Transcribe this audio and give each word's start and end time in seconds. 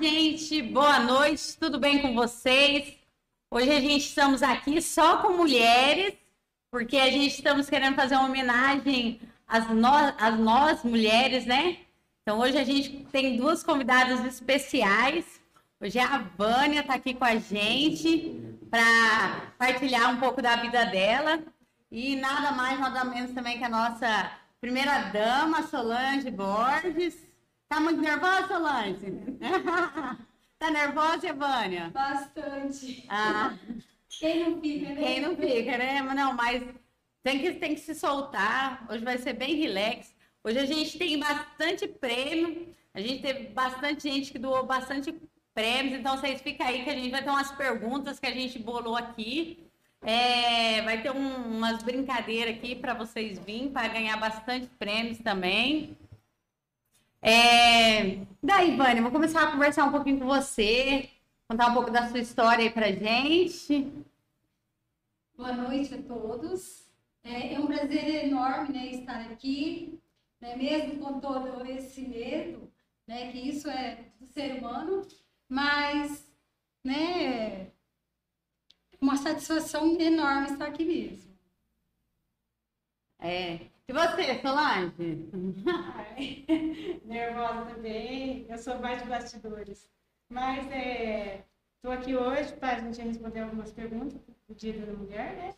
gente, 0.00 0.62
boa 0.62 1.00
noite, 1.00 1.58
tudo 1.58 1.78
bem 1.80 2.00
com 2.00 2.14
vocês? 2.14 2.96
Hoje 3.50 3.68
a 3.70 3.80
gente 3.80 4.06
estamos 4.06 4.44
aqui 4.44 4.80
só 4.80 5.16
com 5.16 5.32
mulheres, 5.32 6.14
porque 6.70 6.96
a 6.96 7.10
gente 7.10 7.34
estamos 7.34 7.68
querendo 7.68 7.96
fazer 7.96 8.14
uma 8.14 8.26
homenagem 8.26 9.20
às, 9.46 9.68
no, 9.68 9.88
às 9.88 10.38
nós 10.38 10.84
mulheres, 10.84 11.46
né? 11.46 11.78
Então 12.22 12.38
hoje 12.38 12.56
a 12.56 12.62
gente 12.62 13.06
tem 13.10 13.36
duas 13.36 13.64
convidadas 13.64 14.24
especiais. 14.24 15.40
Hoje 15.80 15.98
a 15.98 16.18
Vânia 16.18 16.80
está 16.80 16.94
aqui 16.94 17.14
com 17.14 17.24
a 17.24 17.34
gente 17.34 18.40
para 18.70 19.52
partilhar 19.58 20.12
um 20.12 20.20
pouco 20.20 20.40
da 20.40 20.54
vida 20.56 20.84
dela. 20.86 21.42
E 21.90 22.14
nada 22.14 22.52
mais, 22.52 22.78
nada 22.78 23.04
menos 23.04 23.32
também 23.32 23.58
que 23.58 23.64
a 23.64 23.68
nossa 23.68 24.30
primeira 24.60 25.10
dama, 25.10 25.64
Solange 25.64 26.30
Borges. 26.30 27.27
Tá 27.68 27.80
muito 27.80 28.00
nervosa, 28.00 28.48
Solange? 28.48 29.38
tá 30.58 30.70
nervosa, 30.70 31.32
Vânia? 31.34 31.90
Bastante. 31.90 33.04
Ah. 33.08 33.54
Quem 34.08 34.50
não 34.50 34.60
fica, 34.60 34.88
né? 34.88 35.02
Quem 35.02 35.20
não 35.20 35.36
fica, 35.36 35.78
né? 35.78 36.02
Não, 36.02 36.32
mas 36.32 36.62
tem 37.22 37.40
que, 37.40 37.52
tem 37.52 37.74
que 37.74 37.80
se 37.80 37.94
soltar. 37.94 38.86
Hoje 38.90 39.04
vai 39.04 39.18
ser 39.18 39.34
bem 39.34 39.56
relax. 39.56 40.14
Hoje 40.42 40.58
a 40.58 40.64
gente 40.64 40.98
tem 40.98 41.18
bastante 41.18 41.86
prêmio. 41.86 42.74
A 42.94 43.00
gente 43.00 43.20
teve 43.20 43.48
bastante 43.48 44.08
gente 44.08 44.32
que 44.32 44.38
doou 44.38 44.64
bastante 44.64 45.14
prêmios. 45.52 46.00
Então, 46.00 46.16
vocês 46.16 46.40
ficam 46.40 46.66
aí 46.66 46.84
que 46.84 46.90
a 46.90 46.94
gente 46.94 47.10
vai 47.10 47.22
ter 47.22 47.28
umas 47.28 47.52
perguntas 47.52 48.18
que 48.18 48.26
a 48.26 48.32
gente 48.32 48.58
bolou 48.58 48.96
aqui. 48.96 49.68
É, 50.00 50.80
vai 50.82 51.02
ter 51.02 51.10
um, 51.10 51.58
umas 51.58 51.82
brincadeiras 51.82 52.54
aqui 52.54 52.74
para 52.74 52.94
vocês 52.94 53.38
virem, 53.38 53.70
para 53.70 53.88
ganhar 53.88 54.16
bastante 54.16 54.68
prêmios 54.78 55.18
também. 55.18 55.96
É... 57.20 58.24
Daí, 58.42 58.76
Vânia, 58.76 59.02
vou 59.02 59.10
começar 59.10 59.42
a 59.42 59.52
conversar 59.52 59.84
um 59.84 59.90
pouquinho 59.90 60.20
com 60.20 60.26
você, 60.26 61.10
contar 61.48 61.68
um 61.68 61.74
pouco 61.74 61.90
da 61.90 62.08
sua 62.08 62.20
história 62.20 62.64
aí 62.64 62.70
pra 62.70 62.92
gente. 62.92 63.92
Boa 65.36 65.52
noite 65.52 65.94
a 65.94 66.02
todos. 66.02 66.88
É, 67.22 67.54
é 67.54 67.60
um 67.60 67.66
prazer 67.66 68.24
enorme 68.24 68.72
né, 68.72 68.86
estar 68.86 69.20
aqui, 69.30 70.00
né, 70.40 70.56
mesmo 70.56 70.98
com 70.98 71.20
todo 71.20 71.64
esse 71.66 72.02
medo, 72.02 72.72
né, 73.06 73.30
que 73.30 73.38
isso 73.38 73.68
é 73.68 74.04
do 74.20 74.26
ser 74.26 74.58
humano, 74.58 75.06
mas 75.48 76.26
né, 76.82 77.70
uma 79.00 79.16
satisfação 79.16 80.00
enorme 80.00 80.52
estar 80.52 80.66
aqui 80.66 80.84
mesmo. 80.84 81.28
É, 83.18 83.67
e 83.88 83.92
você, 83.92 84.38
Solange? 84.42 85.28
Ai, 85.66 86.44
nervosa 87.06 87.74
também. 87.74 88.46
Eu 88.48 88.58
sou 88.58 88.78
mais 88.78 89.02
de 89.02 89.08
bastidores. 89.08 89.90
Mas 90.28 90.66
estou 90.66 91.92
é, 91.92 91.94
aqui 91.94 92.14
hoje 92.14 92.52
para 92.54 92.76
a 92.76 92.80
gente 92.80 93.00
responder 93.00 93.40
algumas 93.40 93.72
perguntas 93.72 94.20
do 94.46 94.54
Dia 94.54 94.84
da 94.84 94.92
Mulher, 94.92 95.34
né? 95.36 95.54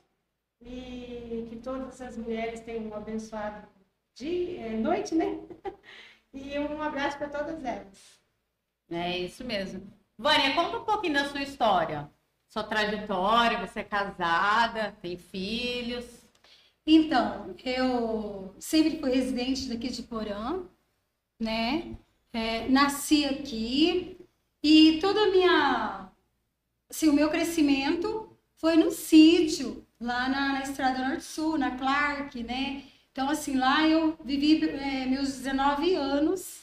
E 0.63 1.47
que 1.51 1.57
todas 1.57 2.01
as 2.01 2.17
mulheres 2.17 2.61
tenham 2.61 2.85
um 2.85 2.95
abençoado 2.95 3.67
dia, 4.15 4.67
é, 4.67 4.71
noite, 4.77 5.15
né? 5.15 5.41
E 6.33 6.57
um 6.61 6.81
abraço 6.81 7.19
para 7.19 7.29
todas 7.29 7.65
elas. 7.65 8.21
É 8.89 9.19
isso 9.19 9.43
mesmo. 9.43 9.93
Vânia, 10.17 10.55
conta 10.55 10.79
um 10.79 10.85
pouquinho 10.85 11.15
da 11.15 11.25
sua 11.25 11.43
história. 11.43 12.09
Sua 12.47 12.63
trajetória, 12.63 13.67
você 13.67 13.81
é 13.81 13.85
casada, 13.85 14.97
tem 15.03 15.19
filhos. 15.19 16.20
Então, 16.87 17.55
eu 17.65 18.55
sempre 18.59 18.99
fui 18.99 19.11
residente 19.11 19.69
daqui 19.69 19.89
de 19.89 20.03
Porã, 20.03 20.65
né? 21.39 21.97
É, 22.33 22.69
nasci 22.69 23.25
aqui 23.25 24.19
e 24.63 24.99
toda 25.01 25.21
a 25.25 25.31
minha, 25.31 26.13
assim, 26.89 27.09
o 27.09 27.13
meu 27.13 27.31
crescimento 27.31 28.37
foi 28.57 28.77
no 28.77 28.91
sítio, 28.91 29.87
lá 30.01 30.29
na, 30.29 30.53
na 30.55 30.63
Estrada 30.63 31.09
Norte-Sul, 31.09 31.59
na 31.59 31.77
Clark, 31.77 32.43
né? 32.43 32.85
Então, 33.13 33.29
assim, 33.29 33.57
lá 33.57 33.89
eu 33.89 34.17
vivi 34.25 34.65
é, 34.69 35.07
meus 35.07 35.29
19 35.39 35.95
anos 35.95 36.61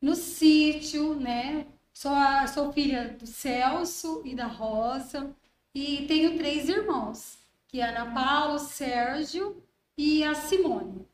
no 0.00 0.14
sítio, 0.14 1.14
né? 1.14 1.66
Sou, 1.92 2.12
a, 2.12 2.46
sou 2.46 2.72
filha 2.72 3.08
do 3.18 3.26
Celso 3.26 4.22
e 4.24 4.34
da 4.34 4.46
Rosa 4.46 5.34
e 5.74 6.06
tenho 6.06 6.36
três 6.36 6.68
irmãos, 6.68 7.38
que 7.74 7.80
é 7.80 7.86
a 7.86 7.88
Ana 7.88 8.14
Paula, 8.14 8.54
o 8.54 8.58
Sérgio 8.60 9.60
e 9.98 10.22
a 10.22 10.32
Simone. 10.32 11.08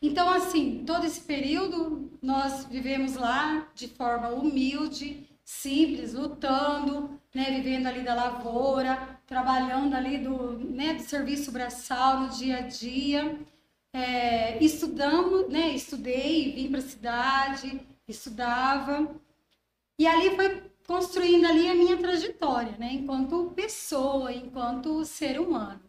Então, 0.00 0.30
assim, 0.30 0.84
todo 0.86 1.04
esse 1.04 1.22
período 1.22 2.16
nós 2.22 2.66
vivemos 2.66 3.16
lá 3.16 3.66
de 3.74 3.88
forma 3.88 4.28
humilde, 4.28 5.26
simples, 5.44 6.14
lutando, 6.14 7.20
né, 7.34 7.50
vivendo 7.50 7.88
ali 7.88 8.02
da 8.04 8.14
lavoura, 8.14 9.20
trabalhando 9.26 9.96
ali 9.96 10.18
do, 10.18 10.52
né, 10.52 10.94
do 10.94 11.02
serviço 11.02 11.50
braçal 11.50 12.20
no 12.20 12.28
dia 12.28 12.58
a 12.58 12.60
dia. 12.60 13.40
É, 13.92 14.62
estudamos, 14.62 15.48
né, 15.48 15.70
estudei, 15.70 16.52
vim 16.52 16.70
para 16.70 16.78
a 16.78 16.82
cidade, 16.82 17.80
estudava. 18.06 19.20
E 19.98 20.06
ali 20.06 20.36
foi 20.36 20.67
construindo 20.88 21.44
ali 21.44 21.68
a 21.68 21.74
minha 21.74 21.98
trajetória, 21.98 22.74
né, 22.78 22.94
enquanto 22.94 23.52
pessoa, 23.54 24.32
enquanto 24.32 25.04
ser 25.04 25.38
humano. 25.38 25.82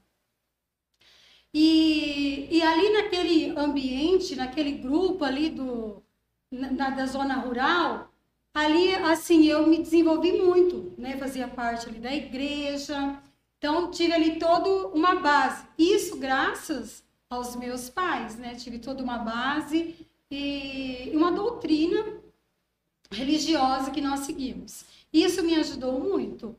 E, 1.53 2.49
e 2.51 2.61
ali 2.61 2.91
naquele 2.91 3.57
ambiente, 3.57 4.35
naquele 4.35 4.73
grupo 4.73 5.23
ali 5.23 5.49
do, 5.51 6.03
na, 6.51 6.89
da 6.89 7.05
zona 7.05 7.35
rural, 7.35 8.11
ali 8.53 8.93
assim 8.93 9.45
eu 9.45 9.65
me 9.65 9.77
desenvolvi 9.77 10.33
muito, 10.33 10.93
né? 10.97 11.17
Fazia 11.17 11.47
parte 11.47 11.87
ali 11.87 11.99
da 11.99 12.13
igreja, 12.13 13.19
então 13.57 13.89
tive 13.89 14.13
ali 14.13 14.37
toda 14.37 14.87
uma 14.89 15.15
base. 15.15 15.65
Isso 15.77 16.17
graças 16.17 17.03
aos 17.29 17.55
meus 17.55 17.89
pais, 17.89 18.37
né? 18.37 18.53
Tive 18.53 18.77
toda 18.77 19.01
uma 19.01 19.17
base 19.17 20.05
e 20.29 21.09
uma 21.15 21.31
doutrina 21.31 22.18
religiosa 23.11 23.91
que 23.91 24.01
nós 24.01 24.21
seguimos. 24.21 24.85
Isso 25.11 25.43
me 25.43 25.55
ajudou 25.55 25.99
muito. 25.99 26.55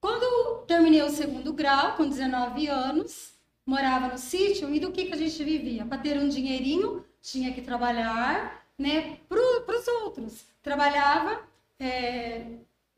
Quando 0.00 0.64
terminei 0.66 1.02
o 1.02 1.10
segundo 1.10 1.52
grau, 1.52 1.96
com 1.96 2.08
19 2.08 2.68
anos, 2.68 3.32
morava 3.66 4.08
no 4.08 4.18
sítio 4.18 4.72
e 4.74 4.78
do 4.78 4.92
que, 4.92 5.06
que 5.06 5.14
a 5.14 5.16
gente 5.16 5.42
vivia? 5.42 5.84
Para 5.84 5.98
ter 5.98 6.18
um 6.18 6.28
dinheirinho, 6.28 7.04
tinha 7.20 7.52
que 7.52 7.62
trabalhar 7.62 8.64
né, 8.78 9.16
para 9.28 9.40
os 9.40 9.88
outros. 10.02 10.44
Trabalhava 10.62 11.42
é, 11.80 12.46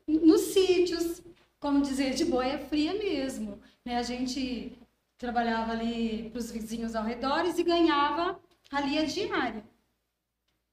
nos 0.07 0.41
sítios, 0.41 1.21
como 1.59 1.81
dizer, 1.81 2.13
de 2.13 2.25
boia 2.25 2.59
fria 2.59 2.93
mesmo. 2.93 3.59
Né? 3.83 3.97
A 3.97 4.03
gente 4.03 4.77
trabalhava 5.17 5.71
ali 5.71 6.29
para 6.29 6.39
os 6.39 6.51
vizinhos 6.51 6.95
ao 6.95 7.03
redor 7.03 7.45
e 7.45 7.63
ganhava 7.63 8.39
ali 8.71 8.97
a 8.97 9.05
diária. 9.05 9.63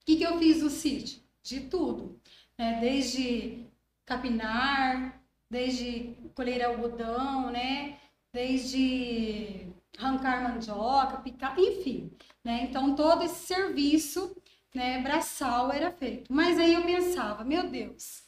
O 0.01 0.05
que, 0.05 0.17
que 0.17 0.23
eu 0.23 0.37
fiz 0.37 0.61
no 0.61 0.69
sítio? 0.69 1.21
De 1.43 1.61
tudo. 1.61 2.19
Né? 2.57 2.79
Desde 2.79 3.65
capinar, 4.05 5.21
desde 5.49 6.15
colher 6.33 6.63
algodão, 6.63 7.51
né? 7.51 7.99
desde 8.31 9.67
arrancar 9.97 10.43
mandioca, 10.43 11.17
picar, 11.17 11.57
enfim, 11.59 12.11
né? 12.43 12.63
Então 12.63 12.95
todo 12.95 13.23
esse 13.23 13.45
serviço, 13.47 14.35
né, 14.73 15.01
braçal 15.01 15.71
era 15.71 15.91
feito. 15.91 16.31
Mas 16.31 16.59
aí 16.59 16.73
eu 16.73 16.83
pensava, 16.85 17.43
meu 17.43 17.69
Deus, 17.69 18.23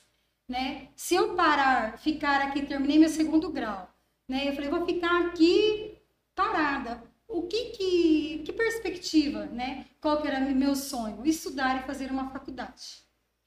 né? 0.48 0.90
Se 0.96 1.16
eu 1.16 1.36
parar, 1.36 1.98
ficar 2.00 2.42
aqui, 2.42 2.66
terminei 2.66 3.00
meu 3.00 3.10
segundo 3.10 3.52
grau, 3.52 3.90
né? 4.28 4.50
Eu 4.50 4.54
falei, 4.54 4.70
vou 4.70 4.86
ficar 4.86 5.28
aqui 5.28 5.98
parada. 6.36 7.04
O 7.32 7.44
que 7.48 7.72
que, 7.72 8.44
que 8.46 8.54
perspectiva, 8.54 9.46
né? 9.46 9.86
Qual 10.00 10.22
que 10.22 10.28
era 10.28 10.40
meu 10.40 10.76
sonho? 10.76 11.26
Estudar 11.26 11.82
e 11.82 11.88
fazer 11.88 12.12
uma 12.12 12.30
faculdade. 12.30 13.04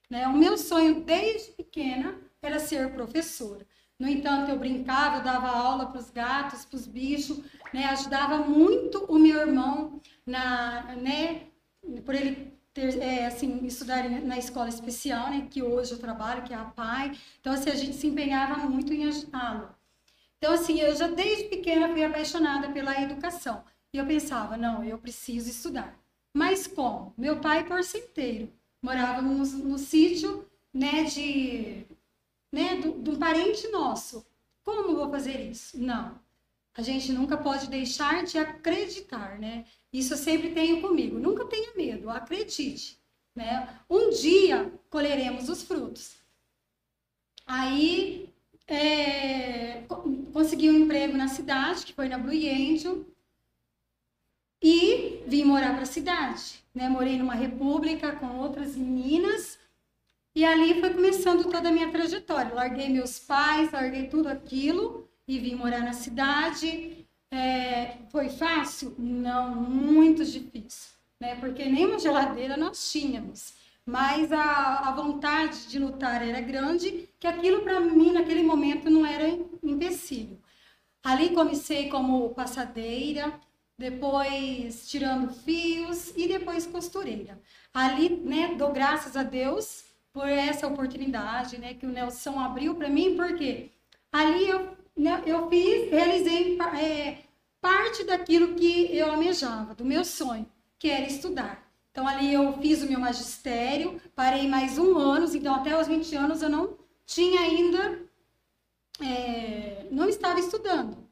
Né? 0.09 0.27
O 0.27 0.37
meu 0.37 0.57
sonho 0.57 1.03
desde 1.03 1.53
pequena 1.53 2.19
era 2.41 2.59
ser 2.59 2.93
professora. 2.93 3.67
No 3.99 4.09
entanto, 4.09 4.51
eu 4.51 4.59
brincava, 4.59 5.19
eu 5.19 5.23
dava 5.23 5.49
aula 5.49 5.87
para 5.87 6.01
os 6.01 6.11
gatos, 6.11 6.65
para 6.65 6.77
os 6.77 6.87
bichos, 6.87 7.39
né? 7.73 7.85
Ajudava 7.87 8.39
muito 8.39 9.05
o 9.05 9.19
meu 9.19 9.39
irmão 9.41 10.01
na, 10.27 10.97
né? 10.97 11.43
Por 12.05 12.15
ele 12.15 12.53
ter, 12.73 12.99
é, 13.01 13.27
assim, 13.27 13.65
estudar 13.65 14.09
na 14.11 14.37
escola 14.37 14.69
especial, 14.69 15.31
né? 15.31 15.47
Que 15.49 15.63
hoje 15.63 15.93
eu 15.93 15.99
trabalho, 15.99 16.43
que 16.43 16.53
é 16.53 16.57
a 16.57 16.65
PAI. 16.65 17.13
Então, 17.41 17.53
assim, 17.53 17.71
a 17.71 17.75
gente 17.77 17.95
se 17.95 18.09
empenhava 18.09 18.57
muito 18.69 18.93
em 18.93 19.07
ajudá-lo. 19.07 19.69
Então, 20.39 20.53
assim, 20.53 20.81
eu 20.81 20.95
já 20.97 21.07
desde 21.07 21.45
pequena 21.45 21.89
fui 21.89 22.05
apaixonada 22.05 22.69
pela 22.71 23.01
educação. 23.01 23.65
E 23.95 23.99
eu 23.99 24.05
pensava, 24.05 24.57
não, 24.57 24.83
eu 24.83 24.99
preciso 24.99 25.49
estudar. 25.49 25.97
Mas 26.35 26.67
como? 26.67 27.15
Meu 27.17 27.41
pai, 27.41 27.65
porcenteiro, 27.65 28.53
morava 28.83 29.23
no, 29.23 29.39
no 29.39 29.79
sítio, 29.79 30.51
né, 30.73 31.05
de 31.05 31.87
né, 32.51 32.81
de 32.81 33.11
um 33.11 33.17
parente 33.17 33.69
nosso. 33.69 34.27
Como 34.65 34.97
vou 34.97 35.09
fazer 35.11 35.49
isso? 35.49 35.81
Não. 35.81 36.21
A 36.77 36.83
gente 36.83 37.13
nunca 37.13 37.37
pode 37.37 37.69
deixar 37.69 38.25
de 38.25 38.37
acreditar, 38.37 39.39
né? 39.39 39.65
Isso 39.93 40.15
eu 40.15 40.19
sempre 40.19 40.51
tenho 40.51 40.81
comigo. 40.81 41.21
Nunca 41.21 41.45
tenha 41.45 41.73
medo, 41.77 42.11
acredite. 42.11 42.99
né? 43.33 43.79
Um 43.89 44.11
dia 44.11 44.73
colheremos 44.91 45.49
os 45.49 45.63
frutos. 45.63 46.17
Aí 47.47 48.29
é, 48.67 49.83
consegui 50.33 50.69
um 50.69 50.79
emprego 50.79 51.17
na 51.17 51.29
cidade, 51.29 51.87
que 51.87 51.93
foi 51.93 52.09
na 52.09 52.19
Blue 52.19 52.33
Angel, 52.33 53.05
e 54.65 55.23
vim 55.27 55.45
morar 55.45 55.75
para 55.75 55.83
a 55.83 55.87
cidade. 55.87 56.65
Né? 56.75 56.89
Morei 56.89 57.19
numa 57.19 57.35
república 57.35 58.13
com 58.13 58.39
outras 58.39 58.75
meninas, 58.75 59.59
e 60.35 60.45
ali 60.45 60.81
foi 60.81 60.95
começando 60.95 61.45
toda 61.45 61.69
a 61.69 61.73
minha 61.73 61.91
trajetória. 61.91 62.55
Larguei 62.55 62.89
meus 62.89 63.19
pais, 63.19 63.71
larguei 63.71 64.09
tudo 64.09 64.29
aquilo 64.29 65.07
e 65.29 65.39
vim 65.39 65.55
morar 65.55 65.81
na 65.81 65.93
cidade. 65.93 67.07
É, 67.31 67.99
foi 68.09 68.31
fácil? 68.31 68.95
Não, 68.99 69.55
muito 69.55 70.25
difícil, 70.25 70.93
né? 71.21 71.37
Porque 71.37 71.67
nem 71.67 71.87
uma 71.87 71.99
geladeira 71.99 72.57
nós 72.57 72.91
tínhamos 72.91 73.53
mas 73.87 74.33
a, 74.33 74.89
a 74.89 74.93
vontade 74.93 75.69
de 75.69 75.79
lutar 75.79 76.27
era 76.27 76.41
grande, 76.41 77.07
que 77.21 77.27
aquilo 77.27 77.61
para 77.63 77.81
mim 77.81 78.13
naquele 78.13 78.43
momento 78.43 78.89
não 78.89 79.05
era 79.05 79.29
empecilho. 79.63 80.39
Ali 81.03 81.35
comecei 81.35 81.91
como 81.91 82.31
passadeira, 82.31 83.39
depois 83.77 84.89
tirando 84.89 85.33
fios 85.33 86.13
e 86.17 86.29
depois 86.29 86.67
costureira. 86.67 87.41
Ali, 87.73 88.09
né, 88.09 88.55
dou 88.57 88.73
graças 88.73 89.17
a 89.17 89.23
Deus 89.23 89.85
por 90.13 90.29
essa 90.29 90.67
oportunidade, 90.67 91.59
né, 91.59 91.75
que 91.75 91.87
o 91.87 91.91
Nelson 91.91 92.39
abriu 92.39 92.75
para 92.77 92.89
mim, 92.89 93.17
porque 93.17 93.71
ali 94.13 94.49
eu, 94.49 94.77
né, 94.97 95.23
eu 95.27 95.49
fiz, 95.49 95.91
realizei 95.91 96.57
é, 96.81 97.19
parte 97.61 98.05
daquilo 98.05 98.55
que 98.55 98.97
eu 98.97 99.11
almejava, 99.11 99.75
do 99.75 99.85
meu 99.85 100.05
sonho, 100.05 100.47
que 100.79 100.89
era 100.89 101.07
estudar. 101.07 101.65
Então, 101.91 102.07
ali 102.09 102.33
eu 102.33 102.53
fiz 102.55 102.83
o 102.83 102.87
meu 102.87 102.99
magistério, 102.99 104.01
parei 104.17 104.49
mais 104.49 104.79
um 104.79 104.97
ano, 104.99 105.27
então 105.35 105.55
até 105.55 105.79
os 105.79 105.87
20 105.87 106.15
anos 106.17 106.43
eu 106.43 106.49
não 106.49 106.77
tinha 107.07 107.41
ainda, 107.41 108.01
é, 109.01 109.87
não 109.91 110.09
estava 110.09 110.41
estudando. 110.41 111.04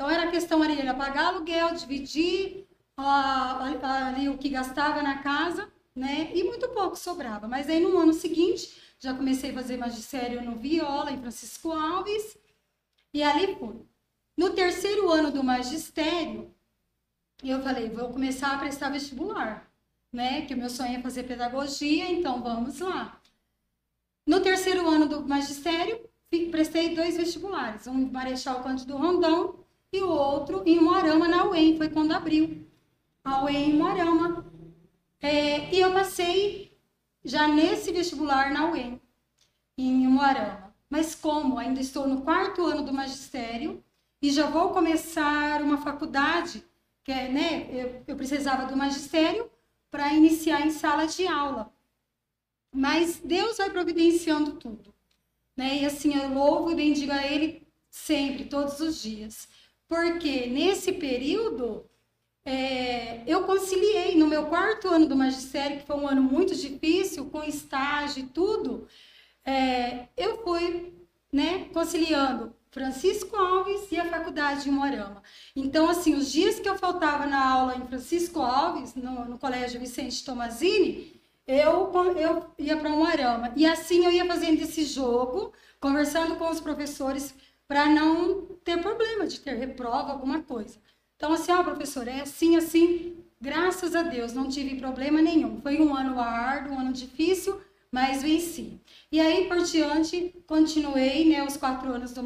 Então, 0.00 0.10
era 0.10 0.30
questão 0.30 0.62
ali 0.62 0.76
de 0.76 0.94
pagar 0.94 1.26
aluguel, 1.26 1.74
dividir 1.74 2.66
ali 2.96 4.30
o 4.30 4.38
que 4.38 4.48
gastava 4.48 5.02
na 5.02 5.18
casa, 5.18 5.70
né? 5.94 6.32
E 6.34 6.42
muito 6.42 6.70
pouco 6.70 6.96
sobrava. 6.96 7.46
Mas 7.46 7.68
aí, 7.68 7.80
no 7.80 7.98
ano 7.98 8.14
seguinte, 8.14 8.80
já 8.98 9.12
comecei 9.12 9.50
a 9.50 9.52
fazer 9.52 9.76
magistério 9.76 10.42
no 10.42 10.56
Viola, 10.56 11.12
em 11.12 11.20
Francisco 11.20 11.70
Alves, 11.70 12.38
e 13.12 13.22
ali 13.22 13.54
fui. 13.56 13.86
No 14.38 14.54
terceiro 14.54 15.10
ano 15.12 15.30
do 15.30 15.44
magistério, 15.44 16.50
eu 17.44 17.62
falei, 17.62 17.90
vou 17.90 18.08
começar 18.10 18.54
a 18.54 18.58
prestar 18.58 18.88
vestibular 18.88 19.70
né? 20.10 20.46
Que 20.46 20.54
o 20.54 20.56
meu 20.56 20.70
sonho 20.70 20.98
é 20.98 21.02
fazer 21.02 21.24
pedagogia, 21.24 22.10
então 22.10 22.42
vamos 22.42 22.80
lá. 22.80 23.20
No 24.26 24.40
terceiro 24.40 24.88
ano 24.88 25.06
do 25.06 25.28
magistério, 25.28 26.08
prestei 26.50 26.94
dois 26.94 27.18
vestibulares, 27.18 27.86
um 27.86 28.10
Marechal 28.10 28.62
Cândido 28.62 28.96
Rondon 28.96 29.59
e 29.92 30.00
o 30.00 30.08
outro 30.08 30.62
em 30.66 30.80
Moarama, 30.80 31.26
na 31.28 31.44
UEM, 31.44 31.76
foi 31.76 31.88
quando 31.88 32.12
abriu. 32.12 32.66
A 33.24 33.44
UEM 33.44 33.70
em 33.70 33.76
Moarama. 33.76 34.46
É, 35.20 35.74
e 35.74 35.80
eu 35.80 35.92
passei 35.92 36.76
já 37.24 37.46
nesse 37.46 37.92
vestibular 37.92 38.50
na 38.50 38.70
UEM, 38.70 39.00
em 39.76 40.06
Moarama. 40.06 40.74
Mas 40.88 41.14
como? 41.14 41.58
Ainda 41.58 41.80
estou 41.80 42.08
no 42.08 42.22
quarto 42.22 42.64
ano 42.64 42.82
do 42.82 42.92
magistério 42.92 43.82
e 44.22 44.30
já 44.30 44.46
vou 44.46 44.70
começar 44.70 45.62
uma 45.62 45.78
faculdade, 45.78 46.64
que 47.04 47.12
é, 47.12 47.28
né, 47.28 47.68
eu, 47.70 48.02
eu 48.06 48.16
precisava 48.16 48.66
do 48.66 48.76
magistério, 48.76 49.50
para 49.90 50.12
iniciar 50.14 50.66
em 50.66 50.70
sala 50.70 51.06
de 51.06 51.26
aula. 51.26 51.72
Mas 52.72 53.20
Deus 53.22 53.56
vai 53.56 53.70
providenciando 53.70 54.52
tudo. 54.52 54.94
Né? 55.56 55.78
E 55.78 55.86
assim, 55.86 56.14
eu 56.14 56.32
louvo 56.32 56.70
e 56.70 56.76
bendigo 56.76 57.12
a 57.12 57.26
Ele 57.26 57.66
sempre, 57.90 58.44
todos 58.44 58.78
os 58.80 59.02
dias. 59.02 59.48
Porque 59.90 60.46
nesse 60.46 60.92
período, 60.92 61.84
é, 62.44 63.24
eu 63.26 63.42
conciliei 63.42 64.16
no 64.16 64.28
meu 64.28 64.46
quarto 64.46 64.86
ano 64.86 65.08
do 65.08 65.16
magistério, 65.16 65.78
que 65.78 65.84
foi 65.84 65.96
um 65.96 66.06
ano 66.06 66.22
muito 66.22 66.54
difícil, 66.54 67.24
com 67.24 67.42
estágio 67.42 68.22
e 68.22 68.26
tudo, 68.28 68.86
é, 69.44 70.06
eu 70.16 70.44
fui 70.44 70.94
né, 71.32 71.68
conciliando 71.72 72.54
Francisco 72.70 73.34
Alves 73.34 73.90
e 73.90 73.98
a 73.98 74.08
faculdade 74.08 74.62
de 74.62 74.70
Moarama. 74.70 75.24
Então, 75.56 75.90
assim, 75.90 76.14
os 76.14 76.30
dias 76.30 76.60
que 76.60 76.68
eu 76.68 76.78
faltava 76.78 77.26
na 77.26 77.44
aula 77.50 77.76
em 77.76 77.84
Francisco 77.88 78.40
Alves, 78.40 78.94
no, 78.94 79.24
no 79.24 79.38
Colégio 79.40 79.80
Vicente 79.80 80.24
Tomazini, 80.24 81.20
eu, 81.48 81.90
eu 82.16 82.46
ia 82.56 82.76
para 82.76 82.90
Moarama. 82.90 83.52
E 83.56 83.66
assim 83.66 84.04
eu 84.04 84.12
ia 84.12 84.24
fazendo 84.24 84.62
esse 84.62 84.84
jogo, 84.84 85.52
conversando 85.80 86.36
com 86.36 86.48
os 86.48 86.60
professores, 86.60 87.34
para 87.70 87.86
não 87.86 88.46
ter 88.64 88.82
problema 88.82 89.28
de 89.28 89.38
ter 89.38 89.54
reprova, 89.54 90.10
alguma 90.10 90.42
coisa. 90.42 90.76
Então, 91.14 91.32
assim, 91.32 91.52
ó, 91.52 91.62
professor, 91.62 92.08
é 92.08 92.22
assim, 92.22 92.56
assim, 92.56 93.22
graças 93.40 93.94
a 93.94 94.02
Deus, 94.02 94.32
não 94.32 94.48
tive 94.48 94.74
problema 94.74 95.22
nenhum. 95.22 95.60
Foi 95.60 95.80
um 95.80 95.94
ano 95.94 96.18
árduo, 96.18 96.74
um 96.74 96.80
ano 96.80 96.92
difícil, 96.92 97.60
mas 97.92 98.22
venci. 98.22 98.80
E 99.12 99.20
aí, 99.20 99.46
por 99.46 99.62
diante, 99.62 100.34
continuei 100.48 101.30
né, 101.30 101.44
os 101.44 101.56
quatro 101.56 101.92
anos 101.92 102.12
do, 102.12 102.22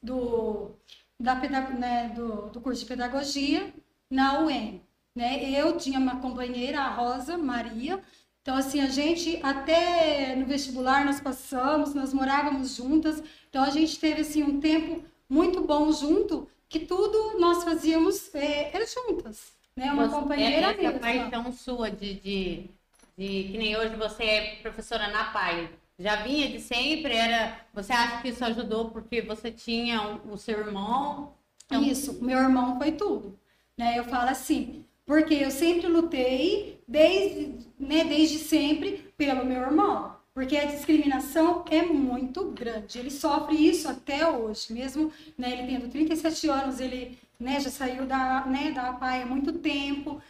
do, 0.00 0.70
da 1.18 1.34
né, 1.34 2.12
do, 2.14 2.50
do 2.50 2.60
curso 2.60 2.82
de 2.82 2.86
pedagogia 2.86 3.74
na 4.08 4.42
UEM. 4.42 4.80
Né? 5.12 5.50
Eu 5.50 5.76
tinha 5.76 5.98
uma 5.98 6.20
companheira, 6.20 6.80
a 6.80 6.94
Rosa 6.94 7.36
Maria. 7.36 8.00
Então, 8.44 8.56
assim, 8.56 8.80
a 8.82 8.88
gente, 8.88 9.40
até 9.42 10.36
no 10.36 10.44
vestibular, 10.44 11.02
nós 11.02 11.18
passamos, 11.18 11.94
nós 11.94 12.12
morávamos 12.12 12.76
juntas. 12.76 13.22
Então, 13.48 13.64
a 13.64 13.70
gente 13.70 13.98
teve, 13.98 14.20
assim, 14.20 14.42
um 14.42 14.60
tempo 14.60 15.02
muito 15.26 15.62
bom 15.62 15.90
junto, 15.90 16.46
que 16.68 16.80
tudo 16.80 17.40
nós 17.40 17.64
fazíamos 17.64 18.34
é, 18.34 18.70
era 18.76 18.84
juntas. 18.86 19.50
Né? 19.74 19.90
Uma 19.90 20.08
Você, 20.08 20.14
companheira 20.14 20.72
essa 20.72 20.82
mesmo. 20.82 21.00
paixão 21.00 21.52
sua 21.52 21.90
de, 21.90 22.14
de 22.20 22.70
de 23.16 23.44
que 23.44 23.58
nem 23.58 23.76
hoje 23.76 23.94
você 23.96 24.24
é 24.24 24.56
professora 24.56 25.08
na 25.08 25.26
PAI, 25.26 25.70
já 25.98 26.16
vinha 26.16 26.48
de 26.48 26.60
sempre? 26.60 27.14
Era, 27.14 27.60
você 27.72 27.92
acha 27.92 28.20
que 28.20 28.28
isso 28.28 28.44
ajudou 28.44 28.90
porque 28.90 29.22
você 29.22 29.50
tinha 29.52 30.02
o, 30.02 30.32
o 30.32 30.36
seu 30.36 30.58
irmão? 30.58 31.32
Então... 31.66 31.82
Isso, 31.82 32.22
meu 32.22 32.38
irmão 32.38 32.76
foi 32.76 32.92
tudo. 32.92 33.38
Né? 33.76 33.98
Eu 33.98 34.04
falo 34.04 34.28
assim, 34.28 34.84
porque 35.06 35.34
eu 35.34 35.50
sempre 35.50 35.86
lutei 35.86 36.80
desde, 36.88 37.68
né, 37.78 38.04
desde 38.04 38.38
sempre 38.38 39.12
pelo 39.16 39.44
meu 39.44 39.62
irmão. 39.62 40.14
Porque 40.32 40.56
a 40.56 40.64
discriminação 40.64 41.64
é 41.70 41.82
muito 41.82 42.50
grande. 42.50 42.98
Ele 42.98 43.10
sofre 43.10 43.54
isso 43.56 43.88
até 43.88 44.28
hoje. 44.28 44.72
Mesmo 44.72 45.12
né, 45.38 45.52
ele 45.52 45.72
tendo 45.72 45.88
37 45.88 46.48
anos, 46.48 46.80
ele 46.80 47.16
né, 47.38 47.60
já 47.60 47.70
saiu 47.70 48.04
da, 48.04 48.44
né, 48.46 48.72
da 48.72 48.92
PAI 48.94 49.22
há 49.22 49.26
muito 49.26 49.52
tempo. 49.52 50.20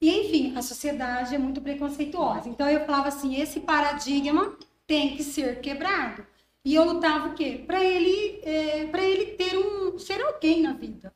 E, 0.00 0.10
enfim, 0.10 0.56
a 0.56 0.62
sociedade 0.62 1.34
é 1.34 1.38
muito 1.38 1.60
preconceituosa. 1.60 2.48
Então, 2.48 2.68
eu 2.68 2.84
falava 2.86 3.08
assim: 3.08 3.40
esse 3.40 3.60
paradigma 3.60 4.56
tem 4.86 5.16
que 5.16 5.22
ser 5.22 5.60
quebrado. 5.60 6.26
E 6.64 6.74
eu 6.74 6.84
lutava 6.84 7.28
o 7.28 7.34
quê? 7.34 7.62
Para 7.66 7.84
ele, 7.84 8.40
é, 8.42 8.80
ele 8.84 9.26
ter 9.32 9.58
um 9.58 9.98
ser 9.98 10.20
alguém 10.22 10.62
na 10.62 10.72
vida. 10.72 11.12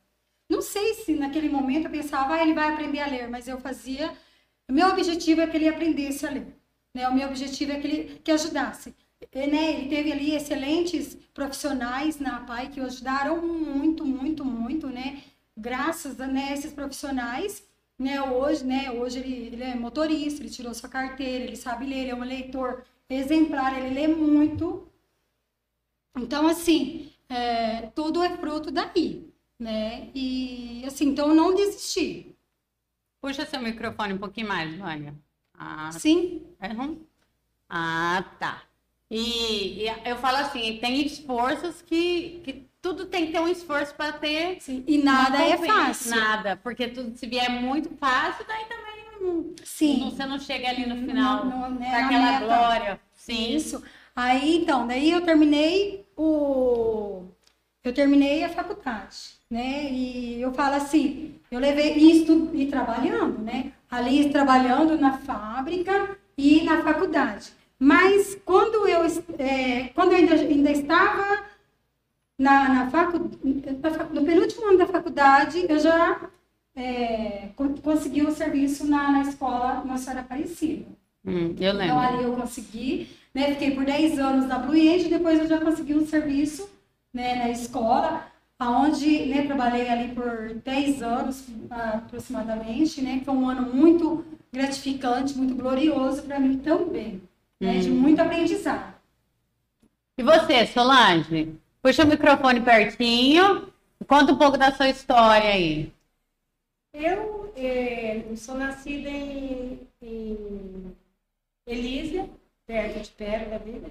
Não 0.49 0.61
sei 0.61 0.93
se 0.95 1.13
naquele 1.15 1.49
momento 1.49 1.85
eu 1.85 1.91
pensava, 1.91 2.35
ah, 2.35 2.41
ele 2.41 2.53
vai 2.53 2.69
aprender 2.69 2.99
a 2.99 3.07
ler, 3.07 3.29
mas 3.29 3.47
eu 3.47 3.59
fazia. 3.59 4.13
O 4.69 4.73
meu 4.73 4.87
objetivo 4.89 5.41
é 5.41 5.47
que 5.47 5.57
ele 5.57 5.67
aprendesse 5.67 6.25
a 6.25 6.31
ler. 6.31 6.47
Né? 6.93 7.07
O 7.07 7.13
meu 7.13 7.27
objetivo 7.27 7.71
é 7.71 7.79
que 7.79 7.87
ele 7.87 8.21
que 8.23 8.31
ajudasse. 8.31 8.95
E, 9.33 9.47
né? 9.47 9.71
Ele 9.73 9.89
teve 9.89 10.11
ali 10.11 10.35
excelentes 10.35 11.15
profissionais 11.33 12.19
na 12.19 12.37
APAI 12.37 12.69
que 12.69 12.79
o 12.79 12.85
ajudaram 12.85 13.41
muito, 13.41 14.05
muito, 14.05 14.45
muito, 14.45 14.87
né? 14.87 15.23
Graças 15.55 16.19
a 16.21 16.27
né, 16.27 16.53
esses 16.53 16.71
profissionais, 16.71 17.63
né, 17.97 18.21
hoje, 18.21 18.63
né, 18.63 18.91
hoje 18.91 19.17
ele, 19.19 19.47
ele 19.47 19.63
é 19.63 19.75
motorista, 19.75 20.41
ele 20.41 20.51
tirou 20.51 20.71
sua 20.73 20.87
carteira, 20.87 21.43
ele 21.43 21.55
sabe 21.55 21.85
ler, 21.85 22.01
ele 22.01 22.11
é 22.11 22.15
um 22.15 22.23
leitor 22.23 22.85
exemplar, 23.09 23.77
ele 23.77 23.93
lê 23.93 24.07
muito. 24.07 24.87
Então, 26.15 26.47
assim, 26.47 27.11
é, 27.27 27.87
tudo 27.95 28.23
é 28.23 28.37
fruto 28.37 28.69
daí, 28.71 29.26
né? 29.59 30.09
E, 30.13 30.83
assim, 30.85 31.07
então 31.09 31.29
eu 31.29 31.35
não 31.35 31.55
desisti. 31.55 32.35
Puxa 33.21 33.45
seu 33.45 33.59
microfone 33.61 34.13
um 34.13 34.17
pouquinho 34.17 34.47
mais, 34.47 34.75
Vânia. 34.75 35.15
Ah, 35.53 35.91
Sim. 35.91 36.45
É, 36.59 36.69
ah, 37.69 38.23
tá. 38.39 38.63
E, 39.09 39.83
e, 39.83 39.87
eu 40.05 40.17
falo 40.17 40.37
assim, 40.37 40.77
tem 40.77 41.05
esforços 41.05 41.81
que, 41.81 42.41
que 42.43 42.67
tudo 42.81 43.05
tem 43.05 43.27
que 43.27 43.31
ter 43.31 43.39
um 43.39 43.47
esforço 43.47 43.95
para 43.95 44.13
ter. 44.13 44.61
Sim. 44.61 44.83
E 44.87 44.97
nada 44.97 45.41
é 45.43 45.57
fácil. 45.57 46.11
Nada, 46.11 46.57
porque 46.57 46.87
tudo, 46.89 47.17
se 47.17 47.25
vier 47.25 47.49
muito 47.49 47.89
fácil, 47.97 48.45
daí 48.47 48.65
também 48.65 48.87
Sim. 49.63 49.99
Não, 49.99 50.11
você 50.11 50.25
não 50.25 50.39
chega 50.39 50.69
ali 50.69 50.85
no 50.85 50.95
final 50.95 51.45
não, 51.45 51.69
não, 51.69 51.79
né, 51.79 51.89
com 51.89 52.05
aquela 52.05 52.39
glória. 52.39 52.99
Sim. 53.13 53.55
Isso. 53.55 53.83
Aí, 54.15 54.57
então, 54.57 54.87
daí 54.87 55.11
eu 55.11 55.21
terminei 55.21 56.07
o... 56.15 57.25
Eu 57.83 57.93
terminei 57.93 58.43
a 58.43 58.49
faculdade, 58.49 59.36
né? 59.49 59.91
E 59.91 60.41
eu 60.41 60.53
falo 60.53 60.75
assim, 60.75 61.35
eu 61.49 61.59
levei 61.59 61.93
isso 61.93 62.49
e 62.53 62.65
trabalhando, 62.67 63.39
né? 63.39 63.71
Ali 63.89 64.29
trabalhando 64.29 64.97
na 64.99 65.17
fábrica, 65.17 66.17
e 66.37 66.63
na 66.63 66.83
faculdade. 66.83 67.51
Mas 67.79 68.37
quando 68.45 68.87
eu, 68.87 69.01
é, 69.39 69.89
quando 69.89 70.11
eu 70.11 70.17
ainda, 70.17 70.35
ainda 70.35 70.71
estava 70.71 71.43
na, 72.37 72.69
na 72.69 72.89
facu, 72.89 73.19
no 73.19 74.25
penúltimo 74.25 74.67
ano 74.67 74.77
da 74.77 74.85
faculdade, 74.85 75.65
eu 75.67 75.79
já 75.79 76.29
é, 76.75 77.49
consegui 77.83 78.25
um 78.25 78.31
serviço 78.31 78.85
na, 78.85 79.11
na 79.11 79.21
escola 79.21 79.83
Nossa 79.83 80.03
Senhora 80.03 80.21
Aparecida. 80.21 80.85
Hum, 81.25 81.55
eu 81.59 81.73
lembro. 81.73 81.85
Então 81.85 81.99
ali 81.99 82.23
eu 82.23 82.33
consegui, 82.33 83.09
né, 83.33 83.53
fiquei 83.53 83.71
por 83.71 83.83
10 83.83 84.19
anos 84.19 84.47
na 84.47 84.59
Blue 84.59 84.73
Angel, 84.73 85.09
depois 85.09 85.39
eu 85.39 85.47
já 85.47 85.59
consegui 85.59 85.95
um 85.95 86.05
serviço 86.05 86.69
né, 87.13 87.35
na 87.35 87.49
escola, 87.49 88.25
aonde 88.59 89.25
né, 89.25 89.45
trabalhei 89.45 89.87
ali 89.89 90.13
por 90.13 90.53
10 90.55 91.01
anos 91.01 91.45
aproximadamente, 91.69 93.01
né, 93.01 93.19
que 93.19 93.25
foi 93.25 93.33
um 93.33 93.49
ano 93.49 93.73
muito 93.73 94.25
gratificante, 94.51 95.37
muito 95.37 95.55
glorioso 95.55 96.23
para 96.23 96.39
mim 96.39 96.57
também, 96.57 97.21
né, 97.59 97.79
de 97.79 97.91
hum. 97.91 97.95
muito 97.95 98.19
aprendizado. 98.21 98.95
E 100.17 100.23
você, 100.23 100.65
Solange? 100.65 101.55
Puxa 101.81 102.03
o 102.03 102.07
microfone 102.07 102.61
pertinho, 102.61 103.71
conta 104.07 104.33
um 104.33 104.37
pouco 104.37 104.57
da 104.57 104.71
sua 104.71 104.89
história 104.89 105.51
aí. 105.51 105.93
Eu 106.93 107.53
é, 107.55 108.23
sou 108.35 108.55
nascida 108.55 109.09
em, 109.09 109.87
em 110.01 110.95
Elísia, 111.67 112.27
perto 112.65 113.01
de 113.01 113.11
Pérola, 113.11 113.55
ali, 113.55 113.73
né? 113.73 113.89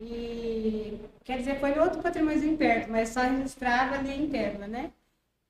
E 0.00 0.98
quer 1.24 1.38
dizer, 1.38 1.60
foi 1.60 1.78
outro 1.78 2.02
patrimônio 2.02 2.56
perto, 2.56 2.90
mas 2.90 3.10
só 3.10 3.20
registrava 3.20 3.96
ali 3.96 4.12
em 4.12 4.28
Pérola, 4.28 4.66
né? 4.66 4.90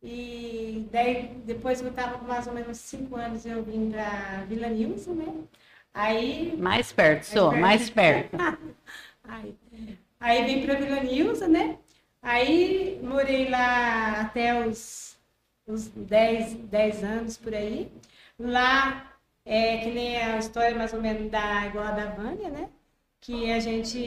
E 0.03 0.89
daí, 0.91 1.29
depois 1.45 1.81
que 1.81 1.87
eu 1.87 1.91
estava 1.91 2.19
com 2.19 2.25
mais 2.27 2.47
ou 2.47 2.55
menos 2.55 2.79
cinco 2.79 3.17
anos, 3.17 3.45
eu 3.45 3.63
vim 3.63 3.91
para 3.91 4.45
Vila 4.49 4.69
Nilson, 4.69 5.13
né? 5.15 5.45
Aí. 5.93 6.57
Mais 6.57 6.93
perto, 6.93 7.25
sou, 7.25 7.53
mais 7.53 7.91
perto. 7.91 8.37
aí, 9.25 9.55
aí 10.19 10.45
vim 10.45 10.65
para 10.65 10.77
Vila 10.77 11.01
Nilson, 11.03 11.49
né? 11.49 11.79
Aí 12.23 12.99
morei 13.03 13.49
lá 13.49 14.23
até 14.23 14.67
os, 14.67 15.19
os 15.67 15.89
10, 15.89 16.55
10 16.55 17.05
anos 17.05 17.37
por 17.37 17.55
aí. 17.55 17.91
Lá, 18.39 19.15
é 19.45 19.79
que 19.79 19.91
nem 19.91 20.17
a 20.17 20.39
história 20.39 20.77
mais 20.77 20.93
ou 20.95 21.01
menos 21.01 21.31
da 21.31 21.67
igual 21.67 21.85
a 21.87 21.91
da 21.93 22.07
Vânia, 22.11 22.51
né? 22.51 22.71
Que 23.21 23.51
a 23.53 23.61
gente, 23.61 23.99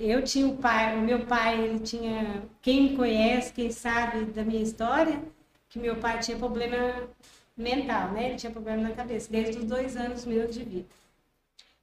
eu 0.00 0.22
tinha 0.22 0.46
o 0.48 0.56
pai, 0.56 0.96
o 0.96 1.00
meu 1.02 1.26
pai, 1.26 1.60
ele 1.62 1.80
tinha, 1.80 2.42
quem 2.60 2.90
me 2.90 2.96
conhece, 2.96 3.52
quem 3.52 3.70
sabe 3.70 4.24
da 4.26 4.42
minha 4.44 4.62
história, 4.62 5.22
que 5.68 5.78
meu 5.78 5.96
pai 5.96 6.18
tinha 6.18 6.36
problema 6.36 7.08
mental, 7.56 8.12
né? 8.12 8.28
Ele 8.28 8.36
tinha 8.36 8.52
problema 8.52 8.82
na 8.82 8.94
cabeça, 8.94 9.30
desde 9.30 9.58
os 9.58 9.64
dois 9.64 9.96
anos 9.96 10.24
meus 10.24 10.52
de 10.54 10.64
vida. 10.64 10.88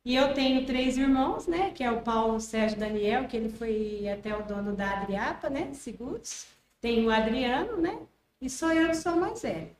E 0.03 0.15
eu 0.15 0.33
tenho 0.33 0.65
três 0.65 0.97
irmãos, 0.97 1.47
né? 1.47 1.71
Que 1.71 1.83
é 1.83 1.91
o 1.91 2.01
Paulo 2.01 2.39
Sérgio 2.39 2.79
Daniel, 2.79 3.27
que 3.27 3.37
ele 3.37 3.49
foi 3.49 4.07
até 4.09 4.35
o 4.35 4.43
dono 4.43 4.75
da 4.75 5.01
Adriapa, 5.01 5.49
né? 5.49 5.73
Seguros. 5.73 6.47
Tem 6.81 7.05
o 7.05 7.11
Adriano, 7.11 7.77
né? 7.77 7.99
E 8.41 8.49
sou 8.49 8.71
eu 8.71 8.89
que 8.89 8.97
sou 8.97 9.15
mais 9.17 9.41
velha. 9.41 9.76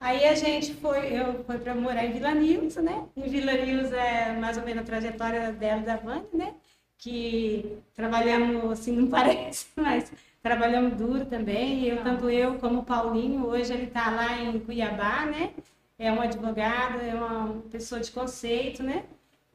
Aí 0.00 0.24
a 0.26 0.34
gente 0.34 0.74
foi, 0.74 1.12
eu 1.20 1.44
fui 1.44 1.58
para 1.58 1.74
morar 1.74 2.04
em 2.04 2.12
Vila 2.12 2.32
Nilza, 2.34 2.80
né? 2.80 3.06
Em 3.16 3.28
Vila 3.28 3.52
Nilza 3.52 3.96
é 3.96 4.32
mais 4.32 4.56
ou 4.56 4.64
menos 4.64 4.82
a 4.82 4.86
trajetória 4.86 5.52
dela 5.52 5.82
da 5.82 5.96
Vânia, 5.96 6.28
né? 6.32 6.54
Que 6.96 7.78
trabalhamos, 7.94 8.72
assim, 8.72 8.92
não 8.96 9.08
parece, 9.08 9.66
mas 9.76 10.12
trabalhamos 10.42 10.94
duro 10.96 11.26
também. 11.26 11.84
Eu, 11.86 12.02
tanto 12.04 12.30
eu 12.30 12.58
como 12.58 12.80
o 12.80 12.84
Paulinho, 12.84 13.46
hoje 13.46 13.72
ele 13.72 13.84
está 13.84 14.10
lá 14.10 14.40
em 14.40 14.60
Cuiabá, 14.60 15.26
né? 15.26 15.52
É 15.98 16.12
um 16.12 16.20
advogado, 16.20 17.00
é 17.00 17.14
uma 17.14 17.60
pessoa 17.70 18.00
de 18.00 18.10
conceito, 18.12 18.82
né? 18.84 19.04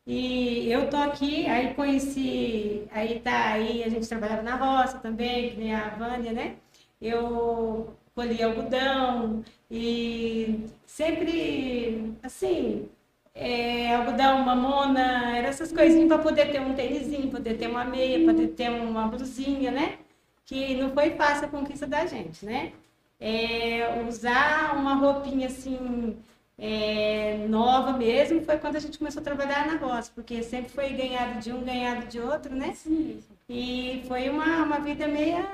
E 0.05 0.69
eu 0.71 0.89
tô 0.89 0.97
aqui, 0.97 1.45
aí 1.47 1.73
conheci, 1.73 2.85
aí 2.91 3.19
tá 3.21 3.53
aí, 3.53 3.83
a 3.83 3.89
gente 3.89 4.07
trabalhava 4.07 4.41
na 4.41 4.55
roça 4.55 4.99
também, 4.99 5.51
que 5.51 5.57
nem 5.57 5.73
a 5.73 5.89
Vânia, 5.89 6.33
né? 6.33 6.57
Eu 7.01 7.95
colhi 8.15 8.41
algodão, 8.43 9.43
e 9.69 10.65
sempre, 10.85 12.13
assim, 12.21 12.89
é, 13.33 13.95
algodão, 13.95 14.39
mamona, 14.43 15.37
eram 15.37 15.49
essas 15.49 15.71
coisinhas 15.71 16.07
para 16.07 16.19
poder 16.19 16.51
ter 16.51 16.61
um 16.61 16.73
tênisinho, 16.75 17.31
poder 17.31 17.57
ter 17.57 17.67
uma 17.67 17.83
meia, 17.85 18.25
poder 18.25 18.49
ter 18.49 18.69
uma 18.69 19.07
blusinha, 19.07 19.71
né? 19.71 19.97
Que 20.45 20.75
não 20.75 20.91
foi 20.91 21.11
fácil 21.11 21.45
a 21.45 21.49
conquista 21.49 21.87
da 21.87 22.05
gente, 22.05 22.45
né? 22.45 22.73
É, 23.19 24.03
usar 24.07 24.75
uma 24.77 24.95
roupinha 24.95 25.47
assim 25.47 26.17
é, 26.57 27.45
nova 27.49 27.93
mesmo 27.93 28.43
foi 28.43 28.57
quando 28.57 28.75
a 28.75 28.79
gente 28.79 28.97
começou 28.97 29.21
a 29.21 29.23
trabalhar 29.23 29.65
na 29.65 29.77
roça, 29.77 30.11
porque 30.13 30.43
sempre 30.43 30.71
foi 30.71 30.89
ganhado 30.89 31.39
de 31.39 31.51
um, 31.51 31.63
ganhado 31.63 32.05
de 32.07 32.19
outro, 32.19 32.53
né? 32.55 32.73
Sim. 32.75 33.19
E 33.49 34.03
foi 34.07 34.29
uma, 34.29 34.63
uma 34.63 34.79
vida 34.79 35.07
meia, 35.07 35.47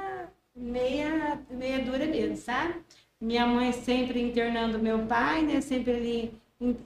meia, 0.59 1.39
meia 1.49 1.79
dura 1.83 2.05
mesmo, 2.05 2.37
sabe? 2.37 2.75
minha 3.21 3.45
mãe 3.45 3.71
sempre 3.73 4.21
internando 4.21 4.79
meu 4.79 5.05
pai, 5.05 5.41
né? 5.43 5.61
Sempre 5.61 5.91
ele 5.91 6.33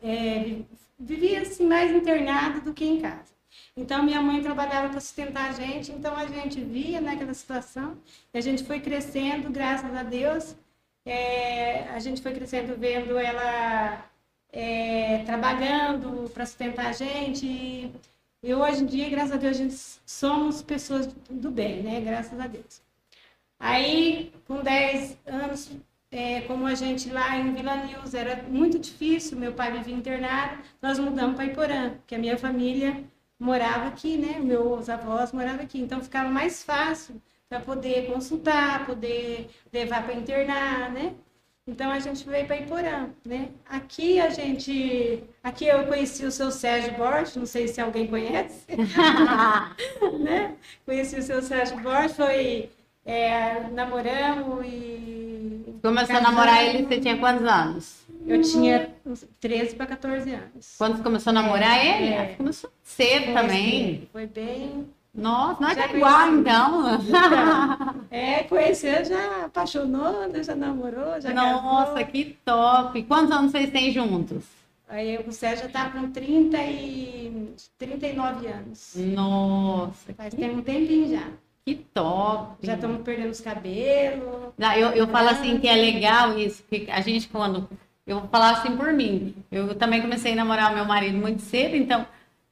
é, 0.02 0.62
vivia 1.00 1.42
assim 1.42 1.66
mais 1.68 1.92
internado 1.92 2.62
do 2.62 2.74
que 2.74 2.86
em 2.86 3.00
casa. 3.00 3.34
Então 3.78 4.04
minha 4.04 4.22
mãe 4.22 4.42
trabalhava 4.42 4.90
para 4.90 5.00
sustentar 5.00 5.50
a 5.50 5.54
gente, 5.54 5.92
então 5.92 6.16
a 6.16 6.26
gente 6.26 6.60
via 6.62 7.00
naquela 7.00 7.28
né, 7.28 7.34
situação 7.34 7.98
e 8.34 8.38
a 8.38 8.42
gente 8.42 8.64
foi 8.64 8.80
crescendo, 8.80 9.50
graças 9.52 9.94
a 9.96 10.04
Deus. 10.04 10.56
É, 11.06 11.84
a 11.90 12.00
gente 12.00 12.22
foi 12.22 12.34
crescendo 12.34 12.78
vendo 12.80 13.18
ela 13.18 14.10
é, 14.52 15.24
trabalhando 15.26 16.30
para 16.32 16.46
sustentar 16.46 16.88
a 16.88 16.92
gente. 16.94 17.46
E, 17.46 17.92
e 18.44 18.54
hoje 18.54 18.84
em 18.84 18.86
dia, 18.88 19.10
graças 19.10 19.34
a 19.34 19.38
Deus, 19.38 19.58
a 19.58 19.60
gente 19.64 19.76
somos 20.06 20.62
pessoas 20.62 21.08
do 21.30 21.52
bem, 21.52 21.84
né? 21.84 22.02
Graças 22.02 22.40
a 22.40 22.48
Deus. 22.48 22.83
Aí, 23.64 24.34
com 24.46 24.62
10 24.62 25.18
anos, 25.26 25.72
é, 26.12 26.42
como 26.42 26.68
a 26.68 26.76
gente 26.76 27.10
lá 27.10 27.38
em 27.38 27.54
Vila 27.54 27.78
News 27.78 28.14
era 28.14 28.44
muito 28.44 28.78
difícil, 28.78 29.38
meu 29.40 29.54
pai 29.54 29.72
vivia 29.72 29.96
internado, 29.96 30.58
nós 30.82 31.00
mudamos 31.00 31.38
para 31.38 31.46
Iporã, 31.46 31.94
que 32.06 32.14
a 32.14 32.20
minha 32.20 32.38
família 32.38 33.02
morava 33.40 33.88
aqui, 33.88 34.18
né? 34.18 34.38
Meus 34.38 34.90
avós 34.90 35.32
moravam 35.32 35.62
aqui, 35.64 35.80
então 35.80 36.02
ficava 36.02 36.30
mais 36.30 36.62
fácil 36.62 37.22
para 37.48 37.62
poder 37.62 38.08
consultar, 38.12 38.86
poder 38.86 39.50
levar 39.72 40.04
para 40.04 40.16
internar, 40.16 40.92
né? 40.92 41.14
Então 41.66 41.90
a 41.90 42.00
gente 42.00 42.28
veio 42.28 42.46
para 42.46 42.58
Iporã, 42.58 43.12
né? 43.26 43.48
Aqui 43.66 44.20
a 44.20 44.30
gente, 44.30 45.24
aqui 45.42 45.68
eu 45.68 45.88
conheci 45.88 46.26
o 46.26 46.32
seu 46.32 46.52
Sérgio 46.52 46.98
Borges, 46.98 47.38
não 47.38 47.46
sei 47.46 47.70
se 47.70 47.80
alguém 47.80 48.08
conhece, 48.08 48.68
né? 50.20 50.54
Conheci 50.86 51.18
o 51.18 51.24
seu 51.24 51.42
Sérgio 51.42 51.80
Borges, 51.80 52.18
foi 52.18 52.70
é, 53.06 53.68
namoramos 53.72 54.66
e. 54.66 55.76
Começou 55.82 56.16
a 56.16 56.22
namorar 56.22 56.64
ele, 56.64 56.86
você 56.86 57.00
tinha 57.00 57.18
quantos 57.18 57.46
anos? 57.46 58.04
Eu 58.26 58.42
tinha 58.42 58.90
13 59.42 59.76
para 59.76 59.88
14 59.88 60.34
anos. 60.34 60.76
Quando 60.78 60.98
você 60.98 61.04
começou 61.04 61.32
a 61.32 61.34
namorar 61.34 61.78
é, 61.78 61.98
ele? 61.98 62.14
É. 62.14 62.36
Começou 62.38 62.70
cedo 62.82 63.26
foi 63.26 63.34
também. 63.34 64.10
Foi 64.12 64.28
bem. 64.28 64.88
Nossa, 65.14 65.62
não 65.62 65.70
é 65.70 65.96
igual 65.96 66.34
então. 66.34 66.96
então. 66.98 67.96
É, 68.10 68.44
conheceu, 68.44 69.04
já 69.06 69.46
apaixonou, 69.46 70.32
já 70.44 70.56
namorou, 70.56 71.20
já 71.20 71.34
Nossa, 71.34 71.94
casou. 71.94 72.06
que 72.06 72.38
top. 72.46 73.04
Quantos 73.04 73.32
anos 73.32 73.52
vocês 73.52 73.70
têm 73.70 73.92
juntos? 73.92 74.44
Aí 74.88 75.18
o 75.18 75.32
Sérgio 75.32 75.66
já 75.66 75.72
tá 75.72 75.90
com 75.90 76.12
30 76.12 76.58
e 76.64 77.56
39 77.78 78.48
anos. 78.48 78.94
Nossa. 78.96 80.14
Faz 80.14 80.34
que... 80.34 80.46
um 80.46 80.62
tempinho 80.62 81.10
já. 81.10 81.28
Que 81.66 81.76
top! 81.76 82.58
Já 82.62 82.76
estamos 82.76 83.02
perdendo 83.04 83.30
os 83.30 83.40
cabelos. 83.40 84.54
Não, 84.58 84.74
eu, 84.74 84.90
eu 84.90 85.08
falo 85.08 85.30
assim 85.30 85.60
que 85.60 85.68
é 85.68 85.76
legal 85.76 86.38
isso, 86.38 86.64
que 86.64 86.90
a 86.92 87.00
gente 87.00 87.30
quando. 87.30 87.70
Eu 88.06 88.20
vou 88.20 88.30
falar 88.30 88.52
assim 88.52 88.76
por 88.76 88.92
mim. 88.92 89.34
Eu 89.50 89.74
também 89.76 90.02
comecei 90.02 90.34
a 90.34 90.36
namorar 90.36 90.76
meu 90.76 90.84
marido 90.84 91.18
muito 91.18 91.42
cedo, 91.42 91.76
então 91.76 92.06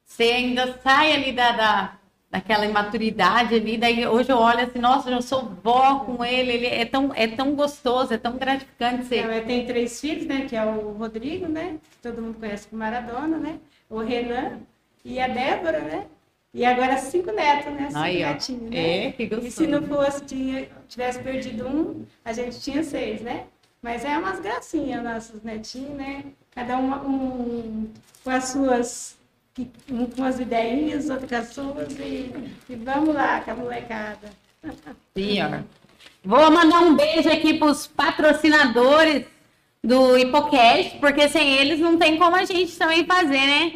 você 0.05 0.23
ainda 0.23 0.79
sai 0.81 1.11
ali 1.11 1.33
da, 1.33 1.51
da, 1.51 1.93
daquela 2.29 2.65
imaturidade 2.65 3.55
ali, 3.55 3.77
daí 3.77 4.07
hoje 4.07 4.31
eu 4.31 4.37
olho 4.37 4.61
assim, 4.61 4.79
nossa, 4.79 5.09
eu 5.09 5.21
sou 5.21 5.51
vó 5.61 5.99
com 5.99 6.23
ele, 6.23 6.53
ele 6.53 6.67
é 6.67 6.85
tão, 6.85 7.11
é 7.13 7.27
tão 7.27 7.53
gostoso, 7.53 8.13
é 8.13 8.17
tão 8.17 8.37
gratificante 8.37 9.05
ser. 9.05 9.25
Eu 9.25 9.45
tenho 9.45 9.67
três 9.67 9.99
filhos, 9.99 10.25
né? 10.25 10.45
Que 10.47 10.55
é 10.55 10.63
o 10.63 10.93
Rodrigo, 10.93 11.49
né? 11.49 11.77
Que 11.91 11.97
todo 12.01 12.21
mundo 12.21 12.39
conhece 12.39 12.69
como 12.69 12.79
Maradona, 12.79 13.37
né? 13.37 13.59
O 13.89 13.99
Renan 13.99 14.59
e 15.03 15.19
a 15.19 15.27
Débora, 15.27 15.79
né? 15.79 16.05
E 16.53 16.65
agora 16.65 16.97
cinco 16.97 17.31
netos, 17.31 17.73
né? 17.73 17.87
Cinco 17.87 17.99
Aí, 17.99 18.23
netinhos, 18.23 18.69
né? 18.69 19.07
É, 19.07 19.11
que 19.13 19.25
gostoso. 19.25 19.47
E 19.47 19.51
se 19.51 19.67
não 19.67 19.83
fosse, 19.83 20.25
tinha, 20.25 20.67
tivesse 20.87 21.19
perdido 21.19 21.65
um, 21.65 22.05
a 22.25 22.33
gente 22.33 22.59
tinha 22.59 22.83
seis, 22.83 23.21
né? 23.21 23.45
Mas 23.81 24.03
é 24.03 24.17
umas 24.17 24.39
gracinhas 24.39 25.01
nossos 25.03 25.41
netinhos, 25.43 25.95
né? 25.95 26.25
Cada 26.53 26.77
um, 26.77 26.91
um 26.91 27.89
com 28.23 28.29
as 28.29 28.49
suas, 28.49 29.17
um 29.89 30.05
com 30.05 30.23
as 30.23 30.39
ideinhas, 30.39 31.09
outro 31.09 31.27
com 31.27 31.35
as 31.35 31.47
suas, 31.47 31.93
e, 31.97 32.33
e 32.69 32.75
vamos 32.75 33.15
lá 33.15 33.39
com 33.39 33.51
a 33.51 33.55
molecada. 33.55 34.29
Pior. 35.13 35.63
Vou 36.23 36.51
mandar 36.51 36.81
um 36.81 36.95
beijo 36.95 37.29
aqui 37.29 37.57
para 37.57 37.71
os 37.71 37.87
patrocinadores 37.87 39.25
do 39.83 40.17
Hipocast, 40.17 40.99
porque 40.99 41.27
sem 41.29 41.57
eles 41.57 41.79
não 41.79 41.97
tem 41.97 42.17
como 42.17 42.35
a 42.35 42.43
gente 42.43 42.77
também 42.77 43.05
fazer, 43.05 43.47
né? 43.47 43.73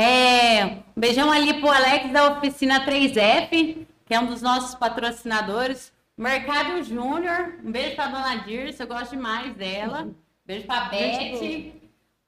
É, 0.00 0.64
um 0.96 1.00
beijão 1.00 1.30
ali 1.30 1.60
pro 1.60 1.70
Alex 1.70 2.10
da 2.10 2.32
oficina 2.32 2.86
3F, 2.86 3.86
que 4.06 4.14
é 4.14 4.18
um 4.18 4.24
dos 4.24 4.40
nossos 4.40 4.74
patrocinadores. 4.74 5.92
Mercado 6.16 6.82
Júnior, 6.82 7.56
um 7.62 7.70
beijo 7.70 7.96
pra 7.96 8.06
dona 8.06 8.36
Dirce, 8.36 8.80
eu 8.80 8.86
gosto 8.86 9.10
demais 9.10 9.54
dela. 9.54 10.08
Beijo 10.46 10.66
pra 10.66 10.86
Beth. 10.86 11.74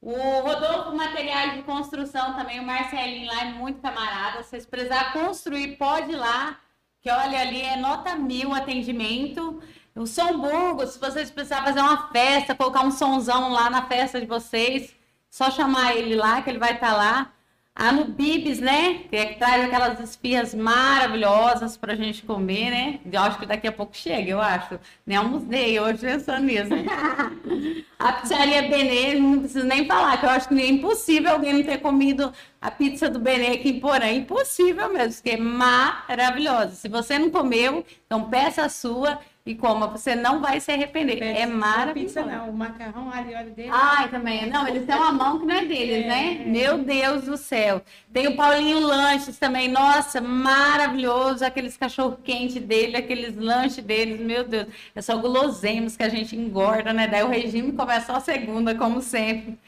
O 0.03 0.15
Rodolfo 0.41 0.95
Materiais 0.95 1.55
de 1.55 1.63
Construção 1.63 2.35
também, 2.35 2.61
o 2.61 2.67
Marcelinho 2.67 3.27
lá 3.27 3.41
é 3.41 3.53
muito 3.53 3.81
camarada. 3.81 4.43
Se 4.43 4.51
vocês 4.51 4.67
precisar 4.67 5.15
construir, 5.15 5.79
pode 5.79 6.13
ir 6.13 6.17
lá. 6.17 6.59
Que 7.01 7.11
olha 7.11 7.41
ali, 7.41 7.63
é 7.63 7.77
nota 7.77 8.17
mil 8.17 8.53
atendimento. 8.53 9.63
O 9.97 10.07
São 10.07 10.39
Burgo, 10.39 10.87
se 10.87 10.99
vocês 10.99 11.31
precisarem 11.31 11.65
fazer 11.65 11.81
uma 11.81 12.09
festa, 12.09 12.55
colocar 12.55 12.83
um 12.83 12.91
sonzão 12.91 13.51
lá 13.51 13.71
na 13.71 13.87
festa 13.87 14.21
de 14.21 14.27
vocês, 14.27 14.95
só 15.31 15.51
chamar 15.51 15.97
ele 15.97 16.15
lá, 16.15 16.43
que 16.43 16.51
ele 16.51 16.59
vai 16.59 16.75
estar 16.75 16.95
lá. 16.95 17.33
A 17.75 17.91
Nubibs, 17.91 18.59
né? 18.61 19.05
Que, 19.09 19.17
é 19.17 19.27
que 19.27 19.39
traz 19.39 19.65
aquelas 19.65 19.99
esfias 19.99 20.55
maravilhosas 20.55 21.75
pra 21.75 21.95
gente 21.95 22.23
comer, 22.23 22.71
né? 22.71 23.01
Eu 23.11 23.21
acho 23.23 23.39
que 23.39 23.47
daqui 23.47 23.67
a 23.67 23.73
pouco 23.73 23.97
chega, 23.97 24.31
eu 24.31 24.41
acho. 24.41 24.79
Nem 25.07 25.17
almocei 25.17 25.81
hoje 25.81 26.01
pensando 26.01 26.45
nisso. 26.45 26.69
a 27.99 28.13
pizzaria 28.13 28.69
Benê, 28.69 29.15
não 29.15 29.39
preciso 29.39 29.67
nem 29.67 29.87
falar, 29.87 30.19
que 30.19 30.27
eu 30.27 30.31
acho 30.31 30.49
que 30.49 30.61
é 30.61 30.67
impossível 30.67 31.33
alguém 31.33 31.55
não 31.55 31.63
ter 31.63 31.79
comido 31.79 32.31
a 32.61 32.71
pizza 32.71 33.09
do 33.09 33.19
Benê 33.19 33.53
aqui 33.53 33.71
em 33.71 33.81
Porã. 33.81 34.07
Impossível 34.11 34.93
mesmo, 34.93 35.15
porque 35.15 35.31
é 35.31 35.37
maravilhosa. 35.39 36.75
Se 36.75 36.89
você 36.91 37.19
não 37.19 37.31
comeu, 37.31 37.87
então 38.05 38.29
peça 38.29 38.65
a 38.65 38.69
sua 38.69 39.19
e 39.45 39.55
coma, 39.57 39.89
você 39.89 40.15
não 40.15 40.41
vai 40.41 40.61
se 40.61 40.71
arrepender. 40.71 41.19
Pede- 41.19 41.39
é 41.41 41.47
maravilhoso. 41.47 42.15
Pizza 42.15 42.23
não, 42.25 42.51
o 42.51 42.53
macarrão 42.53 43.11
e 43.29 43.35
óleo 43.35 43.51
dele. 43.51 43.71
Ai, 43.73 44.09
também. 44.09 44.49
Não, 44.49 44.67
eles 44.69 44.87
têm 44.87 44.95
uma 44.95 45.11
mão 45.13 45.41
que 45.41 45.47
não 45.47 45.55
é 45.57 45.65
deles, 45.65 46.07
né? 46.07 46.45
Meu 46.47 46.79
Deus 46.79 47.25
do 47.25 47.37
céu. 47.37 47.83
Tem 48.13 48.29
o 48.29 48.37
Paulinho 48.37 48.79
Lanches 48.81 49.39
também. 49.39 49.67
Nossa, 49.69 50.21
maravilhoso. 50.21 51.45
Aqueles 51.45 51.77
cachorro-quente 51.77 52.61
dele, 52.61 52.97
aqueles 52.97 53.35
lanches 53.37 53.85
deles. 53.85 54.21
Meu 54.21 54.45
Deus. 54.45 54.67
É 54.95 55.03
só 55.03 55.17
guloseimas 55.17 55.97
que 55.97 56.03
a 56.05 56.09
gente 56.09 56.37
engorda, 56.37 56.93
né? 56.93 57.09
Daí 57.09 57.23
o 57.25 57.29
regime 57.29 57.73
começa 57.73 58.13
só 58.13 58.21
segunda, 58.21 58.75
como 58.77 59.01
sempre. 59.03 59.59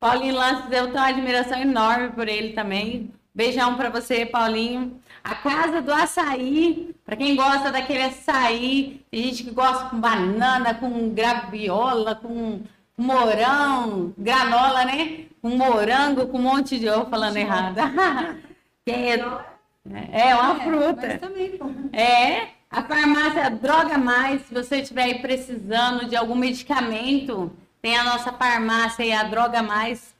Paulinho 0.00 0.34
Lanches, 0.36 0.70
eu 0.70 0.86
tenho 0.86 0.96
uma 0.98 1.08
admiração 1.08 1.60
enorme 1.60 2.10
por 2.10 2.28
ele 2.28 2.52
também. 2.52 3.10
Beijão 3.34 3.76
pra 3.76 3.88
você, 3.90 4.24
Paulinho. 4.26 5.00
A 5.22 5.34
Casa 5.34 5.82
do 5.82 5.92
Açaí, 5.92 6.94
pra 7.04 7.16
quem 7.16 7.36
gosta 7.36 7.70
daquele 7.70 8.02
açaí, 8.02 9.04
tem 9.10 9.24
gente 9.24 9.44
que 9.44 9.50
gosta 9.50 9.90
com 9.90 10.00
banana, 10.00 10.74
com 10.74 11.10
graviola, 11.10 12.14
com 12.14 12.62
morão, 12.96 14.12
granola, 14.16 14.84
né? 14.84 15.26
Com 15.42 15.50
morango, 15.50 16.26
com 16.28 16.38
um 16.38 16.42
monte 16.42 16.78
de... 16.78 16.86
Eu 16.86 17.06
falando 17.06 17.36
errado. 17.36 17.76
É, 18.86 20.30
é 20.30 20.34
uma 20.34 20.56
É, 20.56 20.64
fruta. 20.64 21.18
Também. 21.18 21.58
É, 21.92 22.48
a 22.70 22.82
farmácia 22.82 23.50
Droga 23.50 23.98
Mais, 23.98 24.42
se 24.42 24.54
você 24.54 24.76
estiver 24.80 25.02
aí 25.04 25.18
precisando 25.20 26.06
de 26.06 26.16
algum 26.16 26.34
medicamento, 26.34 27.52
tem 27.82 27.96
a 27.96 28.04
nossa 28.04 28.32
farmácia 28.32 29.04
aí, 29.04 29.12
a 29.12 29.24
Droga 29.24 29.62
Mais, 29.62 30.14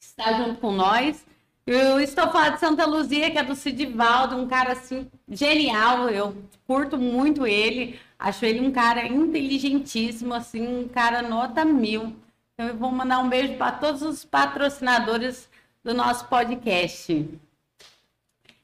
que 0.00 0.06
está 0.06 0.32
junto 0.34 0.60
com 0.60 0.72
nós. 0.72 1.24
Eu 1.66 2.00
estou 2.00 2.28
falando 2.30 2.54
de 2.54 2.60
Santa 2.60 2.86
Luzia, 2.86 3.30
que 3.30 3.38
é 3.38 3.44
do 3.44 3.54
Cidivaldo, 3.54 4.36
um 4.36 4.48
cara 4.48 4.72
assim, 4.72 5.08
genial, 5.28 6.08
eu 6.08 6.36
curto 6.66 6.96
muito 6.98 7.46
ele, 7.46 7.98
acho 8.18 8.44
ele 8.44 8.60
um 8.60 8.72
cara 8.72 9.06
inteligentíssimo, 9.06 10.34
assim, 10.34 10.66
um 10.66 10.88
cara 10.88 11.22
nota 11.22 11.64
mil. 11.64 12.16
Então 12.54 12.68
eu 12.68 12.76
vou 12.76 12.90
mandar 12.90 13.20
um 13.20 13.28
beijo 13.28 13.54
para 13.54 13.72
todos 13.72 14.02
os 14.02 14.24
patrocinadores 14.24 15.48
do 15.84 15.94
nosso 15.94 16.26
podcast. 16.26 17.28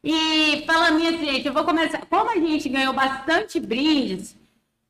E 0.02 0.64
falando 0.66 0.98
nisso, 0.98 1.24
gente, 1.24 1.46
eu 1.46 1.52
vou 1.52 1.64
começar. 1.64 2.04
Como 2.06 2.30
a 2.30 2.36
gente 2.36 2.68
ganhou 2.68 2.92
bastante 2.92 3.58
brindes, 3.58 4.36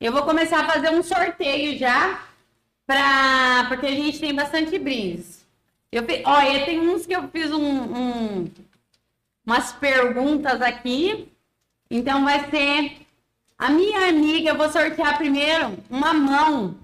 eu 0.00 0.12
vou 0.12 0.22
começar 0.24 0.60
a 0.60 0.68
fazer 0.72 0.90
um 0.90 1.02
sorteio 1.02 1.78
já, 1.78 2.22
pra... 2.86 3.66
porque 3.68 3.86
a 3.86 3.92
gente 3.92 4.18
tem 4.20 4.34
bastante 4.34 4.78
brindes. 4.78 5.45
Eu, 5.96 6.04
olha, 6.24 6.64
tem 6.64 6.80
uns 6.80 7.06
que 7.06 7.14
eu 7.14 7.26
fiz 7.28 7.50
um, 7.50 7.64
um- 7.64 8.50
umas 9.46 9.72
perguntas 9.72 10.60
aqui. 10.60 11.28
Então 11.90 12.24
vai 12.24 12.50
ser 12.50 12.98
a 13.58 13.70
minha 13.70 14.08
amiga, 14.08 14.50
eu 14.50 14.56
vou 14.56 14.68
sortear 14.68 15.16
primeiro 15.16 15.78
uma 15.88 16.12
mão. 16.12 16.76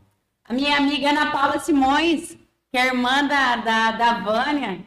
A 0.48 0.52
minha 0.52 0.76
amiga 0.76 1.10
Ana 1.10 1.30
Paula 1.30 1.58
Simões, 1.58 2.36
que 2.70 2.78
é 2.78 2.86
irmã 2.86 3.26
da, 3.26 3.56
da, 3.56 3.90
da 3.92 4.12
Vânia. 4.20 4.80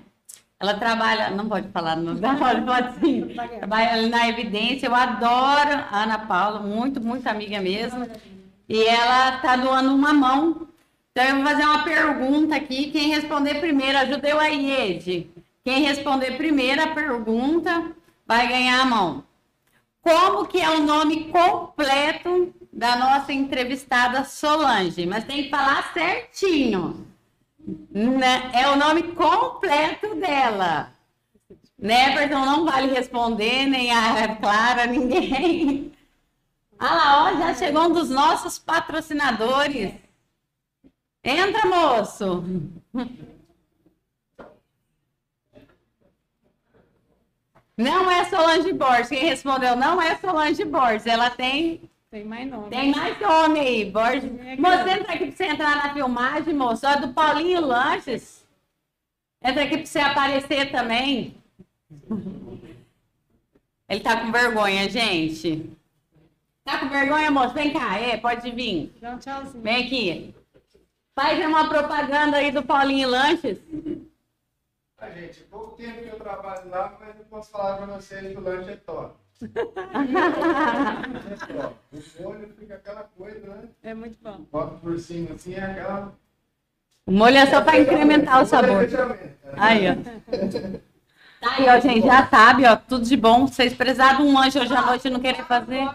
Ela 0.60 0.74
trabalha, 0.76 1.30
não 1.32 1.48
pode 1.50 1.68
falar, 1.70 1.96
não 1.98 2.16
pode, 2.40 2.62
pode 2.66 3.00
sim. 3.00 3.28
Trabalha 3.58 4.08
na 4.08 4.28
Evidência. 4.30 4.88
Eu 4.88 4.96
adoro 4.96 5.70
a 5.92 6.04
Ana 6.04 6.20
Paula, 6.20 6.62
muito, 6.62 7.02
muito 7.02 7.28
amiga 7.28 7.60
mesmo. 7.62 8.08
E 8.68 8.84
ela 8.86 9.34
tá 9.40 9.56
doando 9.58 9.94
uma 9.94 10.14
mão. 10.14 10.68
Então 11.18 11.30
eu 11.30 11.36
vou 11.36 11.46
fazer 11.46 11.64
uma 11.64 11.84
pergunta 11.86 12.56
aqui. 12.58 12.92
Quem 12.92 13.08
responder 13.08 13.62
primeiro, 13.62 13.98
ajuda 14.00 14.28
eu 14.28 14.38
aí, 14.38 14.70
Ed. 14.70 15.32
Quem 15.64 15.86
responder 15.86 16.36
primeiro 16.36 16.84
a 16.84 16.88
pergunta 16.88 17.96
vai 18.28 18.50
ganhar 18.50 18.82
a 18.82 18.86
mão. 18.86 19.24
Como 20.02 20.46
que 20.46 20.60
é 20.60 20.70
o 20.70 20.84
nome 20.84 21.32
completo 21.32 22.54
da 22.72 22.98
nossa 22.98 23.32
entrevistada 23.32 24.26
Solange? 24.26 25.06
Mas 25.06 25.24
tem 25.24 25.44
que 25.44 25.50
falar 25.50 25.94
certinho. 25.94 27.08
Né? 27.90 28.52
É 28.54 28.68
o 28.68 28.76
nome 28.76 29.04
completo 29.14 30.16
dela. 30.16 30.92
Neverton 31.80 32.46
não 32.46 32.66
vale 32.66 32.94
responder, 32.94 33.68
nem 33.68 33.90
a 33.90 34.36
Clara, 34.36 34.86
ninguém. 34.86 35.94
Ah 36.78 36.94
lá, 36.94 37.24
ó, 37.24 37.38
já 37.38 37.54
chegou 37.54 37.84
um 37.84 37.94
dos 37.94 38.10
nossos 38.10 38.60
patrocinadores. 38.60 39.94
Entra, 41.26 41.66
moço. 41.68 42.44
Não 47.78 48.10
é 48.10 48.24
Solange 48.26 48.72
Borges. 48.72 49.10
Quem 49.10 49.26
respondeu 49.26 49.76
não 49.76 50.02
é 50.02 50.16
Solange 50.18 50.64
Borges. 50.64 51.06
Ela 51.08 51.30
tem 51.30 51.90
Tem 52.10 52.24
mais 52.24 52.50
nome. 52.50 52.70
tem 52.70 52.92
mais 52.92 53.20
nome 53.20 53.60
aí, 53.60 53.92
Borges. 53.92 54.24
É 54.40 54.56
Moço, 54.56 54.88
entra 54.88 55.14
aqui 55.14 55.26
pra 55.28 55.36
você 55.36 55.46
entrar 55.46 55.76
na 55.76 55.94
filmagem, 55.94 56.54
moço. 56.54 56.86
Ó, 56.88 56.96
do 56.98 57.12
Paulinho 57.14 57.60
Lanches. 57.66 58.46
Entra 59.44 59.64
aqui 59.64 59.78
pra 59.78 59.86
você 59.86 60.00
aparecer 60.00 60.72
também. 60.72 61.36
Ele 63.90 64.00
tá 64.00 64.22
com 64.22 64.32
vergonha, 64.32 64.90
gente. 64.90 65.70
Tá 66.64 66.80
com 66.80 66.88
vergonha, 66.90 67.30
moço? 67.30 67.54
Vem 67.54 67.74
cá, 67.74 68.00
é, 68.00 68.16
pode 68.18 68.50
vir. 68.52 68.92
Dá 69.02 69.12
um 69.12 69.18
tchauzinho. 69.20 69.62
Vem 69.64 69.86
aqui. 69.86 70.36
Faz 71.16 71.44
uma 71.46 71.70
propaganda 71.70 72.38
aí 72.38 72.52
do 72.52 72.62
Paulinho 72.62 73.10
Lanches. 73.10 73.58
Ah, 74.98 75.10
gente, 75.10 75.42
pouco 75.44 75.78
tempo 75.78 76.02
que 76.04 76.10
eu 76.10 76.20
trabalho 76.20 76.70
lá, 76.70 76.98
mas 77.00 77.18
eu 77.18 77.24
posso 77.26 77.50
falar 77.52 77.78
pra 77.78 77.86
vocês 77.86 78.34
que 78.34 78.38
o 78.38 78.42
lanche 78.42 78.72
é 78.72 78.76
top. 78.76 79.16
é 79.42 79.48
top. 81.54 81.76
O 81.94 82.24
molho 82.24 82.54
fica 82.60 82.76
aquela 82.76 83.04
coisa, 83.18 83.48
né? 83.48 83.70
É 83.84 83.94
muito 83.94 84.18
bom. 84.22 84.46
Bota 84.52 84.76
por 84.78 85.00
cima 85.00 85.36
assim, 85.36 85.54
é 85.54 85.64
aquela. 85.64 86.14
O 87.06 87.12
molho 87.12 87.38
é 87.38 87.46
só 87.46 87.62
pra 87.62 87.80
incrementar 87.80 88.44
o 88.44 88.46
sabor. 88.46 88.84
Fechamento. 88.84 89.30
Aí, 89.54 89.86
ó. 89.90 89.96
Tá 91.40 91.56
aí, 91.56 91.70
ó, 91.70 91.80
gente, 91.80 92.06
já 92.06 92.28
sabe, 92.28 92.66
ó, 92.66 92.76
tudo 92.76 93.06
de 93.06 93.16
bom. 93.16 93.48
Vocês 93.48 93.74
precisarem 93.74 94.18
de 94.18 94.24
um 94.24 94.38
lanche 94.38 94.60
hoje 94.60 94.76
à 94.76 94.82
noite 94.82 95.08
e 95.08 95.12
não 95.12 95.22
querem 95.22 95.46
fazer. 95.46 95.88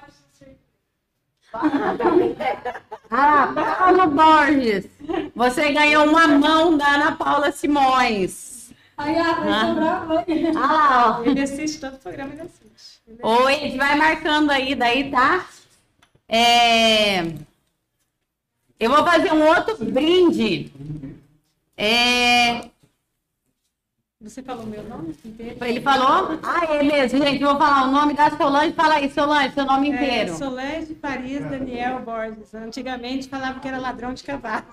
Ah, 3.10 3.52
Paulo 3.78 4.06
Borges. 4.10 4.86
Você 5.34 5.72
ganhou 5.72 6.06
uma 6.06 6.28
mão 6.28 6.76
da 6.76 6.86
Ana 6.94 7.12
Paula 7.16 7.50
Simões. 7.50 8.70
Aí 8.96 9.16
a 9.18 9.30
Ah. 9.30 10.24
ah. 10.56 11.18
ó. 11.18 11.24
Ele 11.24 11.42
assiste 11.42 11.80
todo 11.80 11.94
o 11.94 11.98
programa, 11.98 12.32
ele 12.34 12.42
assiste. 12.42 13.00
Ele- 13.08 13.18
Oi, 13.22 13.54
a 13.54 13.58
gente 13.58 13.76
vai 13.78 13.96
marcando 13.96 14.50
aí, 14.50 14.74
daí, 14.74 15.10
tá? 15.10 15.44
É... 16.28 17.22
Eu 18.78 18.90
vou 18.90 19.04
fazer 19.04 19.32
um 19.32 19.44
outro 19.46 19.84
brinde. 19.84 20.72
É... 21.76 22.70
Você 24.22 24.42
falou 24.42 24.66
meu 24.66 24.82
nome 24.84 25.16
inteiro? 25.24 25.56
Ele 25.64 25.80
falou? 25.80 26.38
Ah, 26.42 26.66
é 26.74 26.82
mesmo, 26.82 27.24
gente. 27.24 27.42
Eu 27.42 27.48
vou 27.50 27.58
falar 27.58 27.88
o 27.88 27.90
nome 27.90 28.12
da 28.12 28.30
Solange. 28.30 28.74
Fala 28.74 28.96
aí, 28.96 29.10
Solange, 29.10 29.54
seu 29.54 29.64
nome 29.64 29.90
É, 29.90 29.94
inteiro. 29.94 30.36
Solange 30.36 30.94
Paris 30.94 31.40
Daniel 31.48 32.00
Borges. 32.00 32.54
Antigamente 32.54 33.30
falava 33.30 33.58
que 33.60 33.66
era 33.66 33.78
ladrão 33.78 34.12
de 34.12 34.22
cavalo. 34.22 34.66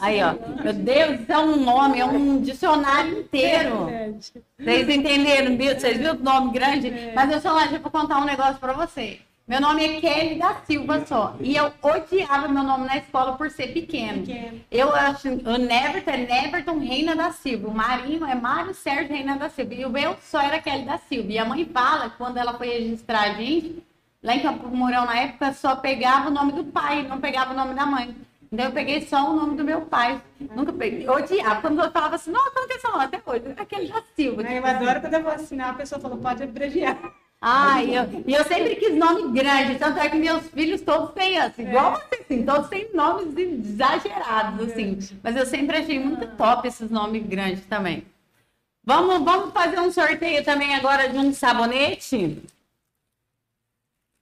Aí, 0.00 0.20
ó. 0.20 0.34
Meu 0.60 0.72
Deus, 0.72 1.20
é 1.28 1.38
um 1.38 1.54
nome, 1.62 2.00
é 2.00 2.04
um 2.04 2.40
dicionário 2.42 3.20
inteiro. 3.20 3.84
Verdade. 3.86 4.32
Vocês 4.58 4.88
entenderam? 4.88 5.56
viu? 5.56 5.78
Vocês 5.78 5.96
viram 5.96 6.16
o 6.16 6.22
nome 6.24 6.50
grande? 6.50 6.88
É. 6.88 7.12
Mas 7.14 7.30
eu, 7.30 7.40
Solange, 7.40 7.74
eu 7.76 7.80
vou 7.80 7.92
contar 7.92 8.18
um 8.18 8.24
negócio 8.24 8.56
pra 8.58 8.72
você. 8.72 9.20
Meu 9.50 9.60
nome 9.60 9.84
é 9.84 10.00
Kelly 10.00 10.38
da 10.38 10.54
Silva 10.64 11.04
só. 11.04 11.34
E 11.40 11.56
eu 11.56 11.72
odiava 11.82 12.46
meu 12.46 12.62
nome 12.62 12.86
na 12.86 12.98
escola 12.98 13.36
por 13.36 13.50
ser 13.50 13.72
pequeno. 13.72 14.24
Pequeno. 14.24 14.60
Eu 14.70 14.94
acho, 14.94 15.28
o 15.28 15.58
Neverton 15.58 16.10
é 16.12 16.16
Neverton 16.18 16.78
Reina 16.78 17.16
da 17.16 17.32
Silva. 17.32 17.66
O 17.66 17.74
Marinho 17.74 18.24
é 18.24 18.36
Mário 18.36 18.72
Sérgio 18.72 19.12
Reina 19.12 19.36
da 19.36 19.48
Silva. 19.48 19.74
E 19.74 19.84
o 19.84 19.90
meu 19.90 20.16
só 20.22 20.40
era 20.40 20.62
Kelly 20.62 20.84
da 20.84 20.98
Silva. 20.98 21.32
E 21.32 21.36
a 21.36 21.44
mãe 21.44 21.64
fala 21.64 22.10
quando 22.10 22.36
ela 22.36 22.54
foi 22.54 22.68
registrar 22.68 23.22
a 23.22 23.34
gente, 23.34 23.82
lá 24.22 24.36
em 24.36 24.40
Campo 24.40 24.68
Mourão 24.68 25.04
na 25.04 25.18
época, 25.18 25.52
só 25.52 25.74
pegava 25.74 26.28
o 26.28 26.32
nome 26.32 26.52
do 26.52 26.62
pai, 26.62 27.02
não 27.02 27.20
pegava 27.20 27.52
o 27.52 27.56
nome 27.56 27.74
da 27.74 27.84
mãe. 27.84 28.14
Então 28.52 28.66
eu 28.66 28.72
peguei 28.72 29.00
só 29.00 29.32
o 29.32 29.34
nome 29.34 29.56
do 29.56 29.64
meu 29.64 29.80
pai. 29.80 30.22
Nunca 30.54 30.72
peguei. 30.72 31.08
Odiava. 31.08 31.60
Quando 31.60 31.82
eu 31.82 31.90
falava 31.90 32.14
assim, 32.14 32.30
nossa, 32.30 32.52
não 32.54 32.68
tem 32.68 32.78
seu 32.78 32.92
nome 32.92 33.02
até 33.02 33.20
hoje. 33.26 33.52
Aquele 33.56 33.88
da 33.88 34.00
Silva. 34.14 34.42
Eu 34.42 34.64
adoro 34.64 35.00
quando 35.00 35.14
eu 35.14 35.22
vou 35.24 35.32
assinar, 35.32 35.70
a 35.70 35.74
pessoa 35.74 36.00
fala, 36.00 36.16
pode 36.16 36.44
abreviar. 36.44 36.96
Ah, 37.42 37.82
e 37.82 37.94
eu, 37.94 38.02
eu 38.26 38.44
sempre 38.44 38.76
quis 38.76 38.94
nome 38.94 39.32
grande, 39.32 39.78
tanto 39.78 39.98
é 39.98 40.10
que 40.10 40.16
meus 40.16 40.46
filhos 40.48 40.82
todos 40.82 41.14
têm 41.14 41.38
assim, 41.38 41.62
igual 41.62 41.92
você, 41.92 42.22
assim, 42.22 42.44
todos 42.44 42.68
têm 42.68 42.90
nomes 42.92 43.34
exagerados, 43.34 44.70
assim. 44.70 44.98
Mas 45.22 45.36
eu 45.36 45.46
sempre 45.46 45.78
achei 45.78 45.98
muito 45.98 46.26
top 46.36 46.68
esses 46.68 46.90
nomes 46.90 47.26
grandes 47.26 47.64
também. 47.64 48.04
Vamos, 48.84 49.24
vamos 49.24 49.54
fazer 49.54 49.80
um 49.80 49.90
sorteio 49.90 50.44
também 50.44 50.74
agora 50.74 51.08
de 51.08 51.16
um 51.16 51.32
sabonete? 51.32 52.42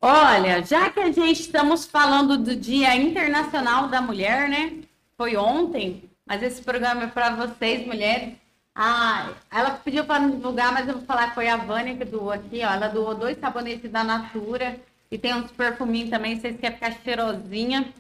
Olha, 0.01 0.65
já 0.65 0.89
que 0.91 1.01
a 1.01 1.11
gente 1.11 1.41
estamos 1.41 1.85
falando 1.87 2.39
do 2.39 2.55
Dia 2.55 2.95
Internacional 2.95 3.89
da 3.89 4.01
Mulher, 4.01 4.49
né? 4.49 4.81
Foi 5.17 5.37
ontem, 5.37 6.09
mas 6.25 6.41
esse 6.41 6.63
programa 6.63 7.05
é 7.05 7.07
para 7.09 7.35
vocês, 7.35 7.85
mulheres. 7.85 8.35
Ah, 8.81 9.35
ela 9.51 9.73
pediu 9.73 10.05
para 10.05 10.21
não 10.21 10.31
divulgar, 10.31 10.73
mas 10.73 10.87
eu 10.87 10.95
vou 10.95 11.03
falar 11.05 11.31
que 11.31 11.35
foi 11.35 11.49
a 11.49 11.57
Vânia 11.57 11.97
que 11.97 12.05
doou 12.05 12.31
aqui, 12.31 12.61
ó. 12.63 12.71
Ela 12.73 12.87
doou 12.87 13.13
dois 13.13 13.37
sabonetes 13.37 13.91
da 13.91 14.05
Natura 14.05 14.79
e 15.11 15.19
tem 15.19 15.35
uns 15.35 15.51
perfuminhos 15.51 16.11
também, 16.11 16.39
vocês 16.39 16.57
querem 16.61 16.77
ficar 16.77 16.93
cheirosinha. 17.03 17.93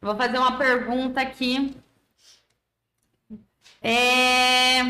Vou 0.00 0.14
fazer 0.14 0.38
uma 0.38 0.56
pergunta 0.56 1.20
aqui. 1.20 1.74
É... 3.82 4.82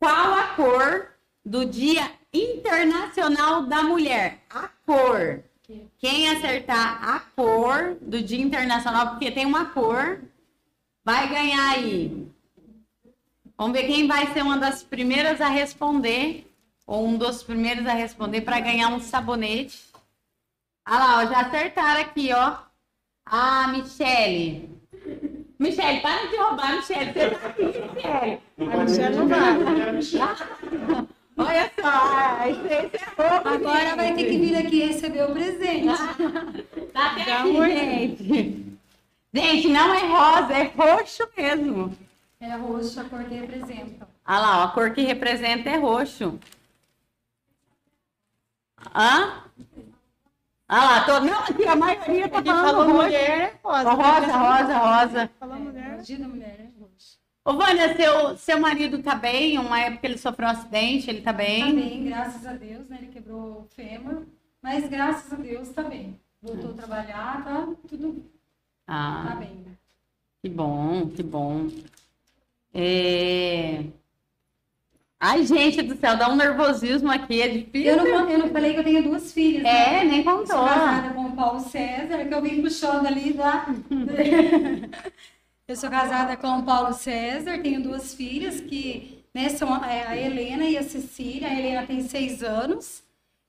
Qual 0.00 0.34
a 0.34 0.54
cor 0.56 1.14
do 1.46 1.64
Dia 1.64 2.10
Internacional 2.32 3.62
da 3.66 3.84
Mulher? 3.84 4.40
A 4.50 4.66
cor. 4.84 5.44
Quem 6.00 6.28
acertar 6.30 7.08
a 7.08 7.20
cor 7.20 7.96
do 8.00 8.20
Dia 8.20 8.42
Internacional, 8.42 9.10
porque 9.10 9.30
tem 9.30 9.46
uma 9.46 9.66
cor, 9.66 10.20
vai 11.04 11.28
ganhar 11.28 11.74
aí. 11.74 12.28
Vamos 13.60 13.78
ver 13.78 13.86
quem 13.88 14.06
vai 14.06 14.26
ser 14.32 14.40
uma 14.40 14.56
das 14.56 14.82
primeiras 14.82 15.38
a 15.38 15.48
responder, 15.48 16.50
ou 16.86 17.06
um 17.06 17.18
dos 17.18 17.42
primeiros 17.42 17.86
a 17.86 17.92
responder 17.92 18.40
para 18.40 18.58
ganhar 18.58 18.88
um 18.88 18.98
sabonete. 18.98 19.84
Ah 20.82 20.98
lá, 20.98 21.18
ó, 21.18 21.26
já 21.26 21.40
acertaram 21.42 22.00
aqui, 22.00 22.32
ó. 22.32 22.56
Ah, 23.26 23.68
Michele. 23.68 24.70
Michele, 25.58 26.00
para 26.00 26.26
de 26.28 26.36
roubar, 26.36 26.76
Michele. 26.76 27.12
Você 27.12 27.30
tá 27.32 27.46
aqui, 27.48 27.64
Michele. 27.66 28.40
A 28.72 28.76
Michelle 28.78 29.16
não 29.16 29.28
vai. 29.28 29.52
Olha 31.36 31.72
só, 31.78 32.48
esse, 32.48 32.96
é 32.96 33.04
roubo, 33.14 33.46
Agora 33.46 33.94
vai 33.94 34.14
ter 34.14 34.24
que 34.24 34.38
vir 34.38 34.56
aqui 34.56 34.84
receber 34.86 35.24
o 35.24 35.32
presente. 35.34 35.86
Tá 36.94 37.10
até 37.10 37.24
Dá 37.26 37.40
aqui, 37.40 37.52
gente. 37.52 38.78
Gente, 39.34 39.68
não 39.68 39.92
é 39.92 40.06
rosa, 40.06 40.54
é 40.54 40.62
roxo 40.74 41.28
mesmo. 41.36 42.09
É 42.40 42.56
roxo 42.56 43.00
a 43.00 43.04
cor 43.04 43.24
que 43.24 43.34
representa. 43.34 44.08
Olha 44.26 44.38
lá, 44.40 44.58
ó, 44.60 44.64
a 44.64 44.68
cor 44.72 44.92
que 44.92 45.02
representa 45.02 45.68
é 45.68 45.76
roxo. 45.76 46.38
Hã? 48.94 49.44
Olha 50.72 50.80
lá, 50.84 51.04
tô... 51.04 51.20
não, 51.20 51.38
aqui 51.40 51.66
a 51.66 51.76
maioria 51.76 52.28
tá 52.28 52.42
falando 52.42 52.64
falou 52.64 52.84
roxo. 52.86 53.02
mulher, 53.02 53.60
rosa. 53.62 53.88
Ó, 53.90 53.94
Rosa, 53.94 54.36
rosa, 54.38 54.78
rosa. 54.78 55.30
Falou 55.38 55.56
mulher. 55.60 55.96
Da 56.00 56.28
mulher 56.28 56.56
é 56.60 56.80
roxo. 56.80 57.18
Ô, 57.44 57.52
Vânia, 57.54 57.94
seu, 57.96 58.36
seu 58.38 58.58
marido 58.60 59.02
tá 59.02 59.14
bem? 59.14 59.58
Uma 59.58 59.80
época 59.80 60.06
ele 60.06 60.16
sofreu 60.16 60.48
um 60.48 60.52
acidente, 60.52 61.10
ele 61.10 61.20
tá 61.20 61.32
bem? 61.32 61.60
Tá 61.66 61.72
bem, 61.72 62.04
graças 62.04 62.46
a 62.46 62.52
Deus, 62.54 62.88
né? 62.88 62.98
Ele 63.02 63.12
quebrou 63.12 63.60
o 63.62 63.64
fêmur, 63.74 64.22
mas 64.62 64.88
graças 64.88 65.30
a 65.32 65.36
Deus 65.36 65.68
tá 65.70 65.82
bem. 65.82 66.18
Voltou 66.40 66.70
a 66.70 66.74
trabalhar, 66.74 67.44
tá 67.44 67.68
tudo 67.86 68.24
tá 68.86 69.32
Ah, 69.32 69.36
bem. 69.38 69.66
que 70.42 70.48
bom, 70.48 71.08
que 71.10 71.22
bom. 71.22 71.68
É... 72.74 73.84
Ai, 75.22 75.44
gente 75.44 75.82
do 75.82 75.94
céu, 75.96 76.16
dá 76.16 76.30
um 76.30 76.36
nervosismo 76.36 77.10
aqui, 77.10 77.42
é 77.42 77.48
difícil. 77.48 77.90
Eu 77.90 77.96
não, 77.98 78.30
eu 78.30 78.38
não 78.38 78.48
falei 78.48 78.72
que 78.72 78.80
eu 78.80 78.84
tenho 78.84 79.02
duas 79.02 79.30
filhas, 79.32 79.62
né? 79.62 80.00
É, 80.00 80.04
nem 80.04 80.20
Eu 80.20 80.24
contou. 80.24 80.46
sou 80.46 80.64
casada 80.64 81.10
com 81.12 81.26
o 81.26 81.36
Paulo 81.36 81.60
César, 81.60 82.24
que 82.24 82.34
eu 82.34 82.40
vim 82.40 82.62
puxando 82.62 83.06
ali 83.06 83.34
da. 83.34 83.66
eu 85.68 85.76
sou 85.76 85.90
casada 85.90 86.38
com 86.38 86.60
o 86.60 86.62
Paulo 86.62 86.94
César, 86.94 87.58
tenho 87.58 87.82
duas 87.82 88.14
filhas 88.14 88.62
que 88.62 89.22
né, 89.34 89.50
são 89.50 89.74
a 89.74 89.84
a 89.84 90.16
Helena 90.16 90.64
e 90.64 90.78
a 90.78 90.82
Cecília. 90.82 91.48
A 91.48 91.54
Helena 91.54 91.86
tem 91.86 92.00
seis 92.00 92.42
anos 92.42 93.02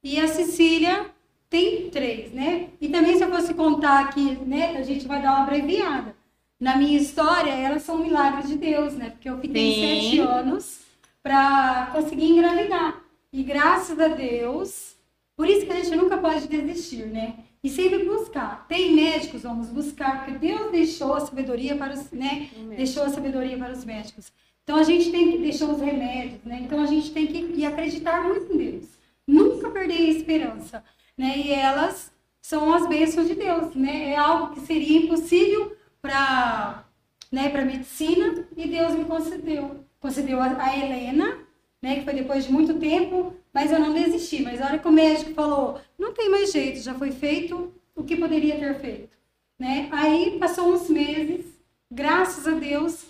e 0.04 0.20
a 0.20 0.28
Cecília 0.28 1.06
tem 1.50 1.90
três, 1.90 2.34
né? 2.34 2.68
E 2.82 2.90
também 2.90 3.16
se 3.16 3.24
eu 3.24 3.30
fosse 3.30 3.54
contar 3.54 4.02
aqui, 4.02 4.38
né, 4.46 4.76
a 4.78 4.82
gente 4.84 5.08
vai 5.08 5.22
dar 5.22 5.32
uma 5.32 5.44
abreviada. 5.44 6.14
Na 6.62 6.78
minha 6.78 7.00
história, 7.00 7.50
elas 7.50 7.82
são 7.82 7.97
milagres 7.97 8.47
de 8.47 8.56
Deus, 8.56 8.93
né? 8.93 9.10
Porque 9.10 9.28
eu 9.28 9.39
fiquei 9.39 9.74
Sim. 9.74 9.82
sete 9.82 10.19
anos 10.19 10.82
para 11.24 11.89
conseguir 11.91 12.30
engravidar. 12.30 13.02
E 13.34 13.41
graças 13.41 14.00
a 14.00 14.10
Deus, 14.10 14.95
por 15.36 15.50
isso 15.50 15.65
que 15.65 15.71
a 15.71 15.76
gente 15.78 15.95
nunca 15.95 16.19
pode 16.19 16.47
desistir, 16.47 17.08
né? 17.08 17.34
E 17.63 17.69
sempre 17.69 18.06
buscar. 18.06 18.67
Tem 18.67 18.93
médicos, 18.93 19.41
vamos 19.41 19.69
buscar, 19.69 20.24
porque 20.24 20.38
Deus 20.38 20.71
deixou 20.71 21.15
a 21.15 21.21
sabedoria 21.21 21.76
para 21.76 21.95
os, 21.95 22.12
né? 22.12 22.50
Deixou 22.78 23.06
a 23.06 23.10
sabedoria 23.10 23.58
para 23.58 23.74
os 23.74 23.84
médicos. 23.84 24.32
Então 24.63 24.76
a 24.76 24.84
gente 24.84 25.10
tem 25.10 25.32
que 25.32 25.39
deixar 25.39 25.65
os 25.65 25.82
remédios, 25.82 26.43
né? 26.43 26.60
Então 26.62 26.80
a 26.80 26.86
gente 26.86 27.10
tem 27.10 27.26
que 27.26 27.54
e 27.56 27.65
acreditar 27.65 28.24
muito 28.24 28.54
em 28.54 28.58
Deus. 28.58 28.86
Nunca 29.26 29.71
perder 29.71 29.97
a 29.97 30.12
esperança, 30.12 30.84
né? 31.17 31.39
E 31.39 31.52
elas 31.52 32.12
são 32.39 32.71
as 32.71 32.88
bênçãos 32.88 33.28
de 33.28 33.34
Deus, 33.34 33.74
né? 33.74 34.12
É 34.12 34.15
algo 34.15 34.54
que 34.54 34.60
seria 34.60 35.00
impossível 35.00 35.81
para 36.02 36.86
né, 37.32 37.50
para 37.50 37.64
medicina 37.64 38.46
e 38.58 38.68
Deus 38.68 38.94
me 38.94 39.06
concedeu. 39.06 39.86
Concedeu 40.00 40.42
a, 40.42 40.62
a 40.62 40.78
Helena, 40.78 41.40
né, 41.82 41.96
que 41.96 42.04
foi 42.04 42.14
depois 42.14 42.46
de 42.46 42.52
muito 42.52 42.74
tempo, 42.80 43.34
mas 43.54 43.72
eu 43.72 43.80
não 43.80 43.94
desisti. 43.94 44.44
Mas 44.44 44.62
a 44.62 44.66
hora 44.66 44.80
que 44.80 44.88
o 44.88 44.92
médico 44.92 45.34
falou, 45.34 45.80
não 45.98 46.14
tem 46.14 46.30
mais 46.30 46.52
jeito, 46.52 46.82
já 46.82 46.94
foi 46.94 47.12
feito 47.12 47.74
o 47.96 48.04
que 48.04 48.18
poderia 48.18 48.58
ter 48.58 48.80
feito, 48.80 49.18
né? 49.60 49.90
Aí 49.92 50.38
passou 50.40 50.74
uns 50.74 50.90
meses, 50.90 51.46
graças 51.90 52.48
a 52.48 52.52
Deus, 52.52 53.06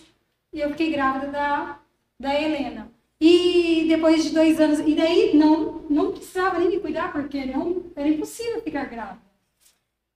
eu 0.51 0.69
fiquei 0.71 0.91
grávida 0.91 1.27
da, 1.27 1.79
da 2.19 2.39
Helena. 2.39 2.91
E 3.19 3.85
depois 3.87 4.23
de 4.23 4.31
dois 4.31 4.59
anos, 4.59 4.79
e 4.79 4.95
daí 4.95 5.35
não, 5.35 5.85
não 5.89 6.11
precisava 6.11 6.57
nem 6.57 6.69
me 6.69 6.79
cuidar, 6.79 7.13
porque 7.13 7.45
não 7.45 7.91
era 7.95 8.09
impossível 8.09 8.61
ficar 8.63 8.85
grávida. 8.85 9.30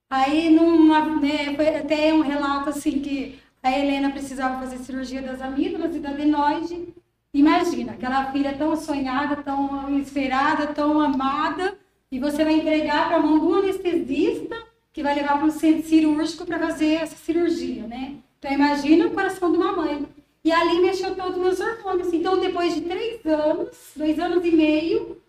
Aí, 0.08 0.50
numa, 0.50 1.20
né, 1.20 1.54
foi 1.56 1.68
até 1.76 2.14
um 2.14 2.20
relato 2.20 2.70
assim 2.70 3.00
que 3.00 3.40
a 3.62 3.76
Helena 3.76 4.10
precisava 4.10 4.60
fazer 4.60 4.78
cirurgia 4.78 5.20
das 5.20 5.40
amígdalas 5.40 5.96
e 5.96 5.98
da 5.98 6.10
adenoide. 6.10 6.94
Imagina, 7.34 7.92
aquela 7.92 8.30
filha 8.30 8.56
tão 8.56 8.76
sonhada, 8.76 9.36
tão 9.36 9.98
esperada, 9.98 10.68
tão 10.68 11.00
amada, 11.00 11.76
e 12.10 12.20
você 12.20 12.44
vai 12.44 12.54
entregar 12.54 13.08
para 13.08 13.16
a 13.16 13.20
mão 13.20 13.40
de 13.40 13.46
um 13.46 13.54
anestesista 13.56 14.56
que 14.92 15.02
vai 15.02 15.14
levar 15.14 15.38
para 15.38 15.46
um 15.46 15.50
centro 15.50 15.86
cirúrgico 15.88 16.46
para 16.46 16.58
fazer 16.58 16.94
essa 16.94 17.16
cirurgia, 17.16 17.86
né? 17.86 18.14
Então 18.38 18.52
imagina 18.52 19.06
o 19.06 19.10
coração 19.10 19.50
de 19.50 19.58
uma 19.58 19.72
mãe. 19.72 20.06
E 20.44 20.52
ali 20.52 20.80
mexeu 20.80 21.16
todos 21.16 21.36
os 21.36 21.42
meus 21.42 21.60
hormônios. 21.60 22.12
Então, 22.12 22.38
depois 22.38 22.72
de 22.74 22.82
três 22.82 23.26
anos, 23.26 23.92
dois 23.96 24.18
anos 24.20 24.44
e 24.44 24.52
meio, 24.52 25.20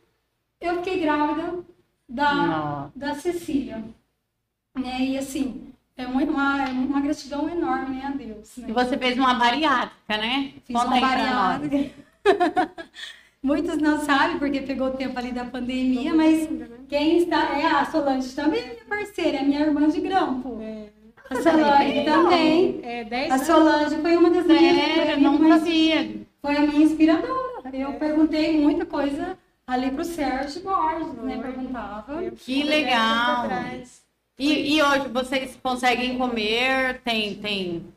eu 0.62 0.76
fiquei 0.76 1.00
grávida 1.00 1.66
da, 2.08 2.92
da 2.96 3.16
Cecília 3.16 3.84
né? 4.80 5.02
E 5.02 5.18
assim, 5.18 5.68
é 5.98 6.06
uma, 6.06 6.22
uma, 6.24 6.70
uma 6.70 7.02
gratidão 7.02 7.50
enorme 7.50 7.96
né, 7.96 8.06
a 8.06 8.12
Deus. 8.12 8.58
Né? 8.58 8.68
E 8.70 8.72
você 8.72 8.98
fez 8.98 9.18
uma 9.18 9.34
bariátrica, 9.34 10.18
né? 10.18 10.54
Fiz 10.63 10.76
Conta 10.76 10.88
uma 10.88 11.02
bariátrica. 11.02 11.92
Muitos 13.42 13.78
não 13.78 14.00
sabem 14.04 14.40
porque 14.40 14.62
pegou 14.62 14.88
o 14.88 14.98
tempo 14.98 15.18
ali 15.18 15.32
da 15.32 15.46
pandemia, 15.46 16.13
mas 16.13 16.50
quem 16.90 17.20
está. 17.20 17.58
É 17.58 17.66
a 17.66 17.86
Solange 17.86 18.34
também 18.36 18.60
é 18.60 18.74
minha 18.74 18.86
parceira, 18.86 19.38
é 19.38 19.44
minha 19.44 19.62
irmã 19.62 19.88
de 19.88 20.02
grampo. 20.02 20.60
É, 20.62 20.88
A 21.30 21.42
Solange 21.42 22.04
também. 22.04 22.80
é 22.84 23.04
10 23.04 23.32
A 23.32 23.36
anos. 23.36 23.48
Solange 23.48 23.96
foi 24.02 24.18
uma 24.18 24.30
das 24.30 24.46
minhas. 24.46 24.76
foi 24.76 24.96
Sério, 24.96 25.18
minha 25.18 25.32
não 25.32 25.60
sabia. 25.60 26.16
Foi 26.42 26.58
a 26.58 26.62
minha 26.62 26.84
inspiradora. 26.84 27.70
Eu 27.74 27.94
perguntei 27.94 28.60
muita 28.60 28.86
coisa 28.86 29.38
ali 29.66 29.92
pro 29.92 30.04
Sérgio 30.04 30.62
Borges, 30.63 31.13
né? 31.24 31.38
Perguntava. 31.42 32.24
Que 32.38 32.63
legal. 32.63 33.48
E, 34.38 34.76
e 34.76 34.84
hoje 34.84 35.08
vocês 35.10 35.58
conseguem 35.62 36.17
comer? 36.17 37.02
Tem, 37.04 37.36
tem. 37.36 37.88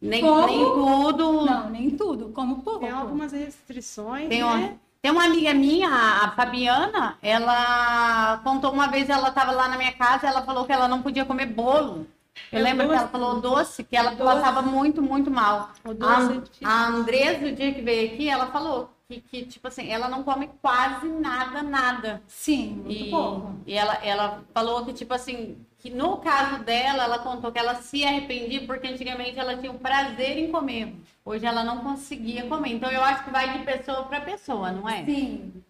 Nem, 0.00 0.20
Como? 0.22 0.46
nem 0.46 0.58
tudo. 0.64 1.44
Não, 1.46 1.70
nem 1.70 1.90
tudo, 1.90 2.28
como 2.30 2.62
pouco. 2.62 2.80
Tem 2.80 2.90
algumas 2.90 3.32
restrições, 3.32 4.28
Tem 4.28 4.40
né? 4.40 4.44
uma- 4.44 4.80
Tem 5.02 5.10
uma 5.10 5.24
amiga 5.24 5.54
minha, 5.54 5.88
a 5.88 6.30
Fabiana, 6.32 7.16
ela 7.22 8.38
contou 8.44 8.70
uma 8.70 8.86
vez, 8.88 9.08
ela 9.08 9.28
estava 9.30 9.50
lá 9.50 9.66
na 9.68 9.78
minha 9.78 9.92
casa, 9.92 10.26
ela 10.26 10.42
falou 10.42 10.66
que 10.66 10.72
ela 10.72 10.86
não 10.86 11.00
podia 11.00 11.24
comer 11.24 11.46
bolo. 11.46 12.06
Eu 12.52 12.58
É 12.58 12.62
lembro 12.62 12.82
que 12.86 12.88
doce. 12.92 13.00
ela 13.00 13.08
falou 13.08 13.40
doce, 13.40 13.82
que 13.84 13.96
ela 13.96 14.10
Doce. 14.10 14.22
passava 14.22 14.60
muito, 14.60 15.00
muito 15.00 15.30
mal. 15.30 15.70
O 15.84 15.94
doce 15.94 16.32
é 16.32 16.36
A, 16.36 16.40
difícil. 16.40 16.68
a 16.68 16.86
Andresa, 16.88 17.46
o 17.46 17.52
dia 17.52 17.72
que 17.72 17.80
veio 17.80 18.12
aqui, 18.12 18.28
ela 18.28 18.46
falou 18.48 18.90
que, 19.08 19.20
que, 19.22 19.44
tipo 19.46 19.68
assim, 19.68 19.88
ela 19.90 20.06
não 20.08 20.22
come 20.22 20.50
quase 20.60 21.08
nada, 21.08 21.62
nada. 21.62 22.22
Sim, 22.26 22.82
muito 22.84 22.92
E, 22.92 23.10
pouco. 23.10 23.54
e 23.66 23.72
ela, 23.74 23.94
ela 24.04 24.42
falou 24.54 24.84
que, 24.84 24.92
tipo 24.92 25.14
assim, 25.14 25.56
que 25.80 25.90
no 25.90 26.18
caso 26.18 26.62
dela, 26.62 27.04
ela 27.04 27.18
contou 27.20 27.50
que 27.50 27.58
ela 27.58 27.74
se 27.76 28.04
arrependia 28.04 28.66
porque 28.66 28.86
antigamente 28.86 29.38
ela 29.38 29.56
tinha 29.56 29.72
o 29.72 29.78
prazer 29.78 30.38
em 30.38 30.52
comer. 30.52 30.94
Hoje 31.24 31.46
ela 31.46 31.64
não 31.64 31.82
conseguia 31.82 32.46
comer. 32.46 32.74
Então 32.74 32.90
eu 32.90 33.02
acho 33.02 33.24
que 33.24 33.30
vai 33.30 33.58
de 33.58 33.64
pessoa 33.64 34.04
para 34.04 34.20
pessoa, 34.20 34.70
não 34.70 34.88
é? 34.88 35.04
Sim. 35.04 35.64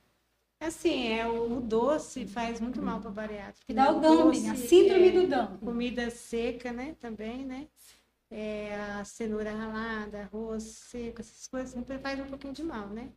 Assim, 0.61 1.13
é, 1.13 1.27
o, 1.27 1.59
o 1.59 1.61
doce 1.61 2.27
faz 2.27 2.61
muito 2.61 2.83
mal 2.83 3.01
para 3.01 3.11
bariátrica. 3.11 3.67
Que 3.67 3.73
dá 3.73 3.85
né? 3.85 3.91
o 3.93 4.01
dumping, 4.01 4.51
a 4.51 4.57
síndrome 4.57 5.09
é, 5.09 5.13
do 5.13 5.27
dumping. 5.27 5.65
Comida 5.65 6.11
seca, 6.11 6.73
né? 6.73 6.97
Também, 7.01 7.45
né? 7.47 7.67
É, 8.31 8.75
a 8.99 9.05
cenoura 9.05 9.53
ralada, 9.53 10.23
arroz 10.23 10.63
seco, 10.63 11.21
essas 11.21 11.47
coisas 11.47 11.71
sempre 11.71 11.99
faz 11.99 12.21
um 12.21 12.27
pouquinho 12.27 12.53
de 12.53 12.63
mal, 12.63 12.89
né? 12.89 13.09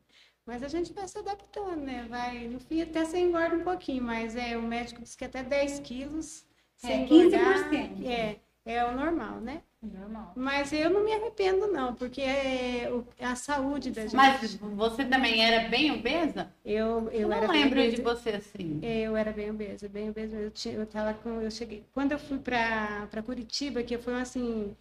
Mas 0.45 0.61
a 0.61 0.67
gente 0.67 0.93
vai 0.93 1.07
se 1.07 1.17
adaptando, 1.17 1.81
né? 1.81 2.05
Vai, 2.09 2.47
no 2.47 2.59
fim 2.59 2.81
até 2.81 3.03
você 3.03 3.19
engorda 3.19 3.55
um 3.55 3.63
pouquinho, 3.63 4.03
mas 4.03 4.35
é, 4.35 4.57
o 4.57 4.61
médico 4.61 5.01
diz 5.01 5.15
que 5.15 5.25
até 5.25 5.43
10 5.43 5.79
quilos, 5.79 6.45
É, 6.83 6.87
sem 6.87 7.03
engordar, 7.03 7.69
15%. 7.69 8.07
É, 8.07 8.35
é 8.65 8.85
o 8.85 8.95
normal, 8.95 9.39
né? 9.41 9.61
Normal. 9.81 10.31
Mas 10.35 10.71
eu 10.71 10.89
não 10.89 11.03
me 11.03 11.13
arrependo, 11.13 11.67
não, 11.67 11.93
porque 11.93 12.21
é 12.21 12.89
o- 12.91 13.05
a 13.19 13.35
saúde 13.35 13.91
da 13.91 14.03
gente. 14.03 14.15
Mas 14.15 14.55
você 14.55 15.05
também 15.05 15.43
era 15.43 15.67
bem 15.69 15.91
obesa? 15.91 16.51
eu, 16.65 17.09
eu, 17.09 17.11
Eu 17.11 17.31
era 17.31 17.47
não 17.47 17.53
bem 17.53 17.63
lembro 17.63 17.79
obesa. 17.81 17.95
de 17.97 18.01
você 18.01 18.29
assim. 18.29 18.79
Eu 18.81 19.15
era 19.17 19.31
bem 19.31 19.49
obesa, 19.51 19.89
bem 19.89 20.09
obesa. 20.09 20.35
Eu, 20.37 20.51
tinha, 20.51 20.75
eu 20.75 20.85
tava 20.85 21.13
com, 21.15 21.41
eu 21.41 21.51
cheguei. 21.51 21.83
Quando 21.93 22.13
eu 22.13 22.19
fui 22.19 22.39
para 22.39 23.07
Curitiba, 23.25 23.83
que 23.83 23.97
foi 23.97 24.13
assim, 24.21 24.75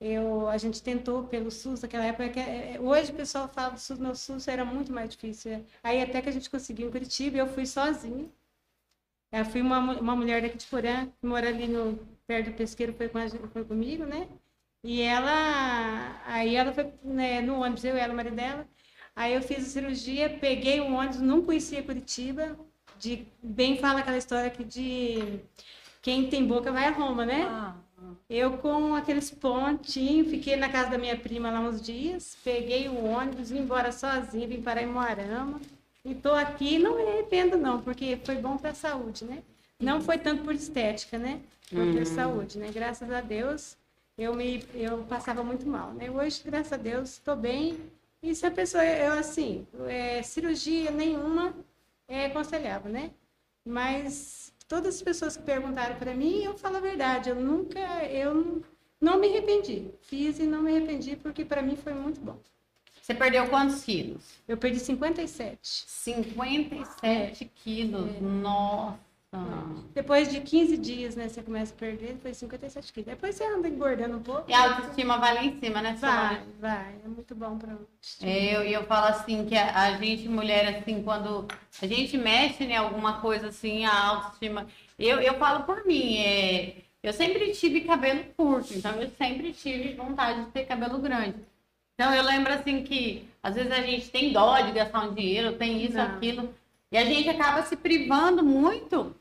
eu, 0.00 0.48
a 0.48 0.58
gente 0.58 0.82
tentou 0.82 1.24
pelo 1.24 1.50
SUS 1.50 1.82
naquela 1.82 2.04
época. 2.06 2.28
que, 2.30 2.40
é, 2.40 2.74
é, 2.76 2.80
hoje 2.80 3.12
o 3.12 3.14
pessoal 3.14 3.48
fala 3.48 3.70
do 3.70 3.80
SUS, 3.80 3.98
meu 3.98 4.14
SUS 4.14 4.48
era 4.48 4.64
muito 4.64 4.92
mais 4.92 5.10
difícil. 5.10 5.64
Aí 5.82 6.02
até 6.02 6.20
que 6.22 6.28
a 6.28 6.32
gente 6.32 6.50
conseguiu 6.50 6.88
em 6.88 6.90
Curitiba, 6.90 7.38
eu 7.38 7.46
fui 7.48 7.66
sozinha. 7.66 8.28
Eu 9.32 9.44
fui 9.46 9.62
uma, 9.62 9.78
uma 9.78 10.14
mulher 10.14 10.42
daqui 10.42 10.58
de 10.58 10.66
Porã, 10.66 11.06
que 11.06 11.26
mora 11.26 11.48
ali 11.48 11.66
no, 11.66 11.98
perto 12.26 12.50
do 12.50 12.56
pesqueiro, 12.56 12.92
foi, 12.92 13.08
com 13.08 13.18
a 13.18 13.28
foi 13.28 13.64
comigo, 13.64 14.04
né? 14.04 14.28
E 14.84 15.00
ela, 15.00 16.20
aí 16.26 16.56
ela 16.56 16.72
foi 16.72 16.92
né, 17.04 17.40
no 17.40 17.60
ônibus, 17.60 17.84
eu 17.84 17.96
e 17.96 18.00
ela, 18.00 18.12
o 18.12 18.16
marido 18.16 18.36
dela. 18.36 18.66
Aí 19.14 19.34
eu 19.34 19.42
fiz 19.42 19.58
a 19.66 19.68
cirurgia, 19.68 20.38
peguei 20.40 20.80
o 20.80 20.92
ônibus, 20.92 21.20
não 21.20 21.42
conhecia 21.42 21.82
Curitiba. 21.82 22.58
De, 22.98 23.26
bem 23.42 23.78
fala 23.78 24.00
aquela 24.00 24.18
história 24.18 24.50
que 24.50 24.64
de 24.64 25.40
quem 26.00 26.28
tem 26.28 26.46
boca 26.46 26.72
vai 26.72 26.86
a 26.86 26.90
Roma, 26.90 27.24
né? 27.24 27.42
Ah, 27.48 27.74
Eu 28.28 28.58
com 28.58 28.94
aqueles 28.94 29.30
pontinhos, 29.30 30.28
fiquei 30.28 30.56
na 30.56 30.68
casa 30.68 30.90
da 30.90 30.98
minha 30.98 31.16
prima 31.16 31.50
lá 31.50 31.60
uns 31.60 31.80
dias, 31.80 32.36
peguei 32.44 32.88
o 32.88 33.04
ônibus, 33.04 33.50
vim 33.50 33.60
embora 33.60 33.92
sozinha, 33.92 34.48
vim 34.48 34.62
parar 34.62 34.82
em 34.82 34.86
Moarama. 34.86 35.60
E 36.04 36.14
tô 36.14 36.32
aqui, 36.32 36.78
não 36.78 36.96
me 36.96 37.02
arrependo 37.02 37.56
não, 37.56 37.80
porque 37.80 38.18
foi 38.24 38.36
bom 38.36 38.56
para 38.56 38.70
a 38.70 38.74
saúde, 38.74 39.24
né? 39.24 39.42
Não 39.78 40.00
foi 40.00 40.18
tanto 40.18 40.42
por 40.42 40.54
estética, 40.54 41.18
né? 41.18 41.40
Foi 41.68 41.92
por 41.92 42.06
saúde, 42.06 42.58
né? 42.58 42.70
Graças 42.72 43.10
a 43.10 43.20
Deus, 43.20 43.76
eu 44.18 44.34
me 44.34 44.64
eu 44.74 45.04
passava 45.04 45.44
muito 45.44 45.66
mal, 45.66 45.92
né? 45.92 46.10
Hoje, 46.10 46.42
graças 46.44 46.72
a 46.72 46.76
Deus, 46.76 47.10
estou 47.10 47.36
bem. 47.36 47.78
E 48.22 48.34
se 48.34 48.44
a 48.46 48.50
pessoa, 48.50 48.84
eu 48.84 49.12
assim, 49.12 49.66
é, 49.88 50.22
cirurgia 50.22 50.90
nenhuma 50.90 51.54
é 52.08 52.26
aconselhável, 52.26 52.90
né? 52.90 53.12
Mas 53.64 54.52
todas 54.68 54.96
as 54.96 55.02
pessoas 55.02 55.36
que 55.36 55.42
perguntaram 55.42 55.96
para 55.96 56.14
mim, 56.14 56.42
eu 56.42 56.56
falo 56.58 56.76
a 56.76 56.80
verdade. 56.80 57.30
Eu 57.30 57.36
nunca, 57.36 57.78
eu 58.06 58.62
não 59.00 59.18
me 59.18 59.28
arrependi. 59.28 59.90
Fiz 60.00 60.38
e 60.38 60.44
não 60.46 60.62
me 60.62 60.76
arrependi 60.76 61.16
porque 61.16 61.44
para 61.44 61.62
mim 61.62 61.76
foi 61.76 61.94
muito 61.94 62.20
bom. 62.20 62.38
Você 63.02 63.14
perdeu 63.14 63.48
quantos 63.48 63.84
quilos? 63.84 64.22
Eu 64.46 64.56
perdi 64.56 64.78
57. 64.78 65.58
57 65.60 67.50
quilos. 67.52 68.20
Nossa. 68.20 68.96
Depois 69.92 70.30
de 70.30 70.40
15 70.40 70.76
dias, 70.76 71.16
né, 71.16 71.26
você 71.26 71.42
começa 71.42 71.74
a 71.74 71.76
perder, 71.76 72.16
foi 72.22 72.32
57 72.32 72.92
quilos. 72.92 73.08
Depois 73.08 73.34
você 73.34 73.44
anda 73.44 73.66
engordando 73.66 74.18
um 74.18 74.22
pouco. 74.22 74.48
E 74.48 74.54
a 74.54 74.62
autoestima 74.74 75.18
vai 75.18 75.34
lá 75.34 75.42
em 75.44 75.58
cima, 75.58 75.82
né, 75.82 75.96
Vai, 75.98 76.42
vai. 76.60 76.94
É 77.04 77.08
muito 77.08 77.34
bom 77.34 77.58
para 77.58 77.76
É, 78.20 78.56
Eu, 78.56 78.62
eu 78.62 78.84
falo 78.84 79.06
assim 79.06 79.46
que 79.46 79.56
a, 79.56 79.84
a 79.84 79.96
gente, 79.96 80.28
mulher, 80.28 80.78
assim, 80.78 81.02
quando 81.02 81.48
a 81.80 81.86
gente 81.86 82.16
mexe 82.16 82.62
em 82.62 82.76
alguma 82.76 83.20
coisa 83.20 83.48
assim, 83.48 83.84
a 83.84 84.06
autoestima. 84.10 84.68
Eu, 84.96 85.18
eu 85.18 85.34
falo 85.38 85.64
por 85.64 85.84
mim, 85.86 86.18
é, 86.18 86.76
eu 87.02 87.12
sempre 87.12 87.50
tive 87.52 87.80
cabelo 87.80 88.22
curto, 88.36 88.74
então 88.74 88.92
eu 89.00 89.10
sempre 89.18 89.52
tive 89.52 89.94
vontade 89.94 90.44
de 90.44 90.50
ter 90.52 90.66
cabelo 90.66 90.98
grande. 90.98 91.34
Então 92.02 92.12
eu 92.12 92.24
lembro 92.24 92.52
assim 92.52 92.82
que 92.82 93.28
às 93.40 93.54
vezes 93.54 93.70
a 93.70 93.80
gente 93.80 94.10
tem 94.10 94.32
dó 94.32 94.58
de 94.60 94.72
gastar 94.72 95.04
um 95.04 95.14
dinheiro, 95.14 95.52
tem 95.52 95.84
isso, 95.84 95.94
Não. 95.94 96.02
aquilo, 96.02 96.52
e 96.90 96.98
a 96.98 97.04
gente 97.04 97.28
acaba 97.28 97.62
se 97.62 97.76
privando 97.76 98.42
muito. 98.42 99.14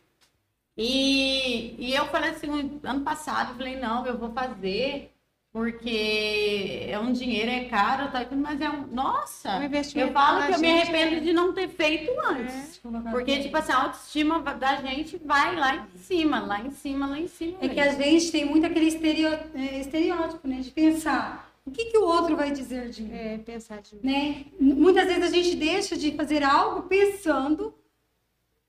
E, 0.75 1.75
e 1.77 1.93
eu 1.93 2.05
falei 2.07 2.31
assim, 2.31 2.81
ano 2.83 3.01
passado, 3.01 3.51
eu 3.51 3.55
falei, 3.55 3.75
não, 3.75 4.03
eu 4.07 4.17
vou 4.17 4.31
fazer, 4.31 5.11
porque 5.53 6.87
é 6.87 6.97
um 6.97 7.13
dinheiro, 7.13 7.51
é 7.51 7.65
caro, 7.65 8.11
tá, 8.11 8.25
mas 8.31 8.59
é 8.59 8.67
um. 8.67 8.87
Nossa! 8.87 9.57
Um 9.57 9.99
eu 9.99 10.11
falo 10.11 10.47
que 10.47 10.53
eu 10.55 10.59
me 10.59 10.71
arrependo 10.71 11.17
é. 11.17 11.19
de 11.19 11.33
não 11.33 11.53
ter 11.53 11.67
feito 11.67 12.11
antes. 12.25 12.81
Porque, 13.11 13.41
tipo 13.41 13.57
assim, 13.57 13.73
a 13.73 13.83
autoestima 13.83 14.39
da 14.39 14.77
gente 14.77 15.21
vai 15.23 15.55
lá 15.55 15.75
em 15.75 15.99
cima, 15.99 16.39
lá 16.39 16.59
em 16.59 16.71
cima, 16.71 17.05
lá 17.05 17.19
em 17.19 17.27
cima. 17.27 17.59
É 17.61 17.69
que 17.69 17.79
a 17.79 17.91
gente 17.91 18.31
tem 18.31 18.43
muito 18.43 18.65
aquele 18.65 18.87
é, 18.87 19.79
estereótipo, 19.79 20.47
né? 20.47 20.61
De 20.61 20.71
pensar, 20.71 21.50
o 21.71 21.73
que, 21.73 21.85
que 21.85 21.97
o 21.97 22.05
outro 22.05 22.35
vai 22.35 22.51
dizer 22.51 22.89
de 22.89 23.01
mim? 23.03 23.13
é, 23.13 23.37
pensar 23.37 23.81
de 23.81 23.95
Né? 24.03 24.45
Muitas 24.59 25.05
vezes 25.07 25.23
a 25.23 25.29
gente 25.33 25.55
deixa 25.55 25.95
de 25.97 26.11
fazer 26.11 26.43
algo 26.43 26.83
pensando 26.83 27.73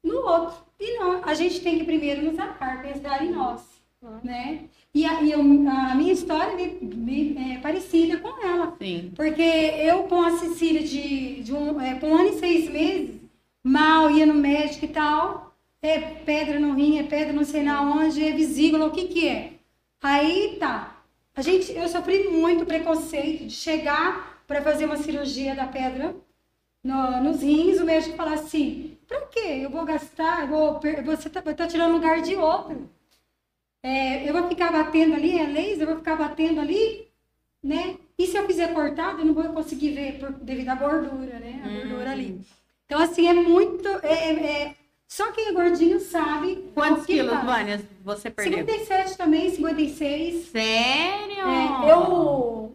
no 0.03 0.17
outro. 0.19 0.55
E 0.79 0.99
não, 0.99 1.25
a 1.25 1.35
gente 1.35 1.61
tem 1.61 1.79
que 1.79 1.85
primeiro 1.85 2.23
nos 2.23 2.38
amar, 2.38 2.83
pensar 2.83 3.25
em 3.25 3.31
nós. 3.31 3.61
Né? 4.25 4.65
E, 4.93 5.05
a, 5.05 5.23
e 5.23 5.31
eu- 5.31 5.41
a 5.41 5.95
minha 5.95 6.12
história 6.12 6.61
é, 6.61 6.69
bem- 6.83 7.55
é 7.55 7.59
parecida 7.61 8.19
com 8.19 8.45
ela. 8.45 8.75
Sim. 8.81 9.12
Porque 9.15 9.41
eu 9.43 10.05
com 10.05 10.21
a 10.23 10.33
Cecília 10.38 10.83
de, 10.83 11.43
de 11.43 11.53
um, 11.55 11.81
é, 11.81 11.95
com 11.95 12.09
um 12.09 12.17
ano 12.17 12.31
e 12.31 12.38
seis 12.38 12.69
meses, 12.69 13.15
mal, 13.62 14.11
ia 14.11 14.27
no 14.27 14.35
médico 14.35 14.85
e 14.85 14.88
tal, 14.88 15.55
é 15.81 16.01
pedra 16.01 16.59
no 16.59 16.75
rim, 16.75 16.99
é 16.99 17.05
pedra 17.05 17.33
não 17.33 17.45
sei 17.45 17.62
na 17.62 17.81
onde, 17.83 18.25
é 18.25 18.33
vesícula, 18.33 18.87
o 18.87 18.91
que 18.91 19.05
que 19.07 19.29
é? 19.29 19.53
Aí 20.01 20.57
tá. 20.59 20.92
A 21.35 21.42
gente, 21.42 21.73
eu 21.73 21.88
sofri 21.88 22.29
muito 22.29 22.66
preconceito 22.66 23.47
de 23.47 23.55
chegar 23.55 24.42
para 24.47 24.62
fazer 24.62 24.85
uma 24.85 24.97
cirurgia 24.97 25.55
da 25.55 25.66
pedra 25.66 26.14
no- 26.85 27.23
nos 27.23 27.42
rins, 27.42 27.81
o 27.81 27.85
médico 27.85 28.16
falar 28.16 28.35
assim, 28.35 28.99
pra 29.09 29.23
quê? 29.27 29.61
Eu 29.62 29.71
vou 29.71 29.85
gastar, 29.85 30.42
eu 30.42 30.49
vou, 30.49 30.81
você 31.05 31.31
tá, 31.31 31.40
tá 31.42 31.66
tirando 31.66 31.92
lugar 31.95 32.21
de 32.23 32.37
outro. 32.37 32.88
É, 33.83 34.29
eu 34.29 34.33
vou 34.33 34.49
ficar 34.49 34.71
batendo 34.73 35.14
ali, 35.14 35.38
é 35.38 35.47
laser, 35.47 35.83
eu 35.83 35.87
vou 35.88 35.97
ficar 35.97 36.16
batendo 36.16 36.61
ali, 36.61 37.09
né? 37.62 37.97
E 38.18 38.27
se 38.27 38.37
eu 38.37 38.47
fizer 38.47 38.73
cortado, 38.75 39.21
eu 39.21 39.25
não 39.25 39.35
vou 39.35 39.45
conseguir 39.53 39.90
ver 39.92 40.18
por, 40.21 40.33
devido 40.33 40.68
à 40.68 40.75
gordura, 40.75 41.38
né? 41.40 41.62
A 41.64 41.68
gordura 41.68 42.11
ali. 42.12 42.40
Então, 42.87 43.01
assim, 43.01 43.27
é 43.27 43.35
muito. 43.35 43.88
é- 44.05 44.31
é- 44.31 44.47
é- 44.62 44.75
Só 45.12 45.31
quem 45.31 45.48
é 45.48 45.53
gordinho 45.53 46.01
sabe. 46.01 46.70
Quantos 46.72 47.05
quilos, 47.05 47.35
faz. 47.35 47.44
Vânia, 47.44 47.83
você 48.03 48.31
perdeu? 48.31 48.61
57 48.61 49.18
também, 49.18 49.51
56. 49.51 50.46
Sério? 50.46 51.48
É, 51.48 51.92
eu. 51.92 52.75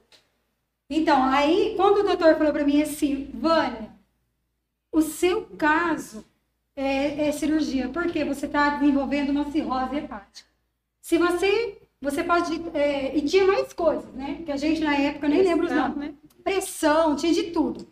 Então, 0.88 1.24
aí, 1.24 1.74
quando 1.76 2.02
o 2.02 2.04
doutor 2.04 2.36
falou 2.36 2.54
para 2.54 2.64
mim 2.64 2.80
assim, 2.80 3.32
Vânia, 3.34 3.90
o 4.92 5.02
seu 5.02 5.48
caso 5.58 6.24
é, 6.76 7.28
é 7.28 7.32
cirurgia, 7.32 7.90
porque 7.90 8.24
você 8.24 8.46
está 8.46 8.70
desenvolvendo 8.70 9.32
uma 9.32 9.52
cirrose 9.52 9.96
hepática. 9.96 10.48
Se 11.02 11.18
você. 11.18 11.80
Você 12.00 12.24
pode. 12.24 12.54
é, 12.76 13.18
e 13.18 13.22
tinha 13.24 13.48
mais 13.48 13.74
coisas, 13.74 14.14
né? 14.14 14.44
Que 14.46 14.52
a 14.52 14.58
gente 14.58 14.80
na 14.82 14.96
época 14.96 15.28
nem 15.28 15.42
lembro 15.42 15.66
os 15.66 15.72
Pressão, 15.72 15.90
nomes. 15.90 16.10
né? 16.10 16.16
Pressão, 16.44 17.16
tinha 17.16 17.34
de 17.34 17.44
tudo. 17.46 17.92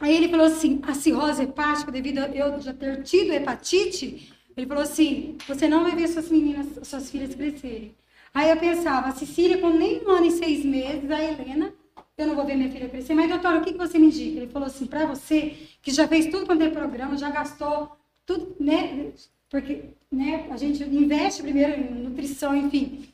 Aí 0.00 0.14
ele 0.16 0.28
falou 0.28 0.46
assim: 0.46 0.80
a 0.82 0.94
cirrose 0.94 1.42
hepática, 1.42 1.92
devido 1.92 2.18
a 2.18 2.28
eu 2.28 2.60
já 2.60 2.72
ter 2.72 3.02
tido 3.02 3.32
hepatite, 3.32 4.32
ele 4.56 4.66
falou 4.66 4.82
assim: 4.82 5.36
você 5.46 5.68
não 5.68 5.82
vai 5.82 5.94
ver 5.94 6.08
suas 6.08 6.28
meninas, 6.30 6.66
suas 6.86 7.10
filhas 7.10 7.34
crescerem. 7.34 7.94
Aí 8.32 8.50
eu 8.50 8.56
pensava, 8.56 9.08
a 9.08 9.12
Cecília 9.12 9.58
com 9.58 9.70
nem 9.70 10.04
um 10.04 10.10
ano 10.10 10.26
e 10.26 10.30
seis 10.32 10.64
meses, 10.64 11.08
a 11.08 11.22
Helena, 11.22 11.72
eu 12.18 12.26
não 12.26 12.34
vou 12.34 12.44
ver 12.44 12.56
minha 12.56 12.70
filha 12.70 12.88
crescer. 12.88 13.14
Mas, 13.14 13.28
doutora, 13.28 13.58
o 13.58 13.62
que, 13.62 13.72
você 13.74 13.96
me 13.96 14.06
indica? 14.06 14.38
Ele 14.38 14.50
falou 14.50 14.66
assim, 14.66 14.86
para 14.86 15.06
você, 15.06 15.56
que 15.80 15.92
já 15.92 16.08
fez 16.08 16.26
tudo 16.26 16.44
quanto 16.44 16.62
é 16.62 16.68
programa, 16.68 17.16
já 17.16 17.30
gastou 17.30 17.96
tudo, 18.26 18.56
né? 18.58 19.12
Porque 19.48 19.84
né, 20.10 20.48
a 20.50 20.56
gente 20.56 20.82
investe 20.82 21.42
primeiro 21.42 21.80
em 21.80 21.94
nutrição, 22.02 22.56
enfim. 22.56 23.08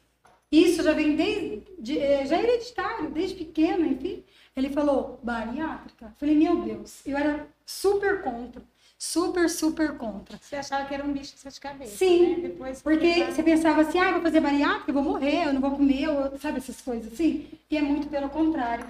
Isso 0.51 0.83
já 0.83 0.93
vem 0.93 1.15
desde, 1.15 1.63
de, 1.79 1.99
eh, 1.99 2.27
já 2.27 2.37
é 2.37 2.43
hereditário, 2.43 3.11
desde 3.11 3.37
pequeno, 3.37 3.87
enfim. 3.87 4.25
Ele 4.61 4.71
falou, 4.73 5.19
bariátrica. 5.23 6.15
Falei, 6.19 6.37
meu 6.37 6.61
Deus, 6.61 7.01
eu 7.07 7.17
era 7.17 7.47
super 7.65 8.23
contra. 8.23 8.63
Super, 8.99 9.49
super 9.49 9.97
contra. 9.97 10.37
Você 10.39 10.57
achava 10.57 10.85
que 10.87 10.93
era 10.93 11.03
um 11.03 11.13
bicho 11.13 11.33
de 11.33 11.41
sete 11.41 11.59
cabeças, 11.59 11.95
Sim, 11.99 12.37
né? 12.37 12.49
Depois 12.49 12.83
Porque 12.83 13.25
você 13.25 13.43
pensava 13.43 13.81
assim, 13.81 13.99
ah, 13.99 14.09
eu 14.09 14.13
vou 14.15 14.23
fazer 14.23 14.41
bariátrica, 14.41 14.91
eu 14.91 14.95
vou 14.95 15.03
morrer, 15.03 15.47
eu 15.47 15.55
não 15.55 15.61
vou 15.63 15.71
comer, 15.71 16.03
eu- 16.03 16.39
sabe 16.39 16.59
essas 16.59 16.83
coisas 16.83 17.11
assim? 17.11 17.49
E 17.71 17.79
é 17.79 17.81
muito 17.81 18.09
pelo 18.09 18.29
contrário. 18.29 18.85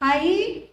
Aí 0.00 0.70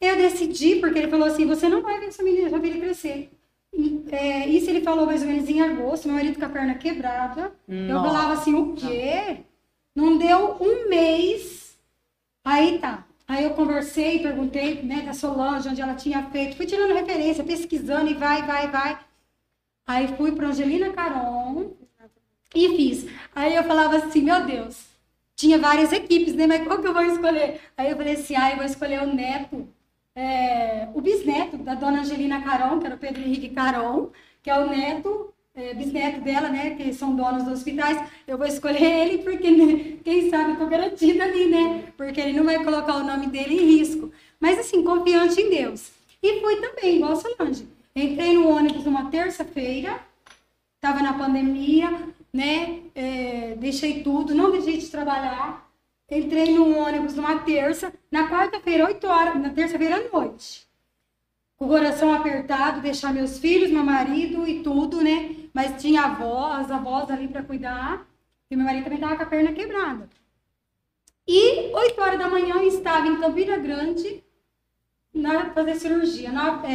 eu 0.00 0.16
decidi, 0.16 0.76
porque 0.76 0.98
ele 0.98 1.08
falou 1.10 1.28
assim, 1.28 1.46
você 1.46 1.68
não 1.68 1.82
vai 1.82 2.00
ver 2.00 2.10
sua 2.12 2.24
menina, 2.24 2.48
sua 2.48 2.60
filha 2.60 2.80
crescer. 2.80 3.30
E, 3.74 4.02
é, 4.10 4.48
isso 4.48 4.70
ele 4.70 4.80
falou 4.80 5.04
mais 5.04 5.20
ou 5.20 5.28
menos 5.28 5.46
em 5.50 5.60
agosto, 5.60 6.06
meu 6.06 6.16
marido 6.16 6.38
com 6.38 6.44
a 6.46 6.48
perna 6.48 6.74
quebrada. 6.76 7.52
Eu 7.68 7.96
Nossa. 7.96 8.08
falava 8.08 8.32
assim, 8.32 8.54
o 8.54 8.74
quê? 8.74 9.40
Não 9.94 10.16
deu 10.16 10.56
um 10.58 10.88
mês. 10.88 11.76
Aí 12.44 12.78
tá. 12.78 13.04
Aí 13.32 13.44
eu 13.44 13.54
conversei, 13.54 14.18
perguntei, 14.18 14.82
né, 14.82 15.00
da 15.00 15.14
Solange, 15.14 15.66
onde 15.66 15.80
ela 15.80 15.94
tinha 15.94 16.22
feito. 16.24 16.54
Fui 16.54 16.66
tirando 16.66 16.92
referência, 16.92 17.42
pesquisando 17.42 18.10
e 18.10 18.14
vai, 18.14 18.42
vai, 18.42 18.68
vai. 18.68 18.98
Aí 19.86 20.06
fui 20.18 20.32
para 20.32 20.48
Angelina 20.48 20.92
Caron 20.92 21.72
e 22.54 22.68
fiz. 22.76 23.06
Aí 23.34 23.54
eu 23.54 23.64
falava 23.64 23.96
assim, 23.96 24.20
meu 24.20 24.44
Deus, 24.44 24.84
tinha 25.34 25.56
várias 25.58 25.92
equipes, 25.92 26.34
né? 26.34 26.46
Mas 26.46 26.66
qual 26.66 26.78
que 26.82 26.86
eu 26.86 26.92
vou 26.92 27.04
escolher? 27.04 27.58
Aí 27.74 27.90
eu 27.90 27.96
falei 27.96 28.12
assim, 28.16 28.36
ah, 28.36 28.50
eu 28.50 28.56
vou 28.56 28.66
escolher 28.66 29.00
o 29.00 29.14
neto, 29.14 29.66
é, 30.14 30.88
o 30.92 31.00
bisneto 31.00 31.56
da 31.56 31.74
dona 31.74 32.00
Angelina 32.00 32.42
Caron, 32.42 32.80
que 32.80 32.84
era 32.84 32.96
o 32.96 32.98
Pedro 32.98 33.22
Henrique 33.22 33.48
Caron, 33.48 34.10
que 34.42 34.50
é 34.50 34.58
o 34.58 34.68
neto, 34.68 35.31
é, 35.54 35.74
bisneto 35.74 36.20
dela, 36.20 36.48
né? 36.48 36.74
Que 36.74 36.92
são 36.92 37.14
donos 37.14 37.44
dos 37.44 37.54
hospitais. 37.54 38.10
Eu 38.26 38.38
vou 38.38 38.46
escolher 38.46 38.82
ele 39.06 39.18
porque, 39.18 39.50
né, 39.50 39.98
quem 40.04 40.30
sabe, 40.30 40.56
tô 40.56 40.66
garantida 40.66 41.24
ali, 41.24 41.46
né? 41.48 41.92
Porque 41.96 42.20
ele 42.20 42.32
não 42.32 42.44
vai 42.44 42.62
colocar 42.62 42.96
o 42.96 43.04
nome 43.04 43.26
dele 43.26 43.54
em 43.54 43.78
risco. 43.78 44.10
Mas 44.40 44.58
assim, 44.58 44.82
confiante 44.82 45.40
em 45.40 45.50
Deus. 45.50 45.92
E 46.22 46.40
fui 46.40 46.56
também, 46.56 46.96
igual 46.96 47.12
a 47.12 47.16
Solange. 47.16 47.68
Entrei 47.94 48.34
no 48.34 48.48
ônibus 48.48 48.84
numa 48.84 49.10
terça-feira, 49.10 50.00
estava 50.76 51.02
na 51.02 51.12
pandemia, 51.12 51.90
né? 52.32 52.80
É, 52.94 53.54
deixei 53.58 54.02
tudo, 54.02 54.34
não 54.34 54.50
deixei 54.50 54.78
de 54.78 54.88
trabalhar. 54.88 55.70
Entrei 56.10 56.54
no 56.54 56.76
ônibus 56.78 57.14
numa 57.14 57.38
terça, 57.40 57.92
na 58.10 58.28
quarta-feira, 58.28 58.86
8 58.86 59.06
horas, 59.06 59.40
na 59.40 59.50
terça-feira 59.50 59.96
à 59.96 60.16
noite. 60.16 60.66
Com 61.56 61.66
o 61.66 61.68
coração 61.68 62.12
apertado, 62.12 62.80
deixar 62.80 63.14
meus 63.14 63.38
filhos, 63.38 63.70
meu 63.70 63.84
marido 63.84 64.46
e 64.46 64.62
tudo, 64.62 65.02
né? 65.02 65.41
Mas 65.52 65.80
tinha 65.80 66.02
a 66.02 66.06
avó, 66.06 66.52
as 66.52 66.70
avós 66.70 67.10
ali 67.10 67.28
para 67.28 67.42
cuidar, 67.42 68.06
e 68.50 68.56
meu 68.56 68.64
marido 68.64 68.84
também 68.84 68.98
estava 68.98 69.16
com 69.16 69.22
a 69.22 69.26
perna 69.26 69.52
quebrada. 69.52 70.08
E 71.26 71.72
8 71.74 72.00
horas 72.00 72.18
da 72.18 72.28
manhã 72.28 72.56
eu 72.56 72.66
estava 72.66 73.06
em 73.06 73.20
Campina 73.20 73.56
Grande 73.58 74.24
na 75.14 75.50
fazer 75.50 75.74
cirurgia, 75.76 76.30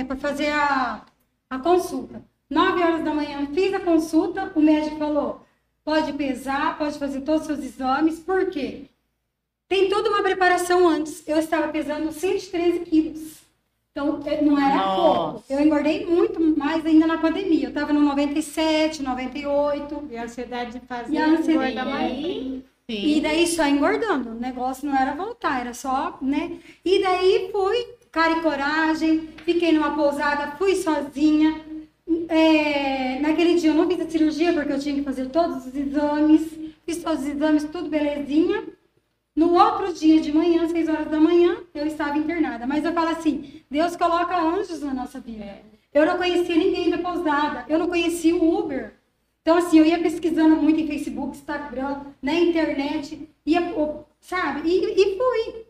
para 0.08 0.16
fazer 0.16 0.50
a, 0.50 1.06
a 1.50 1.60
consulta. 1.60 2.24
9 2.50 2.82
horas 2.82 3.04
da 3.04 3.14
manhã 3.14 3.48
fiz 3.54 3.74
a 3.74 3.80
consulta, 3.80 4.52
o 4.56 4.62
médico 4.62 4.98
falou: 4.98 5.46
pode 5.84 6.14
pesar, 6.14 6.78
pode 6.78 6.98
fazer 7.00 7.22
todos 7.22 7.42
os 7.42 7.48
seus 7.48 7.60
exames, 7.60 8.20
por 8.20 8.50
quê? 8.50 8.86
Tem 9.68 9.90
toda 9.90 10.10
uma 10.10 10.24
preparação 10.24 10.88
antes. 10.88 11.28
Eu 11.28 11.38
estava 11.38 11.68
pesando 11.68 12.12
113 12.12 12.80
quilos. 12.82 13.47
Então, 13.98 14.20
não 14.44 14.60
era 14.60 14.76
Nossa. 14.76 15.32
pouco. 15.32 15.44
Eu 15.50 15.60
engordei 15.60 16.06
muito 16.06 16.40
mais 16.56 16.86
ainda 16.86 17.08
na 17.08 17.18
pandemia. 17.18 17.64
Eu 17.66 17.70
estava 17.70 17.92
no 17.92 18.00
97, 18.02 19.02
98. 19.02 20.04
E 20.12 20.18
a 20.18 20.24
ansiedade 20.24 20.74
de 20.74 20.86
fazer 20.86 21.14
E 21.14 21.18
a 21.18 21.26
ansiedade. 21.26 21.72
engorda 21.74 21.86
mais. 21.86 22.12
Sim. 22.16 22.62
E 22.90 23.20
daí 23.20 23.48
só 23.48 23.66
engordando. 23.68 24.30
O 24.30 24.40
negócio 24.40 24.88
não 24.88 24.96
era 24.96 25.16
voltar, 25.16 25.62
era 25.62 25.74
só, 25.74 26.16
né? 26.22 26.52
E 26.86 27.02
daí 27.02 27.50
fui, 27.52 27.88
cara 28.12 28.38
e 28.38 28.42
coragem, 28.42 29.30
fiquei 29.44 29.72
numa 29.72 29.96
pousada, 29.96 30.56
fui 30.58 30.76
sozinha. 30.76 31.60
É, 32.30 33.20
naquele 33.20 33.56
dia 33.56 33.72
eu 33.72 33.74
não 33.74 33.88
fiz 33.88 34.00
a 34.00 34.10
cirurgia 34.10 34.54
porque 34.54 34.72
eu 34.74 34.80
tinha 34.80 34.96
que 34.96 35.02
fazer 35.02 35.26
todos 35.30 35.66
os 35.66 35.76
exames, 35.76 36.44
fiz 36.86 37.04
todos 37.04 37.24
os 37.24 37.28
exames, 37.28 37.64
tudo 37.66 37.90
belezinha. 37.90 38.64
No 39.38 39.54
outro 39.54 39.94
dia 39.94 40.20
de 40.20 40.32
manhã, 40.34 40.68
6 40.68 40.90
horas 40.90 41.12
da 41.12 41.20
manhã, 41.20 41.58
eu 41.72 41.86
estava 41.86 42.18
internada. 42.18 42.66
Mas 42.66 42.84
eu 42.84 42.92
falo 42.92 43.10
assim, 43.10 43.62
Deus 43.70 43.96
coloca 43.96 44.36
anjos 44.36 44.82
na 44.82 44.96
nossa 44.96 45.20
vida. 45.20 45.62
Eu 45.94 46.08
não 46.08 46.18
conhecia 46.18 46.56
ninguém 46.56 46.90
da 46.90 46.98
pousada, 46.98 47.64
eu 47.70 47.78
não 47.78 47.88
conhecia 47.88 48.36
o 48.36 48.60
Uber. 48.60 48.96
Então, 49.44 49.56
assim, 49.56 49.78
eu 49.78 49.86
ia 49.86 50.00
pesquisando 50.00 50.56
muito 50.56 50.80
em 50.80 50.88
Facebook, 50.88 51.38
Instagram, 51.38 52.02
na 52.20 52.34
internet, 52.34 53.30
ia, 53.46 53.62
sabe? 54.20 54.68
E, 54.68 55.02
e 55.04 55.18
fui. 55.18 55.66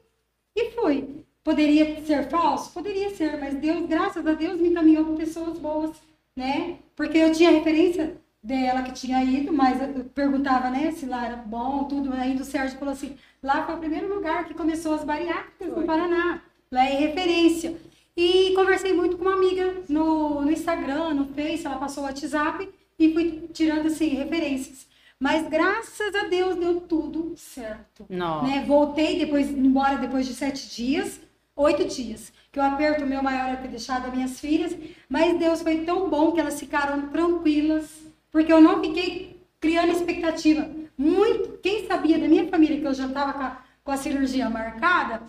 E 0.55 0.71
fui. 0.71 1.25
Poderia 1.43 2.01
ser 2.05 2.29
falso? 2.29 2.71
Poderia 2.71 3.09
ser, 3.09 3.37
mas 3.37 3.53
Deus, 3.55 3.85
graças 3.85 4.25
a 4.25 4.33
Deus, 4.33 4.61
me 4.61 4.69
encaminhou 4.69 5.03
para 5.03 5.25
pessoas 5.25 5.59
boas, 5.59 5.91
né? 6.33 6.77
Porque 6.95 7.17
eu 7.17 7.33
tinha 7.33 7.51
referência 7.51 8.15
dela 8.41 8.83
que 8.83 8.91
tinha 8.91 9.23
ido, 9.23 9.51
mas 9.51 9.81
eu 9.81 10.05
perguntava, 10.05 10.69
né, 10.69 10.91
se 10.91 11.05
lá 11.05 11.25
era 11.25 11.35
bom, 11.35 11.83
tudo. 11.85 12.13
Ainda 12.13 12.43
o 12.43 12.45
Sérgio 12.45 12.77
falou 12.77 12.93
assim: 12.93 13.15
lá 13.41 13.65
foi 13.65 13.75
o 13.75 13.79
primeiro 13.79 14.13
lugar 14.13 14.45
que 14.45 14.53
começou 14.53 14.93
as 14.93 15.03
bariátricas 15.03 15.67
no 15.67 15.83
Paraná. 15.83 16.41
Lá 16.71 16.85
é 16.85 16.97
referência. 16.97 17.77
E 18.15 18.51
conversei 18.55 18.93
muito 18.93 19.15
com 19.15 19.23
uma 19.23 19.35
amiga 19.35 19.83
no, 19.87 20.41
no 20.41 20.51
Instagram, 20.51 21.13
no 21.13 21.25
Face, 21.27 21.65
ela 21.65 21.77
passou 21.77 22.03
o 22.03 22.07
WhatsApp 22.07 22.67
e 22.97 23.13
fui 23.13 23.47
tirando 23.53 23.87
assim 23.87 24.07
referências. 24.07 24.87
Mas 25.19 25.47
graças 25.47 26.13
a 26.15 26.23
Deus 26.27 26.55
deu 26.55 26.81
tudo 26.81 27.33
certo. 27.35 28.05
Nossa. 28.09 28.47
Né? 28.47 28.65
Voltei 28.65 29.19
depois, 29.19 29.49
embora 29.49 29.97
depois 29.97 30.25
de 30.25 30.33
sete 30.33 30.75
dias, 30.75 31.19
oito 31.55 31.85
dias. 31.85 32.31
Que 32.51 32.59
o 32.59 32.63
aperto 32.63 33.05
meu 33.05 33.21
maior 33.21 33.49
era 33.49 33.57
ter 33.57 33.67
deixado 33.67 34.07
as 34.07 34.13
minhas 34.13 34.39
filhas, 34.39 34.75
mas 35.07 35.37
Deus 35.37 35.61
foi 35.61 35.83
tão 35.83 36.09
bom 36.09 36.31
que 36.31 36.39
elas 36.39 36.59
ficaram 36.59 37.09
tranquilas, 37.09 38.06
porque 38.31 38.51
eu 38.51 38.61
não 38.61 38.81
fiquei 38.83 39.41
criando 39.59 39.91
expectativa. 39.91 40.69
Muito, 40.97 41.57
quem 41.59 41.87
sabia 41.87 42.17
da 42.19 42.27
minha 42.27 42.47
família 42.47 42.79
que 42.79 42.85
eu 42.87 42.93
já 42.93 43.07
com, 43.07 43.19
a- 43.19 43.61
com 43.83 43.91
a 43.91 43.97
cirurgia 43.97 44.49
marcada, 44.49 45.21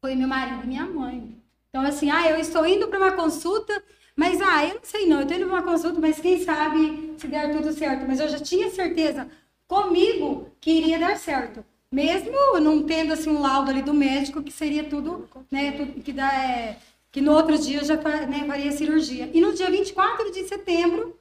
foi 0.00 0.14
meu 0.14 0.28
marido 0.28 0.64
e 0.64 0.66
minha 0.66 0.84
mãe. 0.86 1.36
Então, 1.68 1.82
assim, 1.82 2.10
ah, 2.10 2.28
eu 2.30 2.38
estou 2.38 2.66
indo 2.66 2.88
para 2.88 2.98
uma 2.98 3.12
consulta, 3.12 3.82
mas, 4.14 4.40
ah, 4.40 4.64
eu 4.64 4.74
não 4.76 4.80
sei 4.82 5.06
não, 5.06 5.16
eu 5.18 5.22
estou 5.22 5.36
indo 5.36 5.46
para 5.46 5.56
uma 5.60 5.62
consulta, 5.72 6.00
mas 6.00 6.18
quem 6.20 6.42
sabe 6.42 7.14
se 7.18 7.26
der 7.28 7.52
tudo 7.54 7.72
certo. 7.72 8.04
Mas 8.06 8.20
eu 8.20 8.28
já 8.28 8.38
tinha 8.38 8.70
certeza 8.70 9.28
comigo 9.68 10.50
que 10.60 10.70
iria 10.70 10.98
dar 10.98 11.16
certo. 11.16 11.64
Mesmo 11.90 12.58
não 12.60 12.82
tendo, 12.82 13.12
assim, 13.12 13.30
um 13.30 13.40
laudo 13.40 13.70
ali 13.70 13.82
do 13.82 13.94
médico, 13.94 14.42
que 14.42 14.52
seria 14.52 14.84
tudo, 14.84 15.28
né, 15.50 15.72
tudo 15.72 16.00
que 16.02 16.12
dá, 16.12 16.32
é, 16.34 16.78
que 17.12 17.20
no 17.20 17.32
outro 17.32 17.58
dia 17.58 17.84
já 17.84 17.96
né, 18.26 18.44
faria 18.46 18.72
cirurgia. 18.72 19.30
E 19.32 19.40
no 19.40 19.52
dia 19.52 19.70
24 19.70 20.30
de 20.32 20.44
setembro, 20.48 21.16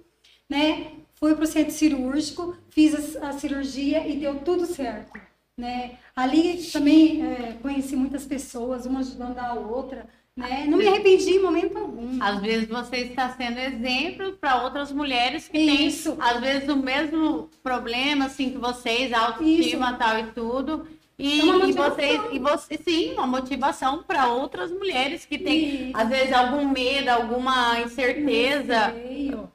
né, 0.50 0.92
fui 1.16 1.36
para 1.36 1.44
o 1.44 1.48
centro 1.48 1.74
cirúrgico, 1.74 2.56
fiz 2.70 3.16
a, 3.18 3.30
a 3.30 3.34
cirurgia 3.34 4.08
e 4.08 4.18
deu 4.18 4.40
tudo 4.40 4.66
certo. 4.66 5.20
Né? 5.58 5.98
Ali 6.16 6.62
também 6.72 7.26
é, 7.26 7.58
conheci 7.62 7.96
muitas 7.96 8.26
pessoas, 8.26 8.86
uma 8.86 9.00
ajudando 9.00 9.38
a 9.40 9.54
outra. 9.54 10.08
Né? 10.36 10.66
Não 10.68 10.78
me 10.78 10.86
arrependi 10.86 11.36
em 11.36 11.42
momento 11.42 11.78
algum. 11.78 12.22
Às 12.22 12.42
vezes 12.42 12.68
você 12.68 12.98
está 12.98 13.30
sendo 13.30 13.58
exemplo 13.58 14.34
para 14.34 14.64
outras 14.64 14.92
mulheres 14.92 15.48
que 15.48 15.58
Isso. 15.58 16.12
têm, 16.12 16.22
às 16.22 16.42
vezes, 16.42 16.68
o 16.68 16.76
mesmo 16.76 17.50
problema 17.64 18.26
assim 18.26 18.50
que 18.50 18.58
vocês, 18.58 19.14
autoestima 19.14 19.94
tal 19.94 20.20
e 20.20 20.32
tudo. 20.32 20.86
E, 21.18 21.40
É 21.42 21.70
e 21.70 21.72
vocês, 21.72 22.22
e 22.34 22.40
você, 22.40 22.78
sim, 22.78 23.14
uma 23.14 23.26
motivação 23.26 24.04
para 24.04 24.28
outras 24.28 24.70
mulheres 24.72 25.26
que 25.26 25.38
têm, 25.38 25.92
às 25.94 26.10
vezes, 26.10 26.34
algum 26.34 26.68
medo, 26.68 27.10
alguma 27.10 27.80
incerteza. 27.80 28.94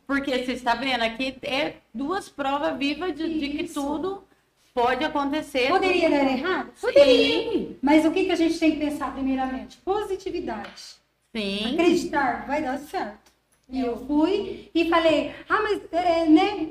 Porque 0.07 0.39
você 0.39 0.53
está 0.53 0.75
vendo 0.75 1.03
aqui, 1.03 1.37
é 1.43 1.75
duas 1.93 2.29
provas 2.29 2.77
vivas 2.79 3.15
de, 3.15 3.39
de 3.39 3.49
que 3.51 3.65
tudo 3.65 4.25
pode 4.73 5.05
acontecer. 5.05 5.69
Poderia 5.69 6.09
dar 6.09 6.25
errado? 6.31 6.71
Sim, 6.75 7.77
Mas 7.83 8.05
o 8.07 8.11
que, 8.11 8.25
que 8.25 8.33
a 8.33 8.37
gente 8.37 8.59
tem 8.59 8.73
que 8.73 8.79
pensar 8.79 9.13
primeiramente? 9.13 9.77
Positividade. 9.79 10.97
sim. 11.35 11.75
Acreditar, 11.75 12.47
vai 12.47 12.63
dar 12.63 12.79
certo. 12.79 13.31
E 13.69 13.81
eu 13.81 13.97
fui 14.07 14.69
e 14.75 14.89
falei, 14.89 15.33
ah, 15.49 15.61
mas 15.63 15.81
é, 15.93 16.27
né, 16.27 16.69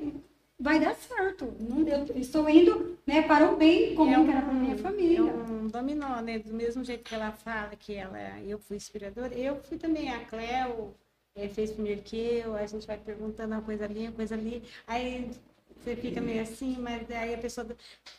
vai 0.60 0.80
dar 0.80 0.94
certo. 0.96 1.54
Não 1.60 1.84
deu, 1.84 2.06
estou 2.16 2.50
indo 2.50 2.98
né, 3.08 3.22
para 3.22 3.52
o 3.52 3.56
bem 3.56 3.96
comum 3.96 4.26
que 4.26 4.32
era 4.32 4.42
para 4.42 4.54
minha 4.54 4.78
família. 4.78 5.32
É 5.32 5.34
um 5.34 5.68
dominó, 5.68 6.22
né? 6.22 6.40
Do 6.40 6.54
mesmo 6.54 6.84
jeito 6.84 7.04
que 7.04 7.16
ela 7.16 7.32
fala 7.32 7.76
que 7.76 7.96
ela, 7.96 8.20
eu 8.42 8.60
fui 8.60 8.78
inspiradora, 8.78 9.34
eu 9.34 9.62
fui 9.64 9.78
também. 9.78 10.12
A 10.12 10.26
Cleo 10.26 10.94
eh, 11.36 11.48
fez 11.48 11.72
primeiro 11.72 12.02
que 12.02 12.18
eu, 12.18 12.56
a 12.56 12.66
gente 12.66 12.86
vai 12.86 12.98
perguntando 12.98 13.54
uma 13.56 13.62
coisa 13.62 13.86
ali, 13.86 14.08
uma 14.08 14.12
coisa 14.12 14.36
ali. 14.36 14.64
Aí 14.86 15.32
você 15.80 15.96
fica 15.96 16.20
meio 16.20 16.42
assim, 16.42 16.78
mas 16.80 17.10
aí 17.10 17.34
a 17.34 17.38
pessoa 17.38 17.66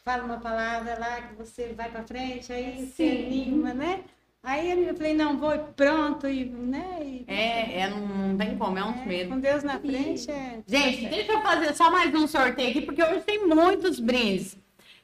fala 0.03 0.25
uma 0.25 0.41
palavra 0.41 0.99
lá 0.99 1.23
que 1.23 1.35
você 1.35 1.75
vai 1.75 1.91
para 1.91 2.05
frente, 2.05 2.53
aí 2.53 2.87
você 2.87 3.11
Sim. 3.11 3.27
anima, 3.27 3.75
né? 3.75 4.05
Aí 4.43 4.89
eu 4.89 4.95
falei, 4.95 5.15
não, 5.15 5.37
vou 5.37 5.55
e 5.55 5.59
pronto, 5.77 6.27
e, 6.27 6.45
né? 6.47 6.99
E, 7.03 7.25
É, 7.27 7.81
é, 7.81 7.91
não, 7.91 8.37
tem 8.39 8.57
como, 8.57 8.79
é 8.79 8.85
uns 8.85 9.01
é, 9.03 9.05
medos. 9.05 9.33
com 9.35 9.41
Deus 9.41 9.63
na 9.63 9.79
frente 9.79 10.31
é. 10.31 10.61
Gente, 10.67 11.07
deixa 11.07 11.33
eu 11.33 11.43
fazer 11.43 11.75
só 11.75 11.91
mais 11.91 12.15
um 12.15 12.27
sorteio 12.27 12.71
aqui, 12.71 12.81
porque 12.81 13.03
hoje 13.03 13.21
tem 13.21 13.47
muitos 13.47 14.01
brindes. 14.01 14.57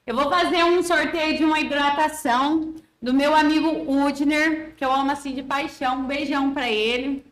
Eu 0.06 0.14
vou 0.14 0.30
fazer 0.30 0.64
um 0.64 0.82
sorteio 0.82 1.36
de 1.36 1.44
uma 1.44 1.60
hidratação 1.60 2.74
do 3.02 3.12
meu 3.12 3.34
amigo 3.34 3.68
Udner, 3.90 4.74
que 4.76 4.84
eu 4.84 4.92
amo 4.92 5.10
assim 5.10 5.34
de 5.34 5.42
paixão. 5.42 5.98
Um 6.00 6.06
beijão 6.06 6.54
pra 6.54 6.70
ele. 6.70 7.24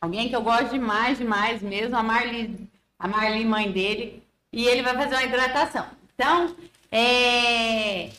Alguém 0.00 0.28
que 0.28 0.36
eu 0.36 0.42
gosto 0.42 0.70
demais, 0.70 1.18
demais 1.18 1.60
mesmo. 1.60 1.96
A 1.96 2.02
Marli, 2.02 2.68
a 2.98 3.08
Marli, 3.08 3.44
mãe 3.44 3.70
dele. 3.70 4.22
E 4.52 4.64
ele 4.64 4.82
vai 4.82 4.94
fazer 4.94 5.14
uma 5.16 5.24
hidratação. 5.24 5.86
Então, 6.14 6.54
é, 6.90 8.10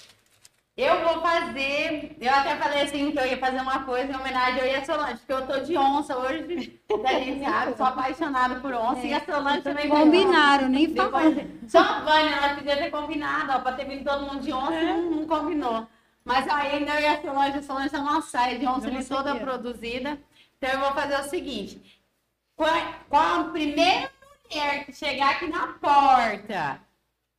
eu 0.78 1.02
vou 1.04 1.22
fazer. 1.22 2.18
Eu 2.20 2.34
até 2.34 2.56
falei 2.58 2.82
assim 2.82 3.12
que 3.12 3.20
eu 3.20 3.26
ia 3.26 3.38
fazer 3.38 3.62
uma 3.62 3.84
coisa 3.84 4.12
em 4.12 4.16
homenagem 4.16 4.60
eu 4.60 4.68
e 4.68 4.76
a 4.76 4.86
Solange, 4.86 5.18
porque 5.18 5.34
eu 5.34 5.48
tô 5.48 5.60
de 5.62 5.78
onça 5.78 6.18
hoje. 6.18 6.82
Da 7.02 7.14
gente 7.14 7.44
sabe, 7.44 7.78
sou 7.78 7.86
apaixonada 7.86 8.56
por 8.60 8.74
onça. 8.74 9.06
E 9.06 9.14
a 9.14 9.24
Solange 9.24 9.62
também 9.62 9.88
Combinaram, 9.88 10.68
nem 10.68 10.94
falaram. 10.94 11.48
só 11.68 11.80
a 11.80 12.00
Vânia, 12.02 12.36
ela 12.36 12.56
podia 12.56 12.78
ter 12.78 12.92
combinado, 12.92 13.54
ó, 13.54 13.60
pra 13.60 13.74
ter 13.74 13.86
vindo 13.86 14.04
todo 14.04 14.24
mundo 14.26 14.42
de 14.42 14.52
onça, 14.52 14.82
não, 14.82 15.02
não 15.12 15.28
combinou. 15.28 15.88
Mas 16.26 16.48
aí 16.50 16.78
ainda 16.78 16.94
eu 16.96 17.02
e 17.02 17.06
a 17.06 17.22
Solange, 17.22 17.58
a 17.58 17.62
Solange 17.64 17.90
tá 17.90 18.00
uma 18.00 18.22
saia 18.22 18.60
de 18.60 18.66
onça 18.68 18.88
ali 18.88 19.06
toda 19.06 19.36
produzida. 19.36 20.20
Então 20.58 20.70
eu 20.72 20.80
vou 20.80 20.92
fazer 20.92 21.20
o 21.20 21.30
seguinte: 21.30 22.02
qual, 22.56 22.70
qual 23.08 23.42
a 23.42 23.44
primeira 23.46 24.12
mulher 24.50 24.86
que 24.86 24.94
chegar 24.94 25.32
aqui 25.32 25.48
na 25.48 25.68
porta 25.74 26.82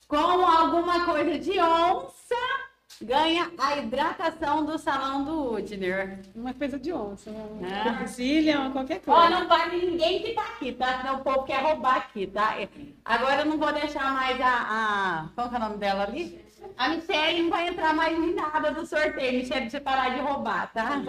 com 0.09 0.17
alguma 0.17 1.05
coisa 1.05 1.39
de 1.39 1.59
onça 1.61 2.66
ganha 3.03 3.51
a 3.59 3.77
hidratação 3.77 4.65
do 4.65 4.79
salão 4.79 5.25
do 5.25 5.55
Udner. 5.55 6.21
Uma 6.35 6.55
coisa 6.55 6.79
de 6.79 6.93
onça, 6.93 7.31
uma. 7.31 7.69
Brasília, 7.93 8.61
uma 8.61 8.71
qualquer 8.71 9.03
Ó, 9.07 9.15
coisa. 9.15 9.31
não 9.31 9.49
vale 9.49 9.87
ninguém 9.87 10.23
que 10.23 10.33
tá 10.33 10.43
aqui, 10.43 10.73
tá? 10.73 10.99
Senão 10.99 11.17
o 11.17 11.25
povo 11.25 11.45
quer 11.45 11.63
roubar 11.63 11.97
aqui, 11.97 12.27
tá? 12.27 12.57
Agora 13.05 13.43
eu 13.43 13.47
não 13.47 13.59
vou 13.59 13.73
deixar 13.73 14.13
mais 14.13 14.41
a. 14.41 14.47
a 14.49 15.29
qual 15.35 15.49
que 15.49 15.55
é 15.55 15.59
o 15.59 15.61
nome 15.61 15.77
dela 15.79 16.05
ali? 16.05 16.45
A 16.77 16.89
Michelle 16.89 17.43
não 17.43 17.51
vai 17.51 17.69
entrar 17.69 17.95
mais 17.95 18.19
em 18.19 18.35
nada 18.35 18.73
do 18.73 18.85
sorteio. 18.87 19.39
Michelle, 19.39 19.71
você 19.71 19.81
parar 19.81 20.15
de 20.15 20.21
roubar, 20.21 20.73
tá? 20.73 21.01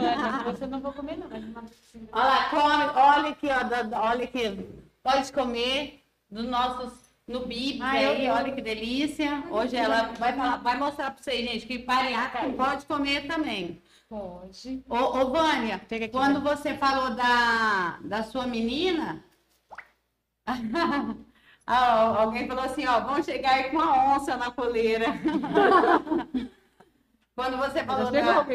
Você 0.45 0.67
não 0.67 0.79
vou 0.79 0.93
comer, 0.93 1.17
não. 1.17 1.27
Olha 2.11 2.23
lá, 2.23 2.49
come, 2.49 2.83
olha 2.95 3.29
aqui, 3.29 3.47
ó, 3.47 3.99
olha 3.99 4.23
aqui. 4.23 4.67
Pode 5.03 5.31
comer 5.31 6.03
dos 6.29 6.45
nossos 6.45 7.06
no 7.27 7.39
Ah, 7.81 7.91
aí, 7.91 8.29
olha 8.29 8.53
que 8.53 8.61
delícia. 8.61 9.43
Hoje 9.51 9.75
ela 9.75 10.13
vai, 10.13 10.33
falar, 10.33 10.57
vai 10.57 10.77
mostrar 10.77 11.11
pra 11.11 11.21
vocês, 11.21 11.49
gente, 11.49 11.65
que 11.65 11.79
bariátrica 11.79 12.53
pode 12.53 12.85
comer 12.85 13.27
também. 13.27 13.81
Pode. 14.07 14.83
Ô, 14.87 14.95
ô 14.95 15.29
Vânia, 15.29 15.75
aqui, 15.75 16.07
quando 16.07 16.39
você 16.39 16.75
falou 16.75 17.13
da, 17.15 17.99
da 18.01 18.23
sua 18.23 18.47
menina, 18.47 19.21
alguém 21.67 22.47
falou 22.47 22.63
assim, 22.63 22.87
ó, 22.87 23.01
vão 23.01 23.21
chegar 23.21 23.55
aí 23.55 23.71
com 23.71 23.75
uma 23.77 24.15
onça 24.15 24.37
na 24.37 24.49
coleira. 24.49 25.07
quando 27.35 27.57
você 27.57 27.83
falou 27.83 28.09
da, 28.09 28.45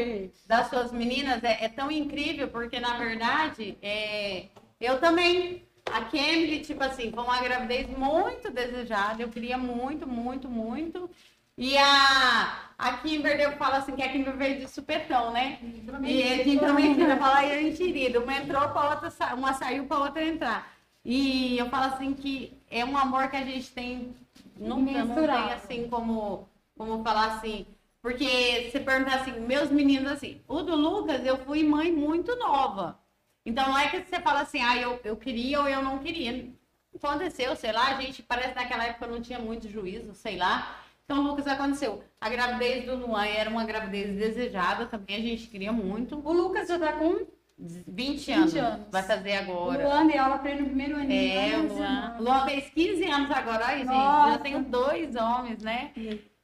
das 0.46 0.68
suas 0.68 0.90
meninas 0.90 1.44
é, 1.44 1.66
é 1.66 1.68
tão 1.68 1.90
incrível, 1.90 2.48
porque 2.48 2.80
na 2.80 2.96
verdade 2.96 3.76
é, 3.82 4.48
eu 4.80 4.98
também. 4.98 5.64
A 5.86 6.04
Kemily, 6.04 6.60
tipo 6.60 6.82
assim, 6.82 7.10
foi 7.10 7.22
uma 7.22 7.40
gravidez 7.40 7.86
muito 7.88 8.50
desejada. 8.50 9.22
Eu 9.22 9.28
queria 9.28 9.58
muito, 9.58 10.06
muito, 10.06 10.48
muito. 10.48 11.10
E 11.56 11.76
a, 11.76 12.70
a 12.78 12.96
Kimberly, 12.98 13.42
eu 13.42 13.52
falo 13.52 13.74
assim, 13.76 13.94
que 13.94 14.02
a 14.02 14.08
Kimberly 14.10 14.38
veio 14.38 14.58
de 14.60 14.68
supetão, 14.68 15.32
né? 15.32 15.58
E 16.04 16.22
a 16.22 16.36
gente 16.36 16.58
também 16.58 16.94
vai 16.94 17.18
falar 17.18 17.46
eu 17.46 17.68
enxerido. 17.68 18.20
Uma 18.20 18.36
entrou 18.38 18.68
para 18.70 18.90
outra, 18.90 19.34
uma 19.34 19.52
saiu 19.52 19.84
para 19.86 19.98
outra 19.98 20.24
entrar. 20.24 20.72
E 21.04 21.58
eu 21.58 21.68
falo 21.68 21.94
assim 21.94 22.14
que 22.14 22.56
é 22.70 22.84
um 22.84 22.96
amor 22.96 23.28
que 23.28 23.36
a 23.36 23.44
gente 23.44 23.70
tem, 23.72 24.14
não, 24.56 24.80
não 24.80 25.14
tem 25.14 25.52
assim 25.52 25.88
como, 25.88 26.48
como 26.76 27.02
falar 27.02 27.34
assim. 27.34 27.66
Porque 28.00 28.70
você 28.70 28.80
perguntar 28.80 29.16
assim, 29.16 29.32
meus 29.40 29.70
meninos 29.70 30.10
assim, 30.12 30.40
o 30.48 30.62
do 30.62 30.74
Lucas 30.74 31.24
eu 31.24 31.36
fui 31.38 31.62
mãe 31.62 31.92
muito 31.92 32.34
nova. 32.36 32.98
Então 33.44 33.68
não 33.68 33.78
é 33.78 33.88
que 33.88 34.02
você 34.02 34.20
fala 34.20 34.40
assim, 34.40 34.60
ah, 34.62 34.76
eu, 34.76 35.00
eu 35.04 35.16
queria 35.16 35.60
ou 35.60 35.68
eu 35.68 35.82
não 35.82 35.98
queria. 35.98 36.48
Aconteceu, 36.94 37.56
sei 37.56 37.72
lá, 37.72 37.88
a 37.88 38.00
gente 38.00 38.22
parece 38.22 38.50
que 38.50 38.54
naquela 38.60 38.84
época 38.84 39.06
não 39.06 39.20
tinha 39.20 39.38
muito 39.38 39.68
juízo, 39.68 40.14
sei 40.14 40.36
lá. 40.36 40.82
Então, 41.04 41.22
Lucas, 41.22 41.46
aconteceu. 41.46 42.02
A 42.20 42.28
gravidez 42.28 42.84
do 42.84 42.96
Luan 42.96 43.26
era 43.26 43.50
uma 43.50 43.64
gravidez 43.64 44.16
desejada 44.16 44.86
também, 44.86 45.16
a 45.16 45.20
gente 45.20 45.46
queria 45.48 45.72
muito. 45.72 46.20
O 46.24 46.32
Lucas 46.32 46.68
já 46.68 46.78
tá 46.78 46.92
com 46.92 47.26
20 47.58 48.32
anos, 48.32 48.56
anos. 48.56 48.86
vai 48.90 49.02
fazer 49.02 49.32
o 49.32 49.38
agora. 49.40 49.88
Luan 49.88 50.06
e 50.10 50.18
aula 50.18 50.38
pra 50.38 50.50
ele 50.50 50.62
no 50.62 50.66
primeiro 50.68 50.96
ano. 50.96 51.12
É, 51.12 51.56
o 51.58 51.74
Luan. 51.74 52.16
Luan 52.20 52.44
fez 52.46 52.70
15 52.70 53.04
anos 53.10 53.30
agora, 53.30 53.66
olha, 53.66 53.78
gente. 53.78 54.32
Eu 54.32 54.38
tenho 54.38 54.62
dois 54.64 55.16
homens, 55.16 55.62
né? 55.62 55.90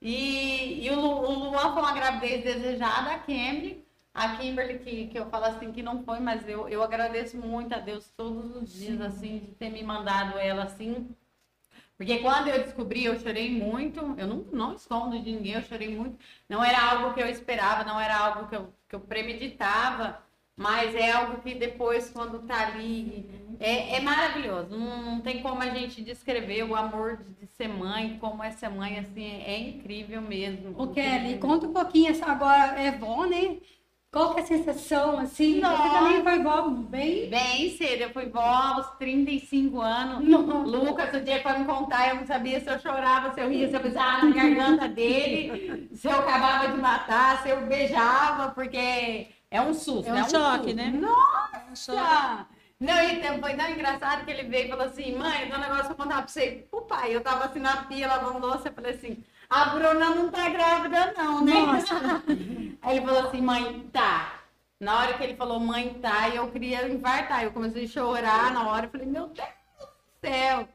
E, 0.01 0.87
e 0.87 0.91
o, 0.91 0.99
o 0.99 1.51
Luan 1.51 1.73
foi 1.73 1.83
uma 1.83 1.93
gravidez 1.93 2.45
desejada, 2.45 3.11
a 3.11 3.19
Kimberly. 3.19 3.85
A 4.19 4.37
Kimberly, 4.37 4.81
que, 4.81 5.07
que 5.07 5.19
eu 5.19 5.31
falo 5.31 5.45
assim, 5.45 5.71
que 5.71 5.83
não 5.83 6.03
foi, 6.03 6.19
mas 6.19 6.49
eu, 6.49 6.69
eu 6.69 6.83
agradeço 6.83 7.37
muito 7.37 7.73
a 7.73 7.79
Deus 7.79 8.11
todos 8.17 8.57
os 8.57 8.73
dias, 8.73 9.01
assim, 9.01 9.39
de 9.39 9.47
ter 9.53 9.71
me 9.71 9.83
mandado 9.83 10.37
ela 10.39 10.65
assim. 10.65 11.09
Porque 11.97 12.19
quando 12.19 12.49
eu 12.49 12.63
descobri, 12.63 13.05
eu 13.05 13.19
chorei 13.19 13.51
muito. 13.51 14.01
Eu 14.19 14.27
não, 14.27 14.37
não 14.53 14.75
escondo 14.75 15.21
de 15.21 15.31
ninguém, 15.33 15.55
eu 15.55 15.63
chorei 15.63 15.97
muito. 15.97 16.19
Não 16.49 16.65
era 16.65 16.81
algo 16.81 17.15
que 17.15 17.21
eu 17.21 17.29
esperava, 17.29 17.85
não 17.85 18.01
era 18.01 18.17
algo 18.17 18.49
que 18.49 18.57
eu, 18.57 18.73
que 18.89 18.95
eu 18.97 19.01
premeditava. 19.01 20.21
Mas 20.57 20.93
é 20.97 21.13
algo 21.13 21.41
que 21.41 21.55
depois, 21.55 22.11
quando 22.11 22.41
tá 22.41 22.67
ali, 22.67 23.31
é, 23.61 23.97
é 23.97 24.01
maravilhoso. 24.01 24.77
Não, 24.77 25.03
não 25.03 25.21
tem 25.21 25.41
como 25.41 25.63
a 25.63 25.71
gente 25.71 26.03
descrever 26.03 26.65
o 26.65 26.75
amor 26.75 27.17
de, 27.19 27.33
de 27.35 27.47
ser 27.47 27.69
mãe, 27.69 28.19
como 28.21 28.43
é 28.43 28.51
ser 28.51 28.69
mãe, 28.69 28.99
assim, 28.99 29.25
é 29.25 29.57
incrível 29.57 30.21
mesmo. 30.21 30.75
O 30.77 30.89
Kelly, 30.89 31.39
conta 31.39 31.69
um 31.69 31.73
pouquinho, 31.73 32.13
agora 32.25 32.81
é 32.81 32.91
vó, 32.91 33.25
né? 33.25 33.59
Qual 34.11 34.33
que 34.33 34.41
é 34.41 34.43
a 34.43 34.47
sensação, 34.47 35.19
assim? 35.19 35.61
Nossa. 35.61 35.83
Você 35.83 35.89
também 35.91 36.23
foi 36.23 36.43
vó 36.43 36.63
bem... 36.71 37.29
Bem 37.29 37.77
cedo, 37.77 38.03
eu 38.05 38.11
fui 38.11 38.27
vó 38.27 38.41
aos 38.41 38.87
35 38.97 39.81
anos. 39.81 40.27
Nossa. 40.27 40.67
Lucas, 40.67 41.15
o 41.15 41.21
dia 41.21 41.37
que 41.37 41.43
foi 41.43 41.59
me 41.59 41.67
contar, 41.67 42.09
eu 42.09 42.17
não 42.17 42.27
sabia 42.27 42.59
se 42.59 42.71
eu 42.71 42.79
chorava, 42.79 43.35
se 43.35 43.41
eu 43.41 43.51
ria, 43.51 43.69
se 43.69 43.75
eu 43.75 43.81
pisava 43.81 44.25
na 44.25 44.35
garganta 44.35 44.89
dele, 44.89 45.91
se 45.93 46.09
eu 46.09 46.19
acabava 46.19 46.69
de 46.69 46.81
matar, 46.81 47.43
se 47.43 47.51
eu 47.51 47.67
beijava, 47.67 48.51
porque 48.53 49.29
é 49.51 49.61
um 49.61 49.75
susto. 49.75 50.09
É 50.09 50.13
um 50.13 50.15
né? 50.15 50.29
choque, 50.29 50.71
susto. 50.71 50.77
né? 50.77 50.91
Nossa! 50.91 52.47
Não, 52.81 53.03
então 53.11 53.39
foi 53.41 53.55
tão 53.55 53.71
engraçado 53.71 54.25
que 54.25 54.31
ele 54.31 54.45
veio 54.45 54.67
e 54.67 54.69
falou 54.69 54.87
assim: 54.87 55.17
mãe, 55.17 55.43
eu 55.43 55.47
tenho 55.49 55.59
um 55.59 55.63
negócio 55.63 55.87
pra 55.87 55.95
contar 55.97 56.23
pra 56.23 56.29
você. 56.29 56.67
O 56.71 56.83
pai, 56.83 57.15
eu 57.15 57.21
tava 57.21 57.45
assim 57.45 57.59
na 57.59 57.77
pia 57.85 58.07
lavando 58.07 58.47
louça, 58.47 58.69
eu 58.69 58.73
falei 58.73 58.93
assim: 58.95 59.19
a 59.49 59.65
Bruna 59.67 60.11
não 60.11 60.31
tá 60.31 60.49
grávida, 60.49 61.15
não, 61.17 61.45
né? 61.45 61.53
Aí 62.83 62.97
ele 62.99 63.07
falou 63.07 63.29
assim: 63.29 63.41
mãe, 63.41 63.89
tá. 63.93 64.35
Na 64.81 65.01
hora 65.01 65.15
que 65.15 65.25
ele 65.25 65.35
falou, 65.35 65.59
mãe, 65.59 65.95
tá, 65.95 66.29
e 66.29 66.37
eu 66.37 66.49
queria 66.51 66.87
infartar. 66.89 67.43
Eu 67.43 67.51
comecei 67.51 67.85
a 67.85 67.89
chorar 67.89 68.53
na 68.53 68.69
hora. 68.69 68.87
Eu 68.87 68.91
falei, 68.91 69.07
meu 69.07 69.27
Deus 69.27 69.49
do 69.79 69.89
céu. 70.29 70.69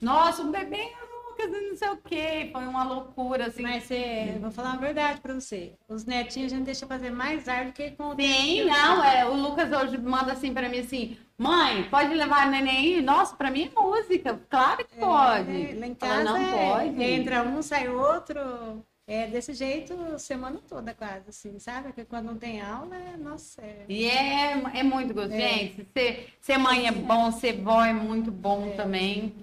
Nossa, 0.00 0.42
um 0.42 0.50
bebê, 0.50 0.92
Lucas, 1.34 1.52
e 1.52 1.68
não 1.68 1.76
sei 1.76 1.88
o 1.88 1.96
quê. 1.96 2.48
Foi 2.52 2.66
uma 2.66 2.84
loucura, 2.84 3.46
assim. 3.46 3.62
Mas 3.62 3.84
você, 3.84 4.32
eu 4.34 4.40
vou 4.40 4.50
falar 4.50 4.70
uma 4.70 4.80
verdade 4.80 5.20
pra 5.20 5.34
você. 5.34 5.72
Os 5.88 6.04
netinhos 6.04 6.52
a 6.52 6.56
gente 6.56 6.64
deixa 6.64 6.86
fazer 6.86 7.10
mais 7.10 7.48
ar 7.48 7.66
do 7.66 7.72
que 7.72 7.90
com 7.90 8.10
o 8.10 8.16
Sim, 8.16 8.64
não, 8.64 9.04
é, 9.04 9.26
o 9.26 9.34
Lucas 9.34 9.70
hoje 9.72 9.98
manda 9.98 10.32
assim 10.32 10.52
pra 10.52 10.68
mim 10.68 10.78
assim, 10.78 11.16
mãe, 11.36 11.84
pode 11.90 12.14
levar 12.14 12.46
a 12.46 12.50
neném? 12.50 13.02
Nossa, 13.02 13.34
pra 13.34 13.50
mim 13.50 13.70
é 13.74 13.80
música, 13.80 14.40
claro 14.48 14.84
que 14.84 14.96
pode. 14.96 15.70
É, 15.70 15.78
lá 15.78 15.86
em 15.86 15.94
casa 15.94 16.24
não 16.24 16.36
é, 16.36 16.72
pode. 16.72 17.02
entra 17.02 17.42
um, 17.42 17.62
sai 17.62 17.88
outro. 17.88 18.84
É 19.06 19.26
desse 19.26 19.52
jeito 19.52 20.18
semana 20.18 20.58
toda 20.66 20.94
quase, 20.94 21.28
assim, 21.28 21.58
sabe? 21.58 21.88
Porque 21.88 22.06
quando 22.06 22.24
não 22.24 22.38
tem 22.38 22.62
aula, 22.62 22.96
é, 22.96 23.18
nossa, 23.18 23.60
é... 23.60 23.84
E 23.86 24.06
é, 24.06 24.52
é 24.76 24.82
muito 24.82 25.12
gostoso. 25.12 25.36
Gente, 25.36 25.86
ser, 25.92 26.32
ser 26.40 26.56
mãe 26.56 26.86
é 26.86 26.90
bom, 26.90 27.30
ser 27.30 27.60
vó 27.60 27.84
é 27.84 27.92
muito 27.92 28.30
bom 28.30 28.70
também. 28.74 29.34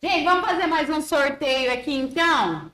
Gente, 0.00 0.22
vamos 0.22 0.48
fazer 0.48 0.68
mais 0.68 0.88
um 0.88 1.00
sorteio 1.00 1.72
aqui 1.72 1.92
então? 1.92 2.70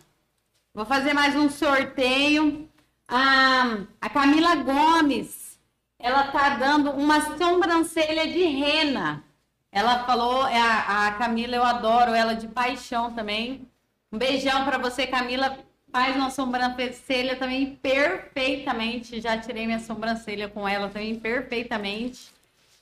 Vou 0.75 0.85
fazer 0.85 1.15
mais 1.15 1.35
um 1.35 1.49
sorteio. 1.49 2.69
A, 3.09 3.79
a 3.99 4.11
Camila 4.11 4.55
Gomes, 4.57 5.59
ela 5.99 6.25
tá 6.25 6.51
dando 6.51 6.91
uma 6.91 7.39
sobrancelha 7.39 8.27
de 8.27 8.45
rena. 8.45 9.25
Ela 9.73 10.05
falou, 10.05 10.47
é 10.47 10.61
a, 10.61 11.07
a 11.07 11.13
Camila, 11.13 11.57
eu 11.57 11.65
adoro 11.65 12.13
ela 12.13 12.35
de 12.35 12.47
paixão 12.47 13.11
também. 13.15 13.67
Um 14.13 14.19
beijão 14.19 14.63
para 14.67 14.77
você, 14.77 15.07
Camila. 15.07 15.59
Faz 15.91 16.15
uma 16.17 16.29
sobrancelha 16.29 17.37
também 17.37 17.75
perfeitamente. 17.77 19.19
Já 19.23 19.39
tirei 19.39 19.65
minha 19.65 19.81
sobrancelha 19.81 20.47
com 20.47 20.69
ela 20.69 20.91
também 20.91 21.19
perfeitamente. 21.19 22.34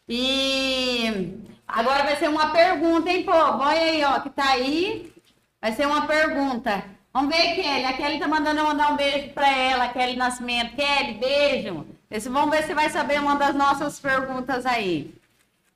E 0.09 1.39
agora 1.67 2.05
vai 2.05 2.17
ser 2.17 2.29
uma 2.29 2.51
pergunta, 2.51 3.11
hein, 3.11 3.25
pô? 3.25 3.33
Olha 3.33 3.81
aí, 3.81 4.05
ó, 4.05 4.21
que 4.21 4.31
tá 4.31 4.51
aí. 4.51 5.13
Vai 5.61 5.73
ser 5.73 5.87
uma 5.87 6.07
pergunta. 6.07 6.85
Vamos 7.13 7.35
ver, 7.35 7.55
Kelly. 7.55 7.85
A 7.85 7.93
Kelly 7.93 8.19
tá 8.19 8.27
mandando 8.27 8.61
eu 8.61 8.67
mandar 8.67 8.93
um 8.93 8.97
beijo 8.97 9.31
pra 9.31 9.49
ela, 9.49 9.89
Kelly 9.89 10.17
Nascimento. 10.17 10.75
Kelly, 10.75 11.15
beijo. 11.15 11.87
Esse, 12.11 12.29
vamos 12.29 12.51
ver 12.51 12.65
se 12.65 12.75
vai 12.75 12.91
saber 12.91 13.21
uma 13.21 13.37
das 13.37 13.55
nossas 13.55 14.01
perguntas 14.01 14.67
aí. 14.67 15.15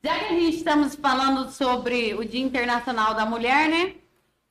Já 0.02 0.18
que 0.18 0.24
a 0.26 0.28
gente 0.28 0.56
estamos 0.56 0.94
falando 0.94 1.50
sobre 1.50 2.14
o 2.14 2.24
Dia 2.24 2.44
Internacional 2.44 3.14
da 3.14 3.26
Mulher, 3.26 3.68
né? 3.68 3.94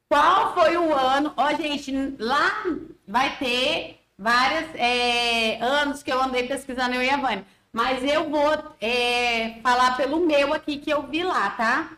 Qual 0.10 0.54
foi 0.54 0.78
o 0.78 0.94
ano? 0.94 1.34
Ó, 1.36 1.54
gente, 1.54 2.16
lá 2.20 2.64
vai 3.08 3.38
ter 3.38 4.00
vários 4.18 4.70
é, 4.76 5.58
anos 5.62 6.04
que 6.04 6.12
eu 6.12 6.22
andei 6.22 6.48
pesquisando 6.48 6.96
eu 6.96 7.02
e 7.02 7.10
a 7.10 7.18
Vânia. 7.18 7.46
Mas 7.76 8.02
eu 8.06 8.30
vou 8.30 8.54
é, 8.80 9.60
falar 9.62 9.98
pelo 9.98 10.26
meu 10.26 10.54
aqui 10.54 10.78
que 10.78 10.90
eu 10.90 11.04
vi 11.08 11.26
lá, 11.26 11.50
tá? 11.50 11.90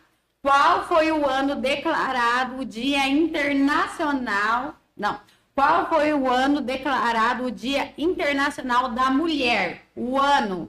Qual 0.42 0.88
foi 0.88 1.12
o 1.12 1.24
ano 1.24 1.54
declarado 1.54 2.56
o 2.56 2.64
Dia 2.64 3.06
Internacional? 3.06 4.74
Não. 4.96 5.20
Qual 5.54 5.88
foi 5.88 6.12
o 6.12 6.28
ano 6.28 6.60
declarado 6.60 7.44
o 7.44 7.50
Dia 7.52 7.94
Internacional 7.96 8.88
da 8.88 9.08
Mulher? 9.08 9.82
O 9.94 10.18
ano. 10.18 10.68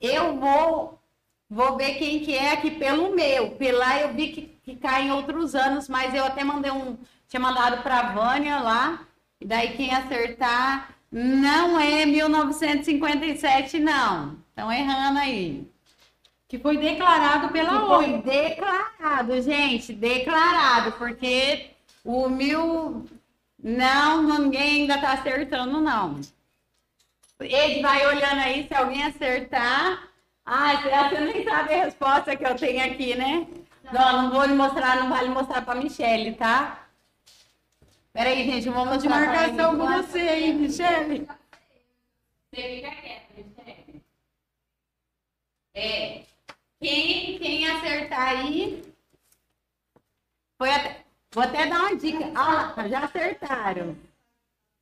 Eu 0.00 0.40
vou 0.40 1.02
vou 1.50 1.76
ver 1.76 1.98
quem 1.98 2.20
que 2.20 2.34
é 2.34 2.52
aqui 2.52 2.70
pelo 2.70 3.14
meu. 3.14 3.50
Pela 3.56 4.00
eu 4.00 4.14
vi 4.14 4.28
que, 4.28 4.58
que 4.64 4.76
cai 4.76 5.02
em 5.02 5.12
outros 5.12 5.54
anos, 5.54 5.86
mas 5.86 6.14
eu 6.14 6.24
até 6.24 6.42
mandei 6.42 6.70
um 6.70 6.96
tinha 7.28 7.40
mandado 7.40 7.82
para 7.82 8.14
Vânia 8.14 8.58
lá. 8.60 9.06
E 9.38 9.44
daí 9.44 9.76
quem 9.76 9.94
acertar 9.94 10.96
não 11.12 11.78
é 11.78 12.06
1957 12.06 13.78
não. 13.80 14.45
Estão 14.56 14.72
errando 14.72 15.18
aí. 15.18 15.70
Que 16.48 16.58
foi 16.58 16.78
declarado 16.78 17.50
pela 17.50 17.68
que 17.68 17.74
ONU. 17.74 17.88
Foi 17.88 18.22
declarado, 18.22 19.42
gente, 19.42 19.92
declarado, 19.92 20.92
porque 20.92 21.72
o 22.02 22.26
mil. 22.30 23.04
Não, 23.62 24.22
ninguém 24.22 24.82
ainda 24.82 24.98
tá 24.98 25.12
acertando, 25.12 25.78
não. 25.78 26.18
Ele 27.38 27.82
vai 27.82 28.06
olhando 28.06 28.40
aí, 28.40 28.66
se 28.66 28.74
alguém 28.74 29.04
acertar. 29.04 30.08
Ah, 30.46 30.76
você 30.76 31.20
nem 31.20 31.44
sabe 31.44 31.74
a 31.74 31.84
resposta 31.84 32.34
que 32.34 32.46
eu 32.46 32.54
tenho 32.54 32.82
aqui, 32.82 33.14
né? 33.14 33.46
Não, 33.92 34.22
não 34.22 34.30
vou 34.30 34.44
lhe 34.46 34.54
mostrar, 34.54 34.96
não 34.96 35.10
vale 35.10 35.28
mostrar 35.28 35.60
pra 35.62 35.74
Michelle, 35.74 36.32
tá? 36.34 36.86
Peraí, 38.10 38.50
gente, 38.50 38.70
vamos 38.70 39.02
de 39.02 39.08
marcação 39.08 39.76
com 39.76 39.86
você 39.86 40.20
aí, 40.20 40.54
Michelle. 40.54 41.28
Você 42.50 42.62
fica 42.62 42.90
quieta. 42.90 43.25
É. 45.76 46.24
Quem, 46.80 47.38
quem 47.38 47.68
acertar 47.68 48.28
aí. 48.28 48.82
Foi 50.58 50.70
até, 50.70 51.04
vou 51.30 51.44
até 51.44 51.66
dar 51.66 51.80
uma 51.80 51.96
dica. 51.96 52.32
Ah, 52.34 52.88
já 52.88 53.00
acertaram. 53.00 53.94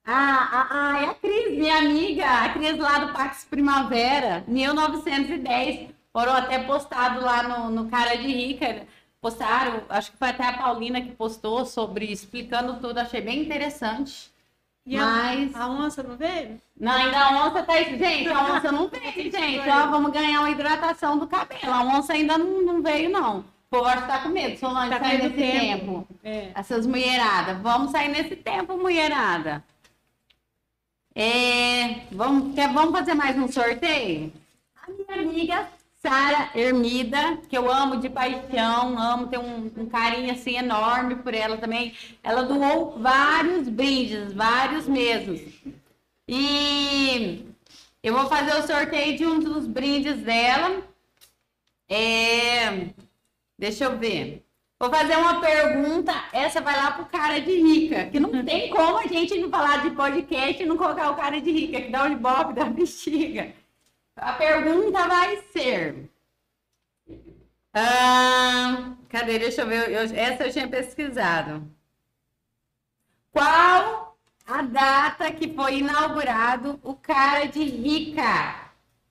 Ah, 0.07 0.49
ah, 0.53 0.69
ah, 0.71 1.03
é 1.03 1.07
a 1.07 1.15
Cris, 1.15 1.59
minha 1.59 1.79
amiga, 1.79 2.27
a 2.27 2.53
Cris 2.53 2.79
lá 2.79 2.99
do 2.99 3.13
Pax 3.13 3.45
Primavera, 3.45 4.45
1910. 4.47 5.91
Foram 6.13 6.33
até 6.33 6.63
postado 6.63 7.21
lá 7.21 7.43
no, 7.43 7.71
no 7.71 7.91
Cara 7.91 8.15
de 8.17 8.29
Rica. 8.29 8.87
Postaram, 9.21 9.83
acho 9.89 10.13
que 10.13 10.19
foi 10.19 10.29
até 10.29 10.45
a 10.47 10.59
Paulina 10.59 11.01
que 11.01 11.13
postou 11.17 11.65
sobre 11.65 12.13
explicando 12.13 12.79
tudo, 12.81 12.99
achei 12.99 13.21
bem 13.21 13.41
interessante. 13.41 14.33
E 14.87 14.97
Mas. 14.99 15.55
a, 15.55 15.67
onça 15.69 16.03
não 16.03 16.17
veio? 16.17 16.61
Não, 16.79 16.93
ainda 16.93 17.19
a 17.19 17.47
onça 17.47 17.63
tá. 17.63 17.75
Gente, 17.83 18.29
a 18.29 18.45
onça 18.55 18.71
não 18.71 18.89
veio, 18.89 19.31
gente. 19.33 19.59
Ó, 19.71 19.87
vamos 19.91 20.13
ganhar 20.13 20.41
uma 20.41 20.51
hidratação 20.51 21.19
do 21.19 21.27
cabelo. 21.27 21.73
A 21.73 21.83
onça 21.83 22.13
ainda 22.13 22.37
não, 22.37 22.63
não 22.63 22.83
veio, 22.83 23.09
não. 23.09 23.39
O 23.41 23.45
povo 23.71 23.87
acho 23.87 24.03
que 24.03 24.09
tá 24.09 24.19
com 24.21 24.29
medo. 24.29 24.59
Solange, 24.59 24.91
Tá 24.91 24.99
sair 25.01 25.23
nesse 25.23 25.35
tempo. 25.37 26.07
tempo. 26.07 26.09
É. 26.23 26.51
Essas 26.55 26.87
mulheradas. 26.87 27.59
Vamos 27.63 27.91
sair 27.93 28.09
nesse 28.09 28.37
tempo, 28.37 28.77
mulherada. 28.77 29.65
É, 31.15 32.01
vamos, 32.13 32.55
quer, 32.55 32.73
vamos 32.73 32.93
fazer 32.93 33.15
mais 33.15 33.37
um 33.39 33.47
sorteio? 33.51 34.33
A 34.87 34.91
minha 34.91 35.29
amiga 35.31 35.69
Sara 36.07 36.51
Ermida, 36.55 37.39
que 37.49 37.57
eu 37.57 37.73
amo 37.73 37.97
de 37.97 38.11
paixão, 38.11 38.99
amo, 38.99 39.29
tenho 39.29 39.43
um, 39.43 39.73
um 39.75 39.87
carinho 39.87 40.31
assim 40.31 40.59
enorme 40.59 41.17
por 41.17 41.33
ela 41.33 41.57
também. 41.57 41.95
Ela 42.23 42.43
doou 42.43 42.99
vários 42.99 43.71
brindes, 43.71 44.35
vários 44.35 44.87
mesmos. 44.87 45.41
E 46.29 47.47
eu 48.03 48.13
vou 48.13 48.27
fazer 48.27 48.55
o 48.55 48.67
sorteio 48.67 49.17
de 49.17 49.25
um 49.25 49.39
dos 49.39 49.67
brindes 49.67 50.19
dela. 50.19 50.83
É, 51.89 52.91
deixa 53.59 53.85
eu 53.85 53.97
ver. 53.97 54.45
Vou 54.79 54.91
fazer 54.91 55.17
uma 55.17 55.41
pergunta, 55.41 56.13
essa 56.35 56.61
vai 56.61 56.77
lá 56.77 56.91
pro 56.91 57.07
cara 57.07 57.41
de 57.41 57.51
rica, 57.51 58.11
que 58.11 58.21
não 58.21 58.45
tem 58.45 58.69
como 58.69 58.99
a 58.99 59.07
gente 59.07 59.39
não 59.39 59.49
falar 59.49 59.83
de 59.83 59.93
podcast 59.93 60.63
e 60.63 60.67
não 60.67 60.77
colocar 60.77 61.11
o 61.13 61.17
cara 61.17 61.41
de 61.41 61.51
rica, 61.51 61.81
que 61.81 61.91
dá 61.91 62.05
um 62.05 62.13
ibope 62.13 62.53
da 62.53 62.67
bexiga. 62.67 63.55
A 64.17 64.33
pergunta 64.35 65.09
vai 65.09 65.37
ser. 65.53 66.11
Ah, 67.73 68.95
cadê? 69.09 69.39
Deixa 69.39 69.63
eu 69.63 69.67
ver. 69.67 69.91
eu- 69.91 70.17
essa 70.17 70.45
eu 70.47 70.53
tinha 70.53 70.69
pesquisado. 70.69 71.69
Qual 73.33 74.17
a 74.47 74.63
data 74.63 75.33
que 75.33 75.53
foi 75.53 75.79
inaugurado 75.79 76.79
o 76.83 76.95
cara 76.95 77.47
de 77.47 77.65
rica? 77.65 78.71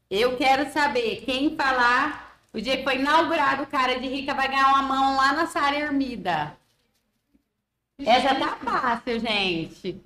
Eu 0.09 0.37
quero 0.37 0.71
saber. 0.71 1.23
Quem 1.25 1.55
falar 1.57 2.39
o 2.53 2.61
dia 2.61 2.77
que 2.77 2.83
foi 2.83 2.97
inaugurado 2.99 3.63
o 3.63 3.67
cara 3.67 3.99
de 3.99 4.07
rica 4.07 4.33
vai 4.33 4.47
ganhar 4.47 4.69
uma 4.69 4.83
mão 4.83 5.17
lá 5.17 5.33
na 5.33 5.47
Sara 5.47 5.75
Ermida. 5.75 6.55
Essa 7.99 8.35
tá 8.35 8.55
fácil, 8.57 9.19
gente. 9.19 10.01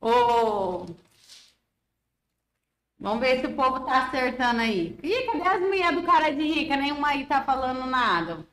Ô, 0.00 0.86
Vamos 3.00 3.20
ver 3.20 3.40
se 3.40 3.46
o 3.46 3.54
povo 3.54 3.80
tá 3.80 4.06
acertando 4.06 4.60
aí. 4.60 4.98
Ih, 5.02 5.26
cadê 5.26 5.48
as 5.48 5.60
mulheres 5.60 6.00
do 6.00 6.02
cara 6.02 6.30
de 6.30 6.42
rica? 6.42 6.76
Nenhuma 6.76 7.08
aí 7.08 7.26
tá 7.26 7.42
falando 7.42 7.86
nada. 7.86 8.44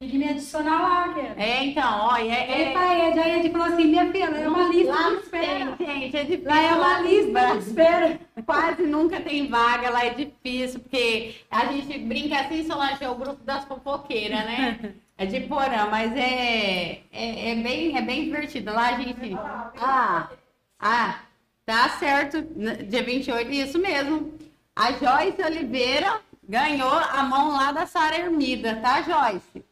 Tem 0.00 0.10
que 0.10 0.18
me 0.18 0.28
adicionar 0.28 0.80
lá, 0.80 1.12
quero. 1.12 1.40
É, 1.40 1.64
então, 1.64 2.06
ó, 2.06 2.16
é, 2.16 2.28
é, 2.28 2.68
Eita, 2.68 2.78
a 2.78 3.08
Ed, 3.08 3.18
a 3.18 3.36
Ed 3.36 3.50
falou 3.50 3.66
assim, 3.66 3.84
minha 3.84 4.12
filha, 4.12 4.26
é 4.26 4.48
uma 4.48 4.68
lista 4.68 4.92
lá 4.92 5.08
de 5.10 5.16
espera. 5.16 5.76
tem, 5.76 6.00
gente, 6.02 6.16
é 6.16 6.22
difícil. 6.22 6.48
Lá 6.48 6.60
é 6.60 6.72
uma 6.72 7.00
lista 7.00 7.52
de 7.52 7.58
espera. 7.58 8.20
Quase 8.46 8.82
nunca 8.84 9.20
tem 9.20 9.48
vaga, 9.48 9.90
lá 9.90 10.04
é 10.04 10.10
difícil, 10.10 10.78
porque 10.80 11.34
a 11.50 11.66
gente 11.66 11.98
brinca 11.98 12.38
assim, 12.38 12.64
Solange, 12.64 13.02
é 13.02 13.08
o 13.08 13.16
grupo 13.16 13.42
das 13.42 13.64
fofoqueiras, 13.64 14.44
né? 14.44 14.94
É 15.16 15.26
de 15.26 15.40
porã, 15.40 15.88
mas 15.90 16.12
é, 16.16 17.02
é, 17.10 17.50
é, 17.50 17.54
bem, 17.56 17.98
é 17.98 18.00
bem 18.00 18.26
divertido. 18.26 18.72
Lá 18.72 18.90
a 18.90 19.00
gente. 19.00 19.34
Ah, 19.80 20.30
ah, 20.78 21.22
tá 21.68 21.90
certo. 21.98 22.40
Dia 22.88 23.02
28, 23.02 23.50
isso 23.52 23.78
mesmo. 23.78 24.32
A 24.74 24.92
Joyce 24.92 25.42
Oliveira 25.42 26.18
ganhou 26.48 26.94
a 26.94 27.22
mão 27.22 27.50
lá 27.50 27.72
da 27.72 27.84
Sara 27.84 28.18
Ermida, 28.18 28.76
tá, 28.76 29.02
Joyce? 29.02 29.62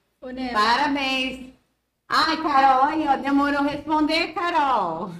Parabéns. 0.53 1.55
Ai, 2.07 2.37
Carol, 2.43 2.85
aí, 2.85 3.09
ó, 3.09 3.17
demorou 3.17 3.63
responder, 3.63 4.35
Carol. 4.35 5.11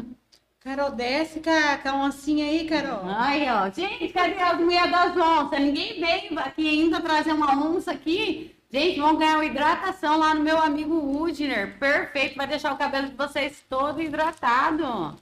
Carol, 0.60 0.92
desce 0.92 1.40
com 1.40 1.50
a, 1.50 1.76
com 1.76 1.88
a 1.90 2.06
oncinha 2.06 2.46
aí, 2.46 2.66
Carol. 2.66 3.02
Ai, 3.04 3.46
ó. 3.50 3.70
Gente, 3.70 4.08
cadê 4.08 4.40
as 4.40 4.58
mulheres 4.58 4.90
das 4.90 5.16
onças? 5.16 5.60
Ninguém 5.60 6.00
veio 6.00 6.38
aqui 6.38 6.66
ainda 6.66 7.00
trazer 7.00 7.32
uma 7.32 7.54
onça 7.62 7.90
aqui. 7.90 8.56
Gente, 8.70 9.00
vão 9.00 9.16
ganhar 9.16 9.34
uma 9.34 9.44
hidratação 9.44 10.18
lá 10.18 10.34
no 10.34 10.42
meu 10.42 10.58
amigo 10.58 10.94
Udner. 10.94 11.78
Perfeito, 11.78 12.36
vai 12.36 12.46
deixar 12.46 12.72
o 12.72 12.78
cabelo 12.78 13.08
de 13.08 13.16
vocês 13.16 13.62
todo 13.68 14.00
hidratado. 14.00 15.14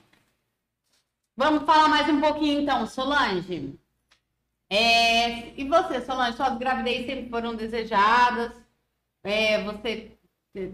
Vamos 1.35 1.63
falar 1.63 1.87
mais 1.87 2.07
um 2.09 2.19
pouquinho 2.19 2.61
então, 2.61 2.85
Solange. 2.85 3.79
É, 4.69 5.59
e 5.59 5.67
você, 5.67 6.01
Solange, 6.01 6.37
suas 6.37 6.57
gravidez 6.57 7.05
sempre 7.05 7.29
foram 7.29 7.55
desejadas? 7.55 8.51
É, 9.23 9.63
você 9.63 10.11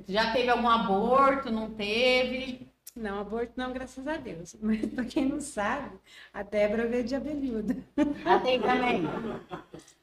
já 0.07 0.31
teve 0.33 0.49
algum 0.49 0.67
aborto? 0.67 1.51
Não 1.51 1.71
teve? 1.71 2.67
Não, 2.95 3.19
aborto 3.19 3.53
não, 3.55 3.71
graças 3.71 4.07
a 4.07 4.17
Deus. 4.17 4.55
Mas 4.61 4.85
pra 4.87 5.05
quem 5.05 5.25
não 5.27 5.39
sabe, 5.39 5.95
a 6.33 6.41
Débora 6.41 6.87
veio 6.87 7.03
de 7.03 7.15
abelhuda. 7.15 7.77
Ah, 8.25 8.39
tem 8.39 8.59
também. 8.59 9.03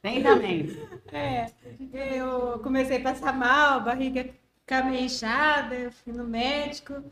Tem 0.01 0.23
também. 0.23 0.65
É, 1.11 1.51
eu 1.93 2.59
comecei 2.59 2.97
a 2.97 3.03
passar 3.03 3.33
mal, 3.33 3.77
a 3.77 3.79
barriga 3.79 4.33
meio 4.85 5.05
inchada, 5.05 5.75
eu 5.75 5.91
fui 5.91 6.11
no 6.11 6.25
médico, 6.25 7.03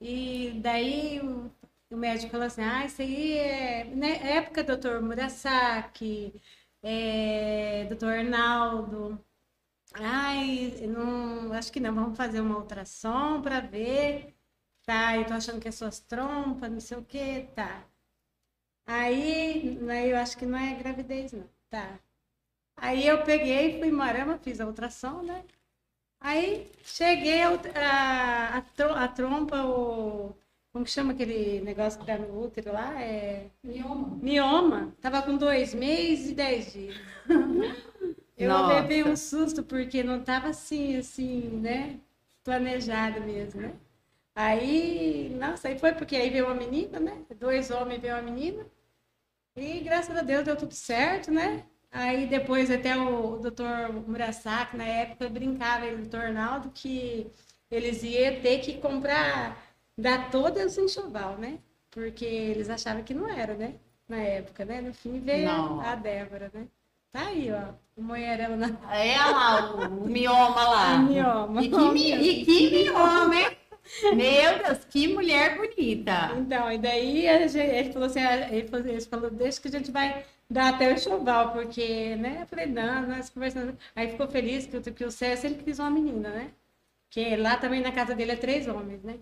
e 0.00 0.52
daí 0.56 1.20
o, 1.22 1.50
o 1.92 1.96
médico 1.96 2.30
falou 2.32 2.46
assim, 2.46 2.62
ah, 2.62 2.84
isso 2.86 3.02
aí 3.02 3.38
é 3.38 3.84
na 3.84 4.06
época 4.08 4.64
doutor 4.64 5.00
Murasaki, 5.02 6.34
é, 6.82 7.84
doutor 7.88 8.12
Arnaldo, 8.14 9.18
ai, 9.94 10.74
não, 10.88 11.52
acho 11.54 11.72
que 11.72 11.80
não, 11.80 11.94
vamos 11.94 12.16
fazer 12.18 12.40
uma 12.40 12.58
ultrassom 12.58 13.42
para 13.42 13.60
ver, 13.60 14.34
tá, 14.86 15.16
eu 15.18 15.26
tô 15.26 15.34
achando 15.34 15.60
que 15.60 15.68
é 15.68 15.72
suas 15.72 16.00
trompas, 16.00 16.70
não 16.72 16.80
sei 16.80 16.98
o 16.98 17.04
que, 17.04 17.48
tá. 17.54 17.84
Aí, 18.86 19.78
aí 19.90 20.10
eu 20.10 20.16
acho 20.18 20.36
que 20.38 20.46
não 20.46 20.58
é 20.58 20.74
gravidez, 20.74 21.32
não, 21.32 21.48
tá. 21.70 21.98
Aí 22.76 23.06
eu 23.06 23.24
peguei, 23.24 23.78
fui 23.78 23.88
em 23.88 23.92
Marama, 23.92 24.38
fiz 24.38 24.60
a 24.60 24.66
ultrassom, 24.66 25.22
né? 25.22 25.44
Aí 26.20 26.70
cheguei, 26.84 27.42
a, 27.42 28.58
a, 28.58 29.04
a 29.04 29.08
trompa, 29.08 29.64
o. 29.66 30.34
Como 30.72 30.84
que 30.84 30.90
chama 30.90 31.12
aquele 31.12 31.60
negócio 31.60 32.00
que 32.00 32.06
dá 32.06 32.16
no 32.16 32.44
útero 32.44 32.72
lá? 32.72 33.00
É. 33.02 33.46
mioma. 33.62 34.18
Mioma. 34.22 34.94
Tava 35.00 35.20
com 35.22 35.36
dois 35.36 35.74
meses 35.74 36.30
e 36.30 36.34
dez 36.34 36.72
dias. 36.72 36.96
Eu 38.38 38.48
Nossa. 38.48 38.80
levei 38.80 39.04
um 39.04 39.14
susto 39.14 39.62
porque 39.62 40.02
não 40.02 40.20
tava 40.22 40.48
assim, 40.48 40.96
assim, 40.96 41.42
né? 41.60 42.00
Planejado 42.42 43.20
mesmo, 43.20 43.60
né? 43.60 43.74
Aí, 44.34 45.28
nossa, 45.38 45.68
aí 45.68 45.78
foi 45.78 45.92
porque 45.92 46.16
aí 46.16 46.30
veio 46.30 46.46
uma 46.46 46.54
menina, 46.54 46.98
né? 46.98 47.18
Dois 47.38 47.70
homens 47.70 48.00
veio 48.00 48.14
uma 48.14 48.22
menina. 48.22 48.66
E 49.54 49.80
graças 49.80 50.16
a 50.16 50.22
Deus 50.22 50.44
deu 50.44 50.56
tudo 50.56 50.72
certo, 50.74 51.30
né? 51.30 51.64
Aí 51.90 52.26
depois 52.26 52.70
até 52.70 52.96
o, 52.96 53.36
doutor 53.36 53.92
Murasaki, 54.08 54.76
na 54.78 54.84
época, 54.84 55.28
brincava, 55.28 55.86
ele, 55.86 55.96
o 55.96 55.98
doutor 55.98 56.22
Arnaldo, 56.22 56.70
que 56.70 57.30
eles 57.70 58.02
iam 58.02 58.40
ter 58.40 58.60
que 58.60 58.78
comprar, 58.78 59.71
dar 59.96 60.30
todas 60.30 60.76
em 60.78 60.84
enxoval, 60.84 61.36
né? 61.38 61.58
Porque 61.90 62.24
eles 62.24 62.68
achavam 62.70 63.02
que 63.02 63.14
não 63.14 63.28
era, 63.28 63.54
né? 63.54 63.74
Na 64.08 64.18
época, 64.18 64.64
né? 64.64 64.80
No 64.80 64.92
fim 64.94 65.20
veio 65.20 65.46
Não. 65.46 65.80
a 65.80 65.94
Débora, 65.94 66.50
né? 66.52 66.66
Tá 67.12 67.26
aí, 67.26 67.50
ó. 67.52 67.74
O 67.96 68.02
moerão 68.02 68.56
na 68.56 68.68
É 68.94 69.16
lá, 69.18 69.74
o, 69.74 70.04
o 70.04 70.08
mioma 70.08 70.64
lá. 70.68 70.94
o 70.96 71.02
mioma. 71.04 71.62
E 71.62 71.68
que, 71.70 71.76
mi- 71.92 72.12
e 72.14 72.44
que 72.44 72.70
mioma, 72.84 73.34
hein? 73.36 73.56
Meu 74.14 74.58
Deus, 74.64 74.84
que 74.84 75.08
mulher 75.08 75.56
bonita. 75.56 76.32
Então, 76.38 76.70
e 76.72 76.78
daí 76.78 77.22
gente- 77.48 77.58
ele 77.58 77.92
falou 77.92 78.06
assim, 78.06 78.20
ah, 78.20 78.48
ele 78.54 78.68
falou, 78.68 78.86
ele 78.86 79.00
falou, 79.02 79.30
deixa 79.30 79.60
que 79.60 79.68
a 79.68 79.70
gente 79.70 79.90
vai 79.90 80.24
dar 80.48 80.74
até 80.74 80.88
o 80.88 80.92
enxoval, 80.92 81.52
porque, 81.52 82.16
né? 82.16 82.38
Eu 82.42 82.46
falei, 82.46 82.66
não, 82.66 83.06
nós 83.08 83.28
conversando. 83.28 83.76
Aí 83.94 84.08
ficou 84.10 84.26
feliz 84.28 84.66
que, 84.66 84.76
o- 84.76 84.82
que 84.82 85.04
o 85.04 85.10
César 85.10 85.42
sempre 85.48 85.64
quis 85.64 85.78
uma 85.78 85.90
menina, 85.90 86.30
né? 86.30 86.50
Que 87.10 87.36
lá 87.36 87.56
também 87.56 87.80
na 87.80 87.92
casa 87.92 88.14
dele 88.14 88.32
é 88.32 88.36
três 88.36 88.66
homens, 88.68 89.02
né? 89.02 89.18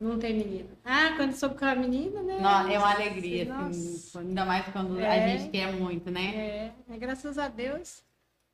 Não 0.00 0.16
tem 0.18 0.34
menina. 0.34 0.68
Ah, 0.84 1.14
quando 1.16 1.32
soube 1.34 1.56
que 1.56 1.64
era 1.64 1.74
menina, 1.74 2.22
né? 2.22 2.38
Não, 2.38 2.68
é 2.68 2.78
uma 2.78 2.92
alegria, 2.94 3.52
assim, 3.52 4.18
ainda 4.18 4.44
mais 4.44 4.64
quando 4.72 4.96
a 4.98 5.02
É. 5.02 5.36
gente 5.38 5.50
quer 5.50 5.72
muito, 5.72 6.08
né? 6.10 6.34
É, 6.36 6.72
é, 6.94 6.98
graças 6.98 7.36
a 7.36 7.48
Deus, 7.48 8.02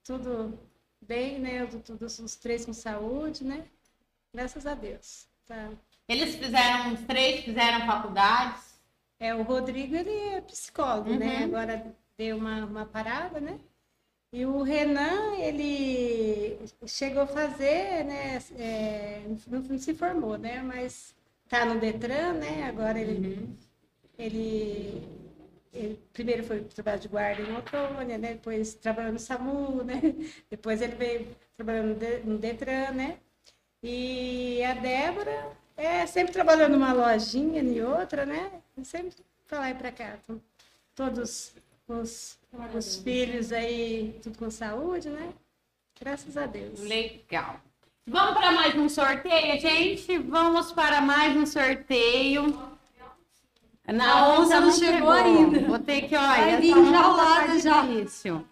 tudo 0.02 0.58
bem, 1.02 1.38
né? 1.38 1.66
Tudo, 1.84 2.06
os 2.06 2.36
três 2.36 2.64
com 2.64 2.72
saúde, 2.72 3.44
né? 3.44 3.66
Graças 4.32 4.66
a 4.66 4.74
Deus. 4.74 5.26
Tá. 5.46 5.70
Eles 6.08 6.34
fizeram, 6.34 6.94
os 6.94 7.00
três 7.02 7.44
fizeram 7.44 7.86
faculdades. 7.86 8.74
É, 9.20 9.34
o 9.34 9.42
Rodrigo, 9.42 9.94
ele 9.94 10.16
é 10.34 10.40
psicólogo, 10.40 11.10
né? 11.14 11.40
Uhum. 11.40 11.44
Agora 11.44 11.94
deu 12.16 12.38
uma, 12.38 12.64
uma 12.64 12.86
parada, 12.86 13.38
né? 13.38 13.58
E 14.32 14.44
o 14.46 14.62
Renan, 14.62 15.36
ele 15.36 16.58
chegou 16.86 17.22
a 17.22 17.26
fazer, 17.26 18.04
né? 18.04 18.42
é, 18.58 19.22
não 19.46 19.78
se 19.78 19.94
formou, 19.94 20.36
né? 20.36 20.60
Mas 20.62 21.14
tá 21.54 21.64
no 21.64 21.78
Detran, 21.78 22.32
né? 22.34 22.64
Agora 22.64 22.98
ele, 22.98 23.48
ele, 24.18 25.02
ele 25.72 26.00
primeiro 26.12 26.42
foi 26.42 26.60
trabalhar 26.64 26.96
de 26.98 27.06
guarda 27.08 27.42
em 27.42 27.56
Otônia, 27.56 28.18
né? 28.18 28.32
Depois 28.34 28.74
trabalhou 28.74 29.12
no 29.12 29.18
SAMU, 29.20 29.84
né? 29.84 30.00
Depois 30.50 30.82
ele 30.82 30.96
veio 30.96 31.28
trabalhando 31.56 31.88
no 31.90 31.94
De- 31.94 32.18
no 32.24 32.38
Detran, 32.38 32.90
né? 32.90 33.18
E 33.82 34.64
a 34.64 34.74
Débora 34.74 35.52
é 35.76 36.06
sempre 36.06 36.32
trabalhando 36.32 36.72
numa 36.72 36.92
lojinha 36.92 37.62
e 37.62 37.80
outra, 37.82 38.26
né? 38.26 38.50
Sempre 38.82 39.14
pra 39.46 39.60
lá 39.60 39.70
e 39.70 39.74
pra 39.74 39.92
cá. 39.92 40.18
Todos 40.96 41.54
os, 41.86 42.38
os 42.74 42.96
filhos 42.96 43.52
aí, 43.52 44.18
tudo 44.22 44.38
com 44.38 44.50
saúde, 44.50 45.08
né? 45.08 45.32
Graças 46.00 46.36
a 46.36 46.46
Deus. 46.46 46.80
Legal. 46.80 47.60
Vamos 48.06 48.34
para 48.34 48.52
mais 48.52 48.74
um 48.74 48.88
sorteio, 48.88 49.58
gente? 49.60 50.18
Vamos 50.18 50.72
para 50.72 51.00
mais 51.00 51.34
um 51.36 51.46
sorteio. 51.46 52.54
Na 53.86 54.12
A 54.18 54.38
onça 54.38 54.60
não 54.60 54.70
chegou 54.72 55.10
ainda. 55.10 55.60
Vou 55.60 55.78
ter 55.78 56.02
que, 56.02 56.14
olha, 56.14 56.26
Vai 56.26 56.60
vir 56.60 56.70
essa 56.70 56.80
onça 56.80 56.88
enjaulada 56.90 57.46
tá 57.46 57.58
já. 57.58 57.80
difícil. 57.82 58.46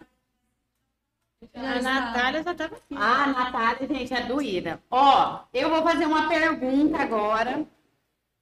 A 1.53 1.81
Natália 1.81 2.43
já 2.43 2.51
estava 2.51 2.75
aqui. 2.75 2.95
Ah, 2.95 3.23
a 3.23 3.27
Natália, 3.27 3.87
gente, 3.87 4.13
é 4.13 4.21
doída. 4.23 4.81
Ó, 4.89 5.39
eu 5.53 5.69
vou 5.69 5.83
fazer 5.83 6.05
uma 6.07 6.27
pergunta 6.27 6.97
agora. 6.97 7.63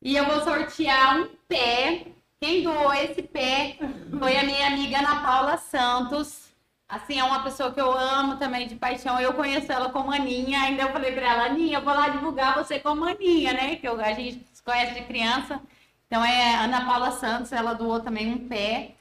E 0.01 0.16
eu 0.16 0.26
vou 0.26 0.41
sortear 0.41 1.20
um 1.20 1.30
pé. 1.47 2.07
Quem 2.39 2.64
doou 2.64 2.93
esse 2.93 3.22
pé 3.22 3.78
foi 4.18 4.38
a 4.38 4.43
minha 4.43 4.68
amiga 4.68 4.99
Ana 4.99 5.22
Paula 5.22 5.57
Santos. 5.57 6.50
Assim, 6.91 7.17
é 7.19 7.23
uma 7.23 7.41
pessoa 7.41 7.71
que 7.73 7.79
eu 7.79 7.89
amo 7.97 8.35
também 8.37 8.67
de 8.67 8.75
paixão. 8.75 9.17
Eu 9.19 9.33
conheço 9.33 9.71
ela 9.71 9.89
como 9.91 10.11
Aninha. 10.11 10.59
Ainda 10.63 10.83
eu 10.83 10.91
falei 10.91 11.13
pra 11.13 11.31
ela, 11.31 11.45
Aninha, 11.45 11.77
eu 11.77 11.83
vou 11.83 11.93
lá 11.93 12.09
divulgar 12.09 12.53
você 12.53 12.81
como 12.81 13.05
Aninha, 13.05 13.53
né? 13.53 13.77
Que 13.77 13.87
eu- 13.87 13.99
a 13.99 14.11
gente 14.13 14.45
se 14.51 14.61
conhece 14.61 14.95
de 14.95 15.05
criança. 15.07 15.61
Então 16.05 16.23
é 16.23 16.55
Ana 16.55 16.85
Paula 16.85 17.11
Santos, 17.11 17.53
ela 17.53 17.73
doou 17.73 18.01
também 18.01 18.27
um 18.33 18.47
pé. 18.49 18.95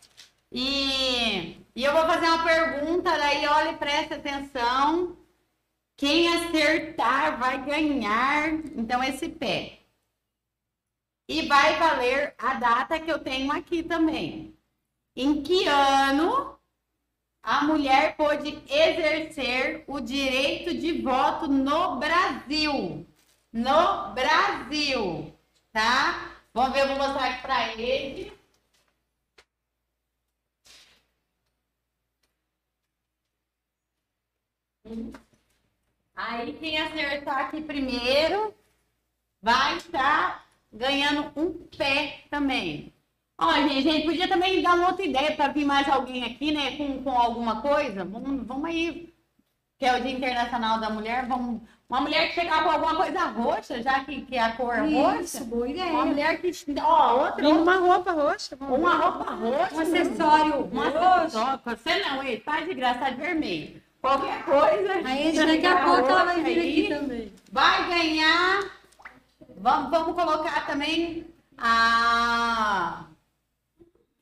E, 0.52 1.56
e 1.74 1.84
eu 1.84 1.92
vou 1.92 2.06
fazer 2.06 2.26
uma 2.28 2.44
pergunta, 2.44 3.10
daí 3.18 3.44
olha 3.46 3.70
e 3.72 4.14
atenção. 4.14 5.16
Quem 5.96 6.28
acertar 6.28 7.38
vai 7.40 7.64
ganhar, 7.64 8.50
então, 8.76 9.02
esse 9.02 9.28
pé. 9.28 9.80
E 11.28 11.42
vai 11.46 11.76
valer 11.76 12.34
a 12.38 12.54
data 12.54 13.00
que 13.00 13.10
eu 13.10 13.18
tenho 13.18 13.50
aqui 13.52 13.82
também. 13.82 14.56
Em 15.16 15.42
que 15.42 15.66
ano 15.66 16.59
a 17.42 17.64
mulher 17.64 18.16
pôde 18.16 18.62
exercer 18.68 19.84
o 19.86 20.00
direito 20.00 20.74
de 20.74 21.00
voto 21.02 21.46
no 21.48 21.96
Brasil? 21.96 23.06
No 23.52 24.14
Brasil, 24.14 25.34
tá? 25.72 26.36
Vamos 26.52 26.72
ver, 26.72 26.82
eu 26.82 26.88
vou 26.88 26.96
mostrar 26.98 27.30
aqui 27.30 27.42
para 27.42 27.72
ele. 27.74 28.32
Aí 36.14 36.52
quem 36.58 36.78
acertar 36.78 37.38
aqui 37.46 37.62
primeiro 37.62 38.54
vai 39.40 39.76
estar 39.76 40.46
ganhando 40.72 41.32
um 41.36 41.52
pé 41.68 42.24
também. 42.30 42.92
Ó, 43.40 43.52
gente, 43.54 43.80
gente, 43.82 44.04
podia 44.06 44.28
também 44.28 44.60
dar 44.60 44.74
uma 44.74 44.88
outra 44.88 45.04
ideia 45.04 45.34
para 45.34 45.48
vir 45.50 45.64
mais 45.64 45.88
alguém 45.88 46.24
aqui, 46.24 46.52
né, 46.52 46.76
com, 46.76 47.02
com 47.02 47.10
alguma 47.10 47.62
coisa. 47.62 48.04
Vamos, 48.04 48.46
vamos 48.46 48.64
aí, 48.66 49.14
que 49.78 49.86
é 49.86 49.96
o 49.98 50.02
Dia 50.02 50.12
Internacional 50.12 50.78
da 50.78 50.90
Mulher, 50.90 51.26
vamos, 51.26 51.62
uma 51.88 52.02
mulher 52.02 52.28
que 52.28 52.34
chegar 52.34 52.62
com 52.62 52.70
alguma 52.70 52.94
coisa 52.96 53.24
roxa, 53.24 53.82
já 53.82 54.04
que, 54.04 54.20
que 54.20 54.36
a 54.38 54.52
cor 54.52 54.74
é 54.78 54.86
Isso, 54.86 55.38
roxa. 55.38 55.44
boa 55.44 55.64
Uma 55.64 55.70
ideia. 55.70 56.04
mulher 56.04 56.40
que, 56.40 56.50
ó, 56.82 57.24
outra, 57.24 57.48
uma 57.48 57.76
roupa 57.76 58.12
roxa. 58.12 58.56
uma 58.60 58.94
roupa 58.94 59.32
roxa. 59.32 59.74
Um 59.74 59.80
acessório 59.80 60.54
Um 60.70 60.90
roxo. 60.90 61.60
Você 61.64 61.98
não, 62.04 62.22
ele 62.22 62.40
tá 62.42 62.60
de 62.60 62.74
graça 62.74 63.00
tá 63.00 63.10
de 63.10 63.16
vermelho. 63.16 63.82
Qualquer 64.02 64.44
coisa. 64.44 64.92
Aí 65.04 65.32
daqui 65.32 65.66
a 65.66 65.84
pouco 65.84 66.08
ela 66.10 66.24
vai 66.24 66.42
vir 66.42 66.58
aí, 66.58 66.86
aqui 66.86 66.94
também. 66.94 67.32
Vai 67.50 67.88
ganhar. 67.88 68.70
Vamos, 69.56 69.90
vamos 69.90 70.14
colocar 70.14 70.66
também 70.66 71.26
a. 71.58 73.04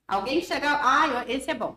Alguém 0.09 0.41
chega. 0.43 0.81
Ah, 0.83 1.25
esse 1.29 1.51
é 1.51 1.55
bom. 1.55 1.77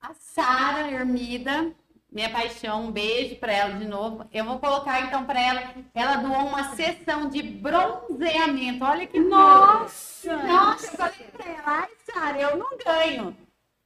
A 0.00 0.12
Sara 0.12 0.90
Ermida, 0.90 1.72
minha 2.10 2.30
paixão, 2.30 2.86
um 2.86 2.90
beijo 2.90 3.36
para 3.36 3.52
ela 3.52 3.74
de 3.74 3.86
novo. 3.86 4.28
Eu 4.32 4.44
vou 4.44 4.58
colocar 4.58 5.00
então 5.02 5.24
para 5.24 5.40
ela. 5.40 5.74
Ela 5.94 6.16
doou 6.16 6.46
uma 6.46 6.74
sessão 6.74 7.28
de 7.28 7.42
bronzeamento. 7.42 8.84
Olha 8.84 9.06
que 9.06 9.20
Nossa! 9.20 10.36
nossa, 10.36 10.86
eu 10.86 10.96
falei 10.96 11.26
pra 11.32 11.46
ela, 11.46 11.62
ai, 11.64 11.88
Sara, 12.04 12.40
eu 12.40 12.56
não 12.56 12.76
ganho. 12.76 13.36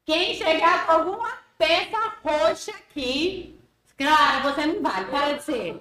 Quem 0.07 0.34
chegar 0.34 0.86
com 0.86 0.92
alguma 0.92 1.32
peça 1.59 1.98
roxa 2.24 2.72
aqui, 2.72 3.61
claro, 3.96 4.42
você 4.44 4.66
não 4.66 4.82
vale, 4.82 5.11
para 5.11 5.34
de 5.34 5.42
ser. 5.42 5.80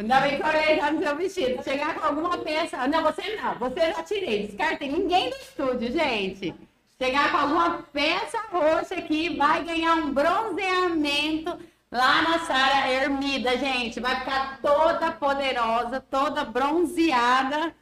Ainda 0.00 0.20
bem 0.20 0.36
que 0.36 0.42
eu 0.42 0.46
olhei 0.46 0.76
já 0.76 0.90
no 0.90 1.02
seu 1.02 1.16
vestido. 1.16 1.62
Chegar 1.62 1.94
com 1.94 2.06
alguma 2.06 2.38
peça. 2.38 2.88
Não, 2.88 3.02
você 3.02 3.36
não, 3.36 3.54
você 3.56 3.92
já 3.92 4.02
tirei, 4.02 4.46
descartei. 4.46 4.90
Ninguém 4.90 5.28
do 5.28 5.36
estúdio, 5.36 5.92
gente. 5.92 6.54
Chegar 6.98 7.30
com 7.30 7.36
alguma 7.36 7.82
peça 7.92 8.38
roxa 8.50 8.94
aqui, 8.94 9.36
vai 9.36 9.62
ganhar 9.62 9.96
um 9.96 10.12
bronzeamento 10.12 11.58
lá 11.92 12.22
na 12.22 12.38
Sara 12.40 12.90
Ermida, 12.90 13.58
gente. 13.58 14.00
Vai 14.00 14.20
ficar 14.20 14.58
toda 14.62 15.12
poderosa, 15.12 16.00
toda 16.00 16.44
bronzeada. 16.44 17.74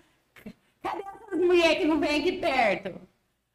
Cadê 0.83 1.03
essas 1.03 1.39
mulheres 1.39 1.79
que 1.79 1.85
não 1.85 2.01
vêm 2.01 2.21
aqui 2.21 2.33
perto? 2.33 3.01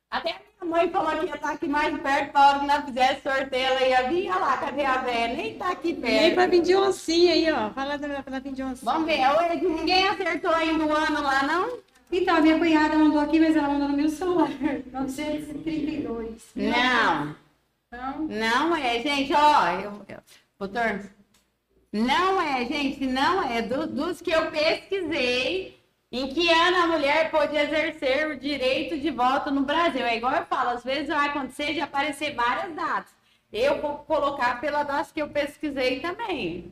Até 0.10 0.32
a 0.32 0.40
mãe 0.64 0.90
falou 0.90 1.12
que 1.20 1.26
ia 1.28 1.36
estar 1.36 1.52
aqui 1.52 1.68
mais 1.68 1.98
perto 2.00 2.32
para 2.32 2.48
hora 2.50 2.60
que 2.60 2.66
nós 2.68 2.86
fizesse 2.86 3.22
sorteio, 3.22 3.66
ela 3.66 3.82
ia 3.88 4.10
vir. 4.10 4.30
Olha 4.30 4.40
lá, 4.40 4.58
cadê 4.58 4.86
a 4.86 4.98
véia? 4.98 5.36
Nem 5.36 5.58
tá 5.58 5.70
aqui 5.72 5.98
E 6.02 6.06
aí 6.08 6.32
pra 6.34 6.44
perto. 6.44 6.52
vir 6.52 6.62
de 6.62 6.76
oncinha 6.76 7.34
aí, 7.34 7.52
ó. 7.52 7.70
Fala 7.72 7.98
da- 7.98 8.24
pra 8.24 8.40
vir 8.40 8.54
de 8.54 8.64
oncinha. 8.64 8.92
Vamos 8.92 9.06
ver, 9.08 9.20
Oi, 9.20 9.56
ninguém 9.62 10.08
acertou 10.08 10.52
ainda 10.54 10.86
o 10.86 10.94
ano 10.94 11.22
lá, 11.22 11.44
não? 11.44 11.78
Então, 12.12 12.36
a 12.36 12.42
minha 12.42 12.60
cunhada 12.60 12.96
mandou 12.96 13.20
aqui, 13.20 13.40
mas 13.40 13.56
ela 13.56 13.68
mandou 13.70 13.88
no 13.90 13.98
meu 13.98 14.10
celular. 14.10 14.50
932. 14.92 16.52
Não, 16.56 17.36
Então, 17.88 18.28
não 18.30 18.76
é, 18.76 19.00
gente, 19.00 19.34
ó, 19.34 19.68
eu, 19.82 20.02
eu, 20.08 20.18
doutor, 20.60 21.10
não 21.92 22.42
é, 22.42 22.66
gente, 22.66 23.06
não 23.06 23.44
é, 23.44 23.62
Do- 23.62 23.88
dos 23.88 24.22
que 24.22 24.32
eu 24.32 24.50
pesquisei, 24.52 25.80
em 26.14 26.28
que 26.32 26.48
ano 26.48 26.78
a 26.78 26.88
mulher 26.88 27.32
pode 27.32 27.58
exercer 27.58 28.28
o 28.28 28.38
direito 28.40 29.00
de 29.00 29.10
voto 29.10 29.50
no 29.50 29.62
Brasil? 29.62 30.06
É 30.06 30.16
igual 30.16 30.34
eu 30.36 30.46
falo, 30.46 30.70
às 30.70 30.84
vezes 30.84 31.08
vai 31.08 31.28
acontecer 31.28 31.74
de 31.74 31.82
aparecer 31.82 32.36
várias 32.36 32.76
datas. 32.76 33.12
Eu 33.52 33.82
vou 33.82 33.98
colocar 33.98 34.62
pela 34.62 34.84
das 34.84 35.12
que 35.12 35.24
eu 35.24 35.30
pesquisei 35.30 36.02
também. 36.02 36.72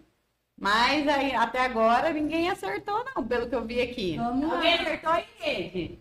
Mas 0.56 1.08
aí, 1.08 1.34
até 1.34 1.62
agora 1.62 2.14
ninguém 2.14 2.52
acertou, 2.52 3.04
não, 3.04 3.26
pelo 3.26 3.50
que 3.50 3.56
eu 3.56 3.66
vi 3.66 3.82
aqui. 3.82 4.16
Vamos 4.16 4.48
lá. 4.48 4.58
Alguém 4.58 4.74
acertou 4.76 5.12
aí, 5.12 5.26
Ed? 5.44 6.00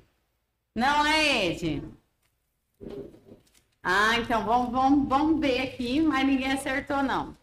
Não 0.75 1.07
é 1.07 1.47
Ed? 1.47 1.83
Ah, 3.83 4.19
então 4.19 4.45
vamos, 4.45 4.71
vamos, 4.71 5.09
vamos 5.09 5.41
ver 5.41 5.63
aqui, 5.63 5.99
mas 6.03 6.27
ninguém 6.27 6.53
acertou, 6.53 7.03
não. 7.03 7.35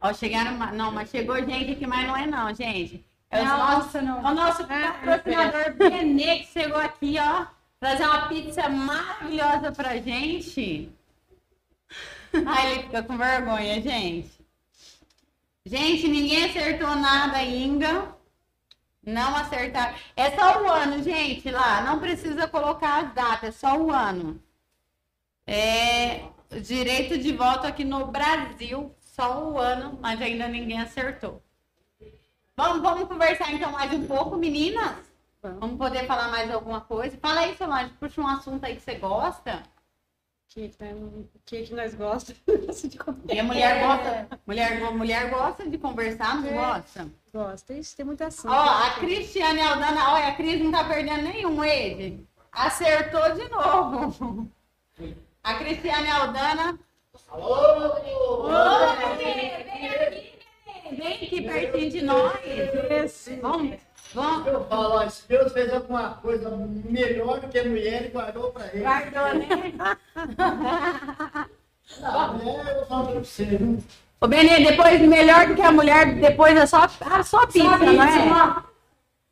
Ó, 0.00 0.12
chegaram. 0.12 0.56
Não, 0.72 0.90
mas 0.90 1.10
chegou 1.10 1.36
gente 1.36 1.70
aqui, 1.70 1.86
mas 1.86 2.08
não 2.08 2.16
é 2.16 2.26
não, 2.26 2.52
gente. 2.52 3.08
É, 3.30 3.42
nossos- 3.44 3.84
nossa, 3.84 4.02
não. 4.02 4.18
é 4.26 4.30
o 4.30 4.34
nosso 4.34 4.66
patrocinador 4.66 5.74
Benê 5.74 6.40
que 6.40 6.46
chegou 6.52 6.78
aqui, 6.80 7.16
ó. 7.18 7.46
Trazer 7.78 8.04
uma 8.04 8.28
pizza 8.28 8.68
maravilhosa 8.68 9.72
pra 9.72 9.96
gente. 9.98 10.90
Ai, 12.46 12.72
ele 12.72 12.82
fica 12.84 13.02
com 13.02 13.16
vergonha, 13.16 13.80
gente. 13.80 14.30
Gente, 15.64 16.08
ninguém 16.08 16.44
acertou 16.46 16.94
nada 16.96 17.36
ainda. 17.38 18.14
Não 19.02 19.34
acertaram. 19.36 19.94
É 20.16 20.30
só 20.32 20.62
o 20.62 20.68
ano, 20.70 21.02
gente, 21.02 21.50
lá. 21.50 21.80
Não 21.82 21.98
precisa 21.98 22.46
colocar 22.48 23.04
as 23.04 23.14
datas, 23.14 23.48
é 23.48 23.52
só 23.52 23.78
o 23.78 23.90
ano. 23.90 24.42
É 25.46 26.24
direito 26.62 27.16
de 27.18 27.32
voto 27.32 27.66
aqui 27.66 27.84
no 27.84 28.06
Brasil, 28.06 28.94
só 29.00 29.42
o 29.50 29.58
ano, 29.58 29.98
mas 30.02 30.20
ainda 30.20 30.48
ninguém 30.48 30.80
acertou. 30.80 31.42
Vamos, 32.60 32.82
vamos 32.82 33.08
conversar 33.08 33.50
então 33.54 33.72
mais 33.72 33.90
um 33.90 34.06
pouco, 34.06 34.36
meninas? 34.36 34.94
Vamos 35.42 35.78
poder 35.78 36.06
falar 36.06 36.28
mais 36.28 36.50
alguma 36.50 36.82
coisa? 36.82 37.16
Fala 37.16 37.40
aí, 37.40 37.56
Solange, 37.56 37.94
puxa 37.98 38.20
um 38.20 38.26
assunto 38.26 38.62
aí 38.62 38.76
que 38.76 38.82
você 38.82 38.96
gosta. 38.96 39.62
que, 40.46 40.68
que, 40.68 40.84
que, 41.46 41.62
que 41.62 41.74
nós 41.74 41.94
gostamos 41.94 42.82
de 42.84 42.98
comer. 42.98 43.34
E 43.34 43.38
a 43.40 43.44
mulher 43.44 43.80
gosta, 43.80 44.40
mulher, 44.46 44.92
mulher 44.92 45.30
gosta 45.30 45.66
de 45.70 45.78
conversar, 45.78 46.34
não 46.42 46.52
gosta? 46.52 47.08
Gosta, 47.32 47.72
Ixi, 47.72 47.96
tem 47.96 48.04
muita 48.04 48.26
ação. 48.26 48.52
Ó, 48.52 48.54
a 48.54 48.90
Cristiane 48.90 49.62
Aldana, 49.62 50.12
olha, 50.12 50.28
a 50.28 50.34
Cris 50.34 50.60
não 50.60 50.70
tá 50.70 50.84
perdendo 50.84 51.22
nenhum, 51.22 51.64
Ed. 51.64 52.26
Acertou 52.52 53.32
de 53.36 53.48
novo. 53.48 54.46
A 55.42 55.54
Cristiane 55.54 56.10
Aldana. 56.10 56.78
Ô, 57.32 57.94
Benê, 59.16 59.64
vem 59.64 59.88
aqui, 59.88 60.10
Benê. 60.10 60.29
Vem 60.92 61.14
aqui 61.14 61.42
pertinho 61.42 61.90
de 61.90 62.02
nós. 62.02 62.32
Vamos, 63.40 63.76
vamos. 64.14 64.46
Eu 64.46 64.64
falo, 64.64 64.94
ó, 64.94 65.08
se 65.08 65.28
Deus 65.28 65.52
fez 65.52 65.72
alguma 65.72 66.14
coisa 66.14 66.50
melhor 66.84 67.40
do 67.40 67.48
que 67.48 67.58
a 67.58 67.64
mulher, 67.64 68.02
ele 68.02 68.10
guardou 68.10 68.50
pra 68.50 68.66
ele. 68.72 68.82
Guardou, 68.82 69.34
né? 69.34 69.98
Não, 72.00 72.60
é, 72.60 72.80
eu 72.80 72.86
falo 72.86 73.06
pra 73.08 73.20
você, 73.20 73.44
viu? 73.44 73.78
Ô, 74.20 74.26
Benê, 74.28 74.64
depois, 74.64 75.00
melhor 75.00 75.46
do 75.46 75.54
que 75.54 75.62
a 75.62 75.72
mulher, 75.72 76.14
depois 76.14 76.56
é 76.56 76.66
só, 76.66 76.88
ah, 77.00 77.22
só 77.22 77.46
pizza, 77.46 77.78
não 77.78 78.02
é? 78.02 78.62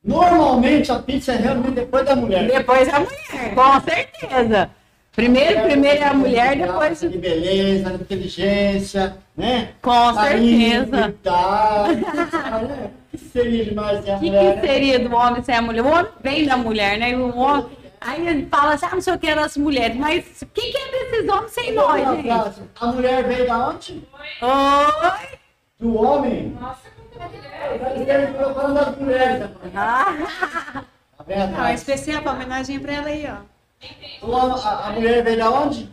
Normalmente 0.02 0.90
a 0.90 0.98
pizza 1.00 1.32
é 1.32 1.36
realmente 1.36 1.72
depois 1.72 2.06
da 2.06 2.16
mulher. 2.16 2.46
Depois 2.46 2.88
a 2.88 3.00
mulher, 3.00 3.54
com 3.54 3.80
certeza. 3.80 4.70
Primeiro, 5.14 5.62
primeiro 5.62 6.02
é 6.02 6.09
a 6.09 6.14
mulher, 6.14 6.56
depois. 6.56 7.00
De 7.00 7.18
beleza, 7.18 7.90
de 7.90 8.02
inteligência, 8.02 9.16
né? 9.39 9.72
Com 9.80 10.14
Carinho, 10.14 10.86
certeza. 10.89 11.14
O 13.11 13.16
que 13.16 13.24
seria 13.24 13.64
demais 13.64 14.05
sem 14.05 14.12
a 14.12 14.16
O 14.16 14.20
que, 14.20 14.26
mulher? 14.26 14.55
que 14.61 14.66
né? 14.66 14.72
seria 14.72 14.99
do 14.99 15.14
homem 15.16 15.43
sem 15.43 15.55
a 15.55 15.62
mulher? 15.62 15.82
O 15.82 15.89
homem 15.89 16.07
vem 16.22 16.47
da 16.47 16.57
mulher, 16.59 16.99
né? 16.99 17.16
O 17.16 17.36
homem. 17.39 17.66
Aí 18.01 18.28
ele 18.28 18.47
fala 18.47 18.74
assim, 18.74 18.86
ah, 18.86 18.91
não 18.95 19.01
sei 19.01 19.14
o 19.14 19.18
que 19.18 19.34
das 19.34 19.57
mulheres, 19.57 19.97
mas 19.97 20.43
o 20.43 20.47
que, 20.47 20.61
que 20.70 20.76
é 20.76 20.91
desses 21.11 21.28
homens 21.28 21.51
sem 21.53 21.72
nós, 21.72 22.07
gente? 22.07 22.22
frase, 22.28 22.62
A 22.80 22.86
mulher 22.86 23.24
veio 23.24 23.47
da 23.47 23.68
onde? 23.70 24.09
Oi! 24.43 25.39
Do 25.80 25.97
homem. 26.01 26.57
Ele 27.97 28.26
colocando 28.39 28.74
das 28.74 28.97
mulheres. 28.99 29.41
né? 29.41 29.51
Ah, 29.74 30.84
Tá 31.16 31.24
vendo? 31.26 31.53
Não, 31.53 31.64
é 31.66 31.74
especial 31.74 32.22
pra 32.22 32.32
homenagem 32.32 32.78
pra 32.78 32.93
ela 32.93 33.09
aí, 33.09 33.26
ó. 34.22 34.26
O 34.26 34.36
a, 34.36 34.86
a 34.89 34.93
mulher 34.93 35.24
veio 35.24 35.39
da 35.39 35.51
onde? 35.51 35.91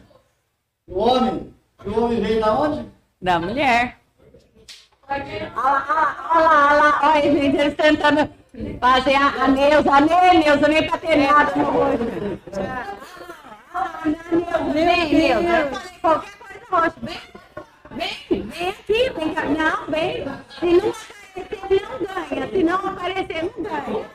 O 0.88 1.00
homem. 1.00 1.54
E 1.86 1.90
o 1.90 2.04
homem 2.04 2.20
veio 2.22 2.40
da 2.42 2.60
onde? 2.60 2.95
Da 3.22 3.40
mulher. 3.40 3.98
Olha 5.08 5.52
lá, 5.56 6.18
olha 6.32 6.44
lá, 6.44 6.68
olha 6.70 6.80
lá, 6.80 7.00
olha 7.04 7.22
gente, 7.22 7.58
eles 7.58 7.76
tentando 7.76 8.30
fazer 8.80 9.16
a, 9.16 9.28
a 9.44 9.48
Neuza. 9.48 9.92
A 9.92 10.02
Nê, 10.02 10.40
Neuza, 10.40 10.68
nem 10.68 10.88
pra 10.88 10.98
ter 10.98 11.16
nada 11.18 11.56
no 11.56 11.66
rosto. 11.66 12.06
Vem, 14.74 15.14
Neuza. 15.14 15.58
Eu 15.60 15.70
falei 15.70 16.00
qualquer 16.02 16.38
coisa 16.38 16.60
no 16.60 16.78
rosto. 16.78 17.00
Vem, 17.02 17.20
vem, 17.92 18.42
vem 18.48 18.70
aqui, 18.70 19.10
vem 19.12 19.34
cá. 19.34 19.46
Não, 19.46 19.86
vem. 19.88 20.26
Se 20.60 20.66
não 20.66 20.94
aparecer, 21.56 21.84
não 21.84 22.00
ganha. 22.00 22.50
Se 22.50 22.64
não 22.64 22.76
aparecer, 22.76 23.44
não 23.44 23.64
ganha. 23.64 24.06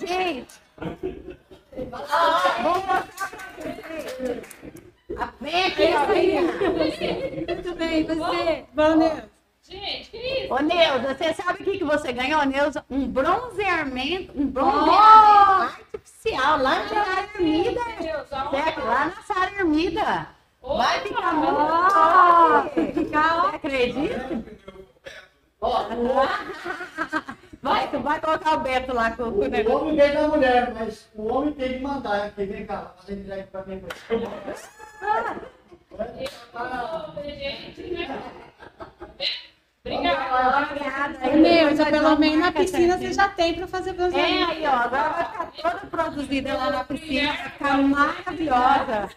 Gente, 0.00 0.60
vou 1.84 2.74
mostrar 2.84 3.28
pra 3.30 3.40
vocês. 3.58 4.42
Ah, 5.18 5.28
Vem 5.40 5.64
aqui, 5.64 5.82
ó, 5.94 6.06
cá. 7.46 7.54
Tudo 7.62 7.74
bem, 7.76 8.04
você? 8.04 8.64
Bom, 8.74 8.98
Deus. 8.98 9.36
Ô, 10.50 10.58
Neuza, 10.62 11.14
você 11.14 11.34
sabe 11.34 11.62
o 11.62 11.64
que, 11.64 11.78
que 11.78 11.84
você 11.84 12.12
ganhou, 12.12 12.44
Neuza? 12.46 12.84
Um 12.88 13.08
bronzeamento, 13.08 14.32
um 14.36 14.46
bronzeamento 14.46 14.92
artificial 15.92 16.58
lá 16.62 16.76
na 16.84 16.88
Sara 16.88 17.28
Ermida. 17.34 17.80
Certo? 18.50 18.84
Lá 18.84 19.04
na 19.06 19.22
Sara 19.22 19.50
Ermida. 19.58 20.28
Vai 20.62 21.00
ficar 21.00 21.34
muito 21.34 21.54
top. 21.92 22.80
Você 22.94 23.56
acredita? 23.56 24.44
Vai, 27.66 27.90
tu 27.90 27.98
vai 28.00 28.20
colocar 28.20 28.54
o 28.54 28.60
Beto 28.60 28.94
lá 28.94 29.10
com, 29.10 29.24
com 29.24 29.30
o 29.30 29.44
O 29.44 29.48
negócio. 29.48 29.80
homem 29.80 29.96
veio 29.96 30.14
da 30.14 30.28
mulher, 30.28 30.72
mas 30.74 31.08
o 31.14 31.26
homem 31.32 31.52
tem 31.54 31.72
que 31.74 31.78
mandar. 31.80 32.18
né? 32.18 32.26
Porque 32.28 32.44
vem 32.52 32.64
cá, 32.66 32.92
fazer 32.96 33.16
direto 33.16 33.48
pra 33.50 33.62
mim. 33.66 33.82
Obrigada. 39.84 41.18
aí, 41.22 41.40
Neuza, 41.40 41.82
vai 41.84 41.92
pelo 41.92 42.16
menos 42.18 42.38
na 42.40 42.52
piscina 42.52 42.98
você 42.98 43.12
já 43.12 43.28
tem 43.28 43.54
pra 43.54 43.66
fazer 43.68 43.90
É, 43.90 43.92
bronzeamento. 43.92 44.50
aí, 44.50 44.66
ó, 44.66 44.70
agora 44.70 45.08
vai 45.10 45.24
ficar 45.24 45.70
toda 45.70 45.86
produzida 45.86 46.54
lá 46.56 46.70
na 46.70 46.84
piscina, 46.84 47.32
vai 47.32 47.50
ficar 47.50 47.78
maravilhosa. 47.78 49.10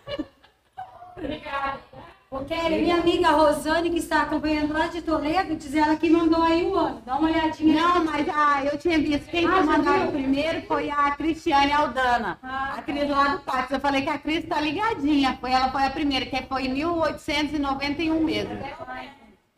Ô, 2.31 2.45
Kelly, 2.45 2.83
minha 2.83 2.97
amiga 2.97 3.31
Rosane, 3.31 3.89
que 3.89 3.97
está 3.97 4.21
acompanhando 4.21 4.71
lá 4.71 4.85
de 4.85 5.01
Toledo, 5.01 5.55
diz 5.55 5.73
ela 5.73 5.95
que 5.95 6.11
mandou 6.11 6.43
aí 6.43 6.63
o 6.63 6.75
ano. 6.77 7.01
Dá 7.03 7.15
uma 7.15 7.27
olhadinha. 7.27 7.81
Não, 7.81 8.05
mas 8.05 8.27
ah, 8.29 8.63
eu 8.65 8.77
tinha 8.77 8.99
visto. 8.99 9.25
Quem 9.31 9.47
Ah, 9.47 9.61
viu? 9.61 10.11
primeiro 10.11 10.61
foi 10.67 10.91
a 10.91 11.09
Cristiane 11.15 11.71
Aldana. 11.71 12.37
Ah, 12.43 12.75
a 12.77 12.81
Cris 12.83 13.09
lá 13.09 13.29
do 13.29 13.39
Pátio. 13.39 13.75
Eu 13.77 13.79
falei 13.79 14.03
que 14.03 14.09
a 14.11 14.19
Cris 14.19 14.45
tá 14.47 14.61
ligadinha. 14.61 15.39
Foi, 15.41 15.51
ela 15.51 15.71
foi 15.71 15.83
a 15.83 15.89
primeira, 15.89 16.23
que 16.27 16.39
foi 16.43 16.67
em 16.67 16.73
1891 16.73 18.23
mesmo. 18.23 18.59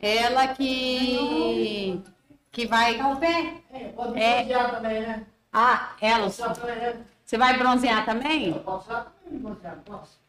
Ela 0.00 0.48
que. 0.48 2.02
que 2.50 2.66
vai. 2.66 2.96
Tá 2.96 3.08
o 3.08 3.16
pé? 3.16 3.52
É, 3.70 4.50
É. 4.50 4.64
também, 4.68 5.00
né? 5.02 5.26
Ah, 5.52 5.90
ela. 6.00 6.30
Você 6.30 7.36
vai 7.36 7.58
bronzear 7.58 8.06
também? 8.06 8.54
Posso 8.54 8.88
usar 8.90 9.12
também, 9.26 9.40
bronzear, 9.42 9.76
posso. 9.84 10.21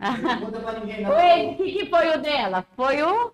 Ah. 0.00 0.16
Não 0.16 0.40
conta 0.42 0.60
pra 0.60 0.72
ninguém, 0.80 1.02
não. 1.02 1.10
Oi, 1.10 1.46
o 1.46 1.56
que, 1.56 1.72
que 1.72 1.86
foi 1.86 2.08
o 2.10 2.18
dela? 2.18 2.64
Foi 2.76 3.02
o. 3.02 3.32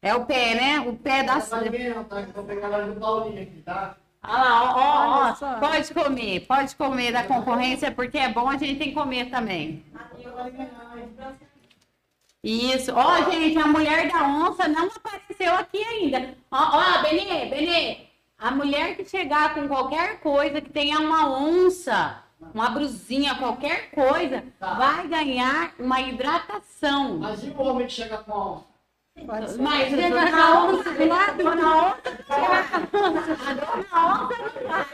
É 0.00 0.14
o 0.14 0.24
pé, 0.26 0.54
né? 0.54 0.80
O 0.80 0.94
pé 0.96 1.24
da. 1.24 1.38
Não 1.38 1.60
ninguém, 1.62 1.90
não, 1.90 2.04
tá? 2.04 2.20
Vou 2.34 2.44
pegar 2.44 2.68
lá 2.68 2.80
do 2.82 3.00
Paulinho 3.00 3.42
aqui, 3.42 3.62
tá? 3.62 3.96
Olha 4.22 4.42
lá, 4.42 4.62
ó, 4.62 4.78
ó, 4.78 5.22
Olha 5.22 5.36
ó, 5.40 5.60
pode 5.60 5.94
comer, 5.94 6.40
pode 6.40 6.76
comer 6.76 7.12
da 7.12 7.24
concorrência, 7.24 7.90
porque 7.90 8.18
é 8.18 8.28
bom, 8.28 8.48
a 8.48 8.56
gente 8.56 8.78
tem 8.78 8.88
que 8.88 8.94
comer 8.94 9.30
também. 9.30 9.84
Isso. 12.42 12.92
Ó, 12.94 13.30
gente, 13.30 13.58
a 13.58 13.66
mulher 13.66 14.10
da 14.10 14.24
onça 14.24 14.68
não 14.68 14.86
apareceu 14.86 15.54
aqui 15.54 15.82
ainda. 15.82 16.34
Ó, 16.50 16.58
ó, 16.58 17.02
Benê, 17.02 17.46
Benê, 17.46 17.98
a 18.38 18.50
mulher 18.50 18.96
que 18.96 19.04
chegar 19.04 19.54
com 19.54 19.66
qualquer 19.66 20.20
coisa 20.20 20.60
que 20.60 20.70
tenha 20.70 21.00
uma 21.00 21.28
onça, 21.28 22.22
uma 22.54 22.70
brusinha, 22.70 23.34
qualquer 23.36 23.90
coisa, 23.90 24.44
Tá. 24.58 24.74
vai 24.74 25.06
ganhar 25.08 25.72
uma 25.78 26.00
hidratação. 26.00 27.18
Mas 27.18 27.42
e 27.44 27.50
o 27.50 27.60
homem 27.62 27.86
que 27.86 27.92
chega 27.92 28.18
com 28.18 28.32
a 28.32 28.46
onça? 28.52 28.64
Pode 29.26 29.50
ser. 29.50 29.60
Mas 29.62 29.88
Chega 29.90 30.08
na 30.10 30.30
na 30.30 30.64
onça, 30.64 30.90
onça, 30.90 30.92
do- 30.92 30.98
dona 30.98 31.16
onça, 31.18 31.30
a 31.30 31.32
dona 31.32 33.08
onça 33.08 33.42
não 33.42 34.68
vai. 34.68 34.88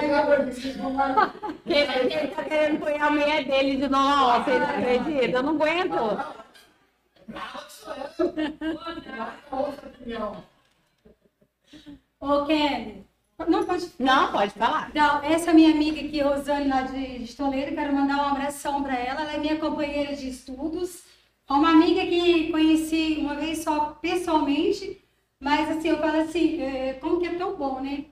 Chega 0.00 0.18
agora 0.18 0.44
que 0.46 0.52
vocês 0.52 0.76
vão 0.76 0.96
lá. 0.96 1.32
Ele, 1.66 2.14
ele 2.14 2.28
tá 2.28 2.42
querendo 2.42 2.80
pôr 2.80 3.00
a 3.00 3.10
mulher 3.10 3.44
dele 3.44 3.76
de 3.76 3.88
novo, 3.88 4.42
vocês 4.44 4.62
acreditam? 4.62 5.40
Eu 5.40 5.42
não 5.42 5.54
aguento. 5.54 5.94
Ô, 12.20 12.44
Kelly, 12.44 13.06
Não, 13.48 13.64
pode 13.64 13.88
Não, 13.98 14.32
pode 14.32 14.52
falar. 14.52 14.88
Então, 14.90 15.22
essa 15.22 15.52
minha 15.52 15.70
amiga 15.70 16.00
aqui, 16.00 16.20
Rosane, 16.20 16.68
lá 16.68 16.82
de, 16.82 17.34
Toledo, 17.36 17.74
quero 17.74 17.94
mandar 17.94 18.18
um 18.18 18.30
abração 18.30 18.82
para 18.82 18.96
ela. 18.96 19.22
Ela 19.22 19.32
é 19.34 19.38
minha 19.38 19.56
companheira 19.58 20.14
de 20.14 20.28
estudos. 20.28 21.02
É 21.48 21.52
uma 21.52 21.70
amiga 21.70 22.04
que 22.06 22.50
conheci 22.50 23.16
uma 23.20 23.34
vez 23.34 23.64
só 23.64 23.98
pessoalmente, 24.00 25.02
mas 25.40 25.68
assim, 25.68 25.88
eu 25.88 25.98
falo 25.98 26.20
assim, 26.20 26.62
é, 26.62 26.94
como 26.94 27.20
que 27.20 27.26
é 27.26 27.34
tão 27.34 27.56
bom, 27.56 27.80
né? 27.80 28.04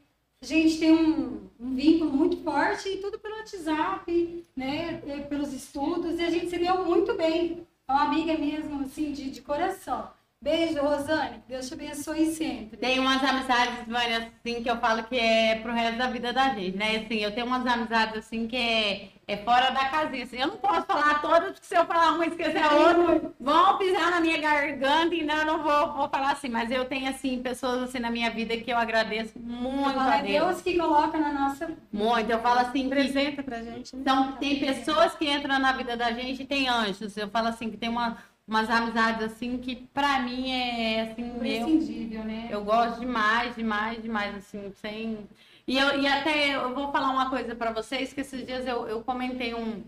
A 0.42 0.46
gente 0.46 0.78
tem 0.78 0.92
um, 0.92 1.48
um 1.58 1.74
vínculo 1.74 2.12
muito 2.12 2.36
forte 2.42 2.88
e 2.88 2.96
tudo 2.98 3.18
pelo 3.18 3.36
WhatsApp, 3.36 4.44
né? 4.56 5.00
é, 5.06 5.18
Pelos 5.20 5.52
estudos, 5.52 6.18
e 6.18 6.24
a 6.24 6.30
gente 6.30 6.48
se 6.48 6.58
deu 6.58 6.84
muito 6.84 7.14
bem. 7.14 7.66
É 7.86 7.92
uma 7.92 8.04
amiga 8.04 8.36
mesmo, 8.36 8.82
assim, 8.82 9.12
de, 9.12 9.30
de 9.30 9.40
coração. 9.40 10.10
Beijo, 10.40 10.80
Rosane. 10.80 11.42
Deus 11.48 11.66
te 11.66 11.74
abençoe 11.74 12.26
sempre. 12.26 12.76
Tem 12.76 13.00
umas 13.00 13.22
amizades, 13.24 13.84
Vânia, 13.88 14.32
assim, 14.38 14.62
que 14.62 14.70
eu 14.70 14.76
falo 14.78 15.02
que 15.02 15.18
é 15.18 15.56
pro 15.56 15.72
resto 15.72 15.98
da 15.98 16.06
vida 16.06 16.32
da 16.32 16.50
gente, 16.54 16.76
né? 16.76 16.98
Assim, 16.98 17.16
eu 17.16 17.34
tenho 17.34 17.46
umas 17.46 17.66
amizades, 17.66 18.18
assim, 18.18 18.46
que 18.46 18.56
é, 18.56 19.08
é 19.26 19.36
fora 19.38 19.70
da 19.70 19.86
casinha, 19.86 20.22
assim. 20.22 20.38
Eu 20.38 20.46
não 20.46 20.56
posso 20.58 20.86
falar 20.86 21.20
todas, 21.20 21.54
porque 21.54 21.66
se 21.66 21.76
eu 21.76 21.84
falar 21.86 22.12
uma 22.12 22.24
e 22.24 22.28
esquecer 22.28 22.62
a 22.62 22.72
outra, 22.72 23.32
vão 23.40 23.78
pisar 23.78 24.12
na 24.12 24.20
minha 24.20 24.38
garganta 24.40 25.12
e 25.12 25.24
não, 25.24 25.36
eu 25.38 25.44
não 25.44 25.62
vou, 25.64 25.92
vou 25.94 26.08
falar 26.08 26.30
assim. 26.30 26.48
Mas 26.48 26.70
eu 26.70 26.84
tenho, 26.84 27.10
assim, 27.10 27.42
pessoas, 27.42 27.82
assim, 27.82 27.98
na 27.98 28.10
minha 28.10 28.30
vida 28.30 28.56
que 28.56 28.70
eu 28.70 28.78
agradeço 28.78 29.36
muito 29.40 29.94
Fala, 29.94 30.12
a 30.12 30.18
é 30.18 30.22
Deus. 30.22 30.46
Deus 30.46 30.62
que 30.62 30.78
coloca 30.78 31.18
na 31.18 31.32
nossa 31.32 31.68
Muito. 31.92 32.30
Eu 32.30 32.38
falo 32.38 32.60
assim, 32.60 32.88
que 32.88 32.94
Apresenta 32.94 33.42
pra 33.42 33.60
gente. 33.60 33.96
né? 33.96 34.02
então, 34.02 34.32
tem 34.36 34.60
pessoas 34.60 35.16
que 35.16 35.28
entram 35.28 35.58
na 35.58 35.72
vida 35.72 35.96
da 35.96 36.12
gente 36.12 36.44
e 36.44 36.46
tem 36.46 36.68
anjos. 36.68 37.16
Eu 37.16 37.28
falo 37.28 37.48
assim, 37.48 37.68
que 37.70 37.76
tem 37.76 37.88
uma, 37.88 38.16
umas 38.48 38.70
amizades, 38.70 39.22
assim, 39.22 39.58
que 39.58 39.76
pra 39.92 40.20
mim 40.20 40.50
é, 40.50 41.02
assim, 41.02 41.22
meu... 41.22 41.68
imprescindível, 41.68 42.24
né? 42.24 42.48
Eu 42.50 42.64
gosto 42.64 42.98
demais, 42.98 43.54
demais, 43.54 44.02
demais, 44.02 44.34
assim, 44.34 44.72
sem. 44.80 45.28
E, 45.66 45.76
eu, 45.76 46.00
e 46.00 46.06
até 46.06 46.56
eu 46.56 46.74
vou 46.74 46.90
falar 46.90 47.10
uma 47.10 47.28
coisa 47.28 47.54
pra 47.54 47.72
vocês, 47.72 48.14
que 48.14 48.22
esses 48.22 48.46
dias 48.46 48.66
eu, 48.66 48.88
eu 48.88 49.02
comentei 49.02 49.54
um. 49.54 49.84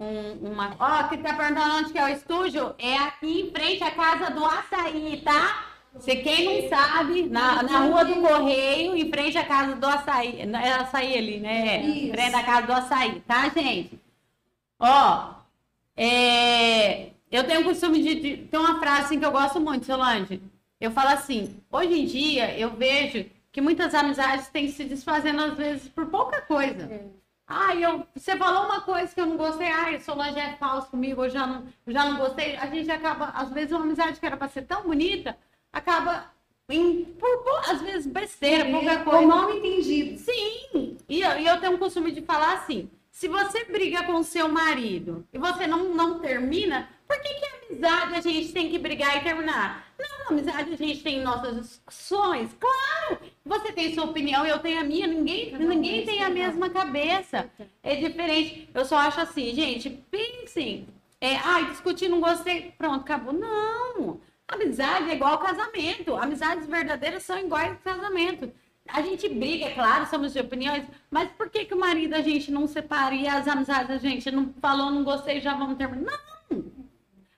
um 0.00 0.52
uma. 0.52 0.74
Ó, 0.78 1.08
que 1.08 1.18
tá 1.18 1.34
perguntando 1.34 1.74
onde 1.76 1.92
que 1.92 1.98
é 1.98 2.04
o 2.06 2.08
estúdio? 2.08 2.74
É 2.78 2.96
aqui 2.96 3.42
em 3.42 3.50
frente 3.50 3.84
à 3.84 3.90
casa 3.90 4.30
do 4.30 4.42
açaí, 4.42 5.20
tá? 5.22 5.66
Se 5.98 6.16
quem 6.16 6.62
não 6.62 6.68
sabe, 6.70 7.24
na, 7.24 7.62
na 7.62 7.80
rua 7.80 8.06
do 8.06 8.14
Correio, 8.22 8.96
em 8.96 9.10
frente 9.10 9.36
à 9.36 9.44
casa 9.44 9.76
do 9.76 9.86
açaí. 9.86 10.40
É 10.40 10.72
açaí 10.72 11.18
ali, 11.18 11.38
né? 11.38 11.82
Em 11.82 12.04
Isso. 12.04 12.12
frente 12.12 12.34
à 12.34 12.42
casa 12.42 12.66
do 12.66 12.72
açaí, 12.72 13.20
tá, 13.20 13.50
gente? 13.50 14.00
Ó, 14.80 15.34
é, 15.94 17.11
eu 17.32 17.44
tenho 17.44 17.62
o 17.62 17.64
costume 17.64 18.02
de, 18.02 18.14
de. 18.14 18.36
Tem 18.48 18.60
uma 18.60 18.78
frase 18.78 19.06
assim, 19.06 19.18
que 19.18 19.24
eu 19.24 19.32
gosto 19.32 19.58
muito, 19.58 19.86
Solange. 19.86 20.40
Eu 20.78 20.90
falo 20.90 21.08
assim: 21.08 21.56
hoje 21.70 22.00
em 22.00 22.04
dia 22.04 22.58
eu 22.58 22.70
vejo 22.70 23.24
que 23.50 23.60
muitas 23.60 23.94
amizades 23.94 24.48
têm 24.48 24.68
se 24.68 24.84
desfazendo, 24.84 25.42
às 25.42 25.54
vezes, 25.54 25.88
por 25.88 26.06
pouca 26.06 26.40
coisa. 26.42 26.88
Ah, 27.46 27.74
eu, 27.74 28.06
você 28.14 28.36
falou 28.36 28.64
uma 28.64 28.80
coisa 28.80 29.12
que 29.14 29.20
eu 29.20 29.26
não 29.26 29.36
gostei, 29.36 29.68
ai, 29.68 30.00
Solange 30.00 30.38
é 30.38 30.56
falso 30.56 30.88
comigo, 30.88 31.24
eu 31.24 31.30
já 31.30 31.46
não, 31.46 31.64
já 31.86 32.04
não 32.04 32.16
gostei. 32.18 32.56
A 32.56 32.66
gente 32.66 32.90
acaba, 32.90 33.26
às 33.26 33.50
vezes, 33.50 33.72
uma 33.72 33.82
amizade 33.84 34.18
que 34.18 34.24
era 34.24 34.36
para 34.36 34.48
ser 34.48 34.62
tão 34.62 34.82
bonita, 34.84 35.36
acaba 35.72 36.32
em, 36.68 37.04
por, 37.04 37.28
às 37.68 37.82
vezes, 37.82 38.06
besteira, 38.06 38.70
pouca 38.70 38.98
Ou 38.98 39.04
coisa. 39.04 39.26
mal 39.26 39.50
entendido. 39.50 40.18
Sim, 40.18 40.96
e 41.08 41.20
eu, 41.20 41.38
e 41.38 41.46
eu 41.46 41.60
tenho 41.60 41.74
o 41.74 41.78
costume 41.78 42.12
de 42.12 42.22
falar 42.22 42.54
assim: 42.54 42.90
se 43.10 43.28
você 43.28 43.64
briga 43.66 44.02
com 44.04 44.14
o 44.14 44.24
seu 44.24 44.48
marido 44.48 45.26
e 45.32 45.38
você 45.38 45.66
não, 45.66 45.94
não 45.94 46.20
termina, 46.20 46.88
por 47.12 47.20
que, 47.20 47.34
que 47.34 47.46
amizade 47.46 48.14
a 48.14 48.20
gente 48.22 48.52
tem 48.52 48.70
que 48.70 48.78
brigar 48.78 49.18
e 49.18 49.20
terminar? 49.20 49.86
Não, 49.98 50.30
amizade 50.30 50.72
a 50.72 50.76
gente 50.76 51.02
tem 51.02 51.20
nossas 51.20 51.56
discussões, 51.56 52.50
claro. 52.58 53.20
Você 53.44 53.70
tem 53.72 53.94
sua 53.94 54.04
opinião, 54.04 54.46
eu 54.46 54.58
tenho 54.60 54.80
a 54.80 54.84
minha, 54.84 55.06
ninguém, 55.06 55.54
ninguém 55.58 56.06
tem 56.06 56.22
a 56.22 56.30
mesma 56.30 56.70
cabeça. 56.70 57.50
É 57.82 57.96
diferente. 57.96 58.70
Eu 58.72 58.84
só 58.86 58.96
acho 58.96 59.20
assim, 59.20 59.54
gente, 59.54 59.90
pensem. 59.90 60.88
É, 61.20 61.36
ai, 61.36 61.70
discutir, 61.70 62.08
não 62.08 62.20
gostei, 62.20 62.72
pronto, 62.78 63.02
acabou. 63.02 63.34
Não. 63.34 64.18
Amizade 64.48 65.10
é 65.10 65.14
igual 65.14 65.38
casamento. 65.38 66.16
Amizades 66.16 66.66
verdadeiras 66.66 67.22
são 67.22 67.38
iguais 67.38 67.72
ao 67.72 67.94
casamento. 67.94 68.50
A 68.88 69.02
gente 69.02 69.28
briga, 69.28 69.66
é 69.66 69.74
claro, 69.74 70.06
somos 70.06 70.32
de 70.32 70.40
opiniões, 70.40 70.84
mas 71.10 71.30
por 71.32 71.48
que, 71.50 71.66
que 71.66 71.74
o 71.74 71.78
marido 71.78 72.10
da 72.10 72.22
gente 72.22 72.50
não 72.50 72.66
separa 72.66 73.14
e 73.14 73.28
as 73.28 73.46
amizades 73.46 73.88
da 73.88 73.98
gente 73.98 74.30
não 74.30 74.52
falou, 74.60 74.90
não 74.90 75.04
gostei, 75.04 75.40
já 75.40 75.54
vamos 75.54 75.76
terminar? 75.76 76.10
Não! 76.10 76.31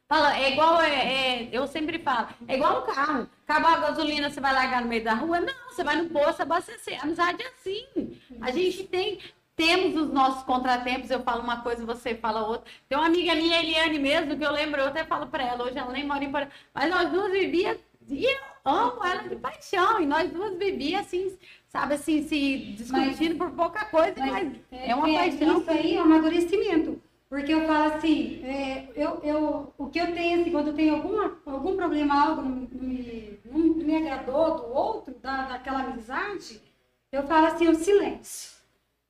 Fala, 0.08 0.36
é 0.38 0.52
igual, 0.52 0.80
é, 0.82 1.42
é- 1.44 1.48
eu 1.50 1.66
sempre 1.66 1.98
falo, 1.98 2.28
é 2.46 2.56
igual 2.56 2.82
um 2.82 2.86
carro. 2.86 3.28
Acabou 3.48 3.70
a 3.70 3.76
gasolina, 3.78 4.28
você 4.30 4.40
vai 4.40 4.52
largar 4.52 4.82
no 4.82 4.88
meio 4.88 5.02
da 5.02 5.14
rua? 5.14 5.40
Não, 5.40 5.54
você 5.70 5.82
vai 5.82 5.96
no 5.96 6.10
posto 6.10 6.42
abastecer. 6.42 7.02
Amizade 7.02 7.42
é 7.42 7.46
assim. 7.48 8.20
A 8.40 8.50
gente 8.50 8.84
tem, 8.84 9.18
temos 9.56 9.96
os 10.00 10.12
nossos 10.12 10.42
contratempos, 10.44 11.10
eu 11.10 11.22
falo 11.22 11.42
uma 11.42 11.62
coisa, 11.62 11.84
você 11.86 12.14
fala 12.14 12.46
outra. 12.46 12.70
Tem 12.88 12.98
uma 12.98 13.06
amiga 13.06 13.34
minha, 13.34 13.58
Eliane 13.60 13.98
mesmo, 13.98 14.36
que 14.36 14.44
eu 14.44 14.52
lembro, 14.52 14.80
eu 14.80 14.88
até 14.88 15.04
falo 15.04 15.26
pra 15.26 15.42
ela, 15.42 15.64
hoje 15.64 15.78
ela 15.78 15.90
nem 15.92 16.06
mora 16.06 16.22
em 16.22 16.30
Porã, 16.30 16.48
mas 16.74 16.90
nós 16.90 17.10
duas 17.10 17.32
vivíamos, 17.32 17.80
e 18.08 18.24
eu 18.24 18.40
amo 18.64 19.04
ela 19.04 19.22
de 19.22 19.36
paixão, 19.36 20.00
e 20.02 20.06
nós 20.06 20.30
duas 20.30 20.56
vivíamos 20.58 21.06
assim, 21.06 21.38
sabe, 21.68 21.94
assim, 21.94 22.22
se 22.22 22.74
discutindo 22.76 23.36
por 23.36 23.50
pouca 23.52 23.84
coisa, 23.86 24.14
mas, 24.18 24.52
é, 24.70 24.94
uma 24.94 25.06
paixão. 25.14 25.60
Isso 25.60 25.70
aí 25.70 25.96
é 25.96 26.00
um 26.00 26.04
amadurecimento. 26.04 27.02
Porque 27.34 27.52
eu 27.52 27.66
falo 27.66 27.94
assim, 27.94 28.44
é, 28.44 28.88
eu, 28.94 29.20
eu, 29.24 29.74
o 29.76 29.88
que 29.88 29.98
eu 29.98 30.14
tenho, 30.14 30.40
assim, 30.40 30.52
quando 30.52 30.68
eu 30.68 30.74
tenho 30.74 30.94
alguma, 30.94 31.36
algum 31.46 31.74
problema, 31.74 32.28
algo 32.28 32.42
não, 32.42 32.68
não 32.70 32.88
me, 32.88 33.40
não 33.44 33.58
me 33.58 33.96
agradou 33.96 34.58
do 34.58 34.72
outro, 34.72 35.12
da, 35.14 35.48
daquela 35.48 35.80
amizade, 35.80 36.62
eu 37.10 37.24
falo 37.24 37.48
assim, 37.48 37.66
o 37.66 37.74
silêncio. 37.74 38.52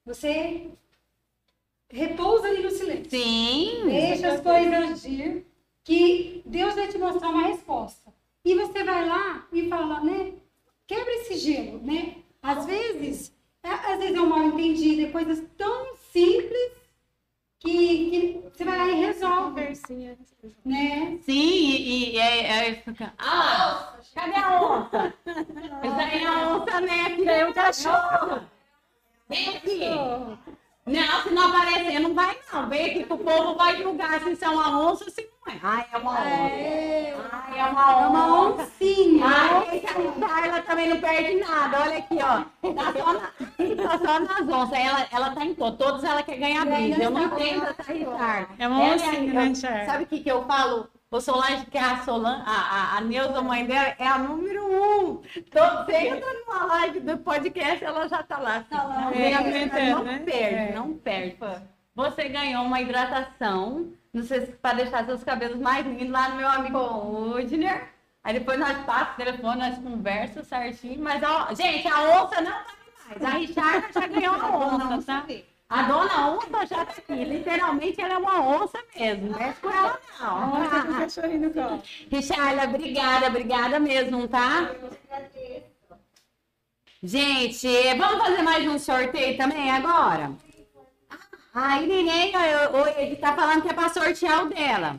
Você 0.07 0.71
repousa 1.91 2.49
ali 2.49 2.63
no 2.63 2.71
silêncio. 2.71 3.11
Sim, 3.11 3.89
Deixa 3.89 4.33
as 4.33 4.41
coisas 4.41 5.05
ir, 5.05 5.47
que 5.85 6.41
Deus 6.47 6.75
vai 6.75 6.89
te 6.89 6.97
mostrar 6.97 7.29
uma 7.29 7.49
resposta. 7.49 8.11
E 8.43 8.55
você 8.55 8.83
vai 8.85 9.07
lá 9.07 9.47
e 9.53 9.69
fala, 9.69 10.01
né? 10.01 10.33
Quebra 10.87 11.13
esse 11.17 11.37
gelo, 11.37 11.79
né? 11.83 12.23
Às 12.43 12.65
vezes, 12.65 13.37
é- 13.63 13.69
às 13.93 13.99
vezes 13.99 14.17
é 14.17 14.21
um 14.23 14.31
mal 14.31 14.45
entendido, 14.45 15.03
é 15.03 15.11
coisas 15.11 15.45
tão 15.59 15.95
simples 16.11 16.73
que, 17.65 18.43
que 18.43 18.51
você 18.59 18.65
vai 18.65 18.79
lá 18.79 18.89
e 18.89 18.95
resolve, 19.07 19.61
né? 20.65 21.19
Sim, 21.23 21.33
e, 21.33 22.15
e 22.15 22.19
isso 22.71 22.93
que- 22.93 23.11
Ah, 23.19 23.95
cadê 24.15 24.37
a 24.37 24.61
onça? 24.63 25.15
Essa 25.83 26.03
aí 26.03 26.23
é 26.23 26.27
a 26.27 26.57
onça, 26.57 26.81
né? 26.81 27.01
Aqui 27.07 27.29
é 27.29 27.49
o 27.49 27.55
cachorro. 27.55 28.43
Vem 29.29 29.57
aqui. 29.57 29.81
Não, 30.87 31.23
se 31.23 31.31
não 31.31 31.49
aparecer, 31.49 31.99
não 31.99 32.15
vai 32.15 32.37
não. 32.53 32.69
Vem 32.69 32.87
aqui 32.91 33.05
que 33.05 33.13
o 33.13 33.17
povo 33.19 33.55
vai 33.57 33.77
julgar 33.83 34.21
se 34.21 34.31
isso 34.33 34.45
é 34.45 34.49
uma 34.51 34.79
onça 34.91 35.05
ou 35.05 35.11
se 35.11 35.27
não 35.47 35.55
é. 35.55 35.59
Ai, 35.63 35.87
é 35.91 35.97
uma 35.97 36.13
onça. 36.13 36.29
É, 36.29 37.17
Ai, 37.33 37.59
é 37.59 37.65
uma 37.65 37.91
é 38.03 38.07
uma 38.07 38.41
onça. 38.51 38.63
oncinha. 38.65 39.25
Ai, 39.27 39.81
essa 39.83 40.27
Carla 40.29 40.63
também 40.63 40.89
não 40.91 41.01
perde 41.01 41.37
nada. 41.41 41.81
Olha 41.81 41.99
aqui, 41.99 42.19
ó. 42.23 42.73
Tá 42.75 42.93
só, 42.93 43.13
na, 43.15 43.89
tá 43.89 43.99
só 43.99 44.21
nas 44.21 44.49
onças. 44.49 44.79
Ela, 44.79 45.07
ela 45.11 45.31
tá 45.35 45.45
em. 45.45 45.55
Todas 45.55 46.05
ela 46.05 46.23
quer 46.23 46.37
ganhar 46.37 46.67
brinde. 46.67 47.01
Eu 47.03 47.11
não 47.11 47.23
entendo 47.25 47.65
essa 47.65 47.91
Ricardo. 47.93 48.49
É 48.59 48.69
uma 48.69 48.83
Ela 48.85 48.95
oncinha, 48.95 49.17
eu- 49.31 49.35
né? 49.35 49.87
Sabe 49.87 50.05
o 50.05 50.07
que, 50.07 50.21
que 50.21 50.31
eu 50.31 50.45
falo? 50.45 50.89
O 51.15 51.21
Solange, 51.21 51.67
que 51.67 51.79
é 51.79 51.81
a 51.81 51.99
Solange, 51.99 52.43
a, 52.45 52.51
a, 52.51 52.99
a 52.99 53.01
Neuza, 53.01 53.41
mãe 53.41 53.65
dela, 53.65 53.95
é 54.01 54.05
a 54.07 54.19
número 54.19 54.65
um. 54.67 55.23
Então, 55.37 55.85
você 55.85 55.97
entra 56.09 56.27
numa 56.41 56.65
live 56.65 56.99
do 56.99 57.19
podcast, 57.19 57.85
ela 57.85 58.09
já 58.09 58.21
tá 58.25 58.37
lá. 58.39 58.65
Tá 58.69 58.83
lá. 58.83 59.01
Não, 59.03 59.11
É, 59.13 59.39
comentando, 59.39 59.91
não 59.91 60.03
né? 60.03 60.19
perde, 60.25 60.55
É. 60.57 60.75
não 60.75 60.95
perde. 60.95 61.39
Você 61.95 62.29
ganhou 62.29 62.65
uma 62.65 62.81
hidratação, 62.81 63.93
não 64.13 64.25
sei 64.25 64.41
se 64.47 64.53
para 64.55 64.79
deixar 64.79 65.05
seus 65.05 65.23
cabelos 65.23 65.61
mais 65.61 65.87
lindos 65.87 66.11
lá 66.11 66.31
no 66.31 66.35
meu 66.37 66.49
amigo 66.49 66.79
Udner. 66.79 67.91
Aí 68.25 68.35
depois 68.35 68.59
nós 68.59 68.77
passamos 68.79 69.13
o 69.15 69.17
telefone, 69.17 69.59
nós 69.61 69.79
conversamos 69.79 70.49
certinho. 70.49 71.01
Mas, 71.01 71.23
ó, 71.23 71.55
gente, 71.55 71.87
a 71.87 72.23
onça 72.25 72.41
não 72.41 72.51
tá 72.51 72.75
mais. 73.09 73.23
A 73.23 73.39
Richarda 73.39 73.89
já 73.93 74.07
ganhou 74.09 74.35
a 74.35 74.57
onça, 74.97 75.03
tá? 75.07 75.27
A 75.75 75.83
dona 75.83 76.31
onça 76.31 76.67
já 76.67 76.85
tá 76.85 76.93
aqui. 76.97 77.25
Literalmente, 77.25 78.01
ela 78.01 78.15
é 78.15 78.19
uma 78.19 78.41
onça 78.41 78.79
mesmo. 78.95 79.31
Não 79.33 79.39
mexe 79.41 79.61
com 79.61 79.71
ela, 79.71 79.99
Onça 80.23 80.83
com 80.83 80.93
não. 80.93 81.01
cachorrinho 81.01 81.49
no 81.49 81.51
colo. 81.53 81.83
Richarda, 82.13 82.65
obrigada, 82.65 83.27
obrigada 83.27 83.81
mesmo, 83.81 84.29
tá? 84.29 84.71
Gente, 87.03 87.67
vamos 87.99 88.25
fazer 88.25 88.43
mais 88.43 88.65
um 88.69 88.79
sorteio 88.79 89.37
também 89.37 89.69
agora? 89.69 90.31
A 91.53 91.83
Irineia, 91.83 92.71
o 92.71 93.01
Ed 93.01 93.17
tá 93.17 93.35
falando 93.35 93.63
que 93.63 93.69
é 93.69 93.73
pra 93.73 93.89
sortear 93.89 94.45
o 94.45 94.49
dela. 94.51 94.97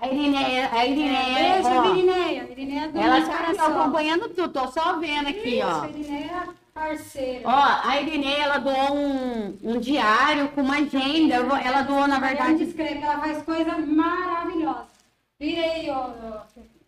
A 0.00 0.08
Irineia, 0.08 0.68
a 0.72 0.84
Irineia, 0.84 1.62
Beijo, 1.62 1.68
ó, 1.68 1.82
Virineia. 1.82 2.44
Virineia 2.44 2.90
é 2.92 3.00
ela 3.00 3.20
tá 3.22 3.36
coração. 3.38 3.80
acompanhando 3.80 4.28
tudo, 4.30 4.48
tô 4.48 4.66
só 4.66 4.98
vendo 4.98 5.28
aqui, 5.28 5.58
Isso, 5.60 5.66
ó. 5.68 5.80
Virineia 5.82 6.48
parceira. 6.76 7.48
Ó, 7.48 7.88
a 7.88 8.00
Irineia, 8.02 8.42
ela 8.42 8.58
doou 8.58 8.94
um, 8.94 9.58
um 9.64 9.80
diário 9.80 10.50
com 10.50 10.60
uma 10.60 10.76
agenda. 10.76 11.34
Ela 11.34 11.82
doou, 11.82 12.06
na 12.06 12.20
verdade, 12.20 12.62
escreve, 12.62 13.00
ela 13.00 13.18
faz 13.18 13.42
coisa 13.42 13.78
maravilhosa. 13.78 14.86
Vira 15.40 15.62
aí, 15.62 15.90
ó. 15.90 16.10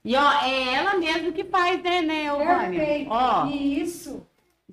e 0.05 0.15
ó, 0.15 0.33
é 0.43 0.75
ela 0.75 0.99
mesmo 0.99 1.33
que 1.33 1.45
faz, 1.45 1.83
né, 1.83 2.03
né, 2.03 2.33
ô 2.33 2.39
Vânia? 2.39 2.79
Perfeito. 2.79 3.11
Ó, 3.11 3.47
Isso. 3.47 4.27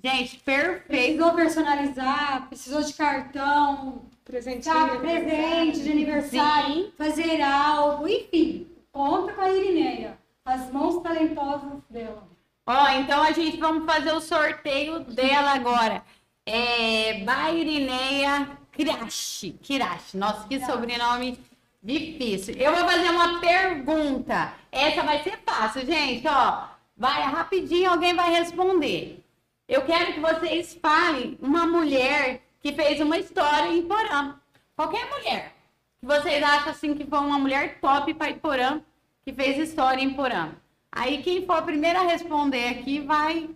Gente, 0.04 0.38
perfeito. 0.38 0.86
Precisou 0.86 1.32
personalizar, 1.32 2.46
precisou 2.48 2.82
de 2.82 2.92
cartão, 2.92 4.02
Presentinho. 4.24 4.74
sabe, 4.74 4.98
presente 4.98 5.80
de 5.82 5.90
aniversário, 5.90 6.74
Sim. 6.74 6.92
fazer 6.96 7.40
algo, 7.40 8.06
enfim. 8.06 8.66
Conta 8.92 9.32
com 9.32 9.40
a 9.40 9.50
Irineia. 9.50 10.18
As 10.44 10.70
mãos 10.70 11.02
talentosas 11.02 11.82
dela. 11.90 12.22
Ó, 12.66 12.88
então 12.88 13.22
a 13.22 13.30
gente 13.30 13.56
vamos 13.58 13.86
fazer 13.86 14.12
o 14.12 14.20
sorteio 14.20 15.00
dela 15.00 15.52
agora. 15.52 16.02
É 16.44 17.20
Bairineia 17.24 18.58
Kirashi. 18.72 19.52
Kirashi. 19.62 20.16
Nossa, 20.16 20.48
que 20.48 20.58
sobrenome 20.64 21.38
difícil. 21.82 22.56
Eu 22.56 22.74
vou 22.74 22.88
fazer 22.88 23.10
uma 23.10 23.40
pergunta. 23.40 24.52
Essa 24.72 25.04
vai 25.04 25.22
ser 25.22 25.38
fácil, 25.46 25.86
gente, 25.86 26.26
ó. 26.26 26.64
Vai 26.96 27.22
rapidinho, 27.22 27.90
alguém 27.90 28.14
vai 28.14 28.30
responder. 28.30 29.24
Eu 29.68 29.82
quero 29.82 30.14
que 30.14 30.20
vocês 30.20 30.76
falem 30.80 31.38
uma 31.40 31.66
mulher 31.66 32.42
que 32.60 32.72
fez 32.72 33.00
uma 33.00 33.16
história 33.16 33.70
em 33.70 33.82
Porã. 33.82 34.34
Qualquer 34.74 35.08
mulher. 35.08 35.54
Que 36.00 36.06
vocês 36.06 36.42
acham 36.42 36.72
assim 36.72 36.94
que 36.94 37.06
foi 37.06 37.18
uma 37.18 37.38
mulher 37.38 37.78
top 37.80 38.12
para 38.14 38.34
Porã, 38.34 38.80
que 39.24 39.32
fez 39.32 39.56
história 39.58 40.02
em 40.02 40.14
Porã. 40.14 40.50
Aí 40.96 41.22
quem 41.22 41.44
for 41.44 41.58
a 41.58 41.62
primeira 41.62 42.00
a 42.00 42.04
responder 42.04 42.68
aqui 42.70 43.00
vai 43.00 43.50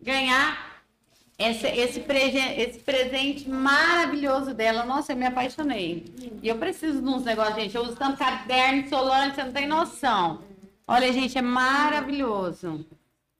ganhar 0.00 0.80
esse, 1.38 1.66
esse, 1.66 2.00
esse 2.00 2.78
presente 2.78 3.50
maravilhoso 3.50 4.54
dela. 4.54 4.82
Nossa, 4.82 5.12
eu 5.12 5.16
me 5.16 5.26
apaixonei. 5.26 6.06
E 6.42 6.48
eu 6.48 6.56
preciso 6.56 7.02
de 7.02 7.08
uns 7.08 7.22
negócios, 7.22 7.56
gente. 7.56 7.76
Eu 7.76 7.82
uso 7.82 7.96
tanto 7.96 8.16
caderno, 8.18 8.88
Solange, 8.88 9.34
você 9.34 9.44
não 9.44 9.52
tem 9.52 9.66
noção. 9.66 10.42
Olha, 10.86 11.12
gente, 11.12 11.36
é 11.36 11.42
maravilhoso. 11.42 12.86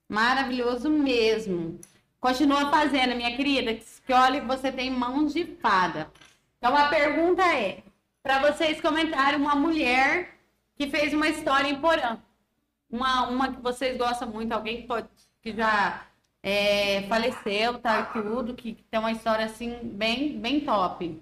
Maravilhoso 0.07 0.87
mesmo. 0.87 1.79
Continua 2.19 2.69
fazendo, 2.69 3.15
minha 3.15 3.35
querida, 3.35 3.73
que 3.73 4.13
olha 4.13 4.39
você 4.43 4.71
tem 4.71 4.91
mãos 4.91 5.33
de 5.33 5.45
fada. 5.45 6.11
Então 6.59 6.77
a 6.77 6.89
pergunta 6.89 7.41
é, 7.43 7.79
para 8.21 8.39
vocês 8.39 8.79
comentarem 8.79 9.39
uma 9.39 9.55
mulher 9.55 10.37
que 10.75 10.87
fez 10.87 11.11
uma 11.11 11.27
história 11.27 11.69
em 11.69 11.79
Porã. 11.79 12.19
Uma, 12.89 13.27
uma 13.27 13.53
que 13.53 13.61
vocês 13.61 13.97
gostam 13.97 14.29
muito, 14.29 14.51
alguém 14.51 14.81
que, 14.81 14.87
pode, 14.87 15.09
que 15.41 15.53
já 15.53 16.07
é, 16.41 17.03
faleceu, 17.07 17.79
tá, 17.79 18.05
tudo, 18.05 18.55
que, 18.55 18.73
que 18.75 18.83
tem 18.83 18.99
uma 18.99 19.11
história 19.11 19.45
assim 19.45 19.79
bem, 19.83 20.39
bem 20.39 20.63
top. 20.63 21.21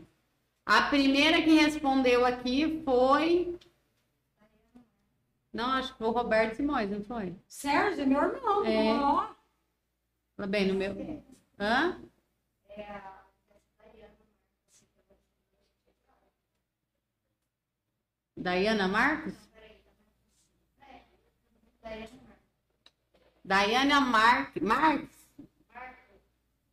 A 0.65 0.83
primeira 0.83 1.41
que 1.41 1.51
respondeu 1.51 2.25
aqui 2.25 2.81
foi. 2.83 3.57
Não, 5.53 5.71
acho 5.71 5.93
que 5.93 5.97
foi 5.97 6.07
o 6.07 6.11
Roberto 6.11 6.55
Simões, 6.55 6.89
não 6.89 7.03
foi? 7.03 7.35
Sérgio 7.47 8.03
é 8.03 8.05
meu 8.05 8.21
irmão. 8.21 8.65
É. 8.65 9.35
Fala 10.35 10.47
bem 10.47 10.67
no 10.67 10.73
meu. 10.73 11.23
Hã? 11.59 12.01
Daiana 18.35 18.87
Marcos? 18.87 19.44
Daiana 23.43 24.01
Mar... 24.01 24.51
Marques? 24.61 25.27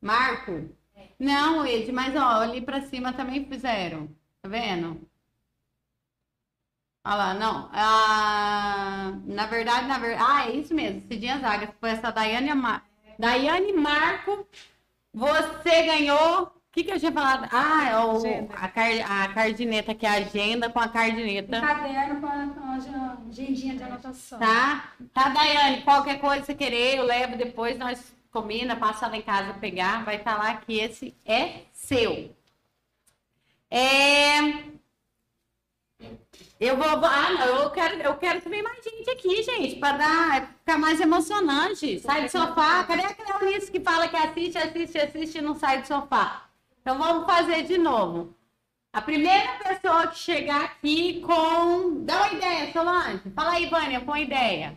Marco? 0.00 0.70
Não, 1.18 1.66
Ed, 1.66 1.92
mas 1.92 2.16
ó, 2.16 2.42
ali 2.42 2.60
pra 2.60 2.80
cima 2.82 3.12
também 3.12 3.44
fizeram. 3.44 4.08
Tá 4.40 4.48
vendo? 4.48 5.00
Olha 7.04 7.14
lá, 7.14 7.34
não. 7.34 7.68
Ah, 7.72 9.12
na 9.24 9.46
verdade, 9.46 9.86
na 9.86 9.98
verdade. 9.98 10.24
Ah, 10.26 10.48
é 10.48 10.52
isso 10.56 10.74
mesmo. 10.74 11.00
Cidinha 11.02 11.38
Zaga. 11.38 11.74
Foi 11.78 11.90
essa 11.90 12.10
Daiane, 12.10 12.54
Mar... 12.54 12.84
Daiane 13.18 13.72
Marco. 13.72 14.46
Você 15.12 15.82
ganhou. 15.82 16.52
O 16.72 16.74
que, 16.74 16.84
que 16.84 16.90
eu 16.90 16.98
tinha 16.98 17.12
falado? 17.12 17.46
Ah, 17.52 17.86
é 17.86 17.98
o, 17.98 18.48
a, 18.50 18.66
car, 18.66 18.88
a 19.06 19.28
cardineta, 19.28 19.94
que 19.94 20.06
é 20.06 20.08
a 20.08 20.14
agenda 20.14 20.70
com 20.70 20.80
a 20.80 20.88
cardineta. 20.88 21.60
caderno 21.60 22.18
com 22.18 22.26
a, 22.26 22.46
com 22.46 23.28
agendinha 23.28 23.76
de 23.76 23.82
anotação. 23.82 24.38
Tá? 24.38 24.90
Tá, 25.12 25.28
Daiane? 25.28 25.82
Qualquer 25.82 26.18
coisa 26.18 26.40
que 26.40 26.46
você 26.46 26.54
querer, 26.54 26.96
eu 26.96 27.04
levo 27.04 27.36
depois, 27.36 27.76
nós 27.76 28.16
combina, 28.30 28.74
passa 28.74 29.06
lá 29.06 29.18
em 29.18 29.20
casa 29.20 29.52
pegar, 29.52 30.02
vai 30.02 30.16
estar 30.16 30.38
lá 30.38 30.56
que 30.56 30.78
esse 30.78 31.14
é 31.26 31.66
seu. 31.74 32.34
É... 33.70 34.72
Eu 36.58 36.78
vou. 36.78 36.86
Ah, 36.86 37.32
não, 37.32 37.46
eu 37.64 37.70
quero, 37.70 38.00
eu 38.00 38.16
quero 38.16 38.40
que 38.40 38.48
venha 38.48 38.62
mais 38.62 38.82
gente 38.82 39.10
aqui, 39.10 39.42
gente, 39.42 39.76
para 39.76 39.98
dar, 39.98 40.54
ficar 40.60 40.78
mais 40.78 40.98
emocionante. 40.98 42.00
Sai 42.00 42.22
do 42.22 42.30
sofá. 42.30 42.82
Cadê 42.84 43.02
a 43.02 43.12
Cleonice 43.12 43.70
que 43.70 43.80
fala 43.80 44.08
que 44.08 44.16
assiste, 44.16 44.56
assiste, 44.56 44.98
assiste 44.98 45.36
e 45.36 45.42
não 45.42 45.54
sai 45.54 45.82
do 45.82 45.86
sofá? 45.86 46.41
Então 46.82 46.98
vamos 46.98 47.24
fazer 47.26 47.62
de 47.62 47.78
novo. 47.78 48.34
A 48.92 49.00
primeira 49.00 49.52
pessoa 49.64 50.08
que 50.08 50.18
chegar 50.18 50.64
aqui 50.64 51.20
com. 51.20 52.04
Dá 52.04 52.16
uma 52.24 52.32
ideia, 52.32 52.72
Solange. 52.72 53.30
Fala 53.34 53.52
aí, 53.52 53.66
Vânia, 53.66 54.00
com 54.00 54.16
ideia. 54.16 54.76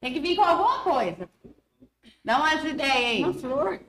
Tem 0.00 0.12
que 0.12 0.20
vir 0.20 0.36
com 0.36 0.42
alguma 0.42 0.80
coisa. 0.80 1.30
Dá 2.24 2.38
umas 2.38 2.64
ideias 2.64 2.94
aí. 2.94 3.24
Uma 3.24 3.34
flor. 3.34 3.80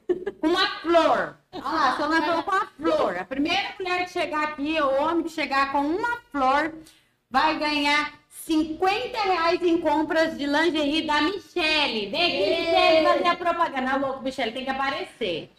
Uma 0.43 0.67
flor. 0.79 1.37
Olha 1.51 1.63
lá, 1.63 1.89
a 1.89 1.97
Solange 1.97 2.25
falou 2.25 2.43
com 2.43 2.51
a 2.51 2.67
flor. 2.67 3.17
A 3.17 3.25
primeira 3.25 3.73
mulher 3.79 4.05
que 4.05 4.11
chegar 4.11 4.43
aqui, 4.43 4.79
o 4.79 5.01
homem 5.01 5.23
que 5.23 5.29
chegar 5.29 5.71
com 5.71 5.81
uma 5.81 6.17
flor, 6.31 6.73
vai 7.29 7.57
ganhar 7.57 8.13
50 8.29 9.17
reais 9.23 9.61
em 9.63 9.79
compras 9.79 10.37
de 10.37 10.45
lingerie 10.45 11.07
da 11.07 11.21
Michelle. 11.21 12.09
Vem 12.09 12.23
aqui, 12.23 12.61
Michelle, 12.61 13.07
fazer 13.07 13.27
a 13.27 13.35
propaganda. 13.35 13.97
Louco, 13.97 14.21
Michelle, 14.21 14.51
tem 14.51 14.63
que 14.63 14.69
aparecer. 14.69 15.51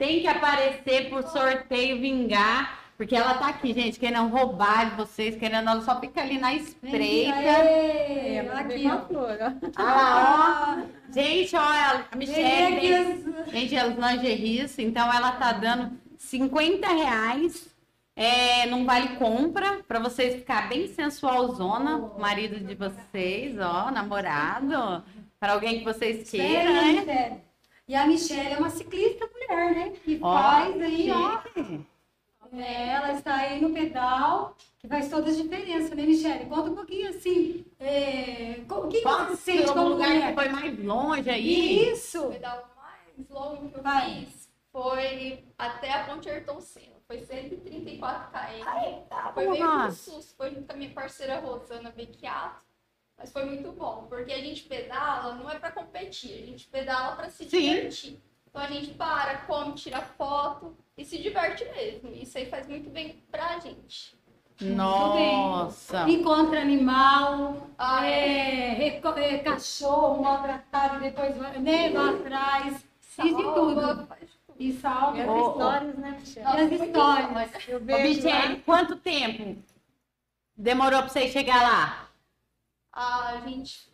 Tem 0.00 0.20
que 0.22 0.26
aparecer 0.26 1.10
pro 1.10 1.22
sorteio 1.28 2.00
vingar. 2.00 2.78
Porque 2.96 3.14
ela 3.16 3.34
tá 3.34 3.48
aqui, 3.48 3.72
gente, 3.72 3.98
querendo 3.98 4.28
roubar 4.28 4.90
de 4.90 4.96
vocês, 4.96 5.34
querendo, 5.36 5.68
ela 5.70 5.80
só 5.80 5.98
fica 6.00 6.20
ali 6.20 6.38
na 6.38 6.52
espreita. 6.54 7.34
Aê, 7.34 8.36
É, 8.36 8.50
aqui, 8.54 8.84
uma 8.84 8.96
ó. 8.96 9.06
flor, 9.06 9.38
ó. 9.40 9.82
Olha 9.82 9.94
lá, 9.94 10.78
ó. 10.86 11.12
Gente, 11.12 11.56
olha, 11.56 12.04
a 12.12 12.16
Michelle 12.16 12.94
as- 12.94 13.50
vende 13.52 13.76
as 13.76 13.96
lingeries, 13.96 14.78
então 14.78 15.10
ela 15.12 15.32
tá 15.32 15.52
dando 15.52 15.92
50 16.18 16.88
reais 16.92 17.74
é, 18.14 18.66
num 18.66 18.84
vale 18.84 19.16
compra 19.16 19.80
para 19.88 19.98
vocês 19.98 20.34
ficar 20.36 20.68
bem 20.68 20.86
sensualzona, 20.88 21.96
o 21.96 22.20
marido 22.20 22.60
de 22.60 22.74
vocês, 22.74 23.56
ó, 23.58 23.90
namorado, 23.90 25.02
para 25.38 25.54
alguém 25.54 25.78
que 25.78 25.84
vocês 25.84 26.30
queiram, 26.30 26.72
né? 26.74 26.82
Michele. 26.92 27.49
E 27.90 27.94
a 27.96 28.06
Michelle 28.06 28.52
é 28.52 28.56
uma 28.56 28.70
ciclista 28.70 29.28
mulher, 29.34 29.74
né? 29.74 29.90
Que 30.04 30.20
Ó, 30.22 30.32
faz 30.32 30.80
aí, 30.80 31.10
ó. 31.10 31.42
É, 32.52 32.88
ela 32.90 33.12
está 33.14 33.34
aí 33.34 33.60
no 33.60 33.72
pedal, 33.74 34.56
que 34.78 34.86
faz 34.86 35.10
toda 35.10 35.28
a 35.28 35.34
diferença, 35.34 35.92
né, 35.96 36.04
Michele? 36.04 36.46
Conta 36.46 36.70
um 36.70 36.76
pouquinho 36.76 37.08
assim. 37.08 37.66
É, 37.80 38.60
que, 38.88 39.02
Qual 39.02 39.26
você 39.26 39.36
sente 39.36 39.62
foi 39.64 39.70
o 39.70 39.74
como 39.74 39.88
lugar 39.88 40.08
mulher? 40.08 40.28
que 40.28 40.34
foi 40.34 40.48
mais 40.50 40.84
longe 40.84 41.30
aí? 41.30 41.90
Isso! 41.90 42.28
O 42.28 42.30
pedal 42.30 42.70
mais 42.76 43.28
longo 43.28 43.68
que 43.68 43.76
eu 43.78 43.82
Vai. 43.82 44.24
fiz 44.24 44.48
foi 44.70 45.44
até 45.58 45.92
a 45.92 46.04
Ponte 46.04 46.30
Ayrton 46.30 46.60
Senna. 46.60 46.94
Foi 47.08 47.18
134 47.18 48.30
km. 48.30 48.84
Eita, 48.86 49.32
Foi 49.34 49.48
meio 49.48 49.56
que 49.56 49.64
um 49.64 49.90
susto. 49.90 50.36
Foi 50.36 50.50
junto 50.50 50.66
com 50.68 50.72
a 50.74 50.76
minha 50.76 50.90
parceira 50.90 51.40
Rosana 51.40 51.90
Becchiato. 51.90 52.69
Mas 53.20 53.30
foi 53.32 53.44
muito 53.44 53.70
bom, 53.72 54.06
porque 54.08 54.32
a 54.32 54.38
gente 54.38 54.62
pedala 54.62 55.34
não 55.34 55.50
é 55.50 55.58
para 55.58 55.70
competir, 55.70 56.42
a 56.42 56.46
gente 56.46 56.66
pedala 56.68 57.14
para 57.16 57.28
se 57.28 57.44
Sim. 57.50 57.60
divertir. 57.74 58.18
Então 58.48 58.62
a 58.62 58.66
gente 58.66 58.92
para, 58.94 59.36
come, 59.42 59.74
tira 59.74 60.00
foto 60.00 60.74
e 60.96 61.04
se 61.04 61.18
diverte 61.18 61.64
mesmo. 61.66 62.10
Isso 62.14 62.38
aí 62.38 62.46
faz 62.46 62.66
muito 62.66 62.88
bem 62.88 63.22
pra 63.30 63.58
gente. 63.58 64.18
Nossa. 64.62 66.08
Encontra 66.08 66.60
animal, 66.60 67.68
Ah, 67.78 68.06
é, 68.06 68.72
reco- 68.72 69.08
é, 69.18 69.38
cachorro 69.38 70.22
maltratado, 70.22 70.96
e 70.96 71.10
depois 71.10 71.36
vai, 71.36 71.58
né, 71.58 71.90
vai 71.90 72.14
atrás. 72.14 72.84
Fiz 73.00 73.36
de 73.36 73.42
Salva, 73.42 73.54
tudo. 73.54 74.08
E 74.58 74.72
salva. 74.72 75.16
E 75.18 75.20
as 75.22 75.28
ô. 75.28 75.38
histórias, 75.50 75.94
né, 75.96 76.16
Michelle? 76.20 76.44
Nossa, 76.46 76.60
as 76.64 76.72
histórias. 76.72 77.46
história. 77.54 77.68
Eu 77.68 77.76
Ô, 77.78 77.80
vejo 78.02 78.28
lá. 78.28 78.56
Quanto 78.64 78.96
tempo 78.96 79.62
demorou 80.56 81.00
para 81.00 81.08
você 81.08 81.28
chegar 81.28 81.62
lá? 81.62 82.09
A 82.92 83.40
gente 83.46 83.90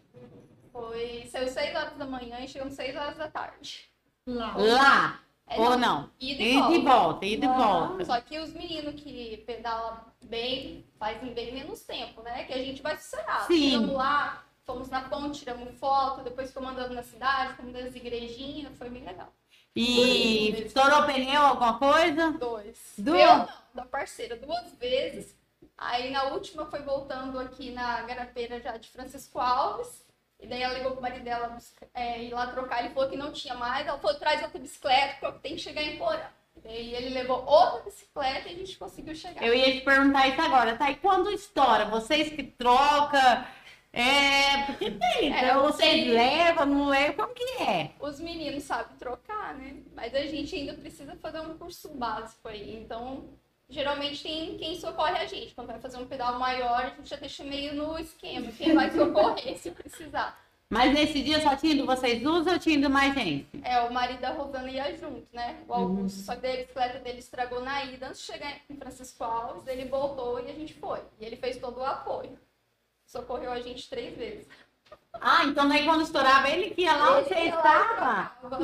foi. 0.72 1.26
Saiu 1.30 1.48
6 1.48 1.74
horas 1.76 1.96
da 1.96 2.06
manhã 2.06 2.40
e 2.40 2.48
chegamos 2.48 2.74
6 2.74 2.96
horas 2.96 3.16
da 3.16 3.28
tarde. 3.28 3.88
Lá. 4.26 4.54
Lá? 4.56 5.20
É, 5.48 5.60
Ou 5.60 5.78
não? 5.78 6.10
Ida 6.18 6.42
e 6.42 6.54
e 6.56 6.58
volta. 6.58 6.80
volta, 6.80 7.26
ida 7.26 7.46
e 7.46 7.48
Ah, 7.48 7.52
volta. 7.56 8.04
Só 8.04 8.20
que 8.20 8.36
os 8.38 8.52
meninos 8.52 9.00
que 9.00 9.44
pedalam 9.46 10.00
bem, 10.24 10.84
fazem 10.98 11.32
bem 11.34 11.54
menos 11.54 11.82
tempo, 11.82 12.20
né? 12.22 12.44
Que 12.44 12.52
a 12.52 12.58
gente 12.58 12.82
vai 12.82 12.96
sossegado. 12.96 13.46
Sim. 13.46 13.86
Lá, 13.92 14.42
fomos 14.64 14.88
na 14.88 15.02
ponte, 15.08 15.38
tiramos 15.38 15.72
foto, 15.78 16.24
depois 16.24 16.52
fomos 16.52 16.70
andando 16.72 16.94
na 16.94 17.02
cidade, 17.04 17.54
fomos 17.54 17.72
nas 17.72 17.94
igrejinhas, 17.94 18.76
foi 18.76 18.90
bem 18.90 19.04
legal. 19.04 19.32
E 19.76 20.48
estourou 20.66 21.04
pneu, 21.04 21.40
alguma 21.42 21.78
coisa? 21.78 22.32
Dois. 22.32 22.94
Duas? 22.98 23.20
Eu 23.20 23.36
não, 23.38 23.48
da 23.74 23.84
parceira, 23.84 24.34
duas 24.36 24.72
vezes. 24.80 25.36
Aí 25.78 26.10
na 26.10 26.24
última 26.24 26.66
foi 26.66 26.80
voltando 26.80 27.38
aqui 27.38 27.70
na 27.70 28.02
garapeira 28.02 28.60
já 28.60 28.76
de 28.76 28.88
Francisco 28.88 29.38
Alves. 29.38 30.04
E 30.38 30.46
daí 30.46 30.62
ela 30.62 30.74
ligou 30.74 30.92
pro 30.92 31.02
marido 31.02 31.24
dela 31.24 31.56
é, 31.94 32.22
ir 32.22 32.32
lá 32.32 32.46
trocar, 32.48 32.80
ele 32.84 32.92
falou 32.92 33.08
que 33.08 33.16
não 33.16 33.32
tinha 33.32 33.54
mais, 33.54 33.86
ela 33.86 33.98
falou, 33.98 34.18
traz 34.18 34.42
outra 34.42 34.58
bicicleta, 34.58 35.16
porque 35.20 35.38
tem 35.40 35.56
que 35.56 35.62
chegar 35.62 35.82
em 35.82 35.96
Porã. 35.96 36.28
E 36.56 36.60
daí 36.60 36.94
ele 36.94 37.08
levou 37.10 37.42
outra 37.44 37.82
bicicleta 37.84 38.48
e 38.48 38.54
a 38.54 38.58
gente 38.58 38.76
conseguiu 38.76 39.14
chegar. 39.14 39.42
Eu 39.42 39.54
ia 39.54 39.72
te 39.72 39.80
perguntar 39.80 40.28
isso 40.28 40.40
agora, 40.40 40.76
tá? 40.76 40.90
E 40.90 40.96
quando 40.96 41.30
estoura? 41.30 41.86
Vocês 41.86 42.30
que 42.30 42.42
trocam? 42.42 43.46
É, 43.92 44.62
porque 44.66 44.90
tem, 44.90 45.32
É, 45.34 45.38
então 45.44 45.62
vocês 45.62 46.06
levam, 46.06 46.66
não 46.66 46.86
levam, 46.88 47.16
como 47.16 47.34
que 47.34 47.62
é? 47.62 47.92
Os 47.98 48.20
meninos 48.20 48.64
sabem 48.64 48.94
trocar, 48.98 49.54
né? 49.54 49.76
Mas 49.94 50.14
a 50.14 50.20
gente 50.26 50.54
ainda 50.54 50.74
precisa 50.74 51.16
fazer 51.16 51.40
um 51.40 51.56
curso 51.56 51.88
básico 51.94 52.46
aí. 52.46 52.76
Então, 52.76 53.30
geralmente 53.68 54.22
tem 54.22 54.56
quem 54.56 54.78
socorre 54.78 55.18
a 55.18 55.26
gente. 55.26 55.54
Quando 55.54 55.68
vai 55.68 55.78
fazer 55.78 55.98
um 55.98 56.06
pedal 56.06 56.38
maior, 56.38 56.84
a 56.84 56.88
gente 56.90 57.08
já 57.08 57.16
deixa 57.16 57.44
meio 57.44 57.74
no 57.74 57.98
esquema. 57.98 58.50
Quem 58.52 58.74
vai 58.74 58.90
socorrer 58.90 59.56
se 59.58 59.70
precisar. 59.70 60.38
Mas 60.68 60.92
nesse 60.92 61.22
dia 61.22 61.40
só 61.40 61.54
tinha 61.54 61.74
ido 61.74 61.86
vocês 61.86 62.20
duas 62.20 62.44
ou 62.46 62.58
tinha 62.58 62.76
ido 62.76 62.90
mais 62.90 63.14
gente? 63.14 63.48
É, 63.62 63.80
o 63.82 63.92
marido 63.92 64.20
da 64.20 64.30
Rosana 64.30 64.68
ia 64.68 64.96
junto, 64.96 65.28
né? 65.32 65.60
O 65.68 65.72
Augusto. 65.72 66.18
Só 66.22 66.34
que 66.34 66.44
a 66.44 66.56
bicicleta 66.56 66.98
dele 66.98 67.20
estragou 67.20 67.62
na 67.62 67.84
ida. 67.84 68.08
Antes 68.08 68.20
de 68.20 68.26
chegar 68.26 68.56
em 68.68 68.76
Francisco 68.76 69.22
Alves, 69.22 69.66
ele 69.68 69.84
voltou 69.84 70.40
e 70.40 70.50
a 70.50 70.54
gente 70.54 70.74
foi. 70.74 71.00
E 71.20 71.24
ele 71.24 71.36
fez 71.36 71.58
todo 71.58 71.78
o 71.78 71.84
apoio. 71.84 72.36
Socorreu 73.06 73.52
a 73.52 73.60
gente 73.60 73.88
três 73.88 74.16
vezes. 74.16 74.48
Ah, 75.20 75.44
então 75.44 75.68
daí 75.68 75.84
quando 75.84 76.02
estourava 76.02 76.48
ele 76.50 76.70
que 76.70 76.82
ia 76.82 76.96
lá 76.96 77.18
onde 77.18 77.28
você 77.28 77.34
Ele 77.34 77.46
ia 77.46 77.54
lá 77.54 78.32
e 78.42 78.42
estava? 78.42 78.58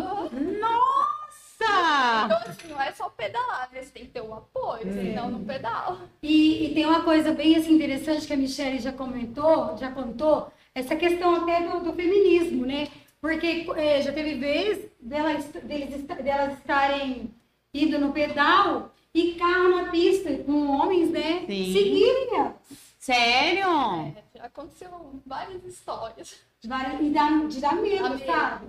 Nossa! 0.58 1.21
Então, 1.64 2.38
assim, 2.46 2.68
não 2.68 2.80
é 2.80 2.92
só 2.92 3.08
pedalar? 3.10 3.68
Você 3.72 3.90
tem 3.90 4.04
que 4.04 4.10
ter 4.12 4.20
o 4.22 4.34
apoio, 4.34 4.92
senão 4.92 5.30
não 5.30 5.44
pedala. 5.44 6.08
E, 6.22 6.66
e 6.66 6.74
tem 6.74 6.86
uma 6.86 7.02
coisa 7.02 7.32
bem 7.32 7.56
assim, 7.56 7.74
interessante 7.74 8.26
que 8.26 8.32
a 8.32 8.36
Michelle 8.36 8.78
já 8.78 8.92
comentou, 8.92 9.76
já 9.76 9.90
contou, 9.90 10.50
essa 10.74 10.96
questão 10.96 11.34
até 11.42 11.60
do, 11.68 11.80
do 11.80 11.92
feminismo, 11.92 12.64
né? 12.66 12.88
Porque 13.20 13.66
eh, 13.76 14.02
já 14.02 14.12
teve 14.12 14.34
vez 14.34 14.90
delas, 15.00 15.44
deles, 15.46 16.02
delas 16.02 16.58
estarem 16.58 17.32
indo 17.72 17.98
no 17.98 18.12
pedal 18.12 18.90
e 19.14 19.34
carro 19.34 19.68
na 19.68 19.90
pista 19.90 20.32
com 20.38 20.68
homens, 20.68 21.10
né? 21.10 21.44
Sim. 21.46 21.72
Seguirem 21.72 22.36
elas. 22.36 22.54
Sério? 22.98 23.68
É, 24.16 24.22
já 24.38 24.44
aconteceu 24.44 24.88
várias 25.26 25.64
histórias. 25.64 26.36
Várias- 26.64 27.00
E 27.00 27.10
dá, 27.10 27.28
de 27.48 27.60
dar 27.60 27.74
medo. 27.76 28.18
sabe? 28.24 28.66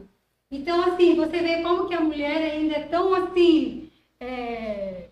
Então, 0.56 0.94
assim, 0.94 1.16
você 1.16 1.42
vê 1.42 1.64
como 1.64 1.88
que 1.88 1.96
a 1.96 2.00
mulher 2.00 2.52
ainda 2.52 2.76
é 2.76 2.84
tão, 2.88 3.12
assim, 3.16 3.92
é, 4.20 5.10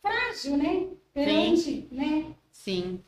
frágil, 0.00 0.56
né? 0.56 0.88
Perante, 1.12 1.86
né? 1.92 2.34
Sim. 2.50 3.04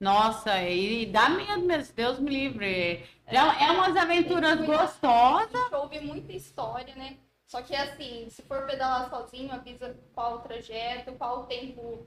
Nossa, 0.00 0.60
e 0.62 1.06
dá 1.06 1.28
medo 1.28 1.62
mesmo, 1.62 1.94
Deus 1.94 2.18
me 2.18 2.30
livre. 2.30 3.06
Já 3.30 3.58
é 3.64 3.70
umas 3.70 3.96
aventuras 3.96 4.60
A 4.60 4.66
gostosas. 4.66 5.52
gente 5.52 5.74
ouve 5.74 6.00
muita 6.00 6.32
história, 6.32 6.94
né? 6.96 7.16
Só 7.46 7.62
que 7.62 7.76
assim, 7.76 8.28
se 8.28 8.42
for 8.42 8.66
pedalar 8.66 9.08
sozinho, 9.08 9.52
avisa 9.52 9.96
qual 10.12 10.38
o 10.38 10.40
trajeto, 10.40 11.12
qual 11.12 11.42
o 11.42 11.46
tempo 11.46 12.04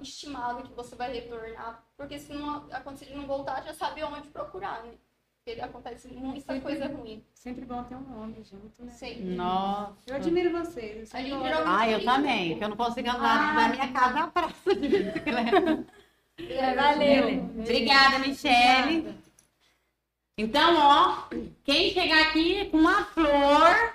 estimado 0.00 0.62
que 0.62 0.72
você 0.74 0.94
vai 0.94 1.12
retornar. 1.12 1.84
Porque 1.96 2.20
se 2.20 2.32
não 2.32 2.68
acontecer 2.70 3.06
de 3.06 3.16
não 3.16 3.26
voltar, 3.26 3.64
já 3.64 3.74
sabe 3.74 4.04
onde 4.04 4.28
procurar, 4.28 4.84
né? 4.84 4.92
Porque 5.48 5.62
acontece 5.62 6.08
muita 6.08 6.60
coisa 6.60 6.86
ruim. 6.88 7.24
Sempre 7.32 7.64
bom 7.64 7.82
ter 7.84 7.94
um 7.94 8.20
homem 8.22 8.44
junto, 8.44 8.84
né? 8.84 8.92
Sempre. 8.92 9.22
Nossa. 9.34 9.96
Eu 10.06 10.16
admiro 10.16 10.50
vocês. 10.50 11.14
A 11.14 11.22
gente 11.22 11.30
geralmente 11.30 11.62
Ah, 11.66 11.88
eu 11.88 12.04
também, 12.04 12.44
grupo. 12.48 12.58
que 12.58 12.64
eu 12.64 12.68
não 12.68 12.76
consigo 12.76 13.08
andar 13.08 13.56
da 13.56 13.68
minha 13.70 13.88
casa 13.92 14.20
à 14.20 14.26
praça 14.26 14.74
de 14.74 14.88
bicicleta. 14.88 15.86
É, 16.38 16.74
valeu. 16.74 17.50
Obrigada, 17.60 18.18
Michele. 18.18 19.14
Então, 20.36 20.76
ó, 20.76 21.28
quem 21.64 21.90
chegar 21.94 22.28
aqui 22.28 22.66
com 22.66 22.76
uma 22.76 23.04
flor, 23.06 23.94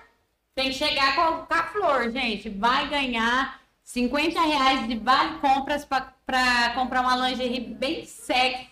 tem 0.55 0.69
que 0.69 0.73
chegar 0.73 1.15
com, 1.15 1.45
com 1.45 1.53
a 1.53 1.63
flor, 1.65 2.11
gente. 2.11 2.49
Vai 2.49 2.89
ganhar 2.89 3.61
50 3.83 4.41
reais 4.41 4.87
de 4.87 4.97
vale 4.97 5.37
compras 5.37 5.85
para 5.85 6.71
comprar 6.73 7.01
uma 7.01 7.29
lingerie 7.29 7.59
bem 7.61 8.05
sexy, 8.05 8.69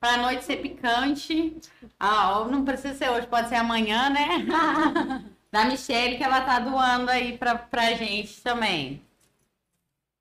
para 0.00 0.14
a 0.14 0.16
noite 0.18 0.44
ser 0.44 0.56
picante. 0.56 1.56
Ah, 1.98 2.44
não 2.50 2.64
precisa 2.64 2.94
ser 2.94 3.10
hoje, 3.10 3.26
pode 3.26 3.48
ser 3.48 3.56
amanhã, 3.56 4.10
né? 4.10 4.46
da 5.50 5.64
Michelle, 5.64 6.16
que 6.16 6.24
ela 6.24 6.42
tá 6.42 6.58
doando 6.58 7.10
aí 7.10 7.38
pra, 7.38 7.56
pra 7.56 7.92
gente 7.94 8.42
também. 8.42 9.02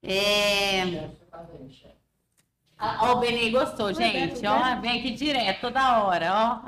É... 0.02 1.10
Ah, 2.78 3.00
Ó, 3.04 3.14
o 3.14 3.20
Benê 3.20 3.50
gostou, 3.52 3.94
gente. 3.94 4.46
Ó, 4.46 4.82
vem 4.82 5.00
aqui 5.00 5.12
direto, 5.12 5.62
toda 5.62 6.04
hora, 6.04 6.32
ó. 6.34 6.62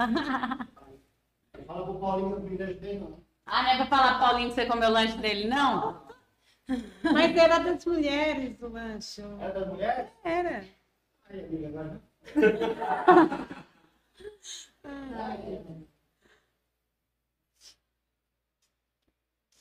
Fala 1.66 1.84
pro 1.84 2.00
Paulinho 2.00 2.42
que 2.42 2.50
não 2.50 2.58
dele, 2.58 3.00
não. 3.00 3.20
Ah, 3.46 3.64
não 3.64 3.70
é 3.72 3.78
pra 3.78 3.86
falar, 3.86 4.20
Paulinho, 4.20 4.50
que 4.50 4.56
você 4.56 4.66
comeu 4.66 4.90
o 4.90 4.92
lanche 4.92 5.18
dele, 5.18 5.48
não? 5.48 6.02
Mas 7.04 7.36
era 7.36 7.60
das 7.60 7.86
mulheres 7.86 8.62
o 8.62 8.68
lanche. 8.68 9.22
É 9.40 9.52
das 9.52 9.68
mulheres? 9.68 10.08
Era. 10.24 10.66
Aí, 11.30 11.46
amiga, 11.46 11.68
agora. 11.68 12.02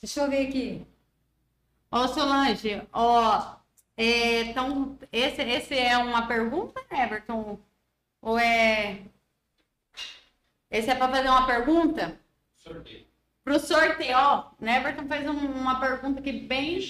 Deixa 0.01 0.21
eu 0.23 0.31
ver 0.31 0.49
aqui. 0.49 0.87
Ô, 1.91 2.07
Solange, 2.09 2.83
ó, 2.93 3.57
é, 3.97 4.41
então, 4.43 4.99
esse, 5.13 5.43
esse 5.43 5.75
é 5.79 5.97
uma 5.99 6.27
pergunta, 6.27 6.81
Everton? 6.91 7.59
Ou 8.23 8.39
é... 8.39 9.03
Esse 10.71 10.91
é 10.91 10.95
para 10.95 11.09
fazer 11.11 11.29
uma 11.29 11.47
pergunta? 11.47 12.21
Sorteio. 12.57 13.07
Pro 13.45 13.59
sorteio, 13.61 14.17
ó, 14.17 14.51
o 14.61 14.67
Everton 14.67 15.07
fez 15.09 15.29
um- 15.29 15.53
uma 15.53 15.79
pergunta 15.81 16.21
aqui 16.21 16.33
bem, 16.33 16.81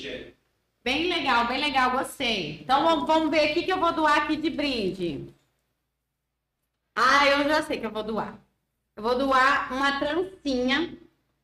bem 0.82 1.08
legal, 1.08 1.46
bem 1.46 1.60
legal, 1.60 1.90
gostei. 1.92 2.60
Então, 2.62 2.84
vamos, 2.84 3.06
vamos 3.06 3.30
ver 3.30 3.50
aqui 3.50 3.62
que 3.64 3.72
eu 3.72 3.78
vou 3.80 3.92
doar 3.92 4.22
aqui 4.22 4.36
de 4.36 4.50
brinde. 4.50 5.34
Ah, 6.96 7.26
eu 7.26 7.44
já 7.46 7.62
sei 7.62 7.78
que 7.78 7.84
eu 7.84 7.90
vou 7.90 8.02
doar. 8.02 8.38
Eu 8.96 9.02
vou 9.02 9.18
doar 9.18 9.70
uma 9.70 9.98
trancinha 9.98 10.96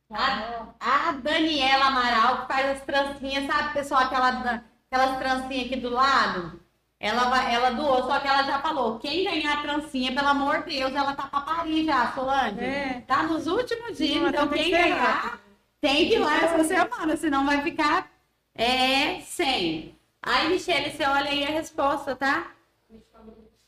A, 0.09 0.65
a 0.79 1.11
Daniela 1.11 1.85
Amaral, 1.85 2.41
que 2.41 2.53
faz 2.53 2.69
as 2.71 2.81
trancinhas, 2.81 3.45
sabe, 3.45 3.73
pessoal, 3.73 4.01
aquela, 4.01 4.63
aquelas 4.91 5.17
trancinhas 5.19 5.67
aqui 5.67 5.75
do 5.75 5.89
lado? 5.89 6.59
Ela, 6.99 7.29
vai, 7.29 7.53
ela 7.53 7.71
doou, 7.71 8.03
só 8.03 8.19
que 8.19 8.27
ela 8.27 8.43
já 8.43 8.59
falou, 8.59 8.97
quem 8.97 9.25
ganhar 9.25 9.59
a 9.59 9.61
trancinha, 9.61 10.13
pelo 10.13 10.27
amor 10.29 10.63
de 10.63 10.77
Deus, 10.77 10.95
ela 10.95 11.13
tá 11.13 11.27
pra 11.27 11.41
Paris 11.41 11.85
já, 11.85 12.11
Solange. 12.13 12.63
É. 12.63 13.03
Tá 13.05 13.23
nos 13.23 13.45
últimos 13.45 13.97
dias, 13.97 14.21
Não, 14.21 14.29
então 14.29 14.47
quem 14.47 14.71
ganhar 14.71 15.39
tem 15.81 16.07
que 16.07 16.15
ir 16.15 16.19
lá 16.19 16.37
essa 16.37 16.63
semana, 16.63 17.17
senão 17.17 17.45
vai 17.45 17.61
ficar 17.61 18.09
é, 18.55 19.19
sem. 19.21 19.99
Aí, 20.21 20.49
Michele, 20.49 20.91
você 20.91 21.03
olha 21.03 21.29
aí 21.29 21.43
a 21.43 21.49
resposta, 21.49 22.15
tá? 22.15 22.51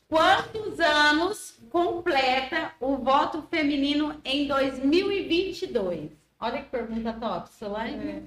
Quantos 0.08 0.80
anos 0.80 1.55
completa 1.76 2.72
o 2.80 2.96
voto 2.96 3.42
feminino 3.50 4.18
em 4.24 4.46
2022? 4.48 6.10
Olha 6.40 6.62
que 6.62 6.70
pergunta 6.70 7.12
top, 7.12 7.50
Solange. 7.50 8.22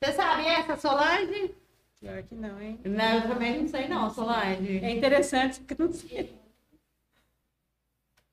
Você 0.00 0.12
sabe 0.12 0.46
essa, 0.46 0.76
Solange? 0.76 1.52
Pior 1.98 2.22
que 2.22 2.36
não, 2.36 2.62
hein? 2.62 2.78
Não, 2.84 3.14
eu 3.14 3.22
também 3.22 3.62
não 3.62 3.66
sei 3.66 3.88
não, 3.88 4.08
Solange. 4.10 4.78
É 4.78 4.92
interessante 4.92 5.58
porque 5.58 5.82
não 5.82 5.92
sei. 5.92 6.38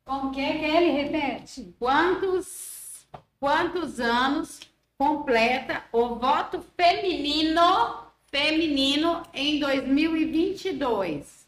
Como 0.05 0.31
que 0.31 0.39
é, 0.39 0.59
Kelly? 0.59 0.91
Repete. 0.91 1.73
Quantos, 1.79 3.07
quantos 3.39 3.99
anos 3.99 4.59
completa 4.95 5.83
o 5.91 6.13
voto 6.19 6.63
feminino, 6.77 8.05
feminino 8.27 9.23
em 9.33 9.59
2022? 9.59 11.40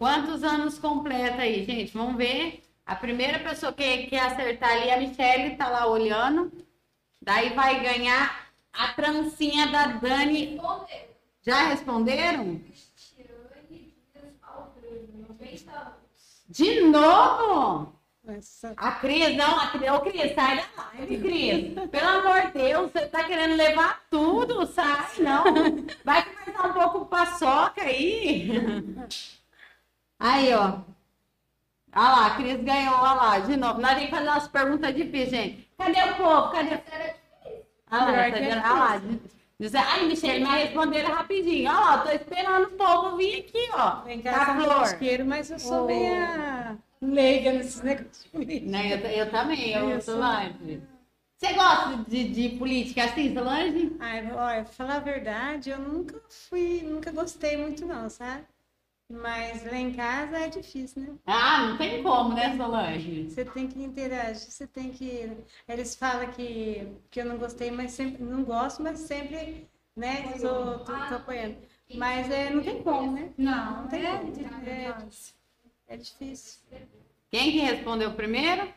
Quantos 0.00 0.42
anos 0.42 0.78
completa 0.78 1.42
aí, 1.42 1.62
gente? 1.62 1.92
Vamos 1.92 2.16
ver. 2.16 2.64
A 2.86 2.96
primeira 2.96 3.38
pessoa 3.38 3.70
que, 3.70 4.06
que 4.06 4.16
acertar 4.16 4.70
ali, 4.70 4.90
a 4.90 4.96
Michelle, 4.96 5.56
tá 5.56 5.68
lá 5.68 5.86
olhando. 5.86 6.50
Daí 7.20 7.50
vai 7.50 7.82
ganhar 7.82 8.50
a 8.72 8.94
trancinha 8.94 9.66
da 9.66 9.88
Dani. 9.88 10.58
Já 11.42 11.68
responderam? 11.68 12.60
Cristiane 12.60 13.94
Dias 14.14 14.34
Albrano, 14.40 15.26
90 15.28 15.70
anos. 15.70 16.44
De 16.48 16.80
novo? 16.80 17.92
Essa... 18.26 18.72
A 18.78 18.92
Cris, 18.92 19.36
não, 19.36 19.60
a 19.60 19.66
Cris, 19.66 19.90
ô 19.90 20.00
Cris, 20.00 20.34
sai 20.34 20.56
da 20.56 20.94
live, 20.94 21.18
Cris. 21.18 21.90
Pelo 21.90 22.08
amor 22.08 22.46
de 22.46 22.52
Deus, 22.52 22.90
você 22.90 23.06
tá 23.06 23.24
querendo 23.24 23.54
levar 23.54 24.02
tudo, 24.08 24.66
sai, 24.66 25.10
não. 25.18 25.44
Vai 26.02 26.24
começar 26.24 26.68
um 26.68 26.72
pouco 26.72 27.04
paçoca 27.04 27.82
aí. 27.82 28.48
Aí, 30.20 30.52
ó. 30.54 30.78
Olha 31.96 32.08
lá, 32.08 32.26
a 32.26 32.36
Cris 32.36 32.62
ganhou, 32.62 32.94
olha 32.94 33.12
lá, 33.14 33.38
de 33.40 33.56
novo. 33.56 33.80
Nós 33.80 33.90
temos 33.94 34.04
que 34.04 34.10
fazer 34.16 34.28
umas 34.28 34.48
perguntas 34.48 34.94
difíceis, 34.94 35.30
gente. 35.30 35.70
Cadê 35.76 36.02
o 36.02 36.14
povo? 36.16 36.50
Cadê? 36.52 36.78
Olha 37.90 38.04
lá, 38.04 38.12
tá 38.12 38.30
que 38.30 38.36
é 38.36 38.40
vendo? 38.42 38.58
Olha 38.64 38.74
lá. 38.74 39.02
Dizer, 39.58 39.78
ai, 39.78 40.06
Michelle, 40.06 40.44
mas 40.44 40.62
responderam 40.64 41.14
rapidinho. 41.14 41.70
Ó, 41.70 41.98
tô 41.98 42.10
esperando 42.10 42.64
o 42.68 42.70
povo 42.72 43.16
vir 43.16 43.40
aqui, 43.40 43.68
ó. 43.74 44.06
Em 44.08 44.20
Tá 44.22 44.32
casa 44.32 44.54
flor. 44.62 44.78
mosqueiro, 44.80 45.24
mas 45.26 45.50
eu 45.50 45.58
sou 45.58 45.82
Oh. 45.82 45.86
meia 45.86 46.78
leiga 47.02 47.52
nesses 47.52 47.82
negócios 47.82 48.26
políticos. 48.26 48.70
Né, 48.70 48.92
eu, 48.94 48.98
eu 49.24 49.30
também, 49.30 49.70
eu, 49.72 49.90
Eu 49.90 50.00
sou 50.00 50.14
sou- 50.14 50.22
Solange. 50.22 50.82
Você 51.36 51.52
gosta 51.54 51.96
de, 52.08 52.28
de 52.28 52.48
política 52.58 53.04
assim, 53.04 53.34
Solange? 53.34 53.96
Ai, 54.00 54.30
olha, 54.32 54.64
falar 54.64 54.96
a 54.96 55.00
verdade, 55.00 55.70
eu 55.70 55.78
nunca 55.78 56.20
fui, 56.48 56.82
nunca 56.82 57.10
gostei 57.10 57.56
muito 57.56 57.84
não, 57.86 58.08
sabe? 58.08 58.44
Mas 59.10 59.64
lá 59.64 59.76
em 59.76 59.92
casa 59.92 60.38
é 60.38 60.48
difícil, 60.48 61.02
né? 61.02 61.18
Ah, 61.26 61.66
não 61.68 61.76
tem 61.76 62.02
como, 62.02 62.32
né, 62.32 62.56
Solange? 62.56 63.28
Você 63.28 63.44
tem 63.44 63.66
que 63.68 63.82
interagir, 63.82 64.50
você 64.50 64.66
tem 64.66 64.92
que. 64.92 65.28
Eles 65.68 65.96
falam 65.96 66.30
que, 66.30 66.86
que 67.10 67.20
eu 67.20 67.24
não 67.24 67.36
gostei, 67.36 67.70
mas 67.72 67.90
sempre 67.92 68.22
não 68.22 68.44
gosto, 68.44 68.82
mas 68.82 69.00
sempre, 69.00 69.68
né? 69.96 70.32
Tô, 70.40 70.78
tô, 70.78 70.84
tô 70.84 71.14
apoiando. 71.16 71.56
Mas 71.92 72.30
é, 72.30 72.50
não 72.50 72.62
tem 72.62 72.82
como, 72.82 73.12
né? 73.12 73.32
Não, 73.36 73.82
Não 73.82 73.88
tem 73.88 74.06
é, 74.06 74.16
como. 74.16 74.32
é, 74.68 74.94
É, 75.88 75.96
difícil. 75.96 76.60
Quem 77.30 77.50
que 77.50 77.58
respondeu 77.58 78.14
primeiro? 78.14 78.72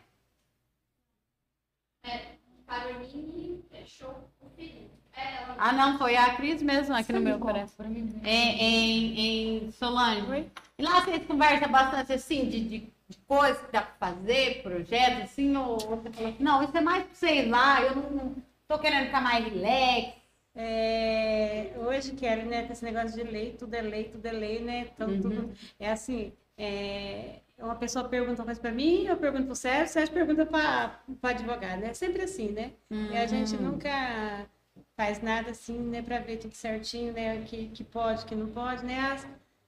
É, 2.02 2.36
Caroline 2.66 3.64
deixou 3.70 4.30
o 4.40 4.48
filho. 4.50 4.90
É, 5.16 5.44
Ah, 5.58 5.72
não, 5.72 5.98
foi 5.98 6.16
a 6.16 6.34
Cris 6.34 6.62
mesmo 6.62 6.94
aqui 6.94 7.12
no 7.12 7.20
meu 7.20 7.38
coração. 7.38 7.86
Em, 7.86 8.20
em, 8.24 9.20
em 9.66 9.70
Solange. 9.72 10.28
Oi? 10.30 10.50
E 10.78 10.82
lá 10.82 11.00
vocês 11.00 11.24
conversam 11.26 11.70
bastante 11.70 12.12
assim 12.12 12.48
de, 12.48 12.60
de, 12.68 12.78
de 13.08 13.18
coisas 13.28 13.58
que 13.64 13.70
dá 13.72 13.82
pra 13.82 14.08
fazer, 14.08 14.62
projetos, 14.62 15.22
assim, 15.22 15.56
ou 15.56 15.78
você 15.78 16.10
fala 16.10 16.28
assim, 16.30 16.42
não, 16.42 16.62
isso 16.62 16.76
é 16.76 16.80
mais 16.80 17.04
pra 17.04 17.14
vocês 17.14 17.48
lá, 17.48 17.80
eu 17.82 17.94
não, 17.96 18.10
não 18.10 18.36
tô 18.66 18.78
querendo 18.78 19.06
ficar 19.06 19.20
mais 19.20 19.44
relax. 19.44 20.14
É, 20.56 21.72
hoje 21.76 22.12
quero, 22.12 22.46
né? 22.46 22.64
Com 22.64 22.72
esse 22.72 22.84
negócio 22.84 23.16
de 23.16 23.22
lei, 23.30 23.52
tudo 23.58 23.74
é 23.74 23.82
lei, 23.82 24.04
tudo 24.04 24.26
é 24.26 24.32
lei, 24.32 24.60
né? 24.60 24.86
Então, 24.94 25.08
Uhum. 25.08 25.20
tudo 25.20 25.50
é 25.78 25.90
assim. 25.90 26.32
é, 26.58 27.40
uma 27.58 27.76
pessoa 27.76 28.08
pergunta 28.08 28.40
uma 28.42 28.46
coisa 28.46 28.60
para 28.60 28.72
mim, 28.72 29.06
eu 29.06 29.16
pergunto 29.16 29.44
para 29.44 29.52
o 29.52 29.56
Sérgio, 29.56 29.84
o 29.84 29.88
Sérgio 29.88 30.12
pergunta 30.12 30.44
para 30.44 30.98
o 31.08 31.26
advogado, 31.26 31.80
né? 31.80 31.94
Sempre 31.94 32.22
assim, 32.22 32.48
né? 32.50 32.72
E 32.90 33.16
a 33.16 33.26
gente 33.26 33.56
nunca 33.56 34.46
faz 34.96 35.20
nada 35.22 35.50
assim, 35.50 35.78
né? 35.78 36.02
Para 36.02 36.18
ver 36.20 36.38
tudo 36.38 36.54
certinho, 36.54 37.12
né? 37.12 37.42
Que, 37.44 37.68
que 37.68 37.84
pode, 37.84 38.24
que 38.26 38.34
não 38.34 38.48
pode, 38.50 38.84
né? 38.84 39.00
As- 39.12 39.26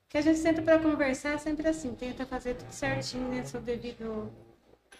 que 0.08 0.18
a 0.18 0.20
gente 0.22 0.38
senta 0.38 0.62
para 0.62 0.78
conversar 0.78 1.34
é 1.34 1.38
sempre 1.38 1.68
assim, 1.68 1.94
tenta 1.94 2.24
fazer 2.26 2.54
tudo 2.54 2.70
certinho, 2.72 3.28
né? 3.28 3.44
Seu 3.44 3.60
devido 3.60 4.32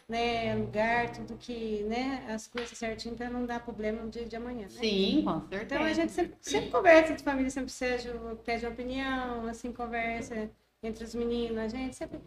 né, 0.09 0.55
lugar, 0.57 1.13
tudo 1.13 1.37
que, 1.39 1.83
né? 1.85 2.27
As 2.31 2.47
coisas 2.47 2.77
certinho 2.79 3.17
para 3.17 3.31
não 3.31 3.47
dar 3.47 3.61
problema 3.65 4.03
no 4.03 4.11
dia 4.11 4.27
de 4.27 4.37
amanhã, 4.37 4.69
né? 4.69 4.85
Sim, 4.85 5.23
com 5.25 5.41
certeza. 5.49 5.65
Então 5.67 5.83
a 5.85 5.93
gente 5.93 6.13
sempre, 6.13 6.37
sempre 6.41 6.71
conversa 6.71 7.13
entre 7.13 7.25
família, 7.25 7.51
sempre 7.51 7.71
Sérgio 7.73 8.37
pede 8.45 8.67
opinião, 8.67 9.47
assim, 9.49 9.73
conversa 9.73 10.51
entre 10.83 11.05
os 11.05 11.15
meninos, 11.15 11.59
a 11.59 11.69
gente 11.69 11.97
sempre 11.97 12.21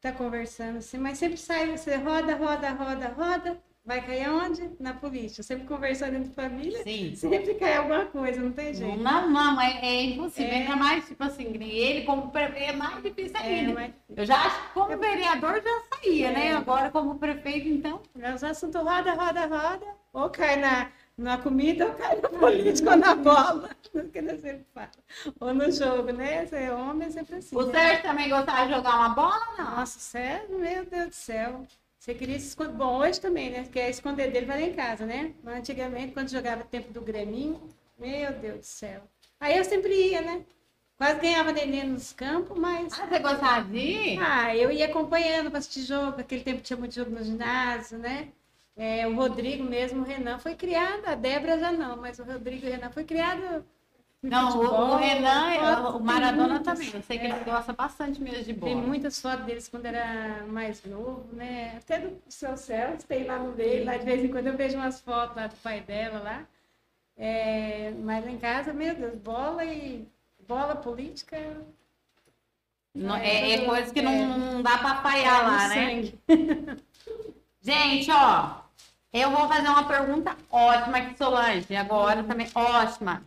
tá 0.00 0.12
conversando, 0.12 0.78
assim, 0.78 0.98
mas 0.98 1.18
sempre 1.18 1.36
sai, 1.38 1.70
você 1.76 1.96
roda, 1.96 2.36
roda, 2.36 2.70
roda, 2.72 3.08
roda, 3.08 3.62
vai 3.84 4.00
cair 4.04 4.24
aonde? 4.24 4.70
Na 4.80 4.94
política. 4.94 5.42
Sempre 5.42 5.66
conversando 5.66 6.16
entre 6.16 6.32
família, 6.32 6.82
Sim. 6.82 7.14
sempre 7.14 7.54
cai 7.54 7.76
alguma 7.76 8.06
coisa, 8.06 8.40
não 8.40 8.52
tem 8.52 8.72
jeito. 8.72 8.96
Não, 8.98 9.30
não, 9.30 9.60
é, 9.60 9.80
é 9.82 10.02
impossível. 10.04 10.52
É. 10.52 10.56
Ainda 10.56 10.76
mais, 10.76 11.06
tipo 11.06 11.22
assim, 11.22 11.44
ele 11.44 12.04
como 12.04 12.30
prefeito 12.30 12.70
é 12.70 12.72
mais 12.72 13.02
difícil 13.02 13.36
É, 13.36 13.40
ainda. 13.42 13.74
mas 13.74 13.92
Eu 14.16 14.24
já 14.24 14.36
acho 14.36 14.62
que 14.62 14.74
como 14.74 14.96
vereador 14.96 15.60
já 15.62 15.82
saía, 15.92 16.30
né? 16.32 16.46
É. 16.48 16.52
Agora 16.54 16.90
como 16.90 17.18
prefeito, 17.18 17.68
então. 17.68 18.00
os 18.34 18.42
assuntos 18.42 18.80
roda, 18.80 19.12
roda, 19.12 19.46
roda, 19.46 19.86
ou 20.12 20.30
cai 20.30 20.56
na, 20.56 20.90
na 21.18 21.36
comida, 21.38 21.86
ou 21.86 21.94
cai 21.94 22.20
na 22.20 22.28
política, 22.28 22.90
ou 22.90 22.96
na 22.96 23.14
bola, 23.16 23.70
que 23.92 24.18
eu 24.18 24.40
sempre 24.40 24.66
falo. 24.72 24.88
Ou 25.40 25.52
no 25.52 25.70
jogo, 25.70 26.10
né? 26.12 26.46
Ser 26.46 26.72
homem 26.72 27.08
é 27.08 27.10
sempre 27.10 27.36
assim. 27.36 27.54
O 27.54 27.66
né? 27.66 27.72
Sérgio 27.72 28.02
também 28.02 28.28
gostava 28.30 28.66
de 28.66 28.72
jogar 28.74 28.96
uma 28.96 29.08
bola, 29.10 29.46
não? 29.58 29.76
Nossa, 29.76 29.98
sério? 29.98 30.58
Meu 30.58 30.86
Deus 30.86 31.08
do 31.08 31.14
céu. 31.14 31.66
Você 32.04 32.12
queria 32.12 32.38
se 32.38 32.48
esconder. 32.48 32.74
Bom, 32.74 32.98
hoje 32.98 33.18
também, 33.18 33.48
né? 33.48 33.62
Porque 33.62 33.80
esconder 33.80 34.30
dele 34.30 34.44
vai 34.44 34.60
lá 34.60 34.68
em 34.68 34.74
casa, 34.74 35.06
né? 35.06 35.32
Mas 35.42 35.60
antigamente, 35.60 36.12
quando 36.12 36.28
jogava 36.28 36.62
tempo 36.62 36.92
do 36.92 37.00
Greminho, 37.00 37.66
meu 37.98 38.30
Deus 38.30 38.58
do 38.58 38.62
céu. 38.62 39.00
Aí 39.40 39.56
eu 39.56 39.64
sempre 39.64 40.10
ia, 40.10 40.20
né? 40.20 40.44
Quase 40.98 41.18
ganhava 41.18 41.50
neném 41.50 41.84
nos 41.84 42.12
campos, 42.12 42.58
mas. 42.58 42.92
Ah, 43.00 43.06
você 43.06 43.18
gostava 43.20 43.66
de 43.70 43.78
ir? 43.78 44.18
Ah, 44.20 44.54
eu 44.54 44.70
ia 44.70 44.84
acompanhando 44.84 45.48
para 45.48 45.60
assistir 45.60 45.80
jogo. 45.80 46.20
Aquele 46.20 46.44
tempo 46.44 46.60
tinha 46.60 46.76
muito 46.76 46.94
jogo 46.94 47.10
no 47.10 47.24
ginásio, 47.24 47.96
né? 47.96 48.28
É, 48.76 49.08
o 49.08 49.14
Rodrigo 49.14 49.64
mesmo, 49.64 50.02
o 50.02 50.04
Renan 50.04 50.38
foi 50.38 50.54
criado, 50.54 51.06
a 51.06 51.14
Débora 51.14 51.58
já 51.58 51.72
não, 51.72 51.96
mas 51.96 52.18
o 52.18 52.24
Rodrigo 52.24 52.66
e 52.66 52.68
o 52.68 52.72
Renan 52.72 52.90
foi 52.90 53.04
criado. 53.04 53.64
Não, 54.30 54.48
o, 54.48 54.52
futebol, 54.52 54.90
o 54.90 54.96
Renan, 54.96 55.88
o 55.90 55.92
tem 55.94 56.02
Maradona 56.02 56.60
também. 56.60 56.90
Eu 56.94 57.02
sei 57.02 57.18
que 57.18 57.26
é. 57.26 57.30
ele 57.30 57.44
gosta 57.44 57.72
bastante 57.72 58.20
mesmo 58.22 58.38
de 58.44 58.54
Tem 58.54 58.74
bola. 58.74 58.86
muitas 58.86 59.20
fotos 59.20 59.44
deles 59.44 59.68
quando 59.68 59.86
era 59.86 60.44
mais 60.46 60.84
novo, 60.84 61.26
né? 61.32 61.76
Até 61.78 61.98
do 61.98 62.16
seu 62.28 62.56
Celso 62.56 63.06
tem 63.06 63.24
lá 63.24 63.38
no 63.38 63.52
dele, 63.52 63.84
lá 63.84 63.96
de 63.96 64.04
vez 64.04 64.24
em 64.24 64.28
quando 64.28 64.46
eu 64.46 64.56
vejo 64.56 64.76
umas 64.76 65.00
fotos 65.00 65.36
lá 65.36 65.46
do 65.46 65.56
pai 65.56 65.80
dela 65.80 66.20
lá. 66.20 66.44
É, 67.16 67.92
mas 68.02 68.24
lá 68.24 68.30
em 68.30 68.38
casa, 68.38 68.72
meu 68.72 68.94
Deus, 68.94 69.16
bola 69.16 69.64
e 69.64 70.06
bola 70.46 70.74
política. 70.76 71.36
Não- 72.94 73.16
É, 73.16 73.52
é, 73.52 73.64
coisa 73.64 73.92
que 73.92 73.98
é. 73.98 74.02
não, 74.02 74.38
não 74.38 74.62
dá 74.62 74.72
é 74.72 75.42
no 75.42 75.48
lá, 75.48 75.68
né? 75.68 75.74
sangue. 75.74 76.18
Gente, 77.60 78.10
ó, 78.10 78.56
eu 79.12 79.30
vou 79.30 79.48
fazer 79.48 79.68
uma 79.68 79.84
pergunta 79.88 80.36
ótima 80.50 80.98
aqui, 80.98 81.16
Solange, 81.16 81.74
agora 81.76 82.22
também, 82.22 82.46
ótima. 82.54 83.22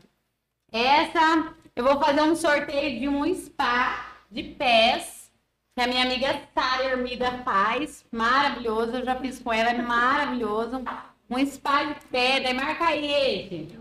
Essa, 0.71 1.53
eu 1.75 1.83
vou 1.83 1.99
fazer 1.99 2.21
um 2.21 2.35
sorteio 2.35 2.99
de 2.99 3.07
um 3.07 3.23
spa 3.33 4.05
de 4.29 4.43
pés, 4.43 5.31
que 5.75 5.81
a 5.81 5.87
minha 5.87 6.03
amiga 6.03 6.41
Sara 6.53 6.83
Hermida 6.83 7.31
faz, 7.43 8.05
maravilhoso, 8.11 8.97
eu 8.97 9.05
já 9.05 9.15
fiz 9.15 9.39
com 9.39 9.53
ela, 9.53 9.69
é 9.69 9.81
maravilhoso. 9.81 10.83
Um 11.29 11.45
spa 11.45 11.83
de 11.83 11.95
pé, 12.07 12.41
daí 12.41 12.53
marca 12.53 12.85
aí, 12.85 13.47
gente. 13.49 13.79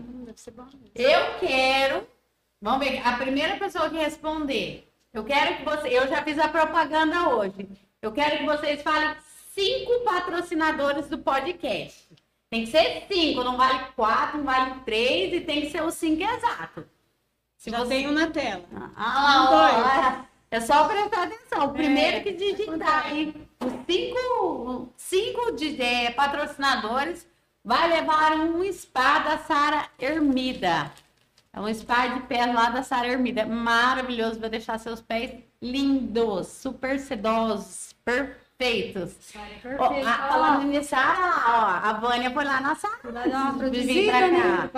Eu 0.95 1.39
quero. 1.39 2.07
Vamos 2.61 2.87
ver, 2.87 3.05
a 3.05 3.13
primeira 3.17 3.57
pessoa 3.57 3.89
que 3.89 3.97
responder. 3.97 4.87
Eu 5.13 5.23
quero 5.23 5.57
que 5.57 5.63
você. 5.63 5.89
Eu 5.89 6.07
já 6.07 6.23
fiz 6.23 6.39
a 6.39 6.47
propaganda 6.47 7.29
hoje. 7.29 7.67
Eu 8.01 8.11
quero 8.11 8.37
que 8.37 8.45
vocês 8.45 8.81
falem 8.81 9.15
cinco 9.53 10.03
patrocinadores 10.03 11.07
do 11.07 11.17
podcast. 11.17 12.06
Tem 12.49 12.63
que 12.63 12.71
ser 12.71 13.05
cinco, 13.11 13.43
não 13.43 13.57
vale 13.57 13.79
quatro, 13.95 14.37
não 14.37 14.45
vale 14.45 14.79
três 14.85 15.33
e 15.33 15.41
tem 15.41 15.61
que 15.61 15.69
ser 15.69 15.83
os 15.83 15.95
cinco 15.95 16.23
exatos. 16.23 16.85
Se 17.57 17.69
Já 17.69 17.79
você. 17.79 17.89
tem 17.89 18.07
um 18.07 18.11
na 18.13 18.27
tela. 18.27 18.63
Ah, 18.95 20.21
ó, 20.21 20.25
é 20.49 20.61
só 20.61 20.87
prestar 20.87 21.23
atenção. 21.23 21.65
O 21.65 21.73
primeiro 21.73 22.17
É, 22.17 22.19
que 22.21 22.31
digitar 22.31 23.07
aí 23.07 23.33
os 23.59 23.73
cinco, 23.85 24.93
cinco 24.95 25.51
de, 25.53 25.81
é, 25.81 26.11
patrocinadores 26.11 27.27
vai 27.65 27.89
levar 27.89 28.33
um 28.39 28.63
spa 28.71 29.19
da 29.19 29.37
Sara 29.39 29.89
Hermida. 29.99 30.89
É 31.51 31.59
um 31.59 31.73
spa 31.73 32.07
de 32.07 32.21
pés 32.27 32.53
lá 32.53 32.69
da 32.69 32.81
Sara 32.83 33.07
Hermida. 33.07 33.45
Maravilhoso, 33.45 34.39
vai 34.39 34.49
deixar 34.49 34.77
seus 34.77 35.01
pés 35.01 35.31
lindos, 35.61 36.47
super 36.47 36.97
sedosos, 36.99 37.93
perfeitos. 38.05 38.46
Perfeito. 38.57 39.07
Ó, 39.77 39.85
a, 39.85 40.13
falando 40.29 40.63
nisso, 40.67 40.95
ah, 40.95 41.81
ó, 41.83 41.89
a 41.89 41.93
Vânia 41.93 42.31
foi 42.31 42.43
lá 42.43 42.59
na 42.59 42.75
Sara. 42.75 42.97
Vai 43.03 43.29
dar 43.29 43.43
uma 43.43 43.53
produzida, 43.57 44.27
né? 44.27 44.69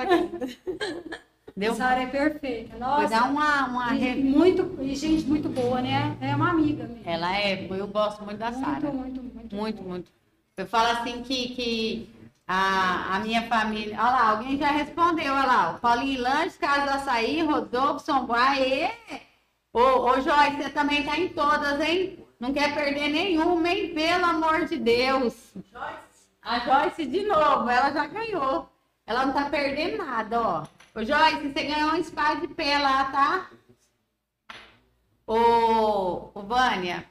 Deu, 1.56 1.72
A 1.72 1.76
Sara 1.76 2.01
é 2.03 2.07
perfeita. 2.07 2.72
foi 2.72 2.80
Nossa. 2.80 3.07
dar 3.07 3.30
uma, 3.30 3.65
uma 3.68 3.95
E 3.95 4.15
muito, 4.22 4.77
e 4.81 4.95
gente 4.95 5.26
muito 5.26 5.49
boa, 5.49 5.81
né? 5.81 6.18
É 6.22 6.35
uma 6.35 6.49
amiga 6.51 6.85
mesmo. 6.85 7.03
Ela 7.06 7.38
é, 7.38 7.68
eu 7.69 7.88
gosto 7.88 8.23
muito 8.23 8.38
da 8.38 8.51
Sara. 8.51 8.91
Muito, 8.91 8.93
muito, 8.93 9.23
muito. 9.23 9.56
Muito, 9.56 9.84
muito. 9.84 10.11
Eu 10.57 10.65
falo 10.68 10.89
assim 10.99 11.22
que, 11.22 11.49
que 11.49 12.10
a, 12.45 13.15
a 13.15 13.19
minha 13.19 13.43
família. 13.47 13.95
Olha 13.97 14.11
lá, 14.11 14.30
alguém 14.31 14.57
já 14.57 14.72
respondeu, 14.72 15.34
olha 15.34 15.45
lá. 15.47 15.72
O 15.72 15.80
Paulinho 15.80 16.22
Lanches, 16.22 16.57
Casa 16.57 16.85
do 16.85 16.91
Açaí, 16.97 17.41
Rodolfo, 17.41 17.99
São 18.06 18.26
Boaê. 18.26 18.89
Ô, 19.72 19.80
ô 19.80 20.14
Joyce, 20.19 20.57
você 20.57 20.69
também 20.69 21.03
tá 21.03 21.18
em 21.18 21.30
todas, 21.30 21.80
hein? 21.80 22.26
Não 22.40 22.53
quer 22.53 22.74
perder 22.74 23.10
nenhuma, 23.10 23.68
hein? 23.70 23.94
Pelo 23.94 24.26
amor 24.26 24.66
de 24.66 24.78
Deus. 24.78 25.53
A 26.41 26.60
Joyce 26.60 27.06
de 27.06 27.24
novo, 27.24 27.70
ela 27.70 27.91
já 27.91 28.07
ganhou. 28.07 28.70
Ela 29.06 29.26
não 29.26 29.34
tá 29.34 29.49
perdendo 29.49 29.98
nada, 29.98 30.41
ó. 30.41 30.68
Ô 30.95 31.03
Joyce, 31.03 31.52
você 31.52 31.64
ganhou 31.64 31.91
um 31.91 32.03
spa 32.03 32.36
de 32.36 32.48
pé 32.48 32.78
lá, 32.80 33.06
tá? 33.06 33.49
Ô, 35.28 36.32
ô 36.34 36.41
Vânia, 36.44 37.06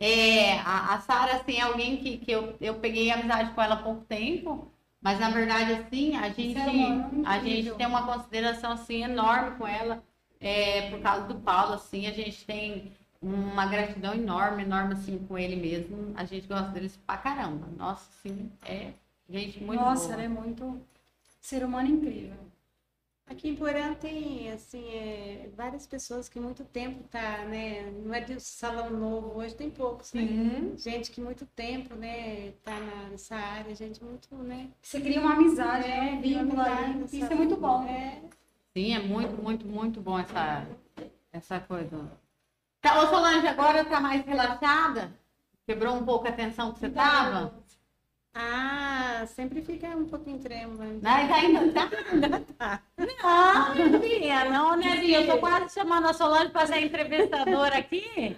é, 0.00 0.58
a, 0.60 0.94
a 0.94 1.00
Sara, 1.00 1.34
assim, 1.34 1.56
é 1.56 1.62
alguém 1.62 1.96
que, 1.96 2.18
que 2.18 2.30
eu, 2.30 2.56
eu 2.60 2.76
peguei 2.76 3.10
amizade 3.10 3.52
com 3.52 3.60
ela 3.60 3.74
há 3.74 3.82
pouco 3.82 4.04
tempo, 4.04 4.70
mas 5.00 5.18
na 5.18 5.30
verdade, 5.30 5.72
assim, 5.72 6.16
a 6.16 6.28
gente, 6.30 6.56
é 6.56 7.26
a 7.26 7.38
gente 7.40 7.74
tem 7.74 7.86
uma 7.86 8.06
consideração, 8.06 8.72
assim, 8.72 9.02
enorme 9.02 9.58
com 9.58 9.66
ela, 9.66 10.02
é, 10.40 10.88
por 10.90 11.00
causa 11.00 11.26
do 11.26 11.34
Paulo, 11.40 11.74
assim, 11.74 12.06
a 12.06 12.12
gente 12.12 12.44
tem 12.46 12.92
uma 13.20 13.66
gratidão 13.66 14.14
enorme, 14.14 14.62
enorme, 14.62 14.94
assim, 14.94 15.18
com 15.26 15.36
ele 15.36 15.56
mesmo, 15.56 16.12
a 16.16 16.24
gente 16.24 16.46
gosta 16.46 16.68
deles 16.70 16.96
pra 17.06 17.16
caramba, 17.16 17.66
nossa, 17.76 18.08
assim, 18.10 18.50
é 18.64 18.92
gente 19.28 19.62
muito 19.62 19.80
Nossa, 19.80 20.04
boa. 20.04 20.14
ela 20.14 20.22
é 20.22 20.28
muito 20.28 20.80
ser 21.40 21.64
humano 21.64 21.88
incrível. 21.88 22.36
Aqui 23.26 23.50
em 23.50 23.54
Porã 23.54 23.92
tem, 23.92 24.50
assim, 24.52 24.88
é, 24.88 25.50
várias 25.54 25.86
pessoas 25.86 26.30
que 26.30 26.40
muito 26.40 26.64
tempo 26.64 27.04
tá, 27.10 27.44
né? 27.44 27.90
Não 28.02 28.14
é 28.14 28.20
de 28.20 28.40
salão 28.40 28.88
novo, 28.88 29.38
hoje 29.38 29.54
tem 29.54 29.68
poucos, 29.68 30.14
né? 30.14 30.22
Gente 30.78 31.10
que 31.10 31.20
muito 31.20 31.44
tempo, 31.44 31.94
né, 31.94 32.52
tá 32.64 32.80
nessa 33.10 33.36
área, 33.36 33.74
gente 33.74 34.02
muito, 34.02 34.34
né? 34.36 34.70
Você 34.80 34.98
cria 34.98 35.20
uma 35.20 35.34
amizade, 35.34 35.86
É, 35.86 36.00
né? 36.12 36.20
Vínculo 36.22 36.62
aí. 36.62 37.04
Isso 37.04 37.30
é 37.30 37.34
muito 37.34 37.56
bom. 37.56 37.86
É, 37.86 38.22
Sim, 38.74 38.94
é 38.94 38.98
muito, 39.00 39.42
muito, 39.42 39.66
muito 39.66 40.00
bom 40.00 40.18
essa, 40.18 40.66
essa 41.30 41.60
coisa. 41.60 42.10
Tá, 42.80 43.02
ô 43.02 43.06
Solange, 43.08 43.46
agora 43.46 43.84
tá 43.84 44.00
mais 44.00 44.24
relaxada? 44.24 45.12
Quebrou 45.66 45.94
um 45.96 46.04
pouco 46.04 46.28
a 46.28 46.32
tensão 46.32 46.72
que 46.72 46.78
você 46.80 46.88
tava? 46.88 47.52
Ah, 48.34 49.24
sempre 49.26 49.60
fica 49.62 49.88
um 49.88 50.06
pouquinho 50.06 50.38
trêmula. 50.38 50.84
Mas 51.02 51.30
ainda 51.30 51.72
tá? 51.72 51.90
Ainda 52.12 52.40
tá. 52.56 52.82
Não, 52.96 54.50
não, 54.50 54.76
né, 54.76 54.96
Bia? 54.96 55.22
Eu 55.22 55.26
tô 55.26 55.38
quase 55.38 55.74
chamando 55.74 56.08
a 56.08 56.12
Solange 56.12 56.50
para 56.50 56.66
ser 56.66 56.84
entrevistadora 56.84 57.78
aqui. 57.78 58.36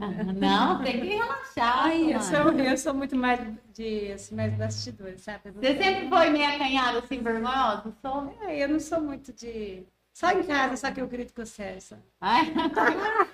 Ah, 0.00 0.08
Não, 0.34 0.82
tem 0.82 1.00
que 1.00 1.06
relaxar. 1.06 1.84
Ai, 1.84 2.14
eu 2.14 2.20
sou, 2.20 2.52
eu 2.52 2.76
sou 2.78 2.94
muito 2.94 3.16
mais 3.16 3.40
de 3.72 4.12
assim, 4.12 4.34
mais 4.34 4.52
bastidores, 4.54 5.22
sabe? 5.22 5.50
Você 5.50 5.76
sempre 5.76 6.08
foi 6.08 6.30
meio 6.30 6.48
acanhada, 6.48 6.98
assim, 6.98 7.20
vergonhosa? 7.20 7.92
Sou. 8.02 8.36
É, 8.42 8.62
eu 8.64 8.68
não 8.68 8.80
sou 8.80 9.00
muito 9.00 9.32
de. 9.32 9.84
Só 10.12 10.30
em 10.30 10.44
casa, 10.44 10.76
só 10.76 10.92
que 10.92 11.00
eu 11.00 11.08
grito 11.08 11.34
com 11.34 11.42
o 11.42 11.46
Sérgio. 11.46 11.96
Ai, 12.20 12.52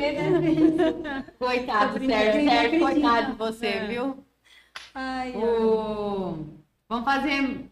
coitado, 1.38 1.98
Sérgio. 2.04 2.48
Sérgio, 2.50 2.80
coitado 2.80 3.32
de 3.32 3.38
você, 3.38 3.66
É. 3.66 3.86
viu? 3.86 4.24
Ai. 4.94 5.32
O... 5.36 6.44
Vamos 6.88 7.04
fazer. 7.04 7.70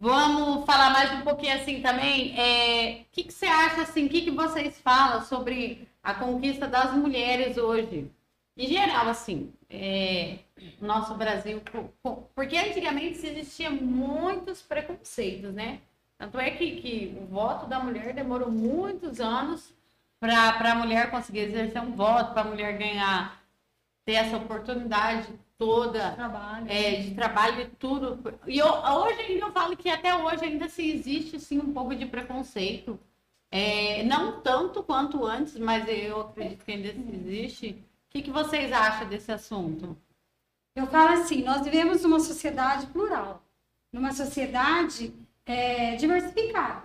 Vamos 0.00 0.64
falar 0.64 0.90
mais 0.90 1.12
um 1.12 1.22
pouquinho 1.22 1.54
assim 1.56 1.80
também. 1.80 2.38
É, 2.38 3.00
O 3.02 3.04
que, 3.10 3.24
que 3.24 3.32
você 3.32 3.46
acha 3.46 3.82
assim? 3.82 4.06
O 4.06 4.08
que, 4.08 4.22
que 4.22 4.30
vocês 4.30 4.78
falam 4.80 5.22
sobre 5.24 5.88
a 6.02 6.14
conquista 6.14 6.68
das 6.68 6.92
mulheres 6.94 7.56
hoje? 7.58 8.10
Em 8.56 8.66
geral, 8.66 9.08
assim, 9.08 9.52
é, 9.70 10.38
nosso 10.80 11.14
Brasil, 11.14 11.60
po- 11.60 11.92
po- 12.02 12.28
porque 12.34 12.56
antigamente 12.56 13.18
se 13.18 13.28
existia 13.28 13.70
muitos 13.70 14.60
preconceitos, 14.62 15.52
né? 15.52 15.80
Tanto 16.16 16.38
é 16.40 16.50
que, 16.50 16.80
que 16.80 17.16
o 17.20 17.26
voto 17.26 17.66
da 17.66 17.78
mulher 17.78 18.12
demorou 18.12 18.50
muitos 18.50 19.20
anos 19.20 19.72
para 20.20 20.72
a 20.72 20.74
mulher 20.74 21.10
conseguir 21.10 21.40
exercer 21.40 21.80
um 21.80 21.94
voto, 21.94 22.32
para 22.32 22.42
a 22.42 22.50
mulher 22.50 22.76
ganhar, 22.76 23.40
ter 24.04 24.14
essa 24.14 24.36
oportunidade 24.36 25.28
toda 25.56 26.12
Trabalho. 26.12 26.66
é, 26.68 26.96
de 27.00 27.14
trabalho 27.14 27.62
e 27.62 27.66
tudo. 27.66 28.38
E 28.46 28.58
eu, 28.58 28.66
hoje 28.66 29.38
eu 29.38 29.52
falo 29.52 29.76
que 29.76 29.90
até 29.90 30.14
hoje 30.14 30.44
ainda 30.44 30.68
se 30.68 30.88
existe 30.88 31.40
sim 31.40 31.58
um 31.58 31.72
pouco 31.72 31.94
de 31.94 32.06
preconceito. 32.06 32.98
É, 33.50 34.02
não 34.04 34.40
tanto 34.40 34.82
quanto 34.82 35.24
antes, 35.24 35.56
mas 35.58 35.88
eu 35.88 36.20
acredito 36.20 36.64
que 36.64 36.72
ainda 36.72 36.88
existe. 36.88 37.70
O 37.70 38.10
que, 38.10 38.22
que 38.22 38.30
vocês 38.30 38.72
acham 38.72 39.08
desse 39.08 39.32
assunto? 39.32 39.96
Eu 40.76 40.86
falo 40.86 41.20
assim, 41.20 41.42
nós 41.42 41.62
vivemos 41.62 42.02
numa 42.02 42.20
sociedade 42.20 42.86
plural, 42.86 43.42
numa 43.92 44.12
sociedade 44.12 45.12
é, 45.44 45.96
diversificada. 45.96 46.84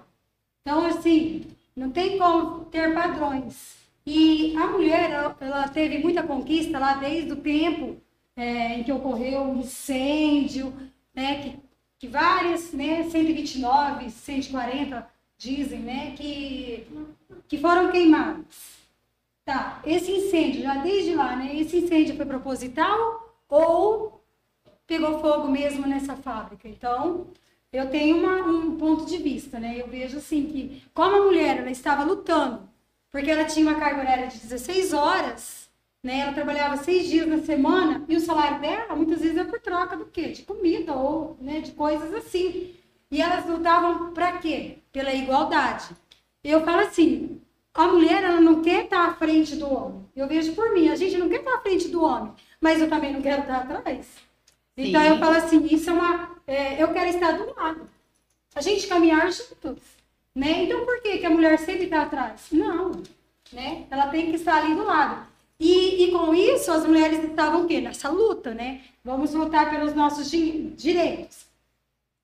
Então, 0.62 0.86
assim, 0.86 1.46
não 1.76 1.92
tem 1.92 2.18
como 2.18 2.66
ter 2.66 2.94
padrões. 2.94 3.78
E 4.06 4.56
a 4.58 4.68
mulher, 4.68 5.12
ela, 5.12 5.36
ela 5.40 5.68
teve 5.70 6.00
muita 6.00 6.24
conquista 6.24 6.78
lá 6.78 6.96
desde 6.96 7.32
o 7.32 7.38
tempo 7.38 8.02
é, 8.36 8.80
em 8.80 8.84
que 8.84 8.92
ocorreu 8.92 9.42
um 9.42 9.60
incêndio, 9.60 10.74
né, 11.14 11.42
que, 11.42 11.60
que 12.00 12.08
várias, 12.08 12.74
né, 12.74 13.04
129, 13.04 14.10
140 14.10 15.08
dizem, 15.38 15.80
né, 15.80 16.14
que, 16.18 16.88
que 17.48 17.58
foram 17.58 17.92
queimadas. 17.92 18.82
Tá, 19.46 19.82
esse 19.86 20.12
incêndio, 20.12 20.64
já 20.64 20.76
desde 20.76 21.16
lá, 21.16 21.36
né, 21.36 21.56
esse 21.56 21.78
incêndio 21.78 22.16
foi 22.16 22.26
proposital 22.26 23.36
ou 23.50 24.24
pegou 24.88 25.20
fogo 25.20 25.50
mesmo 25.50 25.86
nessa 25.86 26.16
fábrica? 26.16 26.68
Então, 26.68 27.28
eu 27.74 27.90
tenho 27.90 28.18
uma- 28.18 28.46
um 28.48 28.78
ponto 28.78 29.06
de 29.06 29.18
vista, 29.18 29.60
né, 29.60 29.82
eu 29.82 29.88
vejo 29.88 30.18
assim 30.18 30.46
que, 30.46 30.84
como 30.94 31.16
a 31.18 31.22
mulher, 31.26 31.58
ela 31.58 31.72
estava 31.72 32.04
lutando, 32.04 32.70
porque 33.12 33.32
ela 33.32 33.46
tinha 33.46 33.68
uma 33.68 33.80
carga 33.80 34.00
horária 34.02 34.28
de 34.28 34.38
16 34.40 34.94
horas, 34.94 35.70
né, 36.04 36.20
ela 36.20 36.34
trabalhava 36.34 36.78
seis 36.78 37.08
dias 37.08 37.28
na 37.28 37.40
semana, 37.40 38.04
e 38.08 38.16
o 38.16 38.22
salário 38.22 38.62
dela, 38.62 38.96
muitas 38.96 39.22
vezes, 39.22 39.38
é 39.38 39.44
por 39.44 39.60
troca 39.60 39.98
do 39.98 40.06
quê? 40.06 40.30
De 40.30 40.44
comida 40.44 40.94
ou, 40.94 41.36
né, 41.42 41.62
de 41.62 41.72
coisas 41.72 42.14
assim. 42.14 42.74
E 43.10 43.22
elas 43.22 43.46
lutavam 43.46 44.12
para 44.14 44.34
quê? 44.38 44.78
Pela 44.92 45.14
igualdade. 45.14 45.86
Eu 46.44 46.62
falo 46.66 46.82
assim, 46.82 47.40
a 47.74 47.88
mulher 47.88 48.24
ela 48.24 48.42
não 48.42 48.62
quer 48.62 48.86
estar 48.86 49.06
à 49.08 49.14
frente 49.14 49.56
do 49.56 49.68
homem. 49.72 50.06
Eu 50.16 50.28
vejo 50.28 50.54
por 50.54 50.74
mim, 50.74 50.90
a 50.90 50.96
gente 50.96 51.18
não 51.18 51.30
quer 51.30 51.40
estar 51.40 51.56
à 51.56 51.62
frente 51.62 51.88
do 51.88 52.04
homem, 52.04 52.34
mas 52.60 52.82
eu 52.82 52.90
também 52.90 53.14
não 53.14 53.22
quero 53.22 53.42
estar 53.44 53.58
atrás. 53.58 54.08
Então 54.76 55.02
Sim. 55.02 55.08
eu 55.08 55.18
falo 55.20 55.38
assim, 55.38 55.66
isso 55.72 55.90
é 55.90 55.94
uma, 55.94 56.33
é, 56.48 56.82
eu 56.82 56.92
quero 56.94 57.10
estar 57.10 57.32
do 57.38 57.54
lado. 57.56 57.90
A 58.56 58.62
gente 58.62 58.88
caminhar 58.88 59.32
juntos, 59.32 59.80
né? 60.36 60.64
Então 60.64 60.86
por 60.86 61.02
que 61.02 61.18
que 61.18 61.26
a 61.26 61.30
mulher 61.30 61.58
sempre 61.60 61.86
está 61.86 62.04
atrás? 62.04 62.48
Não, 62.52 63.02
né? 63.52 63.86
Ela 63.90 64.08
tem 64.08 64.30
que 64.30 64.36
estar 64.36 64.58
ali 64.64 64.76
do 64.76 64.84
lado. 64.84 65.26
E, 65.60 66.04
e 66.06 66.12
com 66.12 66.34
isso 66.34 66.72
as 66.72 66.86
mulheres 66.86 67.24
estavam 67.24 67.64
o 67.64 67.68
quê? 67.68 67.80
Nessa 67.82 68.10
luta, 68.10 68.54
né? 68.54 68.82
Vamos 69.04 69.34
lutar 69.34 69.70
pelos 69.70 69.94
nossos 69.94 70.30
di- 70.30 70.72
direitos. 70.76 71.46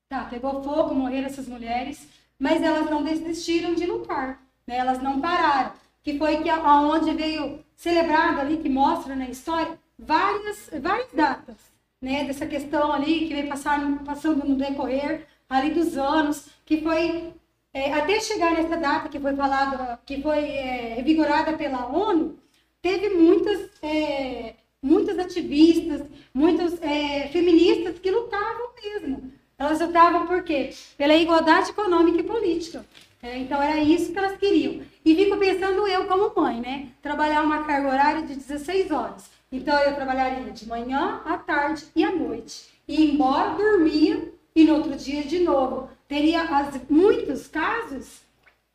Tá, 0.08 0.24
pegou 0.24 0.62
fogo, 0.62 0.94
morreram 0.94 1.26
essas 1.26 1.46
mulheres, 1.46 2.06
mas 2.38 2.62
elas 2.62 2.90
não 2.90 3.02
desistiram 3.02 3.74
de 3.74 3.86
lutar, 3.86 4.40
né? 4.66 4.76
Elas 4.78 5.00
não 5.02 5.20
pararam. 5.20 5.72
Que 6.02 6.18
foi 6.18 6.42
que 6.42 6.48
aonde 6.50 7.12
veio 7.12 7.64
celebrado 7.76 8.40
ali, 8.40 8.56
que 8.58 8.68
mostra 8.68 9.14
na 9.14 9.28
história, 9.28 9.78
várias, 9.98 10.68
várias 10.82 11.12
datas, 11.12 11.56
né? 12.00 12.24
Dessa 12.24 12.46
questão 12.46 12.92
ali 12.92 13.26
que 13.26 13.34
vem 13.34 13.48
passando 13.48 14.44
no 14.46 14.56
decorrer 14.56 15.26
ali 15.48 15.70
dos 15.70 15.96
anos, 15.96 16.48
que 16.64 16.80
foi 16.80 17.32
é, 17.74 17.92
até 17.92 18.20
chegar 18.20 18.52
nessa 18.52 18.76
data 18.76 19.08
que 19.08 19.18
foi 19.18 19.34
falado, 19.34 19.98
que 20.06 20.22
foi 20.22 20.38
é, 20.38 20.94
revigorada 20.94 21.52
pela 21.56 21.86
ONU, 21.86 22.38
teve 22.80 23.10
muitas, 23.10 23.70
é, 23.82 24.54
muitas 24.82 25.18
ativistas, 25.18 26.02
muitas 26.32 26.80
é, 26.82 27.28
feministas 27.28 27.98
que 27.98 28.10
lutavam 28.10 28.70
mesmo. 28.82 29.32
Elas 29.58 29.80
lutavam 29.80 30.26
por 30.26 30.42
quê? 30.42 30.70
Pela 30.96 31.14
igualdade 31.14 31.70
econômica 31.70 32.20
e 32.20 32.24
política. 32.24 32.84
É, 33.22 33.36
então 33.36 33.62
era 33.62 33.78
isso 33.78 34.12
que 34.12 34.18
elas 34.18 34.38
queriam. 34.38 34.80
E 35.04 35.14
fico 35.14 35.36
pensando 35.36 35.86
eu 35.86 36.06
como 36.06 36.32
mãe, 36.34 36.60
né? 36.60 36.88
Trabalhar 37.02 37.42
uma 37.42 37.64
carga 37.64 37.88
horária 37.88 38.22
de 38.22 38.34
16 38.34 38.90
horas. 38.90 39.39
Então 39.52 39.76
eu 39.80 39.96
trabalharia 39.96 40.52
de 40.52 40.68
manhã, 40.68 41.22
à 41.24 41.36
tarde 41.36 41.84
e 41.96 42.04
à 42.04 42.14
noite. 42.14 42.68
E 42.86 43.10
embora, 43.10 43.56
dormia 43.56 44.32
e 44.54 44.62
no 44.62 44.76
outro 44.76 44.94
dia 44.94 45.24
de 45.24 45.40
novo. 45.40 45.90
Teria 46.06 46.42
as, 46.42 46.80
muitos 46.88 47.48
casos, 47.48 48.20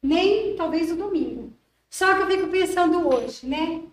nem 0.03 0.53
talvez 0.57 0.91
o 0.91 0.97
domingo. 0.97 1.53
Só 1.89 2.13
que 2.13 2.23
eu 2.23 2.27
fico 2.27 2.47
pensando 2.49 3.07
hoje, 3.07 3.47
né? 3.47 3.83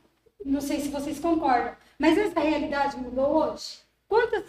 Não 0.45 0.61
sei 0.61 0.81
se 0.81 0.89
vocês 0.89 1.21
concordam, 1.21 1.77
mas 1.97 2.19
essa 2.19 2.41
realidade 2.41 2.97
mudou 2.97 3.29
hoje. 3.29 3.79
Quantas 4.09 4.45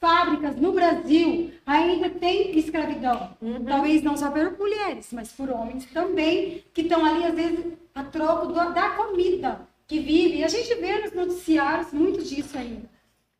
fábricas 0.00 0.54
no 0.54 0.70
Brasil 0.70 1.52
ainda 1.66 2.08
tem 2.08 2.56
escravidão? 2.56 3.36
Talvez 3.66 4.00
não 4.00 4.16
só 4.16 4.30
por 4.30 4.56
mulheres, 4.56 5.08
mas 5.12 5.32
por 5.32 5.50
homens 5.50 5.86
também, 5.86 6.62
que 6.72 6.82
estão 6.82 7.04
ali, 7.04 7.24
às 7.24 7.34
vezes, 7.34 7.72
a 7.92 8.04
troco 8.04 8.52
da 8.52 8.90
comida 8.90 9.73
que 9.86 10.00
vive. 10.00 10.38
E 10.38 10.44
a 10.44 10.48
gente 10.48 10.74
vê 10.74 11.02
nos 11.02 11.12
noticiários 11.12 11.92
muito 11.92 12.22
disso 12.22 12.56
ainda. 12.56 12.88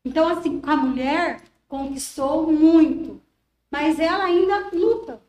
Então, 0.03 0.27
assim, 0.27 0.61
a 0.63 0.75
mulher 0.75 1.41
conquistou 1.67 2.51
muito, 2.51 3.21
mas 3.71 3.99
ela 3.99 4.25
ainda 4.25 4.69
luta 4.71 5.21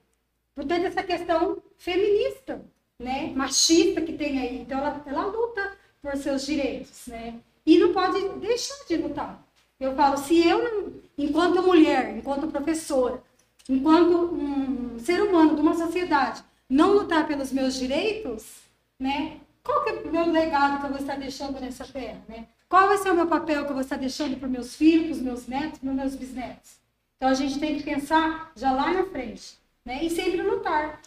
por 0.54 0.64
toda 0.64 0.86
essa 0.86 1.02
questão 1.02 1.62
feminista, 1.76 2.62
né? 2.98 3.32
Machista 3.34 4.00
que 4.00 4.12
tem 4.12 4.38
aí. 4.38 4.58
Então, 4.58 4.78
ela, 4.78 5.02
ela 5.06 5.26
luta 5.26 5.76
por 6.02 6.16
seus 6.16 6.44
direitos, 6.44 7.06
né? 7.06 7.40
E 7.64 7.78
não 7.78 7.92
pode 7.92 8.20
deixar 8.38 8.84
de 8.86 8.96
lutar. 8.96 9.42
Eu 9.78 9.94
falo, 9.94 10.16
se 10.16 10.46
eu, 10.46 11.02
enquanto 11.18 11.62
mulher, 11.62 12.16
enquanto 12.16 12.48
professora, 12.48 13.22
enquanto 13.68 14.34
um 14.34 14.98
ser 14.98 15.20
humano 15.22 15.54
de 15.54 15.60
uma 15.60 15.74
sociedade, 15.74 16.42
não 16.68 16.92
lutar 16.92 17.26
pelos 17.26 17.52
meus 17.52 17.74
direitos, 17.74 18.62
né? 18.98 19.40
Qual 19.66 19.82
que 19.82 19.90
é 19.90 19.92
o 19.94 20.12
meu 20.12 20.30
legado 20.30 20.78
que 20.78 20.86
eu 20.86 20.90
vou 20.90 20.98
estar 21.00 21.16
deixando 21.16 21.60
nessa 21.60 21.84
terra, 21.84 22.22
né? 22.28 22.46
Qual 22.68 22.86
vai 22.86 22.98
ser 22.98 23.10
o 23.10 23.14
meu 23.14 23.26
papel 23.26 23.64
que 23.64 23.70
eu 23.70 23.74
vou 23.74 23.82
estar 23.82 23.96
deixando 23.96 24.36
para 24.38 24.48
meus 24.48 24.76
filhos, 24.76 25.06
para 25.06 25.16
os 25.16 25.22
meus 25.22 25.46
netos, 25.46 25.78
para 25.80 25.90
os 25.90 25.96
meus 25.96 26.14
bisnetos? 26.14 26.76
Então 27.16 27.28
a 27.28 27.34
gente 27.34 27.58
tem 27.58 27.76
que 27.76 27.82
pensar 27.82 28.52
já 28.54 28.70
lá 28.70 28.92
na 28.92 29.04
frente, 29.06 29.58
né? 29.84 30.04
E 30.04 30.10
sempre 30.10 30.40
lutar. 30.42 31.00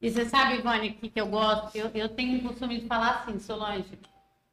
E 0.00 0.10
você 0.10 0.24
sabe, 0.24 0.56
Ivone, 0.56 0.90
o 0.90 0.94
que, 0.94 1.08
que 1.08 1.20
eu 1.20 1.26
gosto? 1.26 1.76
Eu, 1.76 1.90
eu 1.94 2.08
tenho 2.08 2.38
o 2.38 2.42
costume 2.48 2.80
de 2.80 2.86
falar 2.86 3.20
assim, 3.20 3.38
Solange. 3.38 3.98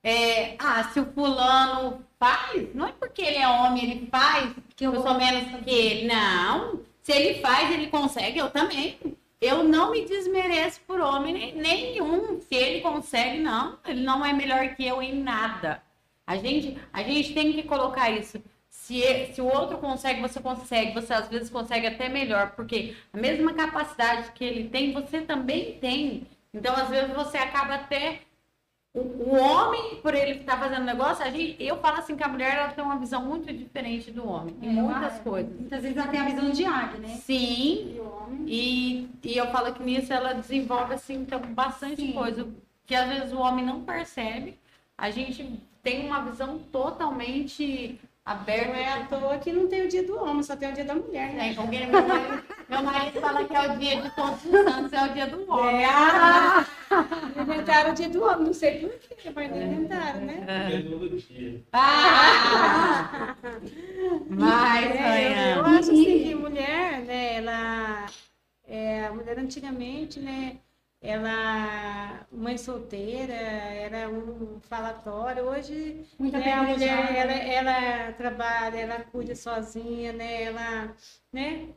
É, 0.03 0.55
ah, 0.59 0.83
se 0.85 0.99
o 0.99 1.05
fulano 1.11 2.05
faz, 2.17 2.73
não 2.73 2.87
é 2.87 2.91
porque 2.91 3.21
ele 3.21 3.37
é 3.37 3.47
homem, 3.47 3.91
ele 3.91 4.07
faz, 4.07 4.53
que 4.75 4.85
eu 4.85 5.01
sou 5.01 5.15
menos 5.15 5.63
que 5.63 5.69
ele. 5.69 6.07
Não. 6.07 6.79
Se 7.01 7.11
ele 7.11 7.41
faz, 7.41 7.71
ele 7.71 7.87
consegue, 7.87 8.39
eu 8.39 8.49
também. 8.49 8.97
Eu 9.41 9.63
não 9.63 9.91
me 9.91 10.03
desmereço 10.05 10.81
por 10.81 10.99
homem 10.99 11.55
nenhum. 11.55 12.41
Se 12.41 12.55
ele 12.55 12.81
consegue, 12.81 13.39
não. 13.39 13.79
Ele 13.85 14.01
não 14.01 14.25
é 14.25 14.33
melhor 14.33 14.75
que 14.75 14.85
eu 14.85 15.01
em 15.01 15.21
nada. 15.21 15.81
A 16.27 16.35
gente, 16.35 16.77
a 16.91 17.01
gente 17.01 17.33
tem 17.33 17.53
que 17.53 17.63
colocar 17.63 18.09
isso. 18.09 18.41
Se, 18.69 19.01
se 19.33 19.41
o 19.41 19.45
outro 19.45 19.77
consegue, 19.77 20.21
você 20.21 20.39
consegue. 20.41 20.93
Você 20.93 21.13
às 21.13 21.27
vezes 21.29 21.49
consegue 21.49 21.87
até 21.87 22.09
melhor, 22.09 22.51
porque 22.51 22.95
a 23.13 23.17
mesma 23.17 23.53
capacidade 23.53 24.31
que 24.33 24.43
ele 24.43 24.69
tem, 24.69 24.93
você 24.93 25.21
também 25.21 25.79
tem. 25.79 26.27
Então, 26.53 26.75
às 26.75 26.89
vezes, 26.89 27.15
você 27.15 27.37
acaba 27.37 27.75
até. 27.75 28.21
O, 28.99 29.29
o 29.29 29.35
homem, 29.39 29.95
por 30.01 30.13
ele 30.13 30.39
estar 30.39 30.57
fazendo 30.59 30.83
negócio, 30.83 31.23
a 31.23 31.29
gente, 31.29 31.55
eu 31.63 31.77
falo 31.77 31.97
assim 31.97 32.15
que 32.15 32.23
a 32.23 32.27
mulher 32.27 32.55
ela 32.55 32.69
tem 32.69 32.83
uma 32.83 32.97
visão 32.97 33.23
muito 33.25 33.51
diferente 33.53 34.11
do 34.11 34.27
homem, 34.27 34.55
em 34.61 34.67
É, 34.69 34.81
muitas 34.81 35.13
ela- 35.13 35.23
coisas. 35.23 35.51
Muitas 35.59 35.81
vezes 35.81 35.97
ela 35.97 36.07
tem 36.07 36.19
a 36.19 36.25
visão 36.25 36.49
de 36.51 36.65
águia, 36.65 36.99
né? 36.99 37.07
Sim, 37.23 37.95
E 37.95 37.99
homem. 37.99 38.43
e, 38.45 39.09
e 39.23 39.37
eu 39.37 39.47
falo 39.47 39.73
que 39.73 39.83
nisso 39.83 40.11
ela 40.11 40.33
desenvolve 40.33 40.93
assim, 40.93 41.15
então, 41.21 41.39
bastante 41.39 42.01
Sim. 42.01 42.13
coisa 42.13 42.47
que 42.85 42.95
às 42.95 43.07
vezes 43.07 43.31
o 43.33 43.39
homem 43.39 43.65
não 43.65 43.81
percebe. 43.81 44.57
A 44.97 45.09
gente 45.11 45.59
tem 45.81 46.05
uma 46.05 46.21
visão 46.21 46.59
totalmente 46.71 47.99
aberta. 48.31 48.67
Não 48.67 48.75
é 48.75 48.93
à 48.93 49.05
toa 49.05 49.37
que 49.39 49.51
não 49.51 49.67
tem 49.67 49.83
o 49.83 49.87
dia 49.87 50.03
do 50.03 50.15
homem, 50.23 50.43
só 50.43 50.55
tem 50.55 50.69
o 50.69 50.73
dia 50.73 50.85
da 50.85 50.95
mulher, 50.95 51.33
né? 51.33 51.49
É, 51.49 51.53
porque 51.53 51.85
meu, 51.85 52.07
marido, 52.07 52.43
meu 52.69 52.83
marido 52.83 53.19
fala 53.21 53.43
que 53.43 53.55
é 53.55 53.71
o 53.71 53.77
dia 53.77 54.01
de 54.01 54.15
todos 54.15 54.45
os 54.45 54.51
santos, 54.51 54.93
é 54.93 55.03
o 55.03 55.13
dia 55.13 55.27
do 55.27 55.51
homem. 55.51 55.83
É, 55.83 55.89
ah, 55.89 56.65
inventaram 57.41 57.91
o 57.91 57.95
dia 57.95 58.09
do 58.09 58.23
homem, 58.23 58.45
não 58.45 58.53
sei 58.53 58.79
porquê, 58.79 59.31
mas 59.33 59.49
não 59.49 59.57
inventaram, 59.61 60.21
né? 60.21 60.45
Ah! 61.73 63.35
Mas, 64.29 64.91
É, 64.91 65.53
eu, 65.53 65.57
eu 65.57 65.65
acho 65.65 65.91
assim 65.91 66.23
que 66.23 66.35
mulher, 66.35 67.01
né, 67.01 67.35
ela, 67.35 68.05
é, 68.67 69.05
a 69.05 69.13
mulher 69.13 69.39
antigamente, 69.39 70.19
né, 70.19 70.57
ela, 71.01 72.25
mãe 72.31 72.57
solteira, 72.57 73.33
era 73.33 74.09
um 74.09 74.59
falatório, 74.61 75.43
hoje 75.45 76.05
Muita 76.19 76.37
né, 76.39 76.53
a 76.53 76.63
mulher, 76.63 77.15
ela, 77.15 77.31
ela 77.33 78.13
trabalha, 78.13 78.77
ela 78.77 78.99
cuida 79.05 79.35
sozinha, 79.35 80.11
né, 80.13 80.43
ela, 80.43 80.93
né, 81.31 81.67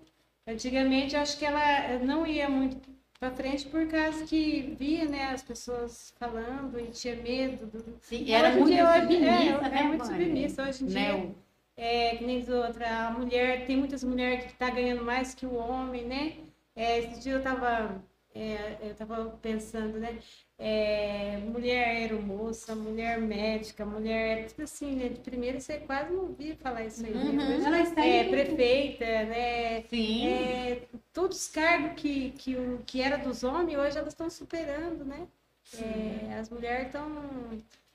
antigamente 0.47 1.17
acho 1.17 1.39
que 1.39 1.45
ela 1.45 1.99
não 2.01 2.27
ia 2.27 2.49
muito 2.49 2.91
para 3.19 3.31
frente 3.31 3.69
por 3.69 3.87
causa 3.87 4.25
que 4.27 4.75
via, 4.79 5.05
né, 5.05 5.27
as 5.33 5.43
pessoas 5.43 6.13
falando 6.19 6.79
e 6.81 6.89
tinha 6.89 7.15
medo 7.15 7.67
do... 7.67 7.85
sim, 8.01 8.29
era 8.33 8.49
Hoje 8.49 8.59
muito 8.59 8.73
dia, 8.73 8.89
hoje- 8.89 9.01
submissa, 9.03 9.27
é, 9.29 9.71
né, 9.71 9.81
é 9.81 9.83
muito 9.85 10.07
submissa 10.07 10.63
hoje 10.69 10.85
em 10.85 10.87
dia. 10.89 11.01
Né, 11.01 11.15
o- 11.15 11.43
É, 11.75 12.17
que 12.17 12.25
nem 12.25 12.39
diz 12.41 12.49
outra, 12.51 13.07
a 13.07 13.11
mulher, 13.13 13.67
tem 13.67 13.77
muitas 13.79 14.05
mulheres 14.05 14.45
que 14.45 14.55
tá 14.55 14.69
ganhando 14.69 15.05
mais 15.05 15.35
que 15.35 15.47
o 15.47 15.55
homem, 15.55 16.05
né? 16.05 16.35
É, 16.77 16.99
esse 16.99 17.21
dia 17.21 17.33
eu 17.33 17.43
tava, 17.43 18.03
é, 18.35 18.79
eu 18.81 18.95
tava 18.95 19.25
pensando, 19.43 19.99
né? 19.99 20.19
É, 20.59 21.39
mulher 21.39 21.89
aeromoça, 21.89 22.75
mulher 22.75 23.21
médica, 23.21 23.85
mulher, 23.85 24.47
tipo 24.47 24.63
assim, 24.63 24.95
né? 24.97 25.09
De 25.09 25.21
primeira 25.21 25.61
você 25.61 25.79
quase 25.79 26.13
não 26.13 26.23
ouvia 26.23 26.57
falar 26.57 26.85
isso 26.85 27.05
aí, 27.05 27.13
né? 27.13 27.45
Uhum. 27.45 27.67
Ela 27.67 27.81
está 27.81 28.05
é, 28.05 28.25
prefeita, 28.25 29.05
né? 29.05 29.83
Sim. 29.83 30.29
É, 30.29 30.83
todos 31.13 31.39
os 31.39 31.49
cargos 31.49 32.01
que, 32.01 32.31
que, 32.31 32.57
o, 32.57 32.83
que 32.87 33.03
era 33.03 33.19
dos 33.19 33.43
homens, 33.43 33.79
hoje 33.79 33.99
elas 33.99 34.13
estão 34.13 34.31
superando, 34.31 35.05
né? 35.05 35.27
É, 35.75 36.39
as 36.39 36.49
mulheres 36.49 36.87
estão 36.87 37.07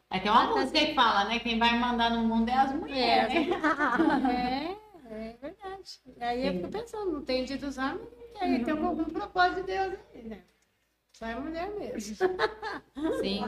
Aí 0.09 0.21
tem 0.21 0.31
uma 0.31 0.55
música 0.55 0.79
que 0.79 0.93
fala, 0.93 1.25
né? 1.25 1.39
Quem 1.39 1.59
vai 1.59 1.77
mandar 1.77 2.11
no 2.11 2.23
mundo 2.23 2.49
é 2.49 2.53
as 2.53 2.73
mulheres, 2.73 3.33
né? 3.33 4.77
É, 5.09 5.29
é 5.29 5.37
verdade. 5.41 5.99
Aí 6.19 6.47
eu 6.47 6.53
fico 6.53 6.67
pensando, 6.69 7.11
não 7.11 7.23
tem 7.23 7.45
dia 7.45 7.57
dos 7.57 7.77
homens, 7.77 8.07
aí 8.39 8.63
tem 8.63 8.73
algum 8.73 9.03
propósito 9.05 9.61
de 9.61 9.63
Deus 9.63 9.93
aí, 10.13 10.23
né? 10.23 10.41
Só 11.13 11.25
é 11.25 11.35
mulher 11.35 11.69
mesmo. 11.71 12.15
Sim. 13.21 13.43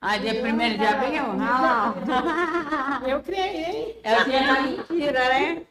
Ah, 0.00 0.18
dia 0.18 0.34
1 0.34 0.56
de 0.76 0.86
abril? 0.86 1.22
Ah, 1.40 1.94
lá. 2.02 3.08
Eu 3.08 3.22
criei. 3.22 3.98
É 4.02 4.20
o 4.20 4.24
dia 4.24 4.46
da 4.46 4.60
mentira, 4.60 5.28
né? 5.30 5.66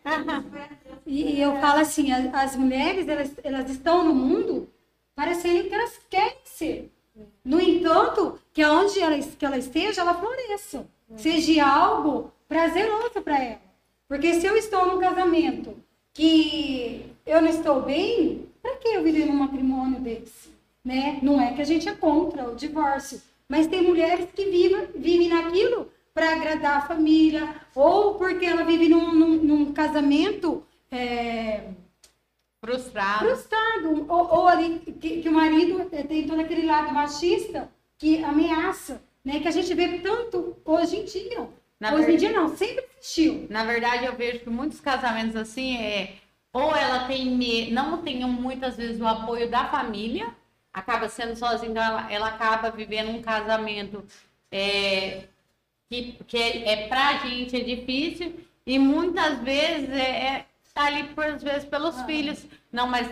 E 1.06 1.40
eu 1.40 1.60
falo 1.62 1.82
assim, 1.82 2.12
as, 2.12 2.56
mulheres, 2.56 3.08
elas, 3.08 3.32
elas 3.44 3.70
estão 3.70 4.04
no 4.04 4.16
mundo 4.16 4.68
parecendo 5.16 5.70
que 5.70 5.76
elas 5.76 6.00
querem 6.10 6.40
ser. 6.44 6.92
No 7.46 7.62
entanto, 7.62 8.40
que 8.52 8.64
aonde 8.64 9.00
ela, 9.00 9.20
que 9.20 9.46
ela 9.46 9.58
esteja, 9.60 10.02
ela 10.02 10.16
floresça. 10.16 10.88
Seja 11.16 11.68
algo 11.68 12.34
prazeroso 12.48 13.22
para 13.24 13.38
ela. 13.38 13.62
Porque 14.08 14.34
se 14.34 14.48
eu 14.48 14.58
estou 14.58 14.88
num 14.88 15.00
casamento 15.00 15.78
que 16.14 17.06
eu 17.26 17.42
não 17.42 17.50
estou 17.50 17.82
bem, 17.82 18.48
para 18.62 18.76
que 18.78 18.88
eu 18.90 19.04
viver 19.04 19.26
num 19.26 19.34
matrimônio 19.36 20.00
desse? 20.00 20.52
Né? 20.84 21.20
Não 21.22 21.40
é 21.42 21.54
que 21.54 21.62
a 21.62 21.66
gente 21.66 21.88
é 21.88 21.94
contra 21.96 22.50
o 22.50 22.56
divórcio, 22.56 23.22
mas 23.48 23.68
tem 23.68 23.82
mulheres 23.82 24.28
que 24.36 24.46
vivem, 24.46 24.88
vivem 24.96 25.30
naquilo 25.30 25.90
para 26.14 26.34
agradar 26.34 26.78
a 26.78 26.88
família, 26.88 27.56
ou 27.74 28.16
porque 28.16 28.46
ela 28.46 28.64
vive 28.64 28.88
num, 28.90 29.14
num- 29.14 29.44
num 29.44 29.74
casamento 29.74 30.64
é, 30.92 31.70
Frustrado. 32.64 33.26
frustrado, 33.26 34.06
ou, 34.08 34.28
ou 34.40 34.48
ali 34.48 34.80
que, 34.80 35.22
que 35.22 35.30
o 35.30 35.34
marido 35.34 35.90
eh, 35.92 36.04
tem 36.04 36.28
todo 36.28 36.40
aquele 36.40 36.66
lado 36.66 36.94
machista 36.94 37.70
que 37.98 38.24
ameaça, 38.24 39.02
né? 39.26 39.40
Que 39.40 39.48
a 39.48 39.52
gente 39.52 39.74
vê 39.74 40.00
tanto 40.00 40.56
hoje 40.64 40.98
em 40.98 41.04
dia. 41.06 41.50
Na 41.80 41.94
hoje 41.94 42.12
em 42.14 42.18
dia 42.18 42.32
não, 42.32 42.56
sempre 42.56 42.86
existiu. 42.98 43.48
Na 43.50 43.64
verdade, 43.66 44.06
eu 44.06 44.16
vejo 44.16 44.40
que 44.40 44.50
muitos 44.50 44.80
casamentos 44.80 45.36
assim 45.36 45.78
é 45.78 46.16
ou 46.54 46.76
ela 46.76 47.08
tem 47.08 47.26
me- 47.26 47.72
não 47.72 48.02
tem 48.04 48.24
muitas 48.26 48.78
vezes 48.78 49.02
o 49.02 49.08
apoio 49.08 49.50
da 49.50 49.66
família, 49.66 50.34
acaba 50.72 51.10
sendo 51.10 51.36
sozinha, 51.36 51.72
então 51.72 51.84
ela, 51.84 52.12
ela 52.12 52.28
acaba 52.28 52.70
vivendo 52.70 53.10
um 53.10 53.22
casamento 53.22 54.06
é, 54.52 55.24
que, 55.90 56.14
que 56.28 56.38
é, 56.38 56.72
é 56.74 56.88
pra 56.88 57.18
gente 57.20 57.56
é 57.56 57.60
difícil 57.60 58.40
e 58.66 58.78
muitas 58.80 59.40
vezes 59.40 59.90
é, 59.90 60.26
é 60.28 60.46
tá 60.74 60.86
ali 60.86 61.04
por 61.06 61.26
às 61.26 61.44
vezes 61.44 61.66
pelos 61.66 61.98
Ah. 62.00 62.06
filhos. 62.06 62.46
Não, 62.72 62.88
mas 62.88 63.08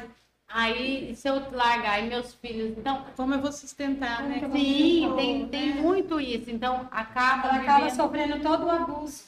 aí 0.53 1.15
se 1.15 1.27
eu 1.27 1.35
largar 1.51 1.93
aí 1.93 2.07
meus 2.09 2.33
filhos, 2.35 2.77
então 2.77 3.05
Como 3.15 3.33
eu 3.33 3.41
vou 3.41 3.51
sustentar, 3.51 4.23
né? 4.23 4.39
Como 4.39 4.53
sim, 4.57 5.13
tem, 5.15 5.39
vou, 5.39 5.47
tem 5.49 5.73
né? 5.75 5.81
muito 5.81 6.19
isso. 6.19 6.49
Então 6.49 6.87
acaba 6.91 7.47
Ela 7.49 7.57
acaba 7.57 7.79
vivendo- 7.85 7.95
sofrendo 7.95 8.39
todo 8.41 8.65
o 8.65 8.69
abuso, 8.69 9.23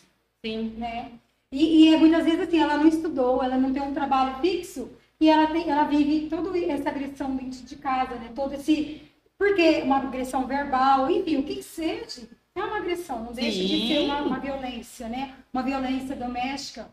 sim. 0.46 0.74
né? 0.78 1.12
E, 1.52 1.86
e 1.90 1.94
é 1.94 1.98
muitas 1.98 2.24
vezes 2.26 2.42
assim, 2.48 2.60
ela 2.60 2.78
não 2.78 2.88
estudou, 2.88 3.44
ela 3.44 3.58
não 3.58 3.72
tem 3.72 3.82
um 3.84 3.94
trabalho 3.94 4.36
fixo 4.42 4.90
e 5.22 5.30
ela, 5.30 5.48
tem, 5.48 5.70
ela 5.70 5.84
vive 5.84 6.28
toda 6.28 6.58
essa 6.58 6.90
agressão 6.90 7.36
dentro 7.36 7.64
de 7.64 7.76
casa, 7.76 8.16
né? 8.16 8.32
Todo 8.36 8.54
esse. 8.56 9.02
Porque 9.38 9.82
uma 9.84 9.98
agressão 9.98 10.46
verbal, 10.48 11.10
enfim, 11.12 11.38
o 11.38 11.44
que 11.44 11.56
que 11.58 11.64
seja, 11.64 12.28
é 12.56 12.64
uma 12.64 12.78
agressão, 12.78 13.24
não 13.24 13.34
deixa 13.34 13.60
de 13.64 13.88
ser 13.88 14.00
Sim. 14.00 14.06
uma, 14.06 14.22
uma 14.22 14.40
violência, 14.40 15.08
né? 15.10 15.34
Uma 15.52 15.62
violência 15.64 16.16
doméstica. 16.16 16.88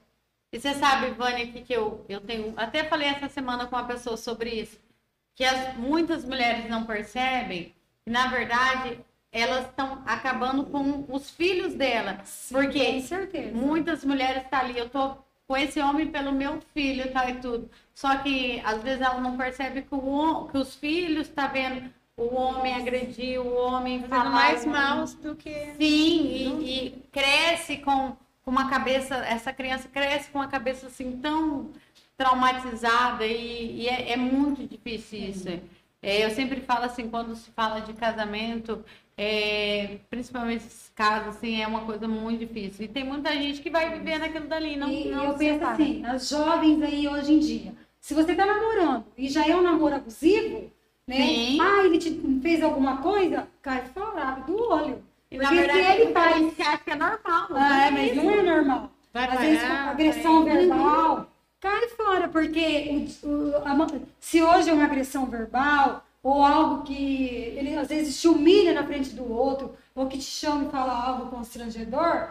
E 0.52 0.58
você 0.58 0.74
sabe, 0.74 1.10
Vânia, 1.12 1.46
que, 1.46 1.60
que 1.62 1.72
eu, 1.72 2.04
eu 2.08 2.20
tenho. 2.20 2.52
Até 2.56 2.84
falei 2.84 3.08
essa 3.08 3.28
semana 3.28 3.66
com 3.66 3.76
uma 3.76 3.86
pessoa 3.86 4.16
sobre 4.16 4.50
isso. 4.50 4.78
Que 5.34 5.44
as, 5.44 5.76
muitas 5.76 6.24
mulheres 6.24 6.68
não 6.68 6.84
percebem 6.84 7.74
que, 8.04 8.10
na 8.10 8.26
verdade, 8.26 8.98
elas 9.32 9.66
estão 9.66 10.02
acabando 10.04 10.64
com 10.64 11.04
os 11.08 11.30
filhos 11.30 11.74
dela. 11.74 12.14
Com 12.48 12.54
Porque 12.54 13.00
certeza. 13.02 13.56
muitas 13.56 14.04
mulheres 14.04 14.42
estão 14.42 14.58
ali, 14.58 14.76
eu 14.76 14.88
tô 14.88 15.16
com 15.46 15.56
esse 15.56 15.80
homem 15.80 16.08
pelo 16.08 16.32
meu 16.32 16.60
filho 16.74 17.06
e 17.06 17.08
tal 17.10 17.28
e 17.28 17.34
tudo. 17.34 17.70
Só 17.94 18.16
que 18.18 18.60
às 18.64 18.82
vezes 18.82 19.00
ela 19.00 19.20
não 19.20 19.36
percebe 19.36 19.82
que, 19.82 19.94
o, 19.94 20.48
que 20.48 20.58
os 20.58 20.74
filhos 20.74 21.28
estão 21.28 21.48
vendo 21.48 21.90
o 22.16 22.34
homem 22.34 22.74
agredir, 22.74 23.40
o 23.40 23.54
homem 23.54 24.00
Fazendo 24.00 24.10
falar, 24.10 24.30
mais 24.30 24.66
mal 24.66 25.04
do 25.22 25.34
que. 25.34 25.52
Sim, 25.76 25.80
e, 25.80 26.86
e 26.86 26.90
cresce 27.10 27.78
com, 27.78 28.16
com 28.44 28.50
uma 28.50 28.68
cabeça, 28.68 29.16
essa 29.16 29.52
criança 29.52 29.88
cresce 29.88 30.30
com 30.30 30.38
uma 30.38 30.48
cabeça 30.48 30.86
assim 30.86 31.18
tão 31.18 31.70
traumatizada 32.16 33.26
e, 33.26 33.82
e 33.82 33.88
é, 33.88 34.12
é 34.12 34.16
muito 34.16 34.66
difícil 34.66 35.18
isso. 35.20 35.48
É, 36.02 36.24
eu 36.24 36.30
sempre 36.30 36.60
falo 36.60 36.84
assim, 36.84 37.08
quando 37.08 37.34
se 37.36 37.50
fala 37.50 37.80
de 37.80 37.92
casamento, 37.92 38.82
é, 39.16 39.98
principalmente 40.08 40.64
esses 40.66 40.90
casos, 40.94 41.36
assim, 41.36 41.60
é 41.60 41.66
uma 41.66 41.84
coisa 41.84 42.08
muito 42.08 42.40
difícil. 42.40 42.86
E 42.86 42.88
tem 42.88 43.04
muita 43.04 43.32
gente 43.34 43.60
que 43.60 43.68
vai 43.68 43.90
viver 43.98 44.18
naquilo 44.18 44.46
dali, 44.46 44.76
não, 44.76 44.88
e 44.90 45.08
não 45.10 45.24
eu 45.24 45.34
penso 45.34 45.58
separa. 45.58 45.74
assim, 45.74 46.04
as 46.06 46.28
jovens 46.28 46.82
aí 46.82 47.06
hoje 47.06 47.32
em 47.34 47.38
dia, 47.38 47.74
se 48.00 48.14
você 48.14 48.34
tá 48.34 48.46
namorando 48.46 49.04
e 49.16 49.28
já 49.28 49.46
é 49.46 49.54
um 49.54 49.62
namoro 49.62 49.96
abusivo, 49.96 50.70
né? 51.06 51.16
Sim. 51.16 51.58
Ah, 51.60 51.84
ele 51.84 51.98
te 51.98 52.18
fez 52.40 52.62
alguma 52.62 52.98
coisa, 52.98 53.46
cai 53.60 53.84
fora, 53.86 54.22
abre 54.24 54.44
do 54.44 54.62
olho. 54.62 55.02
E 55.30 55.38
na 55.38 55.44
Porque 55.48 55.60
verdade, 55.60 55.82
se 55.96 56.00
ele 56.02 56.12
faz- 56.12 56.36
gente 56.36 56.62
acha 56.62 56.78
que 56.78 56.90
é 56.90 56.94
normal. 56.96 57.46
Ah, 57.54 57.86
é, 57.86 57.90
mas 57.90 58.16
não 58.16 58.30
é 58.30 58.42
normal. 58.42 58.90
Vai 59.12 59.28
Às 59.28 59.40
vezes 59.40 59.62
parar, 59.62 59.88
agressão 59.90 60.44
vai- 60.44 60.56
verbal, 60.56 61.30
cai 61.60 61.88
fora, 61.88 62.28
porque 62.28 63.06
o- 63.22 63.28
o- 63.28 63.56
a 63.56 63.86
se 64.20 64.42
hoje 64.42 64.70
é 64.70 64.72
uma 64.72 64.84
agressão 64.84 65.26
verbal, 65.26 66.04
ou 66.22 66.44
algo 66.44 66.82
que 66.84 66.94
ele 67.56 67.74
às 67.76 67.88
vezes 67.88 68.20
te 68.20 68.28
humilha 68.28 68.72
na 68.72 68.84
frente 68.84 69.10
do 69.10 69.30
outro, 69.32 69.74
ou 69.94 70.06
que 70.06 70.18
te 70.18 70.24
chama 70.24 70.64
e 70.64 70.70
fala 70.70 70.92
algo 70.92 71.30
constrangedor, 71.30 72.30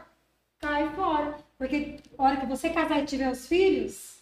cai 0.59 0.89
fora. 0.89 1.37
Porque 1.57 1.97
a 2.17 2.23
hora 2.23 2.37
que 2.37 2.45
você 2.45 2.69
casar 2.69 2.99
e 3.01 3.05
tiver 3.05 3.29
os 3.31 3.47
filhos, 3.47 4.19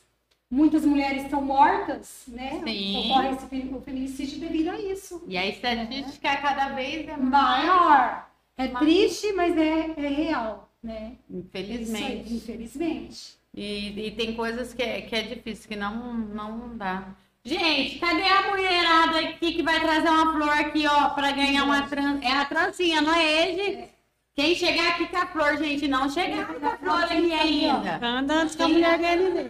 muitas 0.50 0.86
mulheres 0.86 1.30
são 1.30 1.42
mortas, 1.42 2.24
né? 2.28 2.62
Sim. 2.64 3.12
Ocorre 3.12 3.30
esse 3.32 3.46
o 3.74 3.82
feminicídio 3.82 4.40
devido 4.40 4.70
a 4.70 4.80
isso. 4.80 5.24
E 5.28 5.38
a 5.38 5.46
estatística 5.46 6.38
cada 6.38 6.70
vez 6.70 7.08
é 7.08 7.18
mais, 7.18 7.66
Maior. 7.66 8.28
É 8.58 8.68
triste, 8.70 9.32
mas 9.34 9.56
é, 9.56 9.94
é 9.96 10.08
real, 10.08 10.70
né? 10.82 11.14
Infelizmente. 11.30 12.34
infelizmente. 12.34 13.38
E, 13.54 14.08
e 14.08 14.12
tem 14.12 14.36
coisas 14.36 14.74
que 14.74 14.82
é, 14.82 15.02
que 15.02 15.16
é 15.16 15.22
difícil, 15.22 15.70
que 15.70 15.76
não, 15.76 16.14
não 16.16 16.76
dá. 16.76 17.16
Gente, 17.44 18.00
cadê 18.00 18.24
a 18.24 18.50
mulherada 18.50 19.20
aqui 19.20 19.54
que 19.54 19.64
vai 19.64 19.80
trazer 19.80 20.10
uma 20.10 20.34
flor 20.34 20.50
aqui, 20.50 20.86
ó, 20.88 21.10
pra 21.12 21.32
ganhar 21.32 21.64
uma 21.64 21.88
trans... 21.88 22.22
É 22.22 22.32
a 22.32 22.46
trancinha, 22.46 23.00
não 23.00 23.14
é 23.14 23.48
ele? 23.48 23.90
Quem 24.36 24.54
chegar 24.54 24.90
aqui 24.90 25.08
com 25.08 25.18
a 25.18 25.28
flor, 25.28 25.58
gente, 25.58 25.88
não 25.88 26.10
chegar 26.10 26.48
com 26.48 26.66
a 26.66 26.78
flor 26.78 27.04
aqui 27.04 27.34
ainda. 27.34 28.06
Anda 28.06 28.34
antes 28.42 28.56
que 28.56 28.64
a 28.64 28.68
mulher 28.68 28.98
ganhe. 28.98 29.50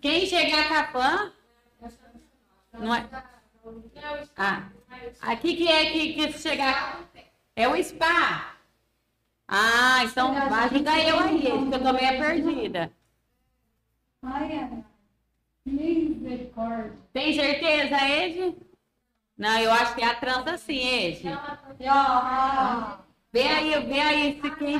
Quem 0.00 0.26
chegar 0.26 0.68
com 0.68 0.74
a 0.74 0.84
fã... 0.88 1.32
Não 2.78 2.94
é... 2.94 3.08
Ah, 4.36 4.68
aqui 5.20 5.56
que 5.56 5.66
é 5.66 5.90
que, 5.90 6.12
que 6.14 6.38
chegar... 6.38 7.00
É 7.56 7.68
o 7.68 7.82
spa. 7.82 8.54
Ah, 9.46 10.04
então 10.04 10.32
vai 10.48 10.64
ajudar 10.66 10.98
eu 11.00 11.18
aí, 11.18 11.40
que 11.42 11.48
eu 11.48 11.82
tô 11.82 11.92
meio 11.92 12.18
perdida. 12.18 12.92
Ai, 14.22 14.58
Ana. 14.58 14.84
Misericórdia. 15.66 16.92
Tem 17.12 17.34
certeza, 17.34 17.96
Ed? 18.08 18.56
Não, 19.36 19.58
eu 19.58 19.72
acho 19.72 19.94
que 19.94 20.02
é 20.02 20.06
a 20.06 20.14
trança 20.14 20.56
sim, 20.58 20.78
Ed. 20.78 21.28
A- 21.28 22.98
Vê 23.32 23.42
aí, 23.42 23.86
vê 23.86 24.00
aí 24.00 24.40
se 24.40 24.50
quem. 24.56 24.76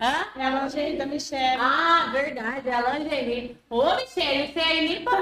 Hã? 0.00 0.26
É 0.36 0.46
a 0.46 0.62
lingerie 0.62 0.96
da 0.96 1.06
Michelle. 1.06 1.60
Ah, 1.60 2.10
verdade, 2.12 2.68
é 2.68 2.74
a 2.74 2.98
lingerie. 2.98 3.56
Ô, 3.70 3.94
Michele, 3.96 4.52
você 4.52 4.58
aí 4.60 4.88
nem 4.88 5.04
pra 5.04 5.20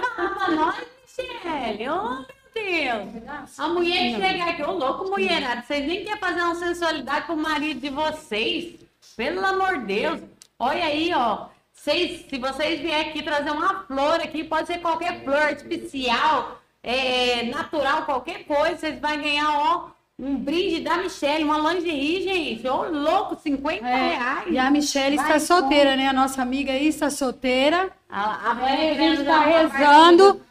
nós, 0.51 0.86
Michele. 1.02 1.89
Ô, 1.89 2.24
Deus. 2.55 3.59
A 3.59 3.68
mulher 3.68 4.16
chega 4.16 4.44
aqui, 4.44 4.62
ô 4.62 4.72
louco, 4.72 5.09
mulherada, 5.09 5.62
vocês 5.62 5.86
nem 5.86 6.05
querem 6.05 6.18
fazer 6.18 6.40
uma 6.43 6.55
sensualidade 6.55 7.27
pro 7.27 7.36
marido 7.36 7.81
de 7.81 7.90
vocês? 7.90 8.74
Pelo 9.16 9.44
amor 9.44 9.78
de 9.78 9.86
Deus. 9.86 10.20
Olha 10.59 10.85
aí, 10.85 11.12
ó. 11.14 11.47
Vocês, 11.72 12.27
se 12.28 12.39
vocês 12.39 12.81
vierem 12.81 13.09
aqui 13.10 13.22
trazer 13.22 13.51
uma 13.51 13.85
flor 13.85 14.16
aqui, 14.16 14.44
pode 14.44 14.66
ser 14.66 14.78
qualquer 14.81 15.24
flor 15.24 15.36
artificial, 15.36 16.60
é, 16.82 17.44
natural, 17.44 18.05
qualquer 18.05 18.44
coisa, 18.44 18.77
vocês 18.77 19.01
vão 19.01 19.16
ganhar, 19.16 19.51
ó, 19.59 19.89
um 20.18 20.36
brinde 20.36 20.81
da 20.82 20.98
Michelle, 20.98 21.44
uma 21.44 21.72
lingerie, 21.72 22.22
gente. 22.22 22.68
Ô, 22.68 22.82
louco, 22.90 23.35
50 23.43 23.89
É, 23.89 24.09
reais. 24.14 24.48
E 24.51 24.59
a 24.59 24.70
Michelle 24.70 25.16
Vai, 25.16 25.24
está 25.24 25.40
solteira, 25.40 25.97
né? 25.97 26.09
A 26.09 26.12
nossa 26.12 26.43
amiga 26.43 26.72
aí 26.72 26.89
está 26.89 27.09
solteira. 27.09 27.90
A, 28.09 28.51
a, 28.51 28.66
Aí 28.66 28.90
a 28.90 28.94
gente 28.94 29.20
está 29.22 29.40
rezando. 29.40 30.43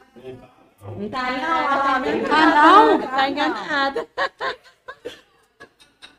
Não 0.97 1.09
tá 1.09 1.31
não, 1.31 1.65
olha 1.65 1.75
lá, 1.75 1.99
vem 1.99 2.23
cá. 2.23 2.35
Ah, 2.37 2.85
não? 2.85 3.01
Tá 3.01 3.29
enganada. 3.29 4.07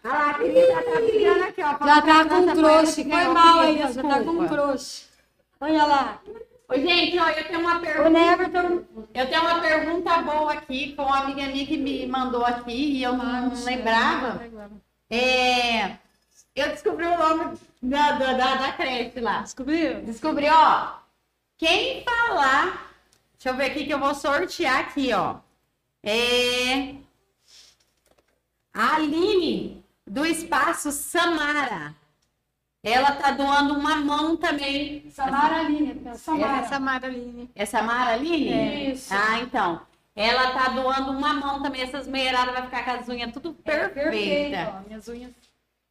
Olha 0.02 0.14
lá, 0.14 0.30
a 0.30 0.34
querida 0.34 0.82
tá 0.82 1.46
aqui, 1.48 1.62
ó. 1.62 1.86
Já 1.86 2.02
falando 2.02 2.28
tá 2.28 2.54
com 2.54 2.60
mulher 2.60 2.86
Foi 2.86 3.04
mal 3.04 3.60
aí, 3.60 3.78
já 3.78 4.02
tá 4.02 4.20
com 4.24 4.48
crush. 4.48 5.08
Olha 5.60 5.84
lá. 5.84 6.20
Ô, 6.68 6.74
gente, 6.74 7.18
ó, 7.18 7.28
eu 7.28 7.44
tenho 7.44 7.60
uma 7.60 7.76
O 7.76 7.80
pergunta. 7.80 8.10
Neverton. 8.10 8.84
Eu 9.12 9.26
tenho 9.28 9.40
uma 9.42 9.60
pergunta 9.60 10.18
boa 10.22 10.52
aqui, 10.54 10.94
com 10.94 11.02
uma 11.02 11.18
amiga 11.18 11.46
minha 11.48 11.66
que 11.66 11.76
me 11.76 12.06
mandou 12.06 12.46
aqui 12.46 12.72
e 12.72 13.02
eu 13.02 13.12
não 13.12 13.52
lembrava. 13.64 14.40
É, 15.10 15.98
eu 16.54 16.68
descobri 16.70 17.04
o 17.04 17.18
nome 17.18 17.58
da, 17.82 18.12
da, 18.12 18.32
da, 18.32 18.54
da 18.54 18.72
creche 18.72 19.20
lá. 19.20 19.42
Descobriu? 19.42 20.00
Descobri, 20.02 20.48
ó. 20.48 20.92
Quem 21.58 22.04
falar. 22.04 22.89
Deixa 23.40 23.54
eu 23.54 23.56
ver 23.56 23.70
aqui 23.70 23.86
que 23.86 23.94
eu 23.94 23.98
vou 23.98 24.14
sortear 24.14 24.80
aqui, 24.80 25.14
ó. 25.14 25.36
É. 26.02 26.94
A 28.74 28.96
Aline, 28.96 29.82
do 30.06 30.26
Espaço 30.26 30.92
Samara. 30.92 31.94
Ela 32.82 33.12
tá 33.12 33.30
doando 33.30 33.78
uma 33.78 33.96
mão 33.96 34.36
também. 34.36 35.10
Samara 35.10 35.60
Aline. 35.60 36.02
Samara. 36.18 36.68
Samara 36.68 37.06
Aline. 37.06 37.50
É 37.54 37.64
Samara 37.64 38.10
Aline? 38.12 38.92
Isso. 38.92 39.08
Ah, 39.14 39.38
então. 39.40 39.80
Ela 40.14 40.50
tá 40.50 40.68
doando 40.68 41.10
uma 41.12 41.32
mão 41.32 41.62
também. 41.62 41.80
Essas 41.80 42.06
meiradas 42.06 42.52
vai 42.52 42.64
ficar 42.64 42.84
com 42.84 42.90
as 42.90 43.08
unhas 43.08 43.32
tudo 43.32 43.56
É, 43.64 43.88
perfeita. 43.88 44.00
perfeito, 44.10 44.76
ó, 44.76 44.80
Minhas 44.86 45.08
unhas. 45.08 45.32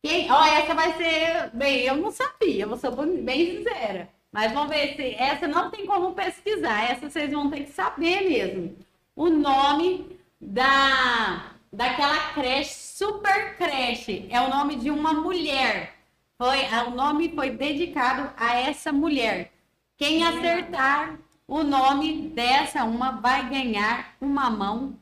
Quem, 0.04 0.32
ó, 0.32 0.46
essa 0.46 0.76
vai 0.76 0.94
ser. 0.98 1.50
Bem, 1.52 1.80
eu 1.82 1.96
não 1.98 2.12
sabia, 2.12 2.68
vou 2.68 2.78
ser 2.78 2.92
bem 3.24 3.58
sincera. 3.58 4.08
Mas 4.32 4.52
vamos 4.52 4.70
ver 4.70 4.96
se. 4.96 5.16
Essa 5.16 5.48
não 5.48 5.70
tem 5.72 5.86
como 5.86 6.14
pesquisar. 6.14 6.84
Essa 6.92 7.10
vocês 7.10 7.32
vão 7.32 7.50
ter 7.50 7.62
que 7.66 7.72
saber 7.72 8.28
mesmo. 8.30 8.76
O 9.16 9.30
nome 9.30 10.18
da 10.40 11.54
daquela 11.72 12.34
creche, 12.34 12.74
super 12.74 13.56
creche. 13.58 14.28
É 14.30 14.42
o 14.42 14.50
nome 14.50 14.76
de 14.76 14.90
uma 14.90 15.14
mulher. 15.14 15.96
Foi, 16.38 16.60
o 16.88 16.92
nome 16.92 17.30
foi 17.36 17.52
dedicado 17.52 18.32
a 18.38 18.56
essa 18.56 18.92
mulher. 18.92 19.52
Quem 19.98 20.26
acertar 20.26 21.20
o 21.48 21.64
nome 21.64 22.30
dessa 22.30 22.84
uma 22.86 23.12
vai 23.12 23.50
ganhar 23.50 24.16
uma 24.22 24.50
mão 24.50 24.96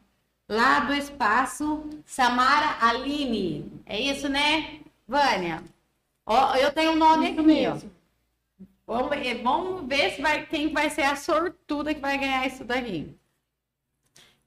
lá 0.49 0.79
do 0.79 0.93
espaço 0.93 1.87
Samara 2.05 2.77
Aline. 2.81 3.71
É 3.85 3.99
isso, 3.99 4.27
né, 4.27 4.79
Vânia? 5.07 5.63
Ó, 6.25 6.55
eu 6.55 6.71
tenho 6.71 6.93
um 6.93 6.95
nome 6.95 7.25
Isso 7.29 7.39
aqui, 7.39 7.47
mesmo. 7.47 7.91
ó. 7.93 7.96
Vamos, 8.87 9.09
ver- 9.09 9.43
vamos 9.43 9.85
ver 9.87 10.11
se 10.15 10.21
vai, 10.21 10.45
quem 10.45 10.71
vai 10.73 10.89
ser 10.89 11.03
a 11.03 11.15
sortuda 11.15 11.93
que 11.93 11.99
vai 11.99 12.17
ganhar 12.17 12.47
isso 12.47 12.63
daqui. 12.63 13.13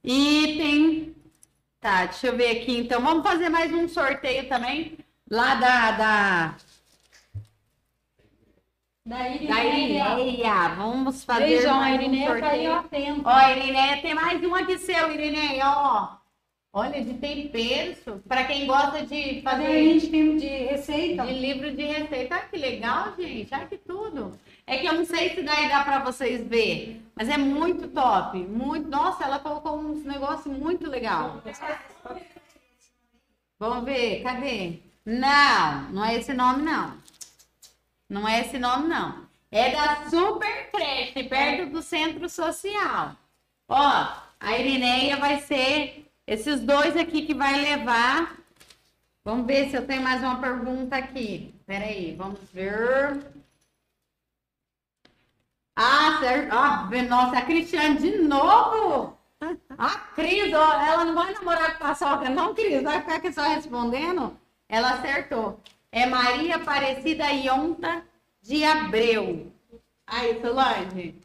E 0.03 0.57
tem. 0.57 1.15
Tá, 1.79 2.05
deixa 2.05 2.27
eu 2.27 2.35
ver 2.35 2.59
aqui. 2.61 2.77
Então, 2.77 3.01
vamos 3.01 3.23
fazer 3.23 3.49
mais 3.49 3.71
um 3.71 3.87
sorteio 3.87 4.49
também. 4.49 4.97
Lá 5.29 5.55
da, 5.55 5.91
da, 5.91 6.55
Da 9.05 9.29
Irineia. 9.29 10.19
Irineia. 10.19 10.69
Vamos 10.75 11.23
fazer 11.23 11.45
Beijão, 11.45 11.75
a 11.75 11.79
mais 11.79 11.99
um 11.99 12.01
Irineia 12.01 12.27
tá 12.27 12.33
aí 12.33 12.65
sorteio. 12.65 12.73
atenta. 12.73 13.29
Ó, 13.29 13.49
Irineia, 13.49 14.01
tem 14.01 14.13
mais 14.15 14.43
um 14.43 14.55
aqui 14.55 14.77
seu, 14.79 15.11
Irineia, 15.13 15.63
ó. 15.67 16.20
Olha, 16.73 17.03
de 17.03 17.15
temperos, 17.15 17.97
para 18.25 18.45
quem 18.45 18.65
gosta 18.65 19.05
de 19.05 19.41
Cadê 19.41 19.63
a 19.63 19.67
fazer 19.67 19.83
gente 19.83 20.07
tem 20.09 20.37
de 20.37 20.47
receita? 20.47 21.25
de 21.25 21.33
livro 21.33 21.75
de 21.75 21.83
receita. 21.83 22.35
Olha 22.35 22.45
que 22.45 22.57
legal, 22.57 23.13
gente. 23.17 23.53
Olha 23.53 23.67
que 23.67 23.77
tudo. 23.77 24.39
É 24.65 24.77
que 24.77 24.87
eu 24.87 24.93
não 24.93 25.03
sei 25.05 25.31
se 25.35 25.41
daí 25.41 25.67
dá 25.67 25.83
para 25.83 25.99
vocês 25.99 26.47
ver, 26.47 27.01
mas 27.13 27.27
é 27.27 27.37
muito 27.37 27.89
top. 27.89 28.37
Muito. 28.37 28.87
Nossa, 28.87 29.25
ela 29.25 29.39
colocou 29.39 29.77
uns 29.77 30.05
negócios 30.05 30.55
muito 30.57 30.87
legal. 30.89 31.41
Vamos 33.59 33.83
ver, 33.83 34.23
cadê? 34.23 34.79
Não, 35.05 35.91
não 35.91 36.05
é 36.05 36.15
esse 36.15 36.31
nome, 36.33 36.61
não. 36.61 36.93
Não 38.09 38.27
é 38.27 38.41
esse 38.41 38.57
nome, 38.57 38.87
não. 38.87 39.25
É 39.51 39.71
da 39.71 40.09
Super 40.09 40.71
Creche, 40.71 41.23
perto 41.25 41.69
do 41.69 41.81
Centro 41.81 42.29
Social. 42.29 43.11
Ó, 43.67 44.07
a 44.39 44.57
Irineia 44.57 45.17
vai 45.17 45.41
ser 45.41 46.00
esses 46.31 46.61
dois 46.61 46.95
aqui 46.95 47.23
que 47.23 47.33
vai 47.33 47.59
levar. 47.59 48.37
Vamos 49.23 49.45
ver 49.45 49.69
se 49.69 49.75
eu 49.75 49.85
tenho 49.85 50.01
mais 50.01 50.23
uma 50.23 50.39
pergunta 50.39 50.95
aqui. 50.95 51.53
Peraí, 51.65 52.15
vamos 52.15 52.39
ver. 52.53 53.19
Ah, 55.75 56.19
certo. 56.21 56.53
Ah, 56.53 56.89
nossa, 57.09 57.37
a 57.37 57.41
Cristiane 57.41 57.97
de 57.97 58.17
novo? 58.19 59.17
A 59.77 59.89
Cris, 60.15 60.53
ó, 60.53 60.73
ela 60.81 61.03
não 61.03 61.15
vai 61.15 61.33
namorar 61.33 61.77
com 61.77 61.85
a 61.85 61.95
sogra, 61.95 62.29
não, 62.29 62.55
Cris? 62.55 62.81
Vai 62.81 63.01
ficar 63.01 63.15
aqui 63.15 63.33
só 63.33 63.41
respondendo? 63.49 64.37
Ela 64.69 64.91
acertou. 64.91 65.59
É 65.91 66.05
Maria 66.05 66.55
Aparecida 66.55 67.29
Ionta 67.29 68.05
de 68.41 68.63
Abreu. 68.63 69.51
Aí, 70.07 70.39
Solange. 70.39 71.20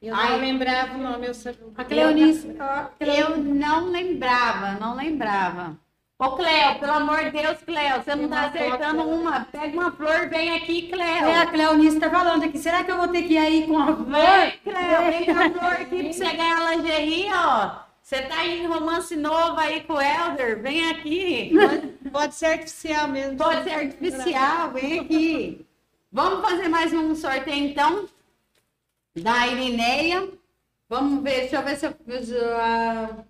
Eu 0.00 0.14
Ai. 0.14 0.30
não 0.30 0.38
lembrava 0.38 0.94
o 0.94 0.98
nome, 0.98 1.26
eu 1.26 1.34
sabia. 1.34 1.60
A 1.76 1.84
Cleonice. 1.84 2.56
Eu 3.00 3.36
não 3.36 3.90
lembrava, 3.90 4.78
não 4.78 4.94
lembrava. 4.94 5.76
Ô, 6.20 6.30
Cleo, 6.32 6.78
pelo 6.80 6.92
amor 6.92 7.24
de 7.24 7.30
Deus, 7.30 7.58
Cleo, 7.62 8.02
você 8.02 8.14
não 8.16 8.28
tá 8.28 8.46
acertando 8.46 9.02
uma. 9.02 9.44
Pega 9.44 9.72
uma 9.72 9.92
flor, 9.92 10.28
vem 10.28 10.56
aqui, 10.56 10.88
Cleo. 10.88 11.04
É, 11.04 11.42
a 11.42 11.46
Cleonice 11.46 12.00
tá 12.00 12.10
falando 12.10 12.44
aqui. 12.44 12.58
Será 12.58 12.82
que 12.82 12.90
eu 12.90 12.96
vou 12.96 13.08
ter 13.08 13.22
que 13.22 13.34
ir 13.34 13.38
aí 13.38 13.66
com 13.66 13.78
a 13.78 13.92
Vem, 13.92 14.04
flor? 14.04 14.52
Cleo, 14.64 15.12
vem 15.12 15.24
com 15.26 15.32
a 15.32 15.50
flor 15.50 15.72
aqui 15.74 16.02
pra 16.02 16.12
você 16.12 16.36
ganhar 16.36 16.58
a 16.58 16.74
lingerie, 16.74 17.32
ó. 17.32 17.70
Você 18.02 18.22
tá 18.22 18.46
em 18.46 18.66
romance 18.66 19.14
novo 19.14 19.60
aí 19.60 19.82
com 19.82 19.92
o 19.92 20.00
Helder, 20.00 20.62
vem 20.62 20.90
aqui. 20.90 21.52
Pode 22.10 22.34
ser 22.34 22.46
artificial 22.46 23.06
mesmo. 23.06 23.36
Pode 23.36 23.64
ser 23.64 23.74
artificial, 23.74 24.70
vem 24.70 25.00
aqui. 25.00 25.66
Vamos 26.10 26.48
fazer 26.48 26.68
mais 26.68 26.92
um 26.92 27.14
sorteio, 27.14 27.68
então, 27.68 28.08
da 29.22 29.46
Irineia. 29.48 30.30
Vamos 30.88 31.22
ver, 31.22 31.40
deixa 31.42 31.56
eu 31.56 31.62
ver 31.64 31.76
se 31.76 32.34
eu... 32.34 32.56
ah, 32.56 33.24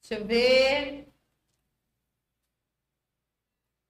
Deixa 0.00 0.22
eu 0.22 0.26
ver... 0.26 1.08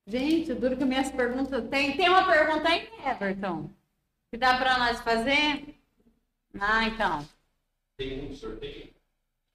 Gente, 0.07 0.53
duro 0.53 0.77
que 0.77 0.85
minhas 0.85 1.11
perguntas... 1.11 1.67
Tem, 1.69 1.95
tem 1.97 2.09
uma 2.09 2.25
pergunta 2.25 2.69
aí, 2.69 2.89
Everton? 3.05 3.69
Que 4.31 4.37
dá 4.37 4.57
para 4.57 4.77
nós 4.79 4.99
fazer? 5.01 5.75
Ah, 6.59 6.85
então. 6.85 7.27
Tem 7.97 8.29
um 8.29 8.33
sorteio? 8.33 8.93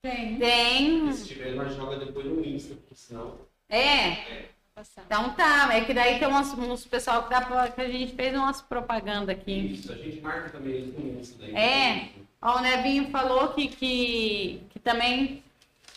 Tem. 0.03 0.39
Tem. 0.39 1.12
Se 1.12 1.28
tiver, 1.28 1.55
nós 1.55 1.74
joga 1.74 1.97
depois 2.05 2.27
no 2.27 2.44
Insta, 2.44 2.74
porque 2.74 2.94
senão. 2.94 3.39
É. 3.69 4.49
Então 5.07 5.31
tá, 5.35 5.69
é 5.74 5.85
que 5.85 5.93
daí 5.93 6.19
tem 6.19 6.27
umas, 6.27 6.53
uns 6.55 6.86
pessoal 6.86 7.24
que, 7.24 7.31
dá 7.31 7.43
pra, 7.43 7.69
que 7.69 7.81
a 7.81 7.89
gente 7.89 8.15
fez 8.15 8.35
umas 8.35 8.62
propaganda 8.62 9.31
aqui. 9.31 9.74
Isso, 9.74 9.93
a 9.93 9.97
gente 9.97 10.20
marca 10.20 10.49
também 10.49 10.94
Insta 11.20 11.39
daí. 11.39 11.55
É. 11.55 12.09
Ó, 12.40 12.59
o 12.59 12.61
Nevinho 12.61 13.11
falou 13.11 13.49
que, 13.49 13.69
que, 13.69 14.62
que 14.70 14.78
também. 14.78 15.44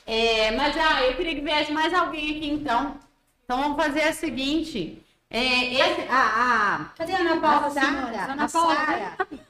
É, 0.06 0.52
mas 0.52 0.76
ah, 0.78 1.04
eu 1.04 1.16
queria 1.16 1.36
que 1.36 1.42
viesse 1.42 1.72
mais 1.72 1.94
alguém 1.94 2.36
aqui 2.36 2.50
então. 2.50 2.98
Então 3.44 3.62
vamos 3.62 3.78
fazer 3.82 4.10
o 4.10 4.14
seguinte. 4.14 5.02
É, 5.30 5.74
esse, 5.74 6.02
a, 6.10 6.92
Cadê 6.98 7.14
a 7.14 7.20
Ana 7.20 7.42
Paula, 7.42 7.68
A 7.68 7.72
Sara, 7.72 8.18
a 8.18 8.32
Ana 8.34 8.50
Paula, 8.50 8.76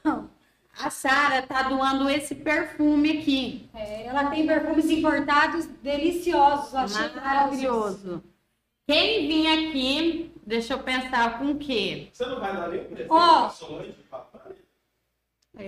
a, 0.05 0.85
a 0.85 0.89
Sara 0.89 1.41
tá 1.41 1.63
doando 1.63 2.09
esse 2.09 2.35
perfume 2.35 3.19
aqui. 3.19 3.69
É, 3.73 4.05
ela 4.05 4.25
tem 4.27 4.45
perfumes 4.45 4.89
importados 4.89 5.65
deliciosos. 5.65 6.73
eu 6.73 6.79
achei 6.79 7.09
Maravilhoso. 7.19 8.23
Quem 8.87 9.27
vir 9.27 9.47
aqui, 9.47 10.31
deixa 10.45 10.75
eu 10.75 10.79
pensar 10.83 11.39
com 11.39 11.51
o 11.51 11.57
quê? 11.57 12.09
Você 12.13 12.23
não 12.27 12.39
vai 12.39 12.55
dar 12.55 12.67
nem 12.69 12.83
presente 12.83 13.11
Ó. 13.11 13.49
pra 14.09 14.34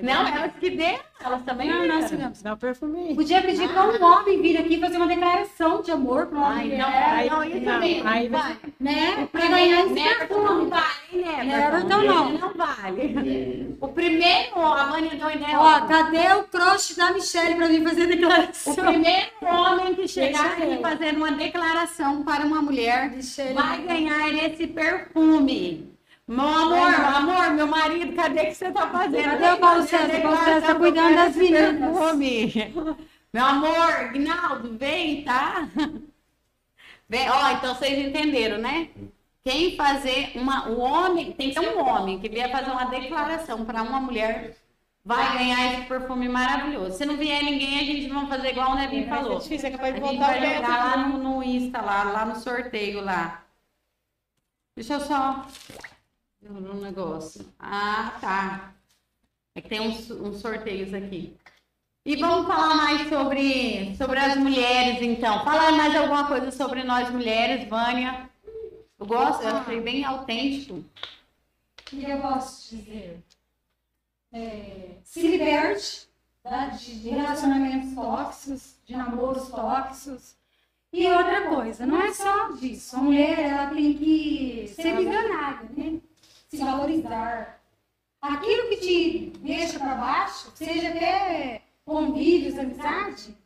Não, 0.03 0.27
elas 0.27 0.51
que 0.59 0.69
deram, 0.72 0.99
elas 1.23 1.41
também 1.43 1.69
Não, 1.69 1.88
nós 1.88 2.09
tivemos. 2.09 2.41
Dá 2.41 2.53
o 2.53 2.57
perfume. 2.57 3.15
Podia 3.15 3.41
pedir 3.41 3.68
para 3.69 3.84
um 3.88 4.03
homem 4.03 4.41
vir 4.41 4.57
aqui 4.57 4.80
fazer 4.80 4.97
uma 4.97 5.07
declaração 5.07 5.81
de 5.81 5.91
amor 5.91 6.27
para 6.27 6.38
uma 6.38 6.49
mulher, 6.55 6.77
não, 6.77 6.88
Aí- 6.88 7.30
não, 7.30 7.43
isso 7.43 7.59
não, 7.65 7.80
mesmo. 7.80 8.07
aí 8.09 8.27
vai. 8.30 8.57
né? 8.80 9.27
Para 9.31 9.47
ganhar 9.47 9.85
esse 9.85 9.93
perfume. 10.18 10.43
não 10.45 10.69
vale, 10.69 10.84
hein, 11.14 11.22
Neverton? 11.45 11.88
Neverton 11.88 12.01
não. 12.03 12.30
Não 12.34 12.53
vale. 12.53 13.77
O 13.80 13.88
primeiro, 13.88 14.59
a 14.61 14.85
Vânia 14.88 15.11
deu 15.15 15.31
ideia. 15.31 15.59
Ó, 15.59 15.81
cadê 15.88 16.34
o 16.34 16.43
crush 16.43 16.95
da 16.95 17.11
Michelle 17.11 17.55
para 17.55 17.68
vir 17.68 17.84
fazer 17.84 18.01
a 18.01 18.05
O 18.05 18.07
declaração? 18.07 18.76
primeiro 18.76 19.30
homem 19.43 19.93
que 19.95 20.07
chegar 20.07 20.45
aqui 20.53 20.80
fazendo 20.81 21.18
uma 21.18 21.31
declaração 21.31 22.23
para 22.23 22.45
uma 22.45 22.61
mulher 22.61 23.09
Michelle. 23.11 23.53
vai 23.53 23.81
ganhar 23.81 24.34
esse 24.34 24.68
perfume. 24.68 25.96
Meu 26.27 26.45
amor, 26.45 26.93
amor, 26.93 27.51
meu 27.51 27.67
marido, 27.67 28.13
cadê 28.13 28.47
que 28.47 28.53
você 28.55 28.69
tá 28.71 28.89
fazendo? 28.89 29.23
Cadê 29.23 29.49
o 29.51 29.57
Paulo 29.59 29.83
César? 29.83 30.17
O 30.17 30.21
Paulo 30.21 30.37
César 30.43 30.67
tá 30.67 30.75
cuidando 30.75 31.15
das 31.15 31.35
meninas. 31.35 32.97
Meu 33.33 33.45
amor, 33.45 34.11
Gnaldo, 34.13 34.77
vem, 34.77 35.23
tá? 35.23 35.67
Vem, 37.07 37.29
ó, 37.29 37.51
então 37.51 37.73
vocês 37.73 37.97
entenderam, 38.05 38.57
né? 38.57 38.89
Quem 39.43 39.77
fazer 39.77 40.33
uma, 40.35 40.67
o 40.67 40.79
homem, 40.79 41.31
tem 41.31 41.49
que 41.49 41.59
ser 41.59 41.69
um 41.69 41.79
homem 41.87 42.19
que 42.19 42.27
vier 42.27 42.51
fazer 42.51 42.69
uma 42.71 42.83
declaração 42.85 43.63
para 43.63 43.81
uma 43.81 44.01
mulher, 44.01 44.57
vai 45.05 45.37
ganhar 45.37 45.73
esse 45.73 45.83
perfume 45.83 46.27
maravilhoso. 46.27 46.97
Se 46.97 47.05
não 47.05 47.15
vier 47.15 47.41
ninguém, 47.41 47.79
a 47.79 47.83
gente 47.85 48.09
vai 48.09 48.27
fazer 48.27 48.49
igual 48.49 48.71
o 48.71 48.75
Nevinho 48.75 49.07
Vai 49.07 49.17
ser 49.19 49.23
falou. 49.23 49.39
difícil, 49.39 49.69
é 49.69 49.71
capaz 49.71 49.95
de 49.95 50.01
A 50.01 50.03
gente 50.03 50.17
voltar 50.17 50.39
vai 50.39 50.55
jogar 50.55 50.67
lá 50.67 50.91
aqui. 50.91 50.99
no, 51.11 51.17
no 51.19 51.43
Insta, 51.43 51.81
lá, 51.81 52.03
lá 52.03 52.25
no 52.25 52.35
sorteio 52.35 52.99
lá. 53.01 53.43
Deixa 54.75 54.95
eu 54.95 54.99
só 54.99 55.45
um 56.49 56.81
negócio. 56.81 57.45
Ah, 57.59 58.17
tá. 58.21 58.73
É 59.55 59.61
que 59.61 59.69
tem 59.69 59.81
uns, 59.81 60.09
uns 60.11 60.39
sorteios 60.39 60.93
aqui. 60.93 61.35
E 62.05 62.15
vamos 62.15 62.47
falar 62.47 62.75
mais 62.75 63.09
sobre, 63.09 63.95
sobre 63.97 64.19
as 64.19 64.37
mulheres, 64.37 65.01
então. 65.01 65.43
Fala 65.43 65.73
mais 65.73 65.95
alguma 65.95 66.27
coisa 66.27 66.51
sobre 66.51 66.83
nós 66.83 67.09
mulheres, 67.09 67.67
Vânia. 67.67 68.29
Eu 68.97 69.05
gosto, 69.05 69.43
eu 69.43 69.57
achei 69.57 69.81
bem 69.81 70.05
autêntico. 70.05 70.83
Que 71.85 72.09
eu 72.09 72.21
posso 72.21 72.75
dizer? 72.75 73.21
É, 74.31 74.91
se 75.03 75.27
liberte 75.27 76.07
tá? 76.41 76.67
de 76.67 77.09
relacionamentos 77.09 77.93
tóxicos, 77.93 78.75
de 78.85 78.95
namoros 78.95 79.49
tóxicos. 79.49 80.35
E 80.93 81.05
outra 81.07 81.49
coisa, 81.49 81.85
não 81.85 82.01
é 82.01 82.13
só 82.13 82.51
disso. 82.53 82.95
A 82.95 82.99
mulher 82.99 83.39
ela 83.39 83.67
tem 83.67 83.93
que 83.93 84.71
ser 84.73 84.95
visionária, 84.95 85.69
né? 85.75 85.99
Se 86.49 86.57
valorizar. 86.57 87.61
Aquilo 88.21 88.69
que 88.69 88.77
te 88.77 89.29
deixa 89.39 89.77
para 89.79 89.95
baixo, 89.95 90.51
seja 90.55 90.89
até 90.89 91.61
convívios, 91.85 92.57
amizade. 92.57 93.37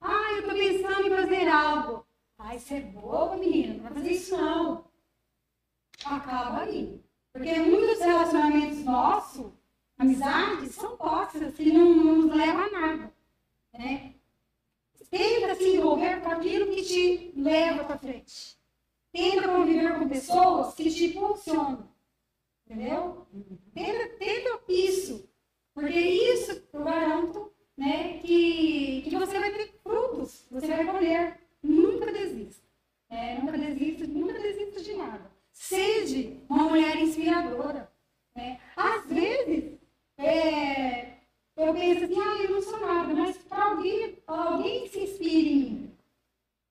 Ah, 0.00 0.32
eu 0.36 0.42
tô 0.44 0.54
pensando 0.54 1.06
em 1.06 1.16
fazer 1.16 1.48
algo. 1.48 2.06
Ai, 2.38 2.58
você 2.58 2.74
é 2.74 2.80
boba, 2.80 3.36
menina, 3.36 3.74
não 3.74 3.82
vai 3.82 3.92
fazer 3.92 4.10
isso 4.12 4.36
não. 4.36 4.84
Acaba 6.04 6.62
aí. 6.62 7.02
Porque 7.32 7.58
muitos 7.60 7.98
relacionamentos 8.00 8.84
nossos, 8.84 9.52
amizades, 9.98 10.74
são 10.74 10.96
tóxicas 10.96 11.54
que 11.54 11.72
não, 11.72 11.94
não 11.94 12.16
nos 12.16 12.36
levam 12.36 12.64
a 12.64 12.70
nada. 12.70 13.14
Né? 13.72 14.14
Tenta 15.10 15.54
se 15.54 15.76
envolver 15.76 16.20
com 16.20 16.30
aquilo 16.30 16.72
que 16.72 16.82
te 16.82 17.32
leva 17.36 17.84
para 17.84 17.98
frente. 17.98 18.56
Tenta 19.12 19.48
conviver 19.48 19.98
com 19.98 20.08
pessoas 20.08 20.74
que 20.74 20.90
te 20.90 21.06
impulsionam. 21.06 21.95
Entendeu? 22.68 23.26
Tenta, 23.74 24.08
tenta 24.18 24.60
isso. 24.68 25.28
Porque 25.72 25.98
isso 25.98 26.62
eu 26.72 26.84
garanto 26.84 27.52
né, 27.76 28.18
que, 28.18 29.02
que 29.02 29.16
você 29.16 29.38
vai 29.38 29.52
ter 29.52 29.72
frutos, 29.82 30.46
você 30.50 30.66
vai 30.66 30.86
colher. 30.86 31.40
Nunca 31.62 32.10
desista. 32.12 32.62
né? 33.10 33.38
nunca 33.40 33.58
desista, 33.58 34.06
nunca 34.06 34.38
desista 34.40 34.82
de 34.82 34.94
nada. 34.94 35.30
Seja 35.52 36.32
uma 36.48 36.64
mulher 36.64 36.96
inspiradora. 36.96 37.90
né? 38.34 38.60
Às 38.76 39.06
vezes, 39.06 39.78
é, 40.18 41.18
eu 41.56 41.72
penso 41.74 42.04
assim, 42.04 42.20
ah, 42.20 42.42
eu 42.42 42.50
não 42.50 42.62
sou 42.62 42.80
nada, 42.80 43.14
mas 43.14 43.36
para 43.38 43.64
alguém, 43.70 44.18
alguém 44.26 44.88
se 44.88 45.00
inspire 45.00 45.48
em 45.48 45.56
mim. 45.70 45.90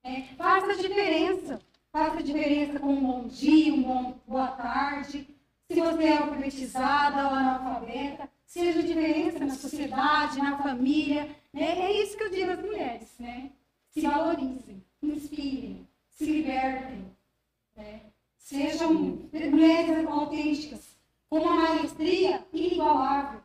né? 0.04 0.30
Faça 0.38 0.72
a 0.72 0.76
diferença. 0.76 1.62
Faça 1.92 2.20
a 2.20 2.22
diferença 2.22 2.80
com 2.80 2.88
um 2.88 3.06
bom 3.06 3.28
dia, 3.28 3.74
um 3.74 3.84
bom 3.84 4.20
boa 4.28 4.48
tarde. 4.50 5.28
Se 5.68 5.82
você 5.82 6.04
é 6.04 6.18
alfabetizada 6.18 7.28
ou 7.28 7.34
analfabeta, 7.34 8.30
seja 8.46 8.84
diferença 8.84 9.40
na 9.44 9.56
sociedade, 9.56 10.38
na 10.38 10.62
família. 10.62 11.28
Né? 11.52 11.80
É 11.86 12.02
isso 12.04 12.16
que 12.16 12.24
eu 12.24 12.30
digo 12.30 12.52
às 12.52 12.62
mulheres. 12.62 13.16
Né? 13.20 13.52
Se 13.90 14.02
valorizem, 14.02 14.84
inspirem, 15.02 15.88
se 16.10 16.26
libertem. 16.26 17.06
né? 17.76 18.02
Sejam 18.38 18.94
mulheres 18.94 20.08
autênticas, 20.08 20.96
com 21.30 21.40
uma 21.40 21.56
maestria 21.56 22.46
inigualável. 22.54 23.42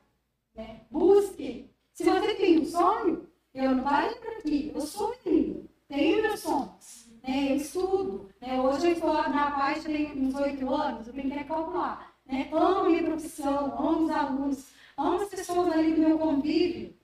Né? 0.55 0.83
Busque. 0.91 1.71
Se 1.95 2.05
você 2.05 2.35
tem 2.35 2.61
um 2.61 2.65
sonho, 2.67 3.27
eu 3.55 3.75
não 3.75 3.83
parei 3.83 4.15
por 4.17 4.29
aqui, 4.35 4.73
eu 4.75 4.81
sou 4.83 5.15
ainda, 5.25 5.61
tenho 5.89 6.23
meus 6.23 6.41
sonhos. 6.41 7.09
Né? 7.23 7.53
Eu 7.53 7.57
estudo. 7.57 8.31
Né? 8.41 8.61
Hoje 8.61 8.89
eu 8.89 8.93
estou 8.93 9.15
na 9.15 9.51
parte, 9.53 9.85
tenho 9.85 10.23
uns 10.23 10.35
oito 10.35 10.75
anos, 10.75 11.07
eu 11.07 11.15
tenho 11.15 11.31
que 11.31 11.45
calcular. 11.45 12.10
Né? 12.31 12.49
Amo 12.53 12.89
minha 12.89 13.03
profissão, 13.03 13.75
amo 13.77 14.05
os 14.05 14.11
alunos, 14.11 14.67
amo 14.97 15.21
as 15.23 15.29
pessoas 15.29 15.73
ali 15.73 15.95
do 15.95 16.01
meu 16.01 16.19
convívio. 16.19 16.95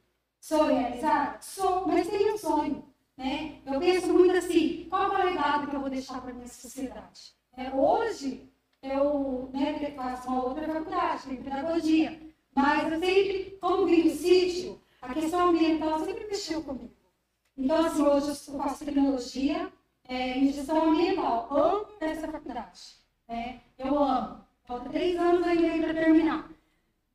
Sou 0.40 0.66
realizada? 0.66 1.38
Sou, 1.40 1.86
mas 1.86 2.06
tenho 2.06 2.34
um 2.34 2.38
sonho. 2.38 2.84
Né? 3.16 3.60
Eu 3.66 3.80
penso 3.80 4.12
muito 4.12 4.36
assim, 4.36 4.86
qual 4.88 5.12
é 5.12 5.22
o 5.22 5.26
legado 5.26 5.66
que 5.68 5.74
eu 5.74 5.80
vou 5.80 5.90
deixar 5.90 6.20
para 6.20 6.30
a 6.30 6.34
minha 6.34 6.46
sociedade? 6.46 7.34
É, 7.56 7.70
hoje, 7.74 8.48
eu 8.82 9.50
né, 9.52 9.92
faço 9.96 10.28
uma 10.28 10.44
outra 10.44 10.66
faculdade, 10.68 11.22
tenho 11.24 11.42
pedagogia, 11.42 12.20
mas 12.54 12.92
eu 12.92 13.00
sempre, 13.00 13.58
como 13.60 13.86
vim 13.86 14.14
sítio, 14.14 14.80
a 15.02 15.12
questão 15.12 15.48
ambiental 15.48 16.04
sempre 16.04 16.26
mexeu 16.26 16.62
comigo. 16.62 16.94
Então, 17.56 17.86
assim, 17.86 18.02
hoje 18.02 18.28
eu 18.28 18.58
faço 18.58 18.84
tecnologia 18.84 19.72
é, 20.06 20.38
em 20.38 20.52
gestão 20.52 20.90
ambiental. 20.90 21.48
Amo 21.50 21.86
essa 22.00 22.28
faculdade. 22.28 22.80
né? 23.26 23.60
Eu 23.78 23.98
amo. 23.98 24.45
Falta 24.66 24.90
três 24.90 25.16
anos 25.16 25.46
ainda 25.46 25.86
para 25.86 25.94
terminar. 25.94 26.50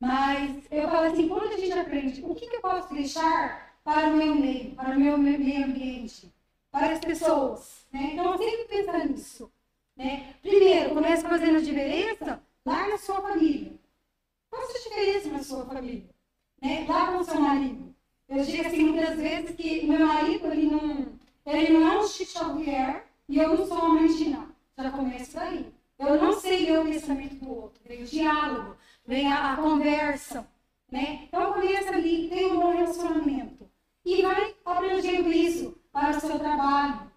Mas 0.00 0.64
eu 0.70 0.88
falo 0.88 1.06
assim, 1.06 1.28
quando 1.28 1.52
a 1.52 1.56
gente 1.56 1.78
aprende, 1.78 2.24
o 2.24 2.34
que, 2.34 2.48
que 2.48 2.56
eu 2.56 2.60
posso 2.60 2.92
deixar 2.92 3.76
para 3.84 4.08
o 4.08 4.16
meu 4.16 4.34
meio, 4.34 4.74
para 4.74 4.96
o 4.96 4.98
meu 4.98 5.18
meio 5.18 5.64
ambiente, 5.64 6.32
para 6.70 6.92
as 6.92 6.98
pessoas? 6.98 7.86
Né? 7.92 8.10
Então, 8.12 8.32
eu 8.32 8.38
sempre 8.38 8.64
penso 8.64 9.08
nisso. 9.08 9.52
Né? 9.96 10.34
Primeiro, 10.40 10.94
comece 10.94 11.22
fazendo 11.22 11.58
a 11.58 11.60
diferença 11.60 12.42
lá 12.64 12.88
na 12.88 12.96
sua 12.98 13.20
família. 13.20 13.72
Faça 14.50 14.78
a 14.78 14.82
diferença 14.82 15.28
na 15.28 15.42
sua 15.42 15.66
família. 15.66 16.08
Né? 16.60 16.86
Lá 16.88 17.12
com 17.12 17.18
o 17.18 17.24
seu 17.24 17.40
marido. 17.40 17.94
Eu 18.28 18.42
digo 18.44 18.66
assim, 18.66 18.84
muitas 18.86 19.16
vezes, 19.18 19.54
que 19.54 19.86
meu 19.86 20.06
marido, 20.06 20.46
ele 20.46 20.70
não, 20.70 21.12
ele 21.44 21.72
não 21.72 21.92
é 21.92 21.98
um 21.98 22.08
Xavier 22.08 23.06
e 23.28 23.38
eu 23.38 23.56
não 23.56 23.66
sou 23.66 23.76
uma 23.76 24.00
Mandina. 24.00 24.48
Já 24.76 24.90
começa 24.90 25.38
daí. 25.38 25.72
Eu 25.98 26.20
não 26.20 26.32
sei 26.32 26.66
ler 26.66 26.80
o 26.80 26.84
pensamento 26.84 27.36
do 27.36 27.50
outro. 27.50 27.82
Vem 27.86 28.02
o 28.02 28.06
diálogo, 28.06 28.76
vem 29.06 29.32
a, 29.32 29.52
a 29.52 29.56
conversa. 29.56 30.46
Né? 30.90 31.24
Então, 31.24 31.52
começa 31.54 31.90
ali, 31.94 32.28
tem 32.28 32.52
um 32.52 32.60
bom 32.60 32.72
relacionamento. 32.72 33.70
E 34.04 34.22
vai 34.22 34.54
abrangendo 34.64 35.32
isso 35.32 35.78
para 35.92 36.16
o 36.16 36.20
seu 36.20 36.38
trabalho. 36.38 37.10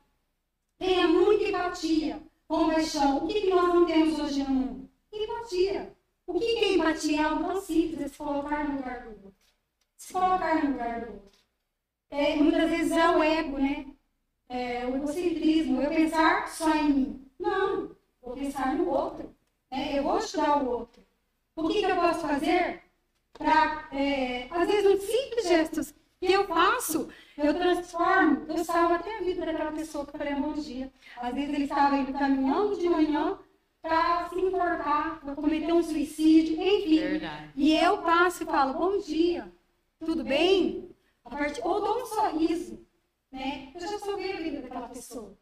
Tenha 0.78 1.08
muita 1.08 1.44
empatia, 1.46 2.22
compaixão. 2.48 3.18
O 3.18 3.28
que, 3.28 3.42
que 3.42 3.50
nós 3.50 3.74
não 3.74 3.86
temos 3.86 4.20
hoje 4.20 4.44
no 4.44 4.50
mundo? 4.52 4.90
Empatia. 5.12 5.96
O 6.28 6.40
que, 6.40 6.56
que 6.56 6.66
é 6.66 6.74
empatia? 6.74 7.22
É 7.22 7.24
algo 7.24 7.44
tão 7.44 7.62
simples, 7.62 8.02
é 8.02 8.08
se 8.08 8.18
colocar 8.18 8.68
no 8.68 8.78
lugar 8.78 9.04
do 9.04 9.10
outro. 9.10 9.36
se 9.98 10.14
colocar 10.14 10.64
no 10.64 10.72
lugar 10.72 11.06
do 11.06 11.14
outro. 11.14 11.40
É, 12.10 12.36
muitas 12.38 12.70
vezes 12.70 12.92
é 12.92 13.10
o 13.10 13.24
ego, 13.24 13.58
né? 13.60 13.86
É, 14.50 14.86
o 14.88 14.96
egocentrismo, 14.98 15.82
eu 15.82 15.90
pensar 15.90 16.48
só 16.50 16.70
em 16.76 16.90
mim. 16.94 17.32
Não, 17.40 17.95
vou 18.26 18.36
pensar 18.36 18.76
no 18.76 18.90
outro. 18.90 19.34
né? 19.72 19.98
Eu 19.98 20.04
vou 20.04 20.14
ajudar 20.18 20.62
o 20.64 20.70
outro. 20.70 21.02
O 21.56 21.68
que, 21.70 21.80
que 21.80 21.86
eu 21.92 21.96
posso 21.96 22.20
fazer 22.22 22.84
para, 23.34 23.88
é, 23.94 24.48
às 24.50 24.68
vezes, 24.68 24.86
uns 24.92 25.04
simples 25.04 25.48
gestos 25.48 25.94
que 26.20 26.32
eu 26.32 26.48
faço, 26.48 27.10
eu 27.38 27.54
transformo, 27.54 28.46
eu 28.50 28.64
salvo 28.64 28.94
até 28.96 29.18
a 29.18 29.22
vida 29.22 29.46
daquela 29.46 29.72
pessoa 29.72 30.06
que 30.06 30.16
eu 30.16 30.18
falei 30.18 30.34
um 30.34 30.42
bom 30.42 30.54
dia. 30.54 30.92
Às 31.18 31.34
vezes 31.34 31.54
ele 31.54 31.64
estava 31.66 31.98
indo 31.98 32.14
caminhando 32.14 32.78
de 32.78 32.90
manhã 32.90 33.38
para 33.82 34.28
se 34.30 34.40
enforcar, 34.40 35.20
para 35.20 35.36
cometer 35.36 35.72
um 35.72 35.84
suicídio, 35.84 36.56
enfim. 36.62 37.00
Verdade. 37.00 37.52
E 37.56 37.76
eu 37.76 38.02
passo 38.02 38.44
e 38.44 38.46
falo, 38.46 38.74
bom 38.74 38.98
dia, 39.00 39.52
tudo 40.00 40.24
bem? 40.24 40.90
A 41.24 41.30
partir, 41.30 41.62
ou 41.64 41.82
dou 41.82 42.02
um 42.02 42.06
sorriso, 42.06 42.80
né? 43.32 43.72
Eu 43.76 43.82
já 43.82 44.00
salvei 44.00 44.34
a 44.34 44.38
vida 44.38 44.62
daquela 44.62 44.88
pessoa, 44.90 45.38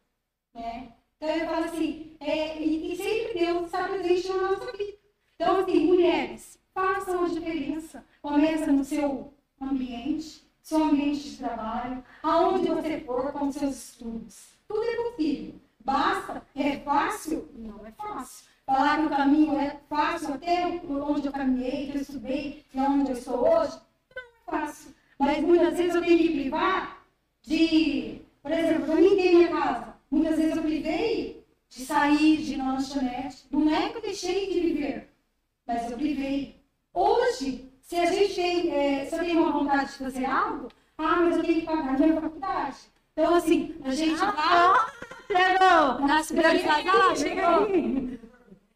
né? 0.53 0.93
Então 1.24 1.36
eu 1.38 1.45
falo 1.48 1.66
assim, 1.66 2.12
é, 2.20 2.62
e, 2.62 2.91
e 2.91 2.98
sempre 2.98 3.40
Deus 3.40 3.68
está 3.68 3.88
presente 3.88 4.28
na 4.28 4.41
nossa 4.41 4.72
vida. 4.74 4.98
Então, 5.36 5.62
assim, 5.62 5.86
mulheres, 5.86 6.60
façam 6.74 7.24
a 7.24 7.30
diferença. 7.30 8.04
Começa 8.22 8.70
no 8.70 8.84
seu 8.84 9.34
ambiente, 9.62 10.45
seu 10.62 10.84
ambiente 10.84 11.30
de 11.30 11.38
trabalho, 11.38 12.04
aonde 12.22 12.68
você 12.68 13.00
for 13.00 13.32
com 13.32 13.50
seus 13.54 13.91
estudos. 13.91 14.50
Tudo 14.68 14.84
é 14.84 14.95
possível. 15.12 15.56
Basta, 15.80 16.45
é 16.54 16.80
fácil? 16.80 17.48
Não 17.56 17.86
é 17.86 17.91
fácil. 17.94 18.45
Falar 18.66 19.00
que 19.00 19.06
o 19.06 19.10
caminho 19.10 19.58
é 19.58 19.80
fácil 19.90 20.34
até 20.34 20.66
onde 20.66 21.28
eu 21.28 21.32
caminhei, 21.32 21.90
que 21.90 22.00
eu 22.00 22.02
estudei 22.02 22.66
e 22.74 22.80
onde 22.82 23.12
eu 23.12 23.18
estou 23.18 23.48
hoje, 23.48 23.80
não 24.14 24.24
é 24.24 24.60
fácil. 24.60 24.94
Mas 25.18 25.41
muitas 25.41 25.78
vezes 25.78 25.95
eu 25.95 26.02
tenho 26.02 26.18
que 26.18 26.34
privar 26.34 27.02
de, 27.41 28.22
por 28.41 28.52
exemplo, 28.52 28.91
eu 28.91 29.00
limpei 29.00 29.36
minha 29.36 29.48
casa. 29.48 29.93
Muitas 30.14 30.38
vezes 30.38 30.56
eu 30.56 30.61
privei 30.61 31.44
de 31.68 31.85
sair, 31.85 32.38
de 32.38 32.56
na 32.56 32.73
lanchonete. 32.73 33.48
Não 33.49 33.68
é 33.76 33.90
que 33.90 33.98
eu 33.98 34.02
deixei 34.03 34.53
de 34.53 34.60
viver, 34.60 35.10
mas 35.65 35.90
eu 35.90 35.98
privei. 35.98 36.61
Hoje, 36.94 37.68
se 37.81 37.95
a 37.95 38.06
gente 38.06 38.35
tem, 38.35 38.72
é, 38.72 39.06
se 39.06 39.15
eu 39.15 39.19
tenho 39.22 39.41
uma 39.41 39.52
vontade 39.52 39.91
de 39.91 39.98
fazer 39.98 40.26
algo, 40.26 40.68
ah, 40.99 41.15
mas 41.22 41.38
eu 41.38 41.44
tenho 41.44 41.61
que 41.61 41.65
pagar 41.65 41.98
minha 41.98 42.22
faculdade. 42.22 42.77
Então, 43.14 43.34
assim, 43.34 43.76
a 43.84 43.90
gente 43.90 44.14
vai 44.14 44.34
Chegou! 45.31 46.07
nas 46.07 46.31
prioridades. 46.31 46.85
Ah, 46.94 47.15
chegou. 47.15 47.68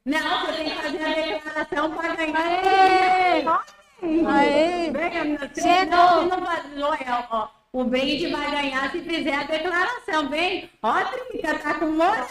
Não, 0.05 0.45
você 0.47 0.53
tem 0.53 0.69
que 0.71 0.75
fazer 0.75 1.03
a 1.05 1.13
declaração 1.37 1.91
para 1.91 2.15
ganhar. 2.15 3.63
Aê! 4.01 4.89
Venha, 4.91 5.51
Chegou. 5.53 5.97
Não, 5.97 6.25
não 6.29 6.41
vai- 6.41 6.81
olha, 6.81 7.27
ó, 7.29 7.47
O 7.77 7.83
Brinde 7.83 8.25
vai 8.31 8.49
ganhar 8.49 8.91
se 8.91 9.01
fizer 9.01 9.35
a 9.35 9.43
declaração. 9.43 10.27
Vem, 10.29 10.67
ó, 10.81 10.93
Trinca, 11.03 11.59
tá 11.59 11.75
com 11.75 11.85
moral, 11.91 12.27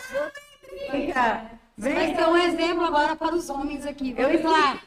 Trinca. 0.91 1.51
Vai 1.79 1.93
Vem, 1.95 2.17
ser 2.17 2.27
um 2.27 2.37
exemplo 2.37 2.85
agora 2.85 3.15
para 3.15 3.33
os 3.33 3.49
homens 3.49 3.87
aqui. 3.87 4.13
Eu 4.19 4.43
Vamos 4.43 4.51
lá. 4.51 4.81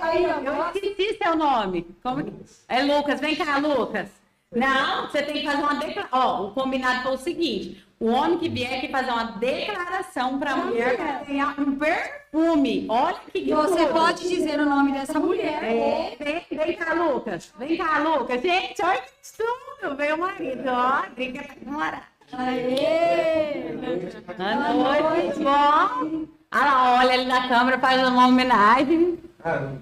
Aí, 0.00 0.26
ó, 0.26 0.40
eu 0.40 0.70
esqueci 0.74 1.18
seu 1.22 1.36
nome. 1.36 1.86
Como. 2.02 2.20
É 2.68 2.82
Lucas, 2.82 3.20
vem 3.20 3.36
cá, 3.36 3.58
Lucas. 3.58 4.08
Não, 4.54 5.08
você 5.08 5.22
tem 5.22 5.34
que 5.34 5.46
fazer 5.46 5.62
uma 5.62 5.74
declaração. 5.74 6.08
Ó, 6.12 6.46
o 6.46 6.50
combinado 6.52 7.02
foi 7.02 7.14
o 7.14 7.18
seguinte: 7.18 7.84
o 7.98 8.08
homem 8.10 8.38
que 8.38 8.48
vier 8.48 8.78
aqui 8.78 8.88
fazer 8.88 9.10
uma 9.10 9.24
declaração 9.24 10.38
para 10.38 10.52
a 10.52 10.56
mulher 10.56 10.96
vai 10.96 11.24
ganhar 11.24 11.54
um 11.58 11.76
perfume. 11.76 12.86
Olha 12.88 13.16
que 13.32 13.38
E 13.38 13.54
você 13.54 13.86
pode 13.86 14.28
dizer 14.28 14.60
o 14.60 14.64
nome 14.64 14.92
dessa 14.92 15.18
mulher. 15.18 15.62
É, 15.62 16.16
vem, 16.18 16.44
vem 16.50 16.76
cá, 16.76 16.92
Lucas. 16.94 17.52
Vem 17.58 17.76
cá, 17.76 17.98
Lucas. 17.98 18.42
Gente, 18.42 18.82
olha 18.84 19.00
que 19.00 19.10
tudo. 19.36 19.96
Veio 19.96 20.16
o 20.16 20.18
marido, 20.18 20.68
ó. 20.68 21.02
Brinca 21.14 21.42
com 21.44 21.60
o 21.60 21.72
namorado. 21.72 22.12
Aê! 22.32 23.72
Boa 23.76 25.00
noite, 25.10 25.38
bom. 25.38 26.26
Ah, 26.50 26.64
lá, 26.64 26.98
olha 27.00 27.12
ali 27.14 27.24
na 27.24 27.48
câmera, 27.48 27.78
faz 27.78 28.08
uma 28.08 28.26
homenagem. 28.26 29.18
Ah, 29.44 29.72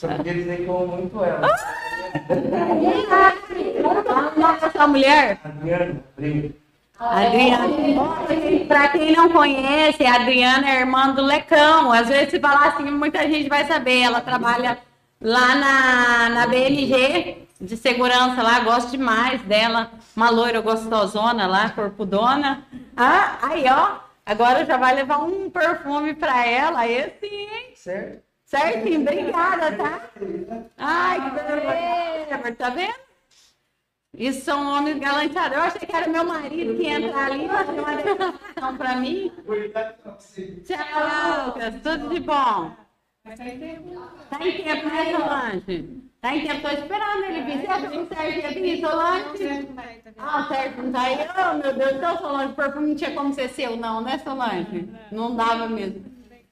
só 0.00 0.08
queria 0.08 0.32
dizer 0.32 0.56
que 0.56 0.64
eu 0.64 0.78
amo 0.78 0.96
muito 0.96 1.22
ela. 1.22 1.46
Fala 4.06 4.32
o 4.34 4.40
nome 4.40 4.60
dessa 4.60 4.86
mulher. 4.86 5.38
Adriana, 5.44 6.02
Adriana. 6.16 6.54
Adriana. 6.98 7.68
Para 8.66 8.88
quem 8.88 9.12
não 9.12 9.28
conhece, 9.28 10.06
a 10.06 10.14
Adriana 10.14 10.70
é 10.70 10.80
irmã 10.80 11.12
do 11.12 11.22
Lecão. 11.22 11.92
Às 11.92 12.08
vezes, 12.08 12.30
se 12.30 12.40
falar 12.40 12.68
assim, 12.68 12.84
muita 12.84 13.28
gente 13.28 13.48
vai 13.48 13.66
saber. 13.66 14.00
Ela 14.00 14.22
trabalha 14.22 14.78
lá 15.20 15.54
na, 15.54 16.28
na 16.30 16.46
BNG 16.46 17.46
de 17.60 17.76
segurança 17.76 18.42
lá. 18.42 18.60
Gosto 18.60 18.92
demais 18.92 19.42
dela. 19.42 19.90
Uma 20.16 20.30
loira 20.30 20.62
gostosona 20.62 21.46
lá, 21.46 21.68
corpudona. 21.68 22.66
Ah, 22.96 23.38
aí, 23.42 23.64
ó. 23.68 23.98
Agora 24.24 24.64
já 24.64 24.78
vai 24.78 24.94
levar 24.94 25.18
um 25.18 25.50
perfume 25.50 26.14
para 26.14 26.46
ela. 26.46 26.88
Esse, 26.88 27.26
hein? 27.26 27.72
Certo? 27.74 28.29
Certinho, 28.50 29.02
obrigada, 29.02 29.76
tá? 29.76 30.10
Ai, 30.76 31.20
que 31.22 31.30
vergonha. 31.36 32.54
Tá 32.58 32.70
vendo? 32.70 32.94
Isso 34.12 34.44
são 34.44 34.66
homens 34.66 34.98
galanteados. 34.98 35.56
Eu 35.56 35.62
achei 35.62 35.86
que 35.86 35.94
era 35.94 36.08
meu 36.08 36.24
marido 36.24 36.74
que 36.76 36.82
ia 36.82 36.98
entrar 36.98 37.30
ali 37.30 37.46
fazer 37.46 37.78
uma 37.78 37.94
declaração 37.94 38.76
pra 38.76 38.96
mim. 38.96 39.30
Tchau, 40.66 41.46
Lucas. 41.46 41.74
Tudo 41.80 42.08
de 42.08 42.18
bom. 42.18 42.74
Tá 43.22 43.44
em. 43.46 43.84
Tá 44.28 44.44
em 44.44 44.62
tempo, 44.64 44.88
né, 44.88 45.12
Solange? 45.12 46.02
Tá 46.20 46.34
em 46.34 46.44
tempo, 46.44 46.62
tô 46.62 46.68
esperando 46.70 47.24
ele 47.26 47.42
vir. 47.42 47.60
Você 47.60 47.66
acha 47.68 47.88
que 47.88 47.98
o 47.98 48.08
Sérgio 48.08 48.40
ia 48.40 48.50
vir, 48.50 48.80
Solange? 48.80 49.66
Tá? 49.76 49.84
Ah, 50.18 50.40
o 50.40 50.48
Sérgio 50.48 50.82
não 50.82 50.92
tá 50.92 51.02
aí. 51.02 51.18
Oh, 51.38 51.54
meu 51.56 51.72
Deus, 51.72 51.92
então, 51.92 52.18
Solange, 52.18 52.52
o 52.52 52.56
perfume 52.56 52.88
não 52.88 52.96
tinha 52.96 53.14
como 53.14 53.32
ser 53.32 53.48
seu, 53.50 53.76
não, 53.76 54.00
né, 54.00 54.18
Solange? 54.18 54.88
Não 55.12 55.36
dava 55.36 55.68
mesmo. 55.68 56.04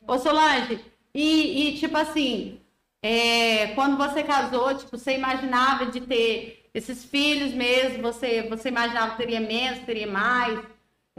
Ô, 0.07 0.17
Solange, 0.17 0.81
e, 1.21 1.71
e, 1.71 1.79
tipo 1.79 1.97
assim, 1.97 2.61
é, 3.03 3.75
quando 3.75 3.97
você 3.97 4.23
casou, 4.23 4.73
tipo, 4.77 4.97
você 4.97 5.17
imaginava 5.17 5.87
de 5.87 6.01
ter 6.03 6.71
esses 6.73 7.05
filhos 7.05 7.53
mesmo? 7.53 8.03
Você, 8.03 8.49
você 8.49 8.69
imaginava 8.69 9.13
que 9.13 9.17
teria 9.17 9.41
menos, 9.41 9.85
teria 9.85 10.07
mais? 10.07 10.65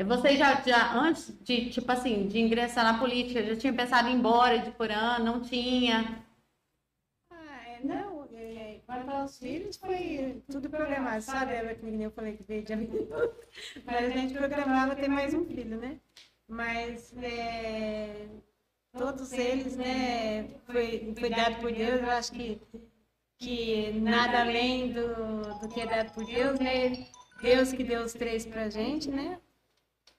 Você 0.06 0.38
já, 0.38 0.62
já, 0.62 0.94
antes 0.94 1.38
de, 1.44 1.70
tipo 1.70 1.92
assim, 1.92 2.28
de 2.28 2.40
ingressar 2.40 2.86
na 2.86 2.98
política, 2.98 3.44
já 3.44 3.58
tinha 3.58 3.74
pensado 3.74 4.08
em 4.08 4.14
ir 4.14 4.16
embora 4.16 4.60
de 4.60 4.72
Porã? 4.72 5.20
Não 5.20 5.42
tinha? 5.42 6.26
Ah, 7.30 7.68
é, 7.68 7.80
não, 7.84 8.30
é, 8.34 8.80
quanto 8.86 9.10
aos 9.12 9.38
filhos 9.38 9.76
foi 9.76 10.42
tudo 10.50 10.70
programado. 10.70 11.22
Só 11.22 11.44
dela 11.44 11.76
que 11.76 11.86
eu 11.86 12.12
falei 12.12 12.38
que 12.38 12.44
veio 12.44 12.64
de 12.64 12.72
amigo. 12.72 12.96
Mas 13.86 14.06
a 14.06 14.10
gente 14.10 14.34
programava 14.34 14.96
ter 14.96 15.10
mais 15.10 15.34
um 15.34 15.44
filho, 15.44 15.78
né? 15.78 16.00
Mas 16.48 17.14
é, 17.18 18.30
todos 18.98 19.32
eles, 19.34 19.76
né, 19.76 20.48
foi, 20.66 21.14
foi 21.18 21.30
dado 21.30 21.60
por 21.60 21.72
Deus. 21.72 22.02
Eu 22.02 22.10
acho 22.12 22.32
que, 22.32 22.62
que 23.38 23.92
nada 23.94 24.42
além 24.42 24.92
do, 24.92 25.60
do 25.60 25.68
que 25.70 25.82
é 25.82 25.86
dado 25.86 26.14
por 26.14 26.26
Deus, 26.26 26.60
né? 26.60 27.08
Deus 27.42 27.72
que 27.72 27.84
deu 27.84 28.04
os 28.04 28.14
três 28.14 28.46
pra 28.46 28.70
gente, 28.70 29.10
né? 29.10 29.40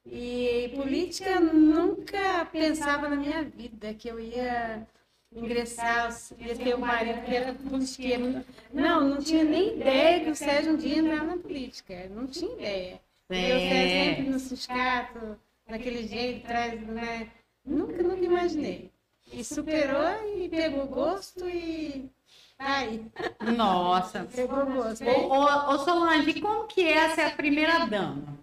E 0.07 0.73
política 0.75 1.29
eu 1.31 1.53
nunca 1.53 2.45
pensava 2.47 3.09
na 3.09 3.17
minha 3.17 3.45
vida 3.45 3.93
que 3.93 4.09
eu 4.09 4.19
ia 4.19 4.87
ingressar, 5.33 6.11
ia 6.39 6.57
ter 6.57 6.75
um 6.75 6.81
marido 6.81 7.23
que 7.23 7.35
era 7.35 7.53
politiqueiro. 7.53 8.45
Não, 8.73 9.07
não 9.07 9.19
tinha 9.19 9.45
nem 9.45 9.77
ideia 9.77 10.25
que 10.25 10.31
o 10.31 10.35
Sérgio 10.35 10.73
um 10.73 10.77
dia 10.77 10.99
entrava 10.99 11.25
na 11.25 11.37
política. 11.37 12.09
Não 12.09 12.27
tinha 12.27 12.53
ideia. 12.53 13.01
E 13.31 13.53
o 13.53 13.61
Sérgio 13.61 14.05
sempre 14.05 14.31
no 14.31 14.39
sindicato, 14.39 15.39
daquele 15.69 16.09
jeito, 16.09 16.47
traz, 16.47 16.81
né? 16.81 17.31
Nunca, 17.65 18.03
nunca 18.03 18.24
imaginei. 18.24 18.91
E 19.32 19.45
superou 19.45 20.27
e 20.37 20.49
pegou 20.49 20.87
gosto 20.87 21.49
e 21.49 22.11
tá 22.59 22.78
aí. 22.78 23.11
Nossa. 23.57 24.24
Pegou 24.35 24.66
gosto. 24.66 25.05
Ô, 25.05 25.28
ô, 25.28 25.74
ô, 25.74 25.78
Solange, 25.78 26.41
como 26.41 26.66
que 26.66 26.82
é 26.82 27.09
ser 27.11 27.23
a 27.23 27.31
primeira 27.31 27.87
dama? 27.87 28.39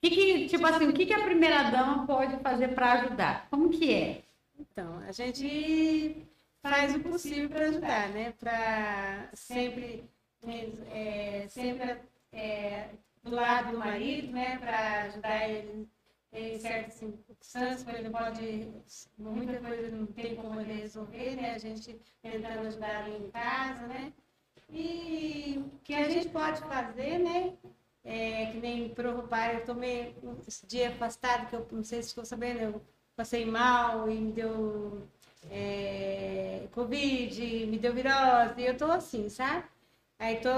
Que 0.00 0.10
que, 0.10 0.48
tipo 0.48 0.66
assim, 0.66 0.88
o 0.88 0.92
que, 0.92 1.06
que 1.06 1.12
a 1.12 1.24
primeira 1.24 1.70
dama 1.70 2.06
pode 2.06 2.36
fazer 2.38 2.68
para 2.68 2.92
ajudar? 2.92 3.46
Como 3.50 3.70
que 3.70 3.92
é? 3.92 4.22
Então, 4.58 4.98
a 5.06 5.12
gente 5.12 6.26
faz 6.62 6.94
o 6.94 7.00
possível 7.00 7.48
para 7.48 7.66
ajudar, 7.66 8.08
né? 8.10 8.32
Para 8.38 9.28
sempre, 9.34 10.04
é, 10.92 11.46
sempre 11.48 11.96
é, 12.32 12.88
do 13.22 13.34
lado 13.34 13.72
do 13.72 13.78
marido, 13.78 14.32
né? 14.32 14.58
Para 14.58 15.02
ajudar 15.04 15.48
ele 15.48 15.88
em 16.32 16.58
circunstâncias, 16.58 17.25
quando 17.84 17.96
ele 17.96 18.10
pode, 18.10 18.68
muita 19.18 19.58
coisa 19.60 19.90
não 19.90 20.06
tem 20.06 20.36
como 20.36 20.60
ele 20.60 20.74
resolver, 20.74 21.36
né? 21.36 21.54
A 21.54 21.58
gente 21.58 22.00
tentando 22.22 22.66
ajudar 22.66 23.08
ele 23.08 23.26
em 23.26 23.30
casa, 23.30 23.86
né? 23.86 24.12
E 24.70 25.64
o 25.64 25.78
que 25.84 25.94
a 25.94 26.08
gente 26.08 26.28
pode 26.28 26.60
fazer, 26.62 27.18
né? 27.18 27.54
É, 28.04 28.46
que 28.46 28.58
nem 28.58 28.88
provar, 28.90 29.54
eu 29.54 29.64
tomei 29.64 30.14
esse 30.46 30.66
dia 30.66 30.90
afastado, 30.90 31.48
que 31.48 31.56
eu 31.56 31.66
não 31.72 31.82
sei 31.82 32.02
se 32.02 32.10
ficou 32.10 32.24
sabendo, 32.24 32.60
eu 32.60 32.82
passei 33.16 33.44
mal 33.44 34.08
e 34.08 34.14
me 34.14 34.32
deu 34.32 35.08
é, 35.50 36.68
Covid, 36.72 37.66
me 37.66 37.78
deu 37.78 37.92
virose, 37.92 38.60
e 38.60 38.66
eu 38.66 38.76
tô 38.76 38.86
assim, 38.86 39.28
sabe? 39.28 39.64
Aí 40.18 40.36
tô, 40.40 40.50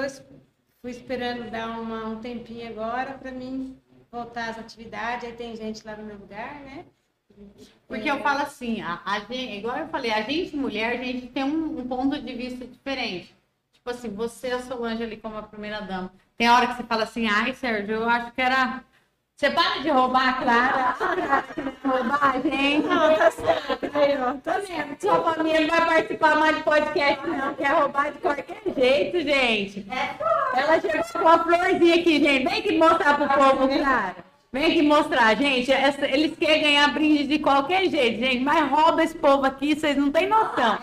fui 0.80 0.90
esperando 0.90 1.50
dar 1.50 1.80
uma, 1.80 2.06
um 2.08 2.20
tempinho 2.20 2.68
agora 2.68 3.16
para 3.16 3.30
mim 3.30 3.80
voltar 4.10 4.50
às 4.50 4.58
atividades. 4.58 5.24
Aí 5.24 5.32
tem 5.32 5.56
gente 5.56 5.84
lá 5.86 5.96
no 5.96 6.04
meu 6.04 6.16
lugar, 6.16 6.60
né? 6.60 6.84
Porque 7.86 8.10
eu 8.10 8.20
falo 8.20 8.40
assim, 8.40 8.80
a, 8.82 9.00
a 9.04 9.20
gente, 9.20 9.58
igual 9.58 9.78
eu 9.78 9.88
falei, 9.88 10.10
a 10.10 10.22
gente 10.22 10.56
mulher, 10.56 10.98
a 10.98 11.02
gente 11.02 11.28
tem 11.28 11.44
um, 11.44 11.78
um 11.78 11.86
ponto 11.86 12.20
de 12.20 12.34
vista 12.34 12.66
diferente. 12.66 13.34
Tipo 13.72 13.90
assim, 13.90 14.10
você, 14.10 14.48
a 14.48 14.60
Solange 14.60 15.02
ali 15.02 15.16
como 15.16 15.36
a 15.36 15.42
primeira 15.42 15.80
dama. 15.80 16.12
Tem 16.36 16.50
hora 16.50 16.66
que 16.66 16.74
você 16.74 16.82
fala 16.82 17.04
assim, 17.04 17.26
ai, 17.26 17.54
Sérgio, 17.54 17.96
eu 17.96 18.08
acho 18.08 18.32
que 18.32 18.40
era. 18.40 18.84
Você 19.38 19.50
para 19.50 19.78
de 19.78 19.88
roubar 19.88 20.30
a 20.30 20.32
Clara. 20.32 20.96
roubar 21.84 22.34
a 22.34 22.40
gente. 22.40 22.84
Não, 22.88 23.14
tá 23.14 23.30
certo. 23.30 23.90
Aí, 23.94 24.18
ó, 24.20 24.32
tá 24.42 24.54
Tá 24.54 24.60
Sua 24.98 25.32
família 25.32 25.60
não 25.60 25.68
vai 25.68 25.86
participar 25.86 26.34
mais 26.34 26.56
de 26.56 26.62
podcast, 26.64 27.24
não. 27.24 27.54
Quer 27.54 27.68
roubar 27.68 28.10
de 28.10 28.18
qualquer 28.18 28.60
jeito, 28.76 29.20
gente. 29.20 29.86
Ela 30.56 30.80
chegou 30.80 31.22
com 31.22 31.28
a 31.28 31.38
florzinha 31.38 31.94
aqui, 31.94 32.18
gente. 32.18 32.48
Vem 32.48 32.58
aqui 32.58 32.76
mostrar 32.78 33.14
pro 33.14 33.28
povo, 33.28 33.68
cara. 33.80 34.16
Vem 34.52 34.64
aqui 34.72 34.82
mostrar, 34.82 35.36
gente. 35.36 35.70
Essa- 35.70 36.06
eles 36.06 36.36
querem 36.36 36.62
ganhar 36.62 36.92
brinde 36.92 37.28
de 37.28 37.38
qualquer 37.38 37.88
jeito, 37.88 38.18
gente. 38.18 38.40
Mas 38.40 38.68
rouba 38.68 39.04
esse 39.04 39.14
povo 39.14 39.46
aqui, 39.46 39.76
vocês 39.78 39.96
não 39.96 40.10
têm 40.10 40.28
noção. 40.28 40.78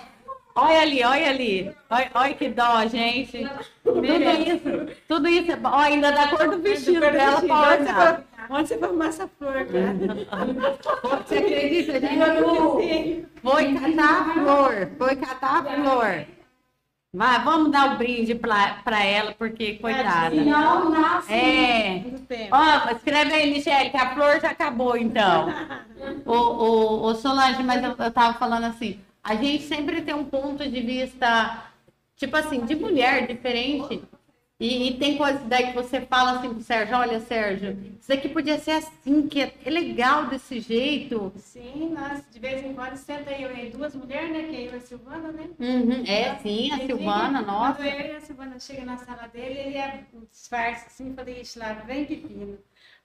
Olha 0.58 0.80
ali, 0.84 1.04
olha 1.04 1.30
ali. 1.30 1.76
Olha, 1.90 2.10
olha 2.14 2.34
que 2.34 2.48
dó, 2.48 2.88
gente. 2.88 3.46
Tudo 3.84 4.06
isso, 4.06 4.96
tudo 5.06 5.28
isso. 5.28 5.52
é. 5.52 5.60
Ó, 5.62 5.78
ainda 5.78 6.14
da 6.14 6.30
cor 6.30 6.48
do 6.50 6.60
vestido 6.60 7.02
dela, 7.02 7.42
pode. 7.42 8.25
Onde 8.50 8.68
você 8.68 8.74
arrumar 8.84 9.08
essa 9.08 9.28
flor, 9.28 9.66
cara? 9.66 9.96
Você 11.26 11.38
acredita, 11.38 12.00
gente? 12.00 13.26
Foi 13.42 13.74
catar 13.74 14.22
a 14.22 14.34
flor. 14.34 14.90
Foi 14.98 15.16
catar 15.16 15.58
a 15.60 15.64
flor. 15.64 16.26
Vai, 17.16 17.44
vamos 17.46 17.72
dar 17.72 17.94
o 17.94 17.98
brinde 17.98 18.36
pra, 18.36 18.82
pra 18.84 19.02
ela, 19.02 19.34
porque, 19.38 19.76
coitada. 19.76 20.36
Não, 20.36 20.90
nasce. 20.90 21.32
É. 21.34 22.00
Muito 22.02 22.22
tempo. 22.24 22.50
Ó, 22.52 22.92
escreve 22.92 23.34
aí, 23.34 23.54
Michele, 23.54 23.90
que 23.90 23.96
a 23.98 24.14
flor 24.14 24.42
já 24.42 24.50
acabou, 24.50 24.98
então. 24.98 25.48
Ô, 26.26 26.34
ô, 26.34 27.06
ô, 27.06 27.16
Solange, 27.16 27.64
mas 27.64 27.82
eu, 27.82 27.96
eu 27.98 28.12
tava 28.12 28.38
falando 28.38 28.66
assim, 28.66 29.00
a 29.24 29.34
gente 29.36 29.64
sempre 29.64 30.02
tem 30.02 30.14
um 30.14 30.26
ponto 30.26 30.70
de 30.70 30.82
vista, 30.82 31.64
tipo 32.18 32.36
assim, 32.36 32.66
de 32.66 32.76
mulher 32.76 33.26
diferente. 33.28 34.04
E, 34.58 34.88
e 34.88 34.98
tem 34.98 35.18
coisas 35.18 35.44
daí 35.44 35.68
que 35.68 35.74
você 35.74 36.00
fala 36.02 36.40
assim 36.40 36.54
pro 36.54 36.62
Sérgio, 36.64 36.96
olha, 36.96 37.20
Sérgio, 37.20 37.78
isso 38.00 38.08
daqui 38.08 38.30
podia 38.30 38.58
ser 38.58 38.72
assim, 38.72 39.28
que 39.28 39.42
é, 39.42 39.54
é 39.66 39.70
legal 39.70 40.28
desse 40.28 40.62
jeito. 40.62 41.34
Sim, 41.38 41.94
nós 41.94 42.24
de 42.32 42.40
vez 42.40 42.64
em 42.64 42.74
quando 42.74 42.96
senta 42.96 43.32
eu 43.32 43.54
e 43.54 43.70
duas 43.70 43.94
mulheres, 43.96 44.32
né? 44.32 44.44
Que 44.44 44.56
é 44.56 44.68
eu 44.68 44.74
e 44.74 44.76
a 44.78 44.80
Silvana, 44.80 45.32
né? 45.32 45.50
Uhum, 45.60 46.04
É, 46.08 46.36
sim, 46.38 46.72
a 46.72 46.78
Silvana, 46.80 47.40
fica- 47.40 47.52
nossa. 47.52 47.74
Quando 47.80 47.88
eu 47.90 48.00
e 48.14 48.16
a 48.16 48.22
Silvana 48.22 48.60
chega 48.60 48.86
na 48.86 48.98
sala 48.98 49.28
dele, 49.28 49.60
ele 49.60 49.78
é 49.78 50.06
um 50.14 50.22
disfarce 50.32 50.88
assim, 50.88 51.14
falei, 51.14 51.42
ixi, 51.42 51.60
lá 51.60 51.74
vem 51.74 52.06
pepino. 52.06 52.58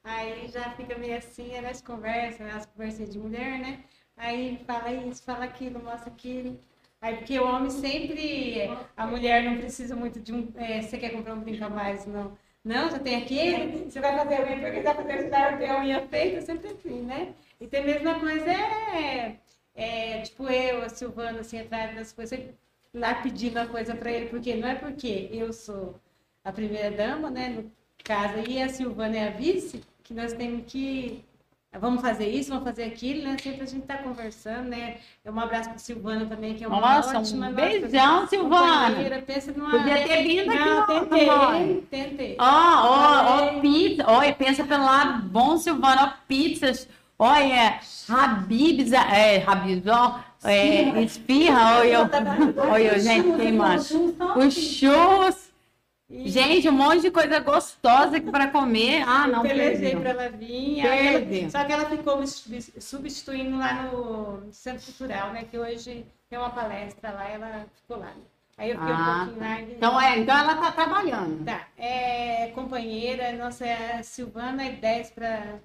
Aí 0.05 0.49
já 0.49 0.71
fica 0.71 0.97
meio 0.99 1.17
assim, 1.19 1.55
aí 1.55 1.63
nós 1.63 1.83
conversas, 1.83 2.55
as 2.55 2.67
conversas 2.67 3.11
de 3.13 3.19
mulher, 3.19 3.59
né? 3.59 3.81
Aí 4.17 4.59
fala 4.67 4.93
isso, 4.93 5.23
fala 5.25 5.45
aquilo, 5.47 5.83
mostra 5.83 6.11
aquilo. 6.11 6.59
Aí, 7.01 7.17
porque 7.17 7.39
o 7.39 7.47
homem 7.47 7.71
sempre, 7.71 8.69
a 8.97 9.07
mulher 9.07 9.43
não 9.43 9.57
precisa 9.57 9.97
muito 9.97 10.21
de 10.21 10.33
um, 10.35 10.53
é, 10.57 10.83
você 10.83 10.99
quer 10.99 11.11
comprar 11.11 11.35
um 11.35 11.41
brinco 11.41 11.65
a 11.65 11.71
mais, 11.71 12.07
não. 12.07 12.37
Não, 12.63 12.91
já 12.91 12.99
tem 12.99 13.17
aquele, 13.23 13.91
você 13.91 14.01
vai 14.01 14.17
fazer 14.19 14.35
a 14.35 14.43
unha, 14.43 14.59
porque 14.61 14.77
você 14.77 14.83
vai 14.83 14.95
fazer 14.95 15.13
ajudar 15.13 15.59
ter 15.59 15.71
a 15.71 15.81
unha 15.81 16.07
feita, 16.09 16.43
sempre 16.43 16.69
assim, 16.69 17.03
né? 17.03 17.35
E 17.59 17.67
tem 17.67 17.81
a 17.81 17.85
mesma 17.85 18.21
coisa, 18.21 18.51
é, 18.51 19.37
é 19.75 20.21
tipo 20.23 20.47
eu, 20.51 20.83
a 20.83 20.91
Silvana, 20.91 21.41
assim, 21.41 21.59
atrás 21.61 21.95
das 21.95 22.13
coisas, 22.13 22.39
lá 22.93 23.15
pedindo 23.15 23.59
a 23.59 23.67
coisa 23.67 23.95
para 23.95 24.13
ele, 24.13 24.27
porque 24.29 24.55
não 24.57 24.69
é 24.69 24.75
porque 24.75 25.31
eu 25.33 25.53
sou 25.55 25.99
a 26.45 26.53
primeira 26.53 26.91
dama, 26.91 27.31
né, 27.31 27.49
no 27.49 27.73
caso, 28.05 28.39
e 28.47 28.61
a 28.61 28.69
Silvana 28.69 29.17
é 29.17 29.29
a 29.29 29.31
vice, 29.31 29.83
que 30.03 30.13
nós 30.13 30.33
temos 30.35 30.65
que 30.67 31.25
vamos 31.79 32.03
fazer 32.03 32.29
isso, 32.29 32.51
vamos 32.51 32.65
fazer 32.65 32.85
aquilo, 32.85 33.23
né? 33.23 33.37
Sempre 33.41 33.63
a 33.63 33.67
gente 33.67 33.87
tá 33.87 33.99
conversando, 33.99 34.69
né? 34.69 34.97
Um 35.25 35.39
abraço 35.39 35.69
para 35.69 35.79
Silvana 35.79 36.27
também, 36.27 36.55
que 36.55 36.65
é 36.65 36.69
uma 36.69 36.81
Nossa, 36.81 37.17
um 37.17 37.21
ótima, 37.21 37.51
beijão, 37.51 38.15
nossa, 38.15 38.27
Silvana. 38.29 39.23
Pensa 39.27 39.53
numa 39.53 39.71
Podia 39.71 40.03
ter 40.07 40.23
vindo 40.25 40.51
aqui, 40.51 40.59
Não, 40.59 40.87
tentei, 40.87 41.87
tentei. 41.91 42.37
Ó, 42.41 42.45
ó, 42.45 43.57
ó, 43.57 43.61
pizza. 43.61 44.05
Olha, 44.07 44.35
pensa 44.35 44.65
pelo 44.65 44.85
lado 44.85 45.23
bom, 45.29 45.57
Silvana. 45.59 46.05
Ó, 46.05 46.27
pizzas. 46.27 46.89
Olha, 47.19 47.79
Habibs, 48.09 48.93
é, 48.93 49.45
Habibs, 49.47 49.87
ó, 49.87 50.21
é, 50.43 51.03
esfirra, 51.03 51.79
olha, 51.81 52.11
olha, 52.57 52.99
gente, 52.99 53.37
queimando. 53.37 53.85
Os 54.37 54.55
churros. 54.55 55.50
Gente, 56.11 56.69
um 56.69 56.73
monte 56.73 57.03
de 57.03 57.11
coisa 57.13 57.39
gostosa 57.39 58.17
aqui 58.17 58.31
para 58.31 58.49
comer. 58.49 59.05
Ah, 59.07 59.29
não, 59.29 59.43
Pelejei 59.43 59.95
para 59.95 60.11
ela 60.11 60.29
vir, 60.29 60.81
ela- 60.81 61.51
só 61.51 61.65
que 61.65 61.73
ela 61.73 61.89
ficou 61.89 62.19
me 62.19 62.27
subs- 62.27 62.73
substituindo 62.81 63.57
lá 63.57 63.85
no 63.85 64.53
Centro 64.53 64.85
Cultural, 64.87 65.33
né? 65.33 65.45
Que 65.49 65.57
hoje 65.57 66.05
tem 66.29 66.37
uma 66.39 66.51
palestra 66.51 67.13
lá, 67.13 67.29
ela 67.31 67.67
ficou 67.77 67.99
lá. 67.99 68.13
Aí 68.59 68.71
eu 68.71 68.79
fiquei 68.79 68.93
Ah, 68.93 68.99
um 69.23 69.25
pouquinho 69.27 69.41
lá. 69.49 69.61
e- 69.61 69.73
Então, 69.75 70.01
é, 70.01 70.19
então 70.19 70.37
ela 70.37 70.55
tá 70.57 70.73
trabalhando. 70.73 71.45
Tá, 71.45 71.69
é 71.79 72.49
companheira, 72.57 73.33
nossa, 73.33 73.65
é 73.65 73.99
a 74.01 74.03
Silvana 74.03 74.65
é 74.65 74.71
10 74.73 75.11
para 75.13 75.61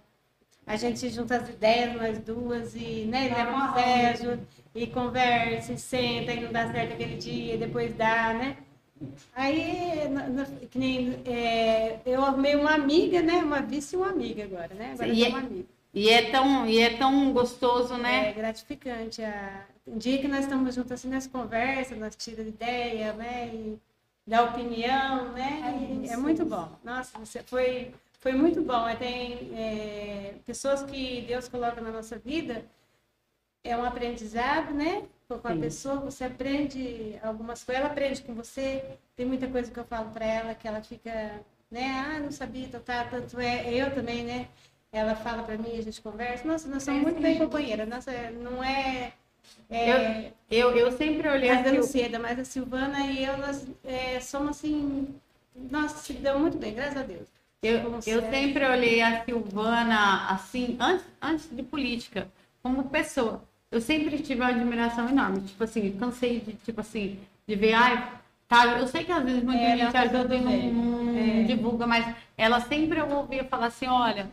a 0.68 0.76
gente 0.76 1.10
junta 1.10 1.38
as 1.38 1.50
ideias, 1.50 1.94
nós 1.96 2.20
duas, 2.20 2.76
e 2.76 3.06
né, 3.10 3.32
leva 3.36 3.72
o 3.72 3.74
Sérgio, 3.74 4.48
e 4.76 4.88
conversa, 4.88 5.74
e 5.74 5.78
senta, 5.78 6.32
e 6.34 6.42
não 6.42 6.52
dá 6.52 6.72
certo 6.72 6.94
aquele 6.94 7.16
dia, 7.18 7.58
depois 7.58 7.94
dá, 7.96 8.34
né? 8.34 8.58
Aí, 9.36 10.08
na- 10.10 10.28
na- 10.30 10.46
que 10.46 10.78
nem, 10.78 11.20
é, 11.26 12.00
eu 12.06 12.24
arrumei 12.24 12.56
uma 12.56 12.74
amiga, 12.74 13.22
né? 13.22 13.34
Uma 13.44 13.62
vice 13.62 13.96
e 13.96 13.98
uma 13.98 14.10
amiga 14.10 14.44
agora, 14.44 14.74
né? 14.74 14.92
Agora 14.94 15.08
E 15.10 15.20
eu 15.22 15.26
é- 15.26 15.30
tenho 15.30 15.38
uma 15.38 15.48
amiga. 15.48 15.66
E 15.94 16.10
é 16.10 16.30
tão, 16.32 16.68
e 16.68 16.80
é 16.80 16.98
tão 16.98 17.32
gostoso, 17.34 17.96
né? 17.98 18.30
É 18.30 18.34
gratificante. 18.34 19.22
A... 19.24 19.66
Um 19.88 19.98
dia 19.98 20.18
que 20.18 20.28
nós 20.28 20.42
estamos 20.42 20.74
juntos 20.76 20.92
assim, 20.92 21.10
nós 21.10 21.28
conversamos, 21.28 22.00
nós 22.00 22.16
tiramos 22.16 22.50
ideia, 22.54 23.14
né? 23.14 23.48
E 23.54 23.78
dá 24.26 24.44
opinião, 24.44 25.32
né? 25.34 25.74
E 26.04 26.10
é 26.10 26.18
muito 26.18 26.44
bom. 26.46 26.70
Nossa, 26.84 27.18
você 27.20 27.44
foi, 27.44 27.94
foi 28.20 28.34
muito 28.34 28.62
bom. 28.62 28.88
É, 28.88 28.96
Tem 28.96 29.52
é, 29.54 30.34
pessoas 30.46 30.84
que 30.84 31.22
Deus 31.22 31.48
coloca 31.48 31.80
na 31.82 31.92
nossa 31.92 32.18
vida, 32.18 32.66
é 33.64 33.76
um 33.78 33.84
aprendizado, 33.86 34.74
né? 34.74 35.04
Com 35.28 35.48
a 35.48 35.54
Sim. 35.54 35.60
pessoa, 35.60 35.96
você 35.96 36.24
aprende 36.24 37.20
algumas 37.24 37.64
coisas, 37.64 37.84
ela 37.84 37.92
aprende 37.92 38.22
com 38.22 38.36
você. 38.36 38.84
Tem 39.16 39.26
muita 39.26 39.48
coisa 39.48 39.72
que 39.72 39.80
eu 39.80 39.84
falo 39.84 40.12
para 40.12 40.24
ela 40.24 40.54
que 40.54 40.68
ela 40.68 40.82
fica, 40.84 41.42
né? 41.72 42.06
Ah, 42.06 42.20
não 42.20 42.32
sabia, 42.32 42.68
tá, 42.68 43.06
tanto 43.06 43.40
é. 43.40 43.74
Eu 43.74 43.94
também, 43.94 44.24
né? 44.24 44.48
Ela 44.92 45.16
fala 45.16 45.42
para 45.42 45.58
mim, 45.58 45.78
a 45.78 45.82
gente 45.82 46.00
conversa. 46.00 46.48
Nossa, 46.48 46.68
nós 46.68 46.84
somos 46.84 47.02
muito 47.02 47.20
bem 47.20 47.40
companheiras. 47.40 47.90
Nossa, 47.90 48.12
não 48.32 48.64
é. 48.64 49.14
é 49.68 50.32
Eu, 50.50 50.78
eu 50.78 50.92
sempre 50.92 51.28
olhei 51.28 51.50
a 51.50 51.56
assim, 51.56 51.64
Danuceda, 51.64 52.20
mas 52.20 52.40
a 52.40 52.46
Silvana 52.46 53.08
e 53.08 53.26
eu, 53.26 53.38
nós 53.38 53.68
é, 53.84 54.20
somos 54.20 54.52
assim. 54.52 55.16
Nossa, 55.56 55.98
se 55.98 56.14
deu 56.14 56.40
muito 56.40 56.58
bem, 56.60 56.76
graças 56.76 56.98
a 56.98 57.04
Deus. 57.04 57.28
Eu, 57.64 58.00
eu 58.06 58.22
sempre 58.30 58.64
olhei 58.64 59.02
a 59.02 59.26
Silvana 59.26 60.30
assim, 60.30 60.78
antes, 60.80 61.06
antes 61.20 61.50
de 61.50 61.64
política, 61.64 62.32
como 62.62 62.90
pessoa. 62.90 63.44
Eu 63.76 63.82
sempre 63.82 64.18
tive 64.20 64.40
uma 64.40 64.52
admiração 64.52 65.10
enorme. 65.10 65.42
Tipo 65.42 65.66
assim, 65.66 65.92
cansei 66.00 66.40
de, 66.40 66.54
tipo 66.54 66.80
assim, 66.80 67.20
de 67.46 67.56
ver, 67.58 67.74
ai, 67.74 68.08
tá, 68.48 68.68
eu 68.68 68.88
sei 68.88 69.04
que 69.04 69.12
às 69.12 69.22
vezes 69.22 69.44
muita 69.44 69.62
É, 69.62 69.76
gente 69.76 69.98
ajuda 69.98 70.34
e 70.34 70.40
não. 70.40 71.18
É. 71.18 71.44
divulga, 71.44 71.86
mas 71.86 72.06
ela 72.38 72.62
sempre 72.62 73.00
eu 73.00 73.10
ouvia 73.10 73.44
falar 73.44 73.66
assim, 73.66 73.86
olha, 73.86 74.30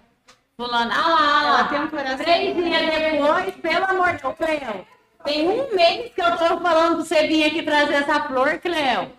fulana, 0.56 0.94
ah 0.94 1.08
lá, 1.08 1.18
ah 1.18 1.44
Ela 1.48 1.64
tem 1.64 1.80
um 1.80 1.88
coração. 1.88 2.18
Três 2.18 2.54
dias 2.54 2.82
depois, 2.94 3.54
pelo 3.56 3.84
amor 3.84 4.12
de 4.14 4.22
Deus, 4.22 4.34
Cleo, 4.36 4.86
tem 5.24 5.48
um 5.48 5.74
mês 5.74 6.12
que 6.14 6.22
eu 6.22 6.36
tô 6.36 6.60
falando 6.60 6.94
pra 6.94 7.04
você 7.04 7.26
vir 7.26 7.42
aqui 7.42 7.62
trazer 7.64 7.94
essa 7.94 8.20
flor, 8.28 8.60
Cleo. 8.60 9.10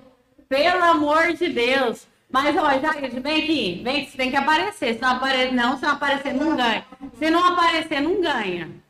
Pelo 0.48 0.84
amor 0.86 1.34
de 1.34 1.50
Deus. 1.50 2.08
Mas, 2.32 2.56
ó, 2.56 2.70
Jair, 2.80 3.22
vem 3.22 3.44
aqui. 3.44 3.82
Vem, 3.84 4.06
você 4.06 4.16
tem 4.16 4.30
que 4.30 4.38
aparecer. 4.38 4.96
Se 4.96 5.02
não 5.02 5.10
aparecer, 5.18 5.54
não, 5.54 5.76
se 5.78 5.84
não 5.84 5.92
aparecer, 5.92 6.34
não 6.34 6.56
ganha. 6.56 6.86
Se 7.20 7.30
não 7.30 7.46
aparecer, 7.46 8.02
não 8.02 8.22
ganha. 8.22 8.84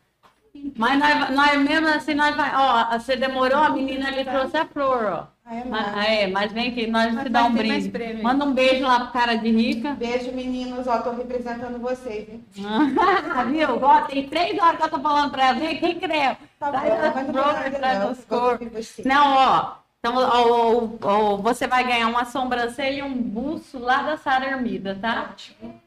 Mas 0.78 1.00
nós, 1.00 1.30
nós 1.32 1.62
mesmo 1.62 1.88
assim, 1.88 2.14
nós 2.14 2.36
vai. 2.36 2.52
Ó, 2.56 2.98
você 2.98 3.16
demorou, 3.16 3.60
a 3.60 3.70
menina 3.70 4.08
ali 4.08 4.24
trouxe 4.24 4.58
a 4.58 4.66
flor, 4.66 5.06
ó. 5.06 5.34
Mas, 5.70 6.08
é, 6.08 6.28
mas 6.28 6.52
vem 6.54 6.70
aqui, 6.70 6.88
nós 6.88 7.14
Mas 7.14 7.24
te 7.26 7.30
dá 7.30 7.42
vai 7.42 7.50
um 7.50 7.54
brinde. 7.54 8.24
Manda 8.24 8.46
um 8.46 8.54
beijo 8.54 8.84
lá 8.84 9.02
pro 9.02 9.12
cara 9.14 9.36
de 9.36 9.52
rica. 9.52 9.92
Beijo, 9.92 10.32
meninos. 10.32 10.88
Ó, 10.88 10.98
tô 11.00 11.12
representando 11.12 11.80
vocês, 11.80 12.28
hein? 12.30 12.44
Viu? 13.52 13.84
Ó, 13.84 14.02
tem 14.02 14.28
três 14.28 14.58
horas 14.58 14.78
que 14.78 14.84
eu 14.84 14.90
tô 14.90 15.00
falando 15.00 15.32
pra 15.32 15.48
ela. 15.48 15.60
Vem 15.60 15.76
aqui, 15.76 15.96
Creu. 15.96 16.38
Tá 16.60 16.72
bom, 16.72 16.78
as 16.78 17.14
mas 17.16 17.28
não 17.28 17.34
traz 17.80 18.00
não. 18.00 18.10
as 18.12 18.26
Vou 18.26 18.40
cores. 18.40 18.62
ouvir 18.62 18.70
você. 18.84 19.04
Não, 19.06 19.36
ó. 19.36 19.83
Então, 20.06 20.18
ó, 20.18 20.98
ó, 21.02 21.34
ó, 21.34 21.38
você 21.38 21.66
vai 21.66 21.86
ganhar 21.86 22.10
uma 22.10 22.26
sobrancelha 22.26 22.98
e 22.98 23.02
um 23.02 23.14
buço 23.14 23.80
lá 23.80 24.02
da 24.02 24.18
Sara 24.18 24.48
Hermida, 24.48 25.00
tá? 25.02 25.34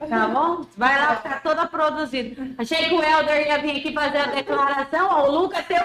Tá 0.08 0.26
bom? 0.26 0.64
Vai 0.74 0.98
lá 0.98 1.16
ficar 1.16 1.42
toda 1.42 1.66
produzida. 1.66 2.48
Achei 2.56 2.88
que 2.88 2.94
o 2.94 3.02
Helder 3.02 3.46
ia 3.46 3.58
vir 3.58 3.76
aqui 3.76 3.92
fazer 3.92 4.16
a 4.16 4.26
declaração. 4.28 5.06
Ó, 5.10 5.28
o 5.28 5.30
Lucas, 5.42 5.66
teu 5.66 5.82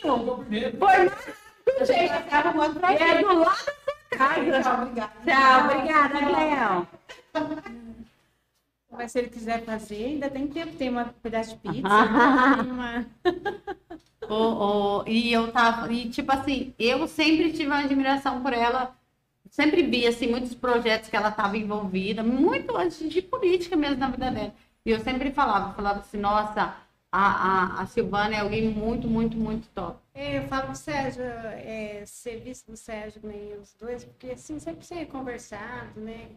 vizinho. 0.00 0.72
Foi 0.78 0.96
mais. 0.96 1.86
Gente, 1.86 2.22
tá 2.30 2.38
arrumando 2.38 2.80
pra 2.80 2.94
É 2.94 3.18
do 3.18 3.38
lado 3.38 3.66
da 3.66 3.74
sua 3.84 4.16
casa. 4.16 4.62
Tchau, 4.62 4.82
obrigada. 4.82 5.12
Tchau, 5.26 5.64
obrigada, 5.64 6.18
Cleo. 6.24 6.88
Mas 8.92 9.12
se 9.12 9.18
ele 9.18 9.28
quiser 9.28 9.62
fazer, 9.66 10.06
ainda 10.06 10.30
tem 10.30 10.46
tempo. 10.46 10.74
Tem 10.74 10.88
uma 10.88 11.14
pedaço 11.22 11.50
de 11.50 11.56
pizza. 11.56 11.86
Ah. 11.86 12.62
tem 12.62 12.72
uma... 12.72 13.06
O- 14.28 15.00
o- 15.02 15.04
e 15.08 15.32
eu 15.32 15.50
tava, 15.52 15.92
e 15.92 16.08
tipo 16.10 16.30
assim, 16.32 16.74
eu 16.78 17.06
sempre 17.08 17.50
tive 17.52 17.66
uma 17.66 17.78
admiração 17.80 18.42
por 18.42 18.52
ela, 18.52 18.94
sempre 19.50 19.82
vi 19.82 20.06
assim 20.06 20.28
muitos 20.28 20.54
projetos 20.54 21.08
que 21.08 21.16
ela 21.16 21.28
estava 21.30 21.56
envolvida, 21.56 22.22
muito 22.22 22.76
antes 22.76 23.08
de 23.08 23.22
política 23.22 23.76
mesmo 23.76 23.98
na 23.98 24.10
vida 24.10 24.30
dela. 24.30 24.54
E 24.84 24.90
eu 24.90 25.00
sempre 25.00 25.30
falava, 25.32 25.74
falava 25.74 26.00
assim, 26.00 26.18
nossa, 26.18 26.74
a, 27.10 27.78
a, 27.80 27.82
a 27.82 27.86
Silvana 27.86 28.34
é 28.36 28.40
alguém 28.40 28.68
muito, 28.70 29.08
muito, 29.08 29.36
muito 29.36 29.68
top. 29.74 29.98
É, 30.14 30.38
eu 30.38 30.48
falo 30.48 30.66
pro 30.66 30.74
Sérgio, 30.76 31.22
é, 31.22 32.04
serviço 32.06 32.66
do 32.66 32.76
Sérgio, 32.76 33.20
né, 33.24 33.56
os 33.60 33.72
dois, 33.74 34.04
porque 34.04 34.30
assim, 34.32 34.58
sempre 34.58 34.84
ser 34.84 35.06
conversado, 35.06 36.00
né? 36.00 36.30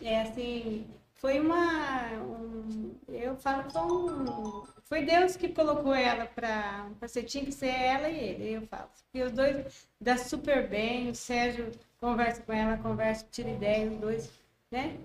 É 0.00 0.20
assim, 0.22 0.86
foi 1.22 1.38
uma. 1.38 2.10
um- 2.20 2.96
eu 3.08 3.36
falo 3.36 3.62
que 3.62 4.82
foi 4.88 5.04
Deus 5.04 5.36
que 5.36 5.48
colocou 5.50 5.94
ela 5.94 6.26
para 6.26 6.88
ser, 7.06 7.22
tinha 7.22 7.44
que 7.44 7.52
ser 7.52 7.68
ela 7.68 8.08
e 8.08 8.18
ele, 8.18 8.54
eu 8.54 8.62
falo. 8.66 8.88
E 9.14 9.22
os 9.22 9.30
dois 9.30 9.86
dá 10.00 10.18
super 10.18 10.68
bem, 10.68 11.10
o 11.10 11.14
Sérgio 11.14 11.70
conversa 12.00 12.42
com 12.42 12.52
ela, 12.52 12.76
conversa, 12.76 13.24
tira 13.30 13.50
ideia, 13.50 13.88
os 13.88 13.98
dois, 13.98 14.30
né? 14.70 14.96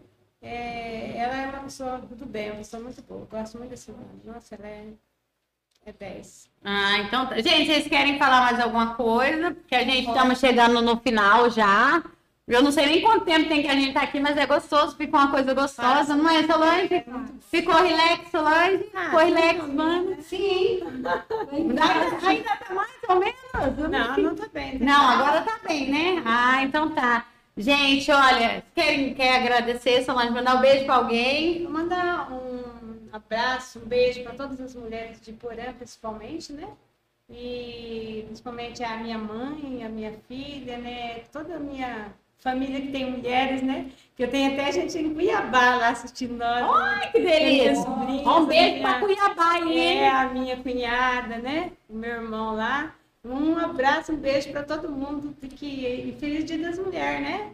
É, 0.42 1.18
ela 1.18 1.38
é 1.38 1.48
uma 1.50 1.64
pessoa 1.64 2.00
do 2.00 2.26
bem, 2.26 2.50
uma 2.50 2.58
pessoa 2.58 2.82
muito 2.82 3.02
boa, 3.04 3.22
eu 3.22 3.28
gosto 3.28 3.58
muito 3.60 3.72
da 3.72 3.78
Silvana. 3.78 4.08
Nossa, 4.24 4.56
ela 4.56 4.68
é, 4.68 4.88
é 5.86 5.94
10. 5.94 6.50
Ah, 6.64 6.98
então, 7.00 7.28
tá. 7.28 7.40
gente, 7.40 7.68
vocês 7.68 7.88
querem 7.88 8.18
falar 8.18 8.42
mais 8.42 8.60
alguma 8.60 8.96
coisa? 8.96 9.52
Porque 9.52 9.76
a 9.76 9.84
gente 9.84 10.08
estamos 10.08 10.40
chegando 10.40 10.82
no 10.82 10.98
final 10.98 11.50
já. 11.52 12.04
Eu 12.48 12.64
não 12.64 12.72
sei 12.72 12.86
nem 12.86 13.02
quanto 13.02 13.26
tempo 13.26 13.50
tem 13.50 13.62
que 13.62 13.68
a 13.68 13.74
gente 13.74 13.92
tá 13.94 14.04
aqui, 14.04 14.22
mas 14.22 14.38
é 14.38 14.46
gostoso, 14.46 14.96
fica 14.96 15.18
uma 15.18 15.30
coisa 15.30 15.54
gostosa, 15.54 16.16
não 16.16 16.30
é, 16.30 16.44
Solange? 16.44 17.04
Ficou 17.42 17.76
relax, 17.76 18.32
Solange? 18.32 18.84
Ficou 18.86 19.20
relax, 19.20 19.68
mano? 19.68 20.16
Sim. 20.22 20.80
Ainda 21.52 21.84
ainda 22.26 22.56
tá 22.56 22.74
mais 22.74 22.92
ou 23.10 23.20
menos? 23.20 23.90
Não, 23.92 24.18
não 24.18 24.36
tá 24.36 24.48
bem. 24.54 24.80
Não, 24.80 25.10
agora 25.10 25.42
tá 25.42 25.60
bem, 25.68 25.92
né? 25.92 26.24
Ah, 26.26 26.64
então 26.64 26.90
tá. 26.92 27.26
Gente, 27.58 28.10
olha, 28.10 28.64
querem 28.74 29.14
quer 29.14 29.36
agradecer, 29.42 30.06
Solange, 30.06 30.32
mandar 30.32 30.56
um 30.56 30.62
beijo 30.62 30.86
pra 30.86 30.96
alguém? 30.96 31.64
Vou 31.64 31.74
mandar 31.74 32.32
um 32.32 33.10
abraço, 33.12 33.80
um 33.80 33.86
beijo 33.86 34.24
para 34.24 34.36
todas 34.36 34.62
as 34.62 34.74
mulheres 34.74 35.20
de 35.20 35.34
Porã, 35.34 35.74
principalmente, 35.74 36.54
né? 36.54 36.70
E 37.30 38.24
principalmente 38.28 38.82
a 38.86 38.96
minha 38.96 39.18
mãe, 39.18 39.84
a 39.84 39.90
minha 39.90 40.14
filha, 40.30 40.78
né? 40.78 41.24
Toda 41.30 41.58
a 41.58 41.60
minha 41.60 42.14
família 42.50 42.80
que 42.82 42.92
tem 42.92 43.12
mulheres, 43.12 43.62
né? 43.62 43.88
Que 44.16 44.24
eu 44.24 44.30
tenho 44.32 44.54
até 44.54 44.72
gente 44.72 44.98
em 44.98 45.14
Cuiabá 45.14 45.76
lá 45.76 45.90
assistindo 45.90 46.36
nós. 46.38 46.62
né? 46.62 46.68
Ai, 46.74 47.12
que 47.12 47.20
delícia! 47.20 47.76
Sobrinha, 47.76 48.30
Um 48.30 48.46
beijo 48.46 48.76
minha- 48.76 48.82
pra 48.90 49.00
Cuiabá, 49.00 49.58
hein? 49.60 49.80
É, 50.00 50.10
a 50.10 50.30
minha 50.30 50.58
cunhada, 50.58 51.38
né? 51.38 51.72
O 51.90 51.96
meu 51.96 52.10
irmão 52.10 52.56
lá. 52.56 52.94
Um 53.24 53.58
abraço, 53.58 54.14
um 54.14 54.16
beijo 54.16 54.50
para 54.52 54.64
todo 54.64 54.90
mundo. 54.90 55.36
Que, 55.58 55.66
e 55.66 56.16
feliz 56.20 56.46
Dia 56.46 56.58
das 56.58 56.80
Mulheres, 56.80 57.22
né? 57.22 57.52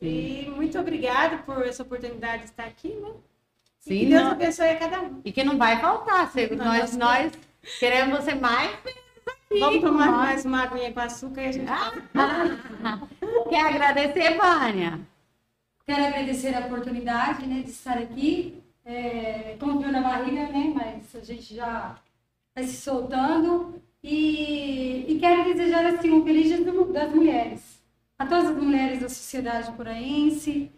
E 0.00 0.50
muito 0.56 0.78
obrigada 0.78 1.38
por 1.38 1.66
essa 1.66 1.82
oportunidade 1.82 2.44
de 2.44 2.48
estar 2.50 2.64
aqui, 2.64 2.88
né? 2.88 3.10
E 3.86 3.88
Sim, 3.88 3.98
que 3.98 4.06
Deus 4.06 4.22
não. 4.22 4.30
abençoe 4.32 4.70
a 4.70 4.76
cada 4.78 5.00
um. 5.00 5.20
E 5.24 5.32
que 5.32 5.42
não 5.42 5.58
vai 5.58 5.80
faltar, 5.80 6.30
nós, 6.56 6.96
nós 6.96 6.96
nós 6.96 7.32
queremos 7.80 8.18
você 8.24 8.34
mais. 8.34 8.70
Vamos 9.60 9.80
tomar 9.80 10.06
nós. 10.06 10.16
mais 10.16 10.44
uma 10.44 10.62
aguinha 10.62 10.92
com 10.92 11.00
açúcar 11.00 11.42
e 11.42 11.46
a 11.46 11.52
gente 11.52 11.66
Quer 13.48 13.66
agradecer, 13.66 14.36
Vânia? 14.36 15.00
Quero 15.86 16.04
agradecer 16.04 16.54
a 16.54 16.60
oportunidade 16.60 17.46
né, 17.46 17.62
de 17.62 17.70
estar 17.70 17.98
aqui. 17.98 18.62
É, 18.84 19.56
com 19.60 19.78
frio 19.78 19.92
na 19.92 20.00
barriga, 20.00 20.48
né? 20.48 20.72
Mas 20.74 21.14
a 21.14 21.24
gente 21.24 21.54
já 21.54 21.96
vai 22.54 22.64
se 22.64 22.76
soltando. 22.76 23.80
E, 24.02 25.04
e 25.08 25.18
quero 25.20 25.44
desejar 25.44 25.86
assim, 25.86 26.10
um 26.10 26.24
feliz 26.24 26.46
dia 26.46 26.64
das 26.86 27.14
mulheres. 27.14 27.80
A 28.18 28.26
todas 28.26 28.50
as 28.50 28.56
mulheres 28.56 29.00
da 29.00 29.08
sociedade 29.08 29.70
poraense, 29.72 30.70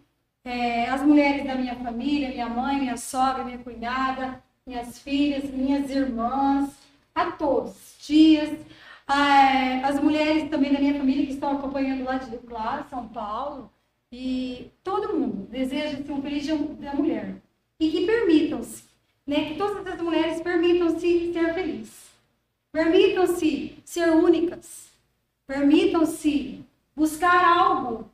é, 0.43 0.87
as 0.89 1.01
mulheres 1.01 1.45
da 1.45 1.55
minha 1.55 1.75
família, 1.75 2.29
minha 2.29 2.47
mãe, 2.47 2.79
minha 2.79 2.97
sogra, 2.97 3.43
minha 3.43 3.57
cunhada, 3.57 4.43
minhas 4.65 4.99
filhas, 4.99 5.43
minhas 5.49 5.89
irmãs, 5.89 6.84
a 7.15 7.31
todos, 7.31 7.95
tias, 7.99 8.59
ah, 9.07 9.87
as 9.87 9.99
mulheres 10.01 10.49
também 10.49 10.73
da 10.73 10.79
minha 10.79 10.97
família 10.97 11.25
que 11.25 11.33
estão 11.33 11.57
acompanhando 11.57 12.03
lá 12.03 12.17
de 12.17 12.29
Rio 12.29 12.41
Claro, 12.41 12.85
São 12.89 13.07
Paulo, 13.07 13.71
e 14.11 14.71
todo 14.83 15.17
mundo 15.17 15.47
deseja 15.49 15.97
assim, 15.97 16.11
um 16.11 16.21
feliz 16.21 16.47
da 16.79 16.93
mulher. 16.93 17.41
E 17.79 17.89
que 17.91 18.05
permitam-se, 18.05 18.83
né, 19.25 19.45
que 19.45 19.55
todas 19.57 19.85
as 19.87 20.01
mulheres 20.01 20.41
permitam-se 20.41 21.33
ser 21.33 21.53
felizes. 21.53 22.11
Permitam-se 22.71 23.77
ser 23.85 24.09
únicas. 24.11 24.91
Permitam-se 25.47 26.65
buscar 26.95 27.43
algo 27.43 28.09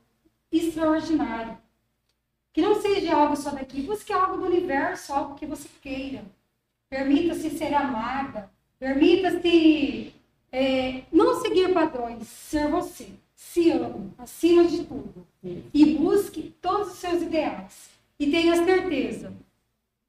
extraordinário. 0.52 1.57
Que 2.53 2.61
não 2.61 2.82
seja 2.82 3.15
algo 3.15 3.36
só 3.36 3.52
daqui, 3.52 3.82
busque 3.82 4.11
algo 4.11 4.38
do 4.38 4.45
universo, 4.45 5.14
algo 5.14 5.36
que 5.36 5.45
você 5.45 5.69
queira. 5.82 6.23
Permita-se 6.90 7.49
ser 7.52 7.73
amada. 7.73 8.52
Permita-se 8.82 10.12
é, 10.52 11.03
não 11.12 11.40
seguir 11.40 11.72
padrões, 11.72 12.28
ser 12.28 12.68
você. 12.68 13.10
Se 13.36 13.70
ame, 13.70 14.12
acima 14.18 14.66
de 14.66 14.84
tudo. 14.86 15.28
E 15.72 15.94
busque 15.98 16.56
todos 16.60 16.94
os 16.94 16.98
seus 16.98 17.22
ideais. 17.22 17.91
E 18.18 18.32
tenha 18.32 18.56
certeza 18.66 19.32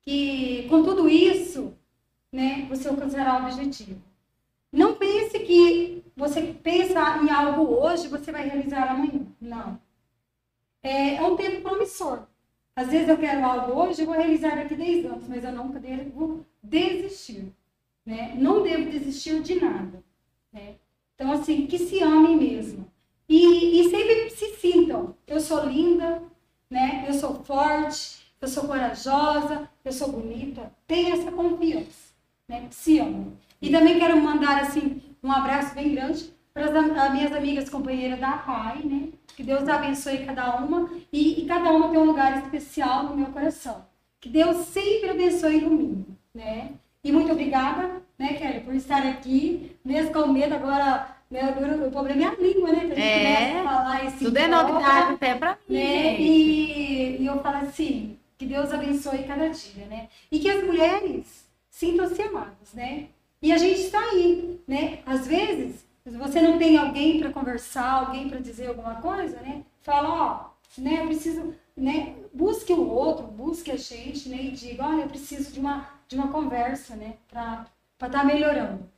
que 0.06 0.66
com 0.70 0.82
tudo 0.82 1.06
isso, 1.06 1.74
né, 2.32 2.66
você 2.70 2.88
alcançará 2.88 3.42
o 3.42 3.46
objetivo. 3.46 4.00
Não 4.72 4.94
pense 4.94 5.38
que 5.40 6.02
você 6.16 6.40
pensa 6.62 7.18
em 7.18 7.28
algo 7.28 7.74
hoje, 7.74 8.08
você 8.08 8.32
vai 8.32 8.48
realizar 8.48 8.90
amanhã. 8.90 9.26
Não. 9.38 9.78
É, 10.82 11.16
é 11.16 11.22
um 11.22 11.36
tempo 11.36 11.60
promissor. 11.60 12.22
Às 12.74 12.88
vezes 12.88 13.06
eu 13.06 13.18
quero 13.18 13.44
algo 13.44 13.78
hoje, 13.78 14.00
eu 14.00 14.06
vou 14.06 14.14
realizar 14.14 14.56
daqui 14.56 14.74
10 14.74 15.04
anos, 15.04 15.28
mas 15.28 15.44
eu 15.44 15.52
nunca 15.52 15.78
devo 15.78 16.46
desistir. 16.62 17.52
Né? 18.04 18.34
Não 18.36 18.62
devo 18.62 18.90
desistir 18.90 19.40
de 19.42 19.60
nada. 19.60 20.02
Né? 20.52 20.74
Então, 21.14 21.32
assim, 21.32 21.66
que 21.66 21.78
se 21.78 22.02
amem 22.02 22.36
mesmo. 22.36 22.90
E, 23.28 23.80
e 23.80 23.90
sempre 23.90 24.30
se 24.30 24.56
sintam, 24.56 25.14
eu 25.26 25.40
sou 25.40 25.64
linda, 25.64 26.22
né? 26.68 27.04
eu 27.08 27.14
sou 27.14 27.42
forte, 27.44 28.20
eu 28.40 28.48
sou 28.48 28.64
corajosa, 28.64 29.68
eu 29.84 29.92
sou 29.92 30.10
bonita. 30.10 30.72
Tenha 30.86 31.14
essa 31.14 31.30
confiança. 31.30 32.12
Né? 32.48 32.66
Se 32.70 32.98
amem. 32.98 33.32
E 33.60 33.70
também 33.70 33.98
quero 33.98 34.20
mandar 34.20 34.60
assim 34.62 35.00
um 35.22 35.30
abraço 35.30 35.74
bem 35.74 35.94
grande 35.94 36.32
para 36.52 36.66
as 36.66 37.12
minhas 37.12 37.32
amigas 37.32 37.70
companheiras 37.70 38.18
da 38.18 38.32
PAI, 38.38 38.82
né? 38.84 39.08
Que 39.36 39.42
Deus 39.42 39.66
abençoe 39.68 40.26
cada 40.26 40.56
uma 40.56 40.90
e, 41.12 41.40
e 41.40 41.46
cada 41.46 41.70
uma 41.70 41.88
tem 41.88 41.98
um 41.98 42.04
lugar 42.04 42.42
especial 42.42 43.04
no 43.04 43.16
meu 43.16 43.26
coração. 43.26 43.86
Que 44.20 44.28
Deus 44.28 44.66
sempre 44.66 45.10
abençoe 45.10 45.54
e 45.54 45.58
ilumine, 45.58 46.06
né? 46.34 46.72
E 47.04 47.10
muito 47.10 47.32
obrigada, 47.32 48.00
né, 48.16 48.34
Kelly, 48.34 48.60
por 48.60 48.74
estar 48.74 49.04
aqui, 49.04 49.72
mesmo 49.84 50.12
com 50.12 50.28
medo 50.28 50.54
agora, 50.54 51.16
agora 51.32 51.88
o 51.88 51.90
problema 51.90 52.22
é 52.22 52.26
a 52.28 52.34
língua, 52.36 52.70
né? 52.70 52.80
Que 52.86 52.92
a 52.92 52.94
gente 52.94 53.00
É, 53.00 53.46
começa 53.50 53.60
a 53.60 53.64
falar 53.64 54.04
esse 54.06 54.24
Tudo 54.24 54.36
é 54.36 54.46
novidade 54.48 55.12
até 55.14 55.34
pra 55.34 55.58
mim. 55.68 55.74
né? 55.74 56.20
E, 56.20 57.16
e 57.22 57.26
eu 57.26 57.40
falo 57.42 57.56
assim, 57.56 58.16
que 58.38 58.46
Deus 58.46 58.72
abençoe 58.72 59.24
cada 59.24 59.48
dia, 59.48 59.86
né? 59.86 60.08
E 60.30 60.38
que 60.38 60.48
as 60.48 60.62
mulheres 60.62 61.44
sintam-se 61.68 62.22
amadas, 62.22 62.72
né? 62.72 63.06
E 63.40 63.52
a 63.52 63.58
gente 63.58 63.80
está 63.80 63.98
aí, 64.10 64.60
né? 64.68 65.00
Às 65.04 65.26
vezes, 65.26 65.84
você 66.06 66.40
não 66.40 66.56
tem 66.56 66.76
alguém 66.76 67.18
para 67.18 67.32
conversar, 67.32 67.90
alguém 68.06 68.28
para 68.28 68.38
dizer 68.38 68.68
alguma 68.68 68.96
coisa, 68.96 69.40
né? 69.40 69.62
Fala, 69.80 70.08
ó, 70.08 70.80
né? 70.80 71.00
Eu 71.00 71.06
preciso, 71.06 71.52
né? 71.76 72.14
Busque 72.32 72.72
o 72.72 72.88
outro, 72.88 73.26
busque 73.26 73.72
a 73.72 73.76
gente, 73.76 74.28
né? 74.28 74.36
E 74.40 74.50
diga, 74.52 74.86
olha, 74.86 75.02
eu 75.02 75.08
preciso 75.08 75.52
de 75.52 75.58
uma, 75.58 75.88
de 76.12 76.18
uma 76.18 76.28
conversa, 76.28 76.94
né? 76.94 77.14
Para 77.28 77.66
estar 78.02 78.24
melhorando. 78.24 78.88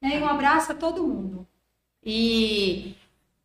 Né? 0.00 0.18
E 0.18 0.22
um 0.22 0.28
abraço 0.28 0.72
a 0.72 0.74
todo 0.74 1.06
mundo. 1.06 1.46
E 2.02 2.94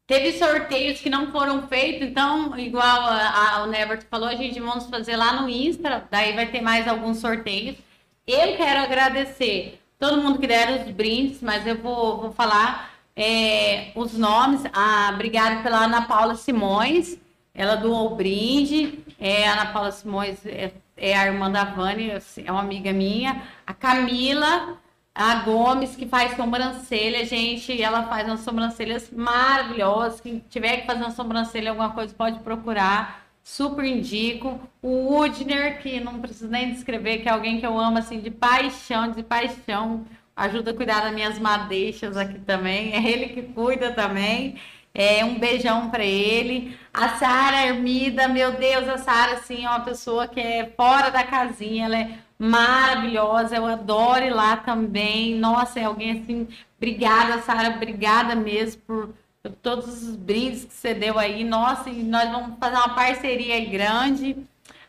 teve 0.08 0.38
sorteios 0.38 1.00
que 1.00 1.10
não 1.10 1.32
foram 1.32 1.68
feitos, 1.68 2.08
então, 2.08 2.58
igual 2.58 3.02
a, 3.02 3.58
a, 3.58 3.64
o 3.64 3.68
Nevert 3.68 4.06
falou, 4.10 4.28
a 4.28 4.36
gente 4.36 4.60
vamos 4.60 4.88
fazer 4.88 5.16
lá 5.16 5.42
no 5.42 5.50
Insta, 5.50 6.08
daí 6.10 6.34
vai 6.34 6.48
ter 6.48 6.62
mais 6.62 6.88
alguns 6.88 7.20
sorteios. 7.20 7.78
Eu 8.26 8.58
quero 8.58 8.82
agradecer 8.82 9.80
todo 9.98 10.22
mundo 10.22 10.40
que 10.40 10.48
deram 10.48 10.84
os 10.84 10.92
brindes, 10.92 11.42
mas 11.42 11.66
eu 11.68 11.78
vou, 11.78 12.22
vou 12.22 12.32
falar 12.32 12.92
é, 13.16 13.92
os 13.96 14.14
nomes. 14.14 14.62
Ah, 14.74 15.12
obrigado 15.14 15.62
pela 15.62 15.86
Ana 15.86 16.04
Paula 16.04 16.36
Simões, 16.36 17.18
ela 17.54 17.76
doou 17.76 18.14
o 18.14 18.16
brinde. 18.16 19.00
É, 19.20 19.48
Ana 19.48 19.68
Paula 19.68 19.92
Simões 19.92 20.46
é, 20.46 20.72
é 21.00 21.16
a 21.18 21.26
irmã 21.26 21.50
da 21.52 21.64
Vânia, 21.64 22.22
é 22.44 22.52
uma 22.52 22.62
amiga 22.62 22.92
minha. 22.94 23.44
A 23.66 23.74
Camila, 23.74 24.78
A 25.14 25.36
Gomes, 25.36 25.96
que 25.96 26.08
faz 26.08 26.36
sobrancelha, 26.36 27.26
gente, 27.26 27.82
ela 27.82 28.04
faz 28.04 28.28
umas 28.28 28.42
sobrancelhas 28.42 29.10
maravilhosas. 29.12 30.22
Quem 30.22 30.44
tiver 30.50 30.78
que 30.78 30.88
fazer 30.88 31.04
uma 31.04 31.12
sobrancelha, 31.12 31.72
alguma 31.72 31.92
coisa, 31.92 32.14
pode 32.14 32.40
procurar. 32.40 33.26
Super 33.44 33.86
indico. 33.86 34.60
O 34.82 35.14
Woodner, 35.14 35.82
que 35.82 36.00
não 36.00 36.20
preciso 36.20 36.50
nem 36.50 36.72
descrever, 36.72 37.20
que 37.20 37.30
é 37.30 37.32
alguém 37.32 37.60
que 37.60 37.66
eu 37.66 37.80
amo, 37.80 37.98
assim, 37.98 38.20
de 38.20 38.30
paixão, 38.30 39.12
de 39.12 39.24
paixão. 39.24 40.06
Ajuda 40.36 40.72
a 40.72 40.74
cuidar 40.74 41.02
das 41.02 41.14
minhas 41.14 41.40
madeixas 41.40 42.16
aqui 42.16 42.40
também. 42.40 42.94
É 42.94 43.12
ele 43.12 43.30
que 43.30 43.42
cuida 43.42 43.92
também. 43.92 44.56
É, 44.94 45.24
um 45.24 45.40
beijão 45.40 45.90
para 45.90 46.04
ele. 46.04 46.78
A 46.94 47.10
Sara 47.18 47.68
Ermida, 47.68 48.28
meu 48.28 48.54
Deus, 48.54 48.88
a 48.90 48.98
Sara, 48.98 49.34
assim, 49.34 49.66
é 49.66 49.70
uma 49.70 49.82
pessoa 49.82 50.28
que 50.28 50.40
é 50.40 50.74
fora 50.76 51.10
da 51.10 51.24
casinha, 51.24 51.86
ela 51.86 51.98
é 51.98 52.18
maravilhosa, 52.38 53.56
eu 53.56 53.66
adoro 53.66 54.26
ir 54.26 54.34
lá 54.34 54.58
também. 54.58 55.36
Nossa, 55.36 55.80
é 55.80 55.84
alguém 55.86 56.20
assim, 56.20 56.48
obrigada, 56.78 57.42
Sara, 57.42 57.76
obrigada 57.76 58.36
mesmo 58.36 58.82
por 58.82 59.14
todos 59.62 60.04
os 60.04 60.16
brindes 60.16 60.66
que 60.66 60.74
você 60.74 60.94
deu 60.94 61.18
aí. 61.20 61.44
Nossa, 61.44 61.90
e 61.90 62.04
nós 62.04 62.30
vamos 62.30 62.58
fazer 62.60 62.76
uma 62.76 62.96
parceria 62.96 63.64
grande. 63.70 64.36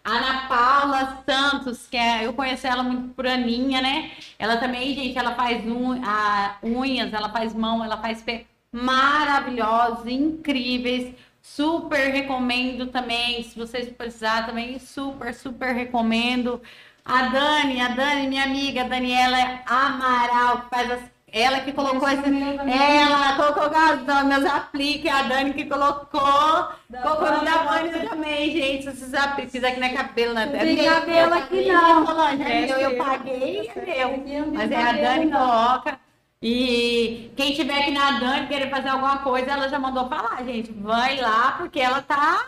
Ana 0.02 0.48
Paula 0.48 1.22
Santos, 1.28 1.86
que 1.86 1.96
é, 1.96 2.26
eu 2.26 2.32
conheço 2.32 2.66
ela 2.66 2.82
muito 2.82 3.14
por 3.14 3.26
Aninha, 3.26 3.82
né? 3.82 4.10
Ela 4.38 4.56
também, 4.56 4.94
gente, 4.94 5.18
ela 5.18 5.34
faz 5.34 5.64
un, 5.66 6.02
a, 6.02 6.56
unhas, 6.62 7.12
ela 7.12 7.28
faz 7.28 7.54
mão, 7.54 7.84
ela 7.84 7.98
faz 7.98 8.22
pé 8.22 8.46
maravilhosos, 8.72 10.06
incríveis. 10.06 11.14
Super 11.42 12.10
recomendo 12.10 12.88
também, 12.88 13.42
se 13.42 13.58
vocês 13.58 13.88
precisarem 13.88 14.46
também, 14.46 14.78
super, 14.78 15.34
super 15.34 15.74
recomendo. 15.74 16.60
A 17.04 17.22
Dani, 17.28 17.80
a 17.80 17.88
Dani, 17.88 18.28
minha 18.28 18.44
amiga, 18.44 18.84
Daniela 18.84 19.60
Amaral, 19.66 20.62
que 20.62 20.70
faz 20.70 20.90
as 20.90 21.00
ela 21.32 21.60
que 21.60 21.72
colocou 21.72 22.08
esse. 22.08 22.22
Ela 22.24 23.36
colocou 23.36 23.64
os 23.68 24.24
meus 24.24 24.44
apliques, 24.44 25.10
a 25.10 25.22
Dani 25.22 25.54
que 25.54 25.64
colocou. 25.64 26.68
colocou 27.02 27.32
no 27.32 27.44
da 27.44 27.58
Vânia 27.58 28.08
também, 28.08 28.50
gente. 28.50 28.88
Esses 28.88 29.14
apliques, 29.14 29.62
aqui 29.62 29.80
na 29.80 29.90
cabelo, 29.90 30.34
na 30.34 30.46
Tem 30.48 30.76
cabelo 30.76 31.34
aqui 31.34 31.66
não. 31.66 32.28
É 32.30 32.66
meu, 32.66 32.78
eu 32.78 32.96
paguei, 32.96 33.68
é 33.68 34.16
meu. 34.16 34.46
Mas 34.52 34.70
é 34.70 34.82
a 34.82 34.92
Dani 34.92 35.26
que 35.26 35.32
coloca. 35.32 36.09
E 36.42 37.30
quem 37.36 37.52
tiver 37.52 37.82
aqui 37.82 37.90
na 37.90 38.18
Dani 38.18 38.46
querer 38.46 38.70
fazer 38.70 38.88
alguma 38.88 39.18
coisa, 39.18 39.50
ela 39.50 39.68
já 39.68 39.78
mandou 39.78 40.08
falar, 40.08 40.42
gente. 40.44 40.72
Vai 40.72 41.20
lá, 41.20 41.52
porque 41.52 41.78
ela 41.78 42.00
tá 42.00 42.46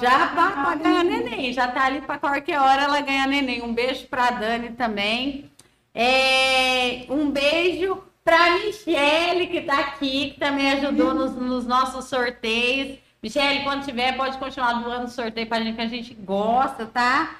já 0.00 0.26
para 0.28 0.74
ganhar 0.74 1.04
neném. 1.04 1.52
Já 1.52 1.68
tá 1.68 1.84
ali 1.84 2.00
para 2.00 2.18
qualquer 2.18 2.58
hora 2.60 2.82
ela 2.82 3.00
ganhar 3.00 3.28
neném. 3.28 3.62
Um 3.62 3.72
beijo 3.72 4.06
pra 4.08 4.30
Dani 4.30 4.70
também. 4.70 5.50
É, 5.94 7.06
um 7.08 7.30
beijo 7.30 8.02
para 8.24 8.58
Michele, 8.58 9.46
que 9.46 9.58
está 9.58 9.78
aqui, 9.78 10.30
que 10.32 10.40
também 10.40 10.72
ajudou 10.72 11.14
nos, 11.14 11.34
nos, 11.34 11.66
nossos 11.66 12.06
sorteios. 12.06 12.98
Michele, 13.22 13.64
quando 13.64 13.84
tiver, 13.84 14.16
pode 14.16 14.36
continuar 14.36 14.74
doando 14.74 15.10
sorteio 15.10 15.46
para 15.46 15.62
gente, 15.62 15.76
que 15.76 15.80
a 15.80 15.86
gente 15.86 16.14
gosta, 16.14 16.86
tá? 16.86 17.36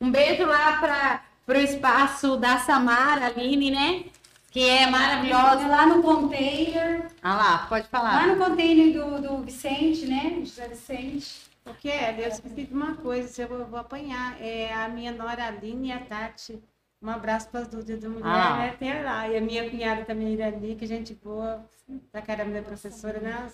Um 0.00 0.10
beijo 0.10 0.44
lá 0.44 1.22
para 1.46 1.56
o 1.56 1.60
espaço 1.60 2.36
da 2.36 2.58
Samara 2.58 3.26
Aline, 3.26 3.70
né? 3.70 4.04
Que 4.52 4.68
é 4.68 4.86
maravilhosa. 4.86 5.66
Lá 5.66 5.86
no 5.86 6.02
container. 6.02 7.06
Ah 7.22 7.34
lá, 7.34 7.66
pode 7.68 7.88
falar. 7.88 8.14
Lá 8.14 8.34
no 8.34 8.44
container 8.44 8.92
do, 8.92 9.20
do 9.20 9.42
Vicente, 9.42 10.06
né? 10.06 10.40
José 10.44 10.68
Vicente. 10.68 11.50
O 11.66 11.74
que 11.74 11.88
é? 11.88 12.14
Eu 12.18 12.28
esqueci 12.28 12.64
de 12.64 12.74
uma 12.74 12.94
coisa, 12.94 13.42
eu 13.42 13.48
vou, 13.48 13.64
vou 13.64 13.78
apanhar. 13.80 14.40
É 14.40 14.72
a 14.72 14.88
minha 14.88 15.10
nora 15.10 15.46
Aline 15.46 15.88
e 15.88 15.92
a 15.92 15.98
Tati 16.00 16.62
um 17.02 17.10
abraço 17.10 17.48
para 17.48 17.60
as 17.60 17.68
duas 17.68 17.84
da 17.84 18.08
mulher, 18.08 18.24
ah. 18.24 18.56
né? 18.58 18.76
Tem 18.78 19.02
lá. 19.02 19.28
E 19.28 19.36
a 19.36 19.40
minha 19.40 19.68
cunhada 19.68 20.04
também, 20.04 20.34
Irani, 20.34 20.76
que 20.76 20.86
gente 20.86 21.14
boa, 21.14 21.66
pra 22.12 22.22
caramba 22.22 22.52
da 22.52 22.62
professora, 22.62 23.18
né? 23.18 23.50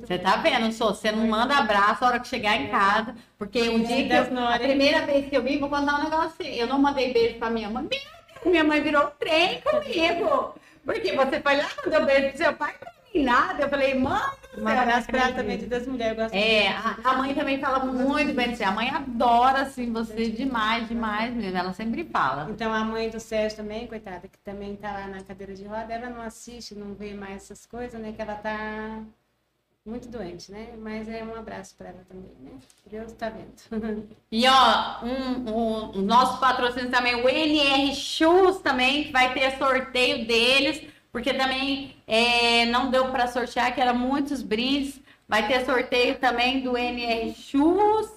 Você 0.00 0.18
tá 0.18 0.36
vendo, 0.36 0.72
sou, 0.72 0.94
você 0.94 1.10
não 1.10 1.26
manda 1.26 1.56
abraço 1.56 2.04
a 2.04 2.08
hora 2.08 2.20
que 2.20 2.28
chegar 2.28 2.56
em 2.56 2.68
casa, 2.68 3.16
porque 3.36 3.68
um 3.68 3.82
dia 3.82 4.06
que 4.06 4.12
eu, 4.12 4.46
a 4.46 4.58
primeira 4.58 5.04
vez 5.04 5.28
que 5.28 5.36
eu 5.36 5.42
vim, 5.42 5.58
vou 5.58 5.68
contar 5.68 5.96
um 5.96 6.04
negócio 6.04 6.28
assim, 6.28 6.54
eu 6.54 6.68
não 6.68 6.78
mandei 6.78 7.12
beijo 7.12 7.38
pra 7.38 7.50
minha 7.50 7.68
mãe, 7.68 7.88
minha 8.46 8.64
mãe 8.64 8.80
virou 8.80 9.06
trem 9.18 9.60
comigo, 9.60 10.54
porque 10.84 11.12
você 11.12 11.40
foi 11.40 11.56
lá, 11.56 11.68
mandou 11.84 12.06
beijo 12.06 12.28
pro 12.28 12.38
seu 12.38 12.52
pai, 12.54 12.74
nada. 13.14 13.62
Eu 13.62 13.68
falei, 13.68 13.94
mãe. 13.94 14.20
Um 14.58 14.66
abraço 14.66 15.06
para 15.06 15.20
ela 15.20 15.32
também, 15.34 15.58
de 15.58 15.66
das 15.66 15.86
mulheres. 15.86 16.32
é, 16.32 16.68
a, 16.68 16.96
a, 17.04 17.16
mãe 17.18 17.34
também 17.34 17.60
fala 17.60 17.84
muito 17.84 18.32
bem 18.32 18.50
de 18.50 18.56
você. 18.56 18.64
A 18.64 18.70
mãe 18.70 18.88
adora, 18.88 19.62
assim, 19.62 19.92
você 19.92 20.30
demais, 20.30 20.88
demais 20.88 21.34
mesmo. 21.34 21.58
Ela 21.58 21.72
sempre 21.74 22.04
fala. 22.04 22.48
Então, 22.50 22.72
a 22.72 22.84
mãe 22.84 23.10
do 23.10 23.20
Sérgio 23.20 23.58
também, 23.58 23.86
coitada, 23.86 24.26
que 24.26 24.38
também 24.38 24.74
tá 24.76 24.92
lá 24.92 25.06
na 25.08 25.22
cadeira 25.22 25.54
de 25.54 25.64
roda, 25.64 25.92
ela 25.92 26.08
não 26.08 26.22
assiste, 26.22 26.74
não 26.74 26.94
vê 26.94 27.12
mais 27.12 27.42
essas 27.42 27.66
coisas, 27.66 28.00
né? 28.00 28.12
Que 28.12 28.22
ela 28.22 28.34
tá 28.36 29.02
muito 29.86 30.08
doente, 30.08 30.50
né? 30.50 30.74
Mas 30.78 31.08
é 31.08 31.22
um 31.22 31.34
abraço 31.34 31.74
para 31.76 31.90
ela 31.90 32.04
também, 32.08 32.32
né? 32.40 32.52
Deus 32.86 33.12
está 33.12 33.30
vendo. 33.30 34.06
E 34.30 34.44
ó, 34.46 35.04
um, 35.04 35.50
um, 35.50 35.98
um, 35.98 36.02
nosso 36.02 36.38
patrocínio 36.40 36.90
também, 36.90 37.14
o 37.14 37.28
NR 37.28 37.94
Shoes 37.94 38.58
também, 38.58 39.10
vai 39.12 39.32
ter 39.32 39.56
sorteio 39.56 40.26
deles 40.26 40.82
porque 41.16 41.32
também 41.32 41.96
é, 42.06 42.66
não 42.66 42.90
deu 42.90 43.10
para 43.10 43.26
sortear, 43.26 43.74
que 43.74 43.80
eram 43.80 43.96
muitos 43.96 44.42
brindes. 44.42 45.00
Vai 45.26 45.48
ter 45.48 45.64
sorteio 45.64 46.18
também 46.18 46.60
do 46.60 46.76
NR 46.76 47.32
Shoes. 47.32 48.10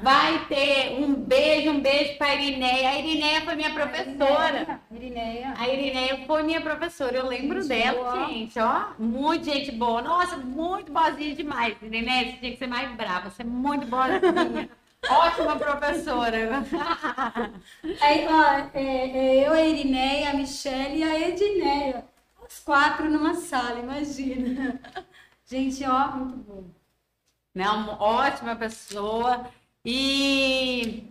Vai 0.00 0.46
ter 0.46 0.92
um 0.98 1.14
beijo, 1.14 1.70
um 1.70 1.80
beijo 1.80 2.16
para 2.16 2.28
a 2.28 2.34
Irineia. 2.34 2.88
A 2.88 2.98
Irineia 2.98 3.40
foi 3.42 3.54
minha 3.54 3.72
professora. 3.72 4.80
Irineia. 4.90 5.54
A 5.58 5.68
Irineia 5.68 6.24
foi 6.26 6.42
minha 6.42 6.60
professora. 6.60 7.16
Eu 7.16 7.26
lembro 7.26 7.60
gente, 7.60 7.68
dela, 7.68 8.00
ó. 8.00 8.26
gente, 8.26 8.58
ó. 8.58 8.86
Muito 8.98 9.44
gente 9.44 9.70
boa. 9.72 10.00
Nossa, 10.00 10.36
muito 10.36 10.90
boazinha 10.90 11.34
demais. 11.34 11.76
Irineia, 11.82 12.30
você 12.30 12.38
tinha 12.38 12.52
que 12.52 12.58
ser 12.58 12.66
mais 12.66 12.90
brava. 12.96 13.30
Você 13.30 13.42
é 13.42 13.44
muito 13.44 13.86
boazinha. 13.86 14.68
Ótima 15.08 15.56
professora. 15.56 16.62
Aí, 18.00 18.26
ó, 18.28 18.70
é, 18.72 18.82
é, 18.82 19.48
eu, 19.48 19.52
a 19.52 19.60
Irineia, 19.60 20.30
a 20.30 20.34
Michelle 20.34 20.98
e 20.98 21.02
a 21.02 21.28
Edineia 21.28 22.12
os 22.52 22.60
quatro 22.60 23.10
numa 23.10 23.34
sala, 23.34 23.78
imagina. 23.80 24.78
Gente, 25.46 25.84
ó, 25.84 26.16
muito 26.16 26.36
bom. 26.38 26.70
Não, 27.54 27.98
ótima 27.98 28.56
pessoa. 28.56 29.50
E, 29.84 31.04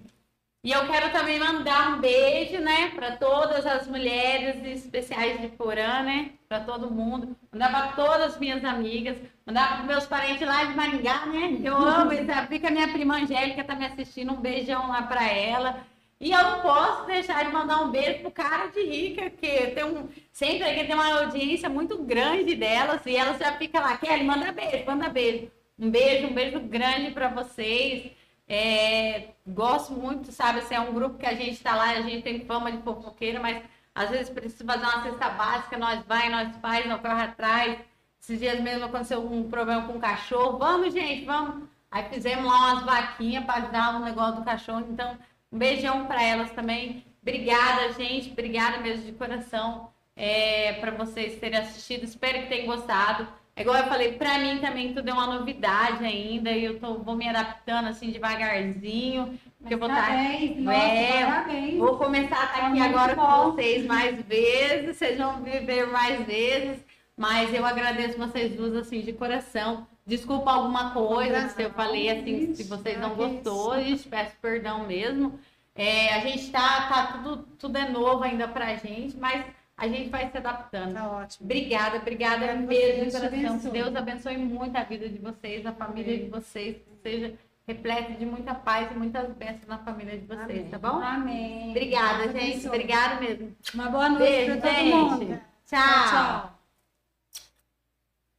e 0.63 0.71
eu 0.71 0.87
quero 0.87 1.11
também 1.11 1.39
mandar 1.39 1.93
um 1.93 1.99
beijo, 1.99 2.59
né, 2.59 2.91
para 2.95 3.17
todas 3.17 3.65
as 3.65 3.87
mulheres 3.87 4.63
especiais 4.65 5.41
de 5.41 5.49
Porã, 5.49 6.03
né, 6.03 6.31
para 6.47 6.61
todo 6.61 6.89
mundo. 6.89 7.35
Mandar 7.51 7.69
para 7.69 7.87
todas 7.93 8.33
as 8.33 8.39
minhas 8.39 8.63
amigas, 8.63 9.17
mandar 9.45 9.77
para 9.77 9.85
meus 9.85 10.05
parentes 10.05 10.47
lá 10.47 10.63
de 10.63 10.73
Maringá, 10.73 11.25
né, 11.25 11.59
eu 11.63 11.75
amo. 11.75 12.11
Que 12.11 12.67
a 12.67 12.71
minha 12.71 12.87
prima 12.87 13.17
Angélica 13.17 13.63
tá 13.63 13.75
me 13.75 13.85
assistindo, 13.85 14.31
um 14.31 14.41
beijão 14.41 14.87
lá 14.87 15.01
para 15.01 15.27
ela. 15.27 15.85
E 16.21 16.31
eu 16.31 16.43
não 16.43 16.61
posso 16.61 17.07
deixar 17.07 17.43
de 17.43 17.51
mandar 17.51 17.81
um 17.81 17.89
beijo 17.89 18.19
pro 18.19 18.29
cara 18.31 18.67
de 18.67 18.83
rica, 18.83 19.29
que 19.31 19.71
tem 19.71 19.83
um. 19.83 20.07
Sempre 20.31 20.71
que 20.75 20.83
tem 20.83 20.93
uma 20.93 21.21
audiência 21.21 21.67
muito 21.67 21.97
grande 22.03 22.53
delas, 22.55 23.03
e 23.07 23.15
elas 23.15 23.39
já 23.39 23.53
ficam 23.53 23.81
lá, 23.81 23.97
Kelly, 23.97 24.23
manda 24.23 24.51
beijo, 24.51 24.85
manda 24.85 25.09
beijo. 25.09 25.51
Um 25.79 25.89
beijo, 25.89 26.27
um 26.27 26.33
beijo 26.33 26.59
grande 26.59 27.09
para 27.09 27.27
vocês. 27.27 28.11
É, 28.53 29.29
gosto 29.47 29.93
muito, 29.93 30.29
sabe? 30.33 30.59
Assim, 30.59 30.75
é 30.75 30.79
um 30.81 30.93
grupo 30.93 31.17
que 31.17 31.25
a 31.25 31.33
gente 31.33 31.51
está 31.51 31.73
lá, 31.73 31.91
a 31.91 32.01
gente 32.01 32.21
tem 32.21 32.45
fama 32.45 32.69
de 32.69 32.81
fofoqueira, 32.81 33.39
mas 33.39 33.63
às 33.95 34.09
vezes 34.09 34.29
precisa 34.29 34.65
fazer 34.65 34.83
uma 34.83 35.03
cesta 35.03 35.29
básica, 35.29 35.77
nós 35.77 36.05
vai, 36.05 36.29
nós 36.29 36.53
faz, 36.57 36.85
nós 36.85 36.99
corre 36.99 37.23
atrás. 37.23 37.79
Esses 38.21 38.39
dias 38.39 38.59
mesmo 38.59 38.83
aconteceu 38.85 39.25
um 39.25 39.49
problema 39.49 39.87
com 39.87 39.93
o 39.93 40.01
cachorro. 40.01 40.57
Vamos, 40.57 40.93
gente, 40.93 41.23
vamos. 41.23 41.63
Aí 41.89 42.03
fizemos 42.09 42.43
lá 42.43 42.73
umas 42.73 42.83
vaquinhas 42.83 43.45
para 43.45 43.67
dar 43.67 43.95
um 43.95 44.03
negócio 44.03 44.35
do 44.35 44.43
cachorro. 44.43 44.85
Então, 44.89 45.17
um 45.49 45.57
beijão 45.57 46.05
para 46.05 46.21
elas 46.21 46.51
também. 46.51 47.05
Obrigada, 47.21 47.93
gente. 47.93 48.31
Obrigada 48.31 48.79
mesmo 48.79 49.05
de 49.05 49.13
coração 49.13 49.93
é, 50.13 50.73
para 50.73 50.91
vocês 50.91 51.39
terem 51.39 51.57
assistido. 51.57 52.03
Espero 52.03 52.41
que 52.41 52.49
tenham 52.49 52.65
gostado. 52.65 53.29
É 53.55 53.61
igual 53.61 53.77
eu 53.77 53.85
falei, 53.85 54.13
para 54.13 54.39
mim 54.39 54.59
também 54.59 54.93
tudo 54.93 55.09
é 55.09 55.13
uma 55.13 55.27
novidade 55.27 56.03
ainda. 56.05 56.51
E 56.51 56.65
eu 56.65 56.79
tô, 56.79 56.99
vou 56.99 57.15
me 57.15 57.27
adaptando 57.27 57.89
assim 57.89 58.11
devagarzinho. 58.11 59.39
Porque 59.59 59.73
eu 59.73 59.77
vou 59.77 59.89
estar. 59.89 60.07
Tá, 60.07 60.13
é, 60.13 61.75
vou 61.77 61.97
começar 61.97 62.39
a 62.39 62.45
estar 62.45 62.59
tá 62.59 62.67
aqui 62.67 62.79
agora 62.79 63.15
com 63.15 63.51
vocês 63.51 63.85
mais 63.85 64.21
vezes. 64.21 64.97
Vocês 64.97 65.17
vão 65.17 65.43
viver 65.43 65.87
mais 65.87 66.25
vezes. 66.25 66.83
Mas 67.15 67.53
eu 67.53 67.65
agradeço 67.65 68.17
vocês 68.17 68.55
duas 68.55 68.75
assim 68.75 69.01
de 69.01 69.13
coração. 69.13 69.85
Desculpa 70.05 70.51
alguma 70.51 70.91
coisa 70.91 71.49
se 71.49 71.61
eu 71.61 71.69
falei 71.71 72.09
assim, 72.09 72.55
se 72.55 72.63
vocês 72.63 72.99
não 72.99 73.15
gostou, 73.15 73.79
gente, 73.79 74.07
peço 74.07 74.35
perdão 74.41 74.87
mesmo. 74.87 75.39
É, 75.75 76.15
a 76.15 76.19
gente 76.21 76.51
tá, 76.51 76.87
tá 76.89 77.07
tudo, 77.13 77.47
tudo 77.57 77.77
é 77.77 77.87
novo 77.87 78.23
ainda 78.23 78.47
pra 78.47 78.75
gente, 78.75 79.15
mas 79.17 79.45
a 79.77 79.87
gente 79.87 80.09
vai 80.09 80.29
se 80.29 80.37
adaptando. 80.37 80.93
Tá 80.93 81.09
ótimo. 81.09 81.45
Obrigada, 81.45 81.97
obrigada 81.97 82.53
mesmo 82.55 83.05
de 83.05 83.11
coração. 83.11 83.59
Que 83.59 83.69
Deus 83.69 83.95
abençoe 83.95 84.37
muito 84.37 84.75
a 84.75 84.83
vida 84.83 85.09
de 85.09 85.17
vocês, 85.17 85.65
a 85.65 85.73
família 85.73 86.17
de 86.17 86.29
vocês, 86.29 86.77
que 86.77 86.95
seja 87.01 87.33
repleto 87.67 88.13
de 88.13 88.25
muita 88.25 88.53
paz 88.53 88.91
e 88.91 88.95
muitas 88.95 89.31
bênçãos 89.33 89.67
na 89.67 89.77
família 89.79 90.17
de 90.17 90.25
vocês, 90.25 90.59
Amém. 90.59 90.69
tá 90.69 90.79
bom? 90.79 91.01
Amém. 91.01 91.69
Obrigada, 91.71 92.23
gente. 92.31 92.37
abençoe. 92.37 92.67
Obrigada 92.69 93.21
mesmo. 93.21 93.55
Uma 93.73 93.89
boa 93.89 94.09
noite 94.09 94.23
Beijo, 94.23 94.59
para 94.59 94.69
todo 94.69 94.79
gente. 94.79 94.95
mundo. 94.95 95.41
Tchau. 95.65 96.09
tchau. 96.09 96.60